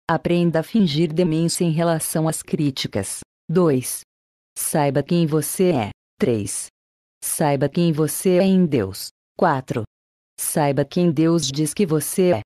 aprenda 0.09 0.61
a 0.61 0.63
fingir 0.63 1.11
demência 1.11 1.65
em 1.65 1.71
relação 1.71 2.29
às 2.29 2.41
críticas. 2.41 3.19
2. 3.49 4.03
Saiba 4.61 5.01
quem 5.01 5.25
você 5.25 5.71
é. 5.71 5.89
3. 6.19 6.67
Saiba 7.23 7.69
quem 7.69 7.93
você 7.93 8.37
é 8.37 8.43
em 8.43 8.65
Deus. 8.65 9.07
4. 9.37 9.83
Saiba 10.39 10.83
quem 10.83 11.09
Deus 11.09 11.47
diz 11.47 11.73
que 11.73 11.85
você 11.85 12.33
é. 12.33 12.41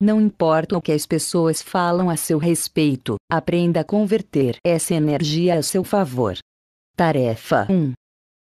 Não 0.00 0.20
importa 0.20 0.76
o 0.76 0.82
que 0.82 0.92
as 0.92 1.06
pessoas 1.06 1.62
falam 1.62 2.10
a 2.10 2.16
seu 2.16 2.38
respeito, 2.38 3.16
aprenda 3.32 3.80
a 3.80 3.84
converter 3.84 4.58
essa 4.64 4.94
energia 4.94 5.58
a 5.58 5.62
seu 5.62 5.82
favor. 5.82 6.36
Tarefa 6.94 7.66
1. 7.70 7.92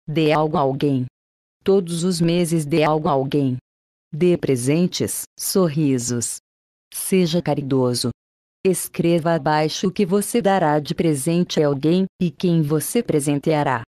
Dê 0.08 0.34
algo 0.34 0.58
a 0.58 0.60
alguém. 0.60 1.06
Todos 1.64 2.04
os 2.04 2.20
meses 2.20 2.66
dê 2.66 2.84
algo 2.84 3.08
a 3.08 3.14
alguém. 3.14 3.58
Dê 4.12 4.38
presentes, 4.38 5.24
sorrisos. 5.40 6.38
Seja 6.94 7.42
caridoso. 7.42 8.10
Escreva 8.66 9.34
abaixo 9.34 9.88
o 9.88 9.92
que 9.92 10.06
você 10.06 10.42
dará 10.42 10.80
de 10.80 10.96
presente 10.96 11.62
a 11.62 11.68
alguém 11.68 12.06
e 12.18 12.32
quem 12.32 12.62
você 12.62 13.04
presenteará. 13.04 13.82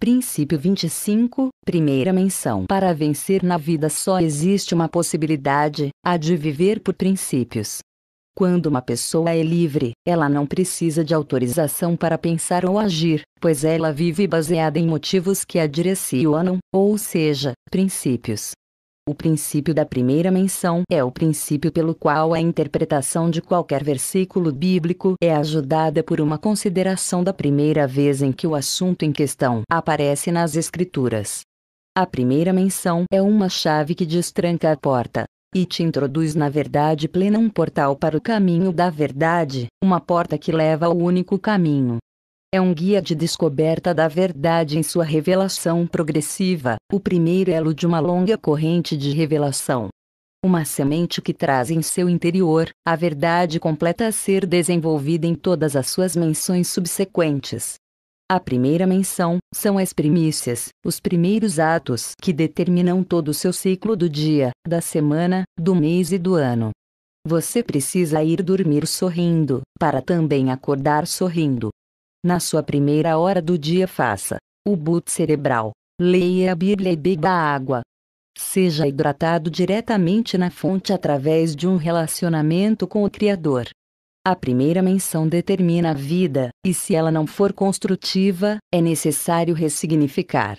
Princípio 0.00 0.58
25, 0.58 1.50
primeira 1.62 2.10
menção. 2.10 2.64
Para 2.64 2.94
vencer 2.94 3.42
na 3.42 3.58
vida 3.58 3.90
só 3.90 4.18
existe 4.18 4.74
uma 4.74 4.88
possibilidade, 4.88 5.90
a 6.02 6.16
de 6.16 6.38
viver 6.38 6.80
por 6.80 6.94
princípios. 6.94 7.80
Quando 8.34 8.64
uma 8.64 8.80
pessoa 8.80 9.30
é 9.30 9.42
livre, 9.42 9.92
ela 10.08 10.26
não 10.26 10.46
precisa 10.46 11.04
de 11.04 11.12
autorização 11.12 11.94
para 11.94 12.16
pensar 12.16 12.64
ou 12.64 12.78
agir, 12.78 13.20
pois 13.38 13.62
ela 13.62 13.92
vive 13.92 14.26
baseada 14.26 14.78
em 14.78 14.86
motivos 14.86 15.44
que 15.44 15.58
a 15.58 15.66
direcionam, 15.66 16.56
ou 16.72 16.96
seja, 16.96 17.52
princípios. 17.70 18.52
O 19.06 19.14
princípio 19.14 19.74
da 19.74 19.84
primeira 19.84 20.30
menção 20.30 20.82
é 20.90 21.04
o 21.04 21.12
princípio 21.12 21.70
pelo 21.70 21.94
qual 21.94 22.32
a 22.32 22.40
interpretação 22.40 23.28
de 23.28 23.42
qualquer 23.42 23.84
versículo 23.84 24.50
bíblico 24.50 25.14
é 25.22 25.34
ajudada 25.34 26.02
por 26.02 26.22
uma 26.22 26.38
consideração 26.38 27.22
da 27.22 27.30
primeira 27.30 27.86
vez 27.86 28.22
em 28.22 28.32
que 28.32 28.46
o 28.46 28.54
assunto 28.54 29.02
em 29.02 29.12
questão 29.12 29.60
aparece 29.70 30.32
nas 30.32 30.56
Escrituras. 30.56 31.42
A 31.94 32.06
primeira 32.06 32.50
menção 32.50 33.04
é 33.12 33.20
uma 33.20 33.50
chave 33.50 33.94
que 33.94 34.06
destranca 34.06 34.72
a 34.72 34.76
porta 34.76 35.24
e 35.54 35.66
te 35.66 35.82
introduz 35.82 36.34
na 36.34 36.48
verdade 36.48 37.06
plena 37.06 37.38
um 37.38 37.50
portal 37.50 37.94
para 37.94 38.16
o 38.16 38.22
caminho 38.22 38.72
da 38.72 38.88
verdade, 38.88 39.66
uma 39.84 40.00
porta 40.00 40.38
que 40.38 40.50
leva 40.50 40.86
ao 40.86 40.96
único 40.96 41.38
caminho, 41.38 41.98
é 42.54 42.60
um 42.60 42.72
guia 42.72 43.02
de 43.02 43.16
descoberta 43.16 43.92
da 43.92 44.06
verdade 44.06 44.78
em 44.78 44.82
sua 44.84 45.02
revelação 45.02 45.88
progressiva, 45.88 46.76
o 46.92 47.00
primeiro 47.00 47.50
elo 47.50 47.74
de 47.74 47.84
uma 47.84 47.98
longa 47.98 48.38
corrente 48.38 48.96
de 48.96 49.10
revelação. 49.10 49.88
Uma 50.40 50.64
semente 50.64 51.20
que 51.20 51.34
traz 51.34 51.68
em 51.68 51.82
seu 51.82 52.08
interior 52.08 52.68
a 52.86 52.94
verdade 52.94 53.58
completa 53.58 54.06
a 54.06 54.12
ser 54.12 54.46
desenvolvida 54.46 55.26
em 55.26 55.34
todas 55.34 55.74
as 55.74 55.88
suas 55.88 56.14
menções 56.14 56.68
subsequentes. 56.68 57.74
A 58.30 58.38
primeira 58.38 58.86
menção 58.86 59.38
são 59.52 59.76
as 59.76 59.92
primícias, 59.92 60.68
os 60.86 61.00
primeiros 61.00 61.58
atos 61.58 62.12
que 62.22 62.32
determinam 62.32 63.02
todo 63.02 63.30
o 63.30 63.34
seu 63.34 63.52
ciclo 63.52 63.96
do 63.96 64.08
dia, 64.08 64.52
da 64.64 64.80
semana, 64.80 65.42
do 65.58 65.74
mês 65.74 66.12
e 66.12 66.18
do 66.18 66.36
ano. 66.36 66.70
Você 67.26 67.64
precisa 67.64 68.22
ir 68.22 68.44
dormir 68.44 68.86
sorrindo, 68.86 69.62
para 69.76 70.00
também 70.00 70.52
acordar 70.52 71.04
sorrindo. 71.08 71.70
Na 72.24 72.40
sua 72.40 72.62
primeira 72.62 73.18
hora 73.18 73.42
do 73.42 73.58
dia 73.58 73.86
faça 73.86 74.38
o 74.66 74.74
boot 74.74 75.12
cerebral. 75.12 75.72
Leia 76.00 76.52
a 76.52 76.54
Bíblia 76.54 76.90
e 76.90 76.96
beba 76.96 77.28
água. 77.28 77.82
Seja 78.34 78.88
hidratado 78.88 79.50
diretamente 79.50 80.38
na 80.38 80.50
fonte 80.50 80.90
através 80.90 81.54
de 81.54 81.68
um 81.68 81.76
relacionamento 81.76 82.86
com 82.88 83.04
o 83.04 83.10
Criador. 83.10 83.68
A 84.26 84.34
primeira 84.34 84.80
menção 84.80 85.28
determina 85.28 85.90
a 85.90 85.92
vida, 85.92 86.48
e 86.66 86.72
se 86.72 86.94
ela 86.94 87.10
não 87.10 87.26
for 87.26 87.52
construtiva, 87.52 88.56
é 88.72 88.80
necessário 88.80 89.54
ressignificar. 89.54 90.56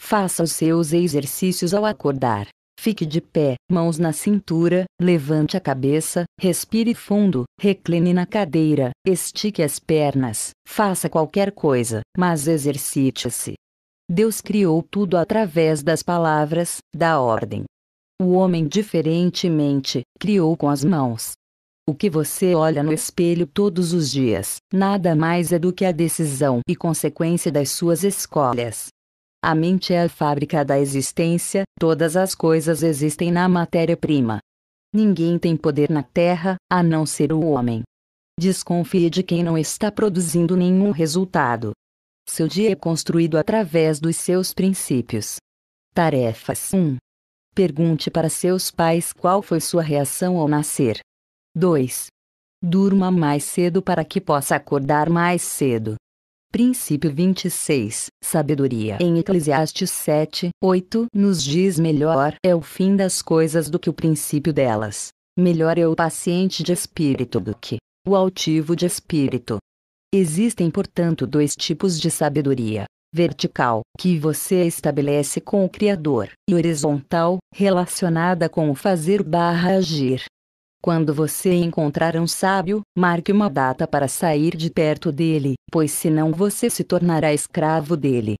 Faça 0.00 0.44
os 0.44 0.52
seus 0.52 0.92
exercícios 0.92 1.74
ao 1.74 1.84
acordar. 1.84 2.46
Fique 2.82 3.04
de 3.04 3.20
pé, 3.20 3.56
mãos 3.70 3.98
na 3.98 4.10
cintura, 4.10 4.86
levante 4.98 5.54
a 5.54 5.60
cabeça, 5.60 6.24
respire 6.40 6.94
fundo, 6.94 7.44
recline 7.60 8.14
na 8.14 8.24
cadeira, 8.24 8.90
estique 9.06 9.62
as 9.62 9.78
pernas, 9.78 10.52
faça 10.66 11.06
qualquer 11.06 11.52
coisa, 11.52 12.00
mas 12.16 12.48
exercite-se. 12.48 13.52
Deus 14.10 14.40
criou 14.40 14.82
tudo 14.82 15.18
através 15.18 15.82
das 15.82 16.02
palavras, 16.02 16.78
da 16.96 17.20
ordem. 17.20 17.64
O 18.18 18.32
homem, 18.32 18.66
diferentemente, 18.66 20.00
criou 20.18 20.56
com 20.56 20.70
as 20.70 20.82
mãos. 20.82 21.32
O 21.86 21.94
que 21.94 22.08
você 22.08 22.54
olha 22.54 22.82
no 22.82 22.94
espelho 22.94 23.46
todos 23.46 23.92
os 23.92 24.10
dias, 24.10 24.56
nada 24.72 25.14
mais 25.14 25.52
é 25.52 25.58
do 25.58 25.70
que 25.70 25.84
a 25.84 25.92
decisão 25.92 26.60
e 26.66 26.74
consequência 26.74 27.52
das 27.52 27.72
suas 27.72 28.04
escolhas. 28.04 28.88
A 29.42 29.54
mente 29.54 29.94
é 29.94 30.02
a 30.02 30.08
fábrica 30.08 30.62
da 30.62 30.78
existência, 30.78 31.62
todas 31.78 32.14
as 32.14 32.34
coisas 32.34 32.82
existem 32.82 33.32
na 33.32 33.48
matéria-prima. 33.48 34.38
Ninguém 34.92 35.38
tem 35.38 35.56
poder 35.56 35.88
na 35.88 36.02
Terra, 36.02 36.56
a 36.70 36.82
não 36.82 37.06
ser 37.06 37.32
o 37.32 37.40
homem. 37.40 37.82
Desconfie 38.38 39.08
de 39.08 39.22
quem 39.22 39.42
não 39.42 39.56
está 39.56 39.90
produzindo 39.90 40.56
nenhum 40.56 40.90
resultado. 40.90 41.72
Seu 42.28 42.46
dia 42.46 42.72
é 42.72 42.74
construído 42.74 43.38
através 43.38 43.98
dos 43.98 44.16
seus 44.16 44.52
princípios. 44.52 45.36
Tarefas 45.94 46.74
1. 46.74 46.98
Pergunte 47.54 48.10
para 48.10 48.28
seus 48.28 48.70
pais 48.70 49.10
qual 49.10 49.42
foi 49.42 49.60
sua 49.60 49.82
reação 49.82 50.36
ao 50.36 50.48
nascer. 50.48 51.00
2. 51.56 52.08
Durma 52.62 53.10
mais 53.10 53.44
cedo 53.44 53.80
para 53.80 54.04
que 54.04 54.20
possa 54.20 54.54
acordar 54.56 55.08
mais 55.08 55.40
cedo. 55.40 55.96
Princípio 56.52 57.14
26, 57.14 58.08
Sabedoria. 58.20 58.98
Em 59.00 59.18
Eclesiastes 59.18 59.88
7, 59.88 60.50
8, 60.60 61.06
nos 61.14 61.44
diz 61.44 61.78
melhor 61.78 62.34
é 62.44 62.52
o 62.52 62.60
fim 62.60 62.96
das 62.96 63.22
coisas 63.22 63.70
do 63.70 63.78
que 63.78 63.88
o 63.88 63.92
princípio 63.92 64.52
delas. 64.52 65.10
Melhor 65.38 65.78
é 65.78 65.86
o 65.86 65.94
paciente 65.94 66.64
de 66.64 66.72
espírito 66.72 67.38
do 67.38 67.54
que 67.54 67.76
o 68.04 68.16
altivo 68.16 68.74
de 68.74 68.84
espírito. 68.84 69.58
Existem, 70.12 70.72
portanto, 70.72 71.24
dois 71.24 71.54
tipos 71.54 72.00
de 72.00 72.10
sabedoria: 72.10 72.84
vertical, 73.14 73.82
que 73.96 74.18
você 74.18 74.64
estabelece 74.64 75.40
com 75.40 75.64
o 75.64 75.68
Criador, 75.68 76.30
e 76.48 76.54
horizontal, 76.56 77.38
relacionada 77.54 78.48
com 78.48 78.68
o 78.70 78.74
fazer/agir. 78.74 80.24
Quando 80.82 81.12
você 81.12 81.52
encontrar 81.52 82.16
um 82.16 82.26
sábio, 82.26 82.80
marque 82.96 83.30
uma 83.30 83.50
data 83.50 83.86
para 83.86 84.08
sair 84.08 84.56
de 84.56 84.70
perto 84.70 85.12
dele, 85.12 85.54
pois 85.70 85.92
senão 85.92 86.32
você 86.32 86.70
se 86.70 86.82
tornará 86.82 87.34
escravo 87.34 87.98
dele. 87.98 88.36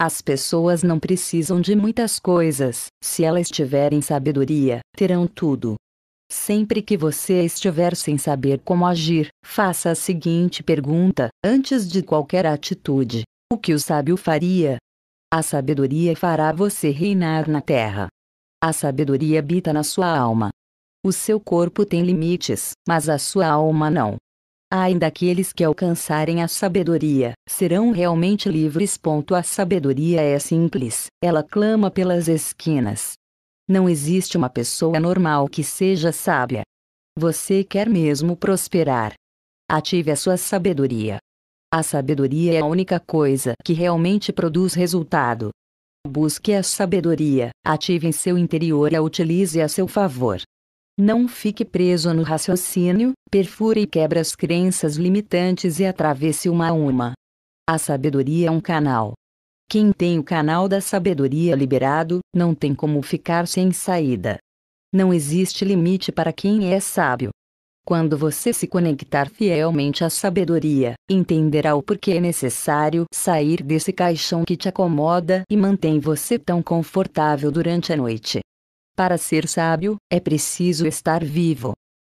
As 0.00 0.22
pessoas 0.22 0.84
não 0.84 1.00
precisam 1.00 1.60
de 1.60 1.74
muitas 1.74 2.20
coisas, 2.20 2.86
se 3.02 3.24
elas 3.24 3.48
tiverem 3.50 4.00
sabedoria, 4.00 4.78
terão 4.96 5.26
tudo. 5.26 5.74
Sempre 6.30 6.80
que 6.80 6.96
você 6.96 7.44
estiver 7.44 7.96
sem 7.96 8.16
saber 8.16 8.60
como 8.60 8.86
agir, 8.86 9.28
faça 9.44 9.90
a 9.90 9.96
seguinte 9.96 10.62
pergunta, 10.62 11.28
antes 11.44 11.90
de 11.90 12.04
qualquer 12.04 12.46
atitude: 12.46 13.24
O 13.52 13.58
que 13.58 13.74
o 13.74 13.80
sábio 13.80 14.16
faria? 14.16 14.76
A 15.32 15.42
sabedoria 15.42 16.14
fará 16.14 16.52
você 16.52 16.90
reinar 16.90 17.48
na 17.48 17.60
terra. 17.60 18.06
A 18.62 18.72
sabedoria 18.72 19.40
habita 19.40 19.72
na 19.72 19.82
sua 19.82 20.16
alma. 20.16 20.50
O 21.02 21.12
seu 21.12 21.40
corpo 21.40 21.86
tem 21.86 22.02
limites, 22.02 22.72
mas 22.86 23.08
a 23.08 23.18
sua 23.18 23.46
alma 23.46 23.90
não. 23.90 24.16
Ainda 24.70 25.06
aqueles 25.06 25.50
que 25.50 25.64
alcançarem 25.64 26.42
a 26.42 26.48
sabedoria 26.48 27.32
serão 27.48 27.90
realmente 27.90 28.50
livres. 28.50 28.98
A 29.34 29.42
sabedoria 29.42 30.20
é 30.20 30.38
simples, 30.38 31.06
ela 31.24 31.42
clama 31.42 31.90
pelas 31.90 32.28
esquinas. 32.28 33.14
Não 33.66 33.88
existe 33.88 34.36
uma 34.36 34.50
pessoa 34.50 35.00
normal 35.00 35.48
que 35.48 35.64
seja 35.64 36.12
sábia. 36.12 36.62
Você 37.18 37.64
quer 37.64 37.88
mesmo 37.88 38.36
prosperar? 38.36 39.14
Ative 39.70 40.10
a 40.10 40.16
sua 40.16 40.36
sabedoria. 40.36 41.16
A 41.72 41.82
sabedoria 41.82 42.58
é 42.58 42.60
a 42.60 42.66
única 42.66 43.00
coisa 43.00 43.54
que 43.64 43.72
realmente 43.72 44.34
produz 44.34 44.74
resultado. 44.74 45.48
Busque 46.06 46.52
a 46.52 46.62
sabedoria, 46.62 47.50
ative 47.64 48.06
em 48.06 48.12
seu 48.12 48.36
interior 48.36 48.92
e 48.92 48.96
a 48.96 49.02
utilize 49.02 49.60
a 49.62 49.68
seu 49.68 49.88
favor. 49.88 50.42
Não 51.02 51.26
fique 51.26 51.64
preso 51.64 52.12
no 52.12 52.22
raciocínio, 52.22 53.12
perfure 53.30 53.80
e 53.80 53.86
quebra 53.86 54.20
as 54.20 54.36
crenças 54.36 54.96
limitantes 54.96 55.80
e 55.80 55.86
atravesse 55.86 56.46
uma 56.50 56.68
a 56.68 56.72
uma. 56.74 57.14
A 57.66 57.78
sabedoria 57.78 58.48
é 58.48 58.50
um 58.50 58.60
canal. 58.60 59.14
Quem 59.66 59.92
tem 59.92 60.18
o 60.18 60.22
canal 60.22 60.68
da 60.68 60.78
sabedoria 60.78 61.56
liberado, 61.56 62.18
não 62.36 62.54
tem 62.54 62.74
como 62.74 63.00
ficar 63.00 63.48
sem 63.48 63.72
saída. 63.72 64.36
Não 64.92 65.10
existe 65.14 65.64
limite 65.64 66.12
para 66.12 66.34
quem 66.34 66.70
é 66.70 66.78
sábio. 66.80 67.30
Quando 67.86 68.18
você 68.18 68.52
se 68.52 68.66
conectar 68.66 69.30
fielmente 69.30 70.04
à 70.04 70.10
sabedoria, 70.10 70.92
entenderá 71.08 71.74
o 71.74 71.82
porquê 71.82 72.12
é 72.12 72.20
necessário 72.20 73.06
sair 73.10 73.62
desse 73.62 73.90
caixão 73.90 74.44
que 74.44 74.54
te 74.54 74.68
acomoda 74.68 75.44
e 75.50 75.56
mantém 75.56 75.98
você 75.98 76.38
tão 76.38 76.62
confortável 76.62 77.50
durante 77.50 77.90
a 77.90 77.96
noite. 77.96 78.40
Para 79.00 79.16
ser 79.16 79.48
sábio, 79.48 79.96
é 80.12 80.20
preciso 80.20 80.86
estar 80.86 81.24
vivo. 81.24 81.72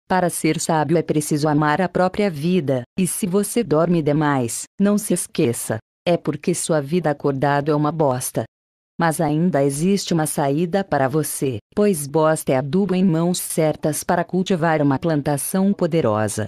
Para 0.09 0.31
ser 0.31 0.59
sábio 0.59 0.97
é 0.97 1.03
preciso 1.03 1.47
amar 1.47 1.79
a 1.83 1.91
própria 1.91 2.31
vida, 2.31 2.85
e 2.99 3.07
se 3.07 3.27
você 3.27 3.63
dorme 3.63 4.01
demais, 4.03 4.63
não 4.81 4.97
se 4.97 5.13
esqueça, 5.13 5.77
é 6.09 6.17
porque 6.17 6.55
sua 6.55 6.81
vida 6.81 7.11
acordado 7.11 7.71
é 7.71 7.75
uma 7.75 7.93
bosta. 7.93 8.45
Mas 8.99 9.21
ainda 9.21 9.63
existe 9.63 10.15
uma 10.15 10.25
saída 10.25 10.83
para 10.83 11.07
você, 11.07 11.59
pois 11.77 12.07
bosta 12.07 12.53
é 12.53 12.57
adubo 12.57 12.95
em 12.95 13.05
mãos 13.05 13.39
certas 13.39 14.03
para 14.03 14.25
cultivar 14.25 14.81
uma 14.81 14.99
plantação 14.99 15.75
poderosa. 15.75 16.47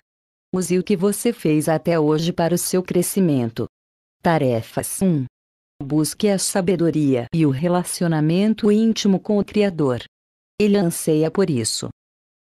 Use 0.50 0.78
o 0.78 0.82
que 0.82 0.96
você 0.96 1.30
fez 1.30 1.68
até 1.68 2.00
hoje 2.00 2.32
para 2.32 2.54
o 2.54 2.59
seu 2.59 2.82
crescimento. 2.82 3.66
Tarefas 4.22 5.02
1. 5.02 5.26
Busque 5.84 6.30
a 6.30 6.38
sabedoria 6.38 7.26
e 7.34 7.44
o 7.44 7.50
relacionamento 7.50 8.72
íntimo 8.72 9.20
com 9.20 9.36
o 9.36 9.44
Criador. 9.44 10.02
Ele 10.62 10.76
anseia 10.76 11.28
por 11.28 11.51
isso. 11.51 11.89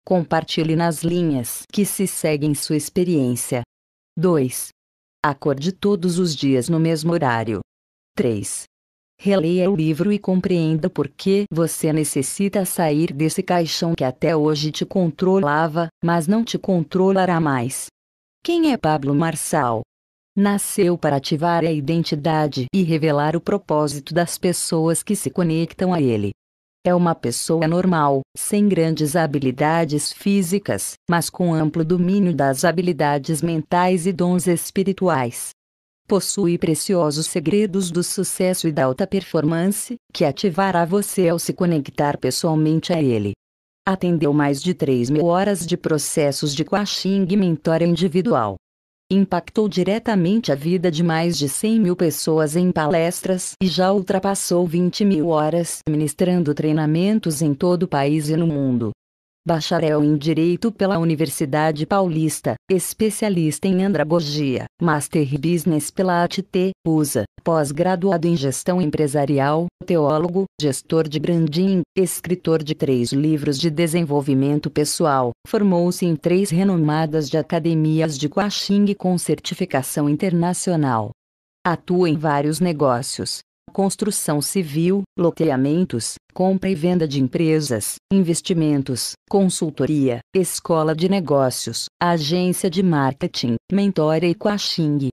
Compartilhe 0.06 0.76
nas 0.76 1.02
linhas 1.02 1.62
que 1.72 1.84
se 1.84 2.06
seguem 2.06 2.54
sua 2.54 2.76
experiência. 2.76 3.62
2. 4.16 4.68
Acorde 5.24 5.72
todos 5.72 6.20
os 6.20 6.36
dias 6.36 6.68
no 6.68 6.78
mesmo 6.78 7.12
horário. 7.12 7.58
3. 8.16 8.62
Releia 9.20 9.68
o 9.68 9.74
livro 9.74 10.12
e 10.12 10.20
compreenda 10.20 10.88
por 10.88 11.08
que 11.08 11.46
você 11.52 11.92
necessita 11.92 12.64
sair 12.64 13.12
desse 13.12 13.42
caixão 13.42 13.92
que 13.92 14.04
até 14.04 14.36
hoje 14.36 14.70
te 14.70 14.86
controlava, 14.86 15.88
mas 16.00 16.28
não 16.28 16.44
te 16.44 16.56
controlará 16.56 17.40
mais. 17.40 17.86
Quem 18.40 18.70
é 18.70 18.76
Pablo 18.76 19.16
Marçal? 19.16 19.82
Nasceu 20.38 20.96
para 20.96 21.16
ativar 21.16 21.64
a 21.64 21.72
identidade 21.72 22.66
e 22.72 22.84
revelar 22.84 23.34
o 23.34 23.40
propósito 23.40 24.14
das 24.14 24.38
pessoas 24.38 25.02
que 25.02 25.16
se 25.16 25.28
conectam 25.28 25.92
a 25.92 26.00
ele. 26.00 26.30
É 26.84 26.92
uma 26.92 27.14
pessoa 27.14 27.68
normal, 27.68 28.22
sem 28.36 28.68
grandes 28.68 29.14
habilidades 29.14 30.12
físicas, 30.12 30.94
mas 31.08 31.30
com 31.30 31.54
amplo 31.54 31.84
domínio 31.84 32.34
das 32.34 32.64
habilidades 32.64 33.40
mentais 33.40 34.04
e 34.04 34.12
dons 34.12 34.48
espirituais. 34.48 35.50
Possui 36.08 36.58
preciosos 36.58 37.26
segredos 37.26 37.88
do 37.88 38.02
sucesso 38.02 38.66
e 38.66 38.72
da 38.72 38.86
alta 38.86 39.06
performance, 39.06 39.94
que 40.12 40.24
ativará 40.24 40.84
você 40.84 41.28
ao 41.28 41.38
se 41.38 41.52
conectar 41.52 42.18
pessoalmente 42.18 42.92
a 42.92 43.00
ele. 43.00 43.30
Atendeu 43.86 44.32
mais 44.32 44.60
de 44.60 44.74
3 44.74 45.08
mil 45.08 45.26
horas 45.26 45.64
de 45.64 45.76
processos 45.76 46.52
de 46.52 46.64
coaching 46.64 47.28
e 47.30 47.36
mentoria 47.36 47.86
individual 47.86 48.56
impactou 49.14 49.68
diretamente 49.68 50.50
a 50.50 50.54
vida 50.54 50.90
de 50.90 51.02
mais 51.02 51.36
de 51.36 51.48
100 51.48 51.80
mil 51.80 51.96
pessoas 51.96 52.56
em 52.56 52.70
palestras 52.70 53.52
e 53.62 53.66
já 53.66 53.92
ultrapassou 53.92 54.66
20 54.66 55.04
mil 55.04 55.28
horas 55.28 55.78
ministrando 55.88 56.54
treinamentos 56.54 57.42
em 57.42 57.54
todo 57.54 57.84
o 57.84 57.88
país 57.88 58.28
e 58.28 58.36
no 58.36 58.46
mundo. 58.46 58.92
Bacharel 59.44 60.04
em 60.04 60.16
Direito 60.16 60.70
pela 60.70 61.00
Universidade 61.00 61.84
Paulista, 61.84 62.54
especialista 62.70 63.66
em 63.66 63.82
andragogia, 63.82 64.66
Master 64.80 65.28
Business 65.36 65.90
pela 65.90 66.22
ATT, 66.22 66.70
USA, 66.86 67.24
pós-graduado 67.42 68.28
em 68.28 68.36
Gestão 68.36 68.80
Empresarial, 68.80 69.66
teólogo, 69.84 70.44
gestor 70.60 71.08
de 71.08 71.18
branding, 71.18 71.82
escritor 71.98 72.62
de 72.62 72.76
três 72.76 73.12
livros 73.12 73.58
de 73.58 73.68
desenvolvimento 73.68 74.70
pessoal, 74.70 75.32
formou-se 75.48 76.06
em 76.06 76.14
três 76.14 76.50
renomadas 76.50 77.28
de 77.28 77.36
academias 77.36 78.16
de 78.16 78.28
coaching 78.28 78.94
com 78.94 79.18
certificação 79.18 80.08
internacional. 80.08 81.10
Atua 81.66 82.08
em 82.08 82.16
vários 82.16 82.60
negócios, 82.60 83.40
construção 83.72 84.40
civil, 84.40 85.02
loteamentos, 85.18 86.14
compra 86.34 86.70
e 86.70 86.74
venda 86.74 87.06
de 87.06 87.20
empresas, 87.20 87.96
investimentos, 88.12 89.12
consultoria, 89.28 90.20
escola 90.34 90.94
de 90.94 91.08
negócios, 91.08 91.86
agência 92.00 92.68
de 92.68 92.82
marketing, 92.82 93.56
mentoria 93.70 94.28
e 94.28 94.34
coaching. 94.34 95.08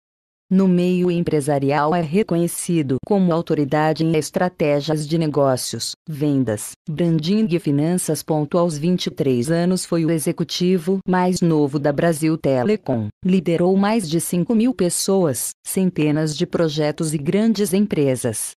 No 0.51 0.67
meio 0.67 1.11
empresarial 1.11 1.93
é 1.93 2.01
reconhecido 2.01 2.97
como 3.05 3.31
autoridade 3.31 4.03
em 4.03 4.17
estratégias 4.17 5.07
de 5.07 5.15
negócios, 5.15 5.91
vendas, 6.09 6.71
branding 6.89 7.47
e 7.51 7.59
finanças. 7.59 8.25
Aos 8.53 8.75
23 8.75 9.51
anos 9.51 9.85
foi 9.85 10.05
o 10.05 10.09
executivo 10.09 10.97
mais 11.07 11.39
novo 11.39 11.77
da 11.77 11.93
Brasil 11.93 12.35
Telecom. 12.35 13.09
Liderou 13.23 13.77
mais 13.77 14.09
de 14.09 14.19
5 14.19 14.55
mil 14.55 14.73
pessoas, 14.73 15.51
centenas 15.63 16.35
de 16.35 16.47
projetos 16.47 17.13
e 17.13 17.19
grandes 17.19 17.71
empresas. 17.71 18.53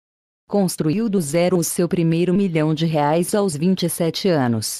Construiu 0.49 1.09
do 1.09 1.21
zero 1.21 1.59
o 1.59 1.65
seu 1.65 1.89
primeiro 1.89 2.33
milhão 2.33 2.73
de 2.73 2.87
reais 2.87 3.35
aos 3.35 3.57
27 3.57 4.29
anos. 4.29 4.79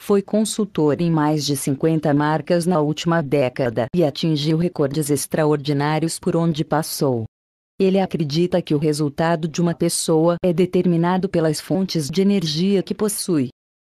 Foi 0.00 0.22
consultor 0.22 1.00
em 1.00 1.10
mais 1.10 1.44
de 1.44 1.56
50 1.56 2.14
marcas 2.14 2.64
na 2.64 2.80
última 2.80 3.22
década 3.22 3.86
e 3.94 4.04
atingiu 4.04 4.56
recordes 4.56 5.10
extraordinários 5.10 6.18
por 6.18 6.36
onde 6.36 6.64
passou. 6.64 7.24
Ele 7.78 7.98
acredita 8.00 8.62
que 8.62 8.74
o 8.74 8.78
resultado 8.78 9.48
de 9.48 9.60
uma 9.60 9.74
pessoa 9.74 10.36
é 10.44 10.52
determinado 10.52 11.28
pelas 11.28 11.60
fontes 11.60 12.08
de 12.08 12.22
energia 12.22 12.82
que 12.82 12.94
possui. 12.94 13.48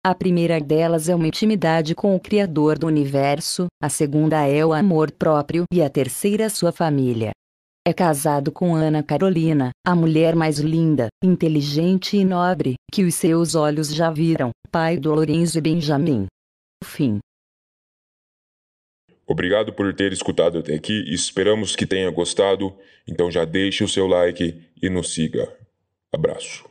A 0.06 0.16
primeira 0.16 0.60
delas 0.60 1.10
é 1.10 1.16
uma 1.16 1.28
intimidade 1.28 1.94
com 1.94 2.16
o 2.16 2.20
Criador 2.20 2.80
do 2.80 2.88
universo, 2.88 3.68
a 3.82 3.90
segunda 3.90 4.48
é 4.48 4.66
o 4.66 4.74
amor 4.74 5.12
próprio 5.12 5.66
e 5.72 5.82
a 5.82 5.90
terceira 5.90 6.50
sua 6.50 6.72
família. 6.72 7.32
É 7.88 7.94
casado 7.94 8.52
com 8.52 8.76
Ana 8.76 9.02
Carolina, 9.02 9.72
a 9.82 9.96
mulher 9.96 10.36
mais 10.36 10.60
linda, 10.60 11.08
inteligente 11.24 12.18
e 12.18 12.26
nobre, 12.26 12.76
que 12.92 13.06
os 13.06 13.16
seus 13.16 13.56
olhos 13.56 13.96
já 13.96 14.12
viram, 14.12 14.52
pai 14.70 14.98
do 14.98 15.16
Lorenzo 15.16 15.58
e 15.58 15.62
Benjamin. 15.62 16.26
Fim. 16.84 17.20
Obrigado 19.26 19.72
por 19.72 19.94
ter 19.96 20.12
escutado 20.12 20.58
até 20.58 20.76
aqui 20.76 21.06
e 21.08 21.14
esperamos 21.14 21.78
que 21.78 21.86
tenha 21.86 22.12
gostado. 22.12 22.76
Então 23.08 23.32
já 23.32 23.46
deixe 23.46 23.86
o 23.86 23.88
seu 23.88 24.06
like 24.06 24.62
e 24.84 24.90
nos 24.90 25.14
siga. 25.14 25.48
Abraço. 26.14 26.67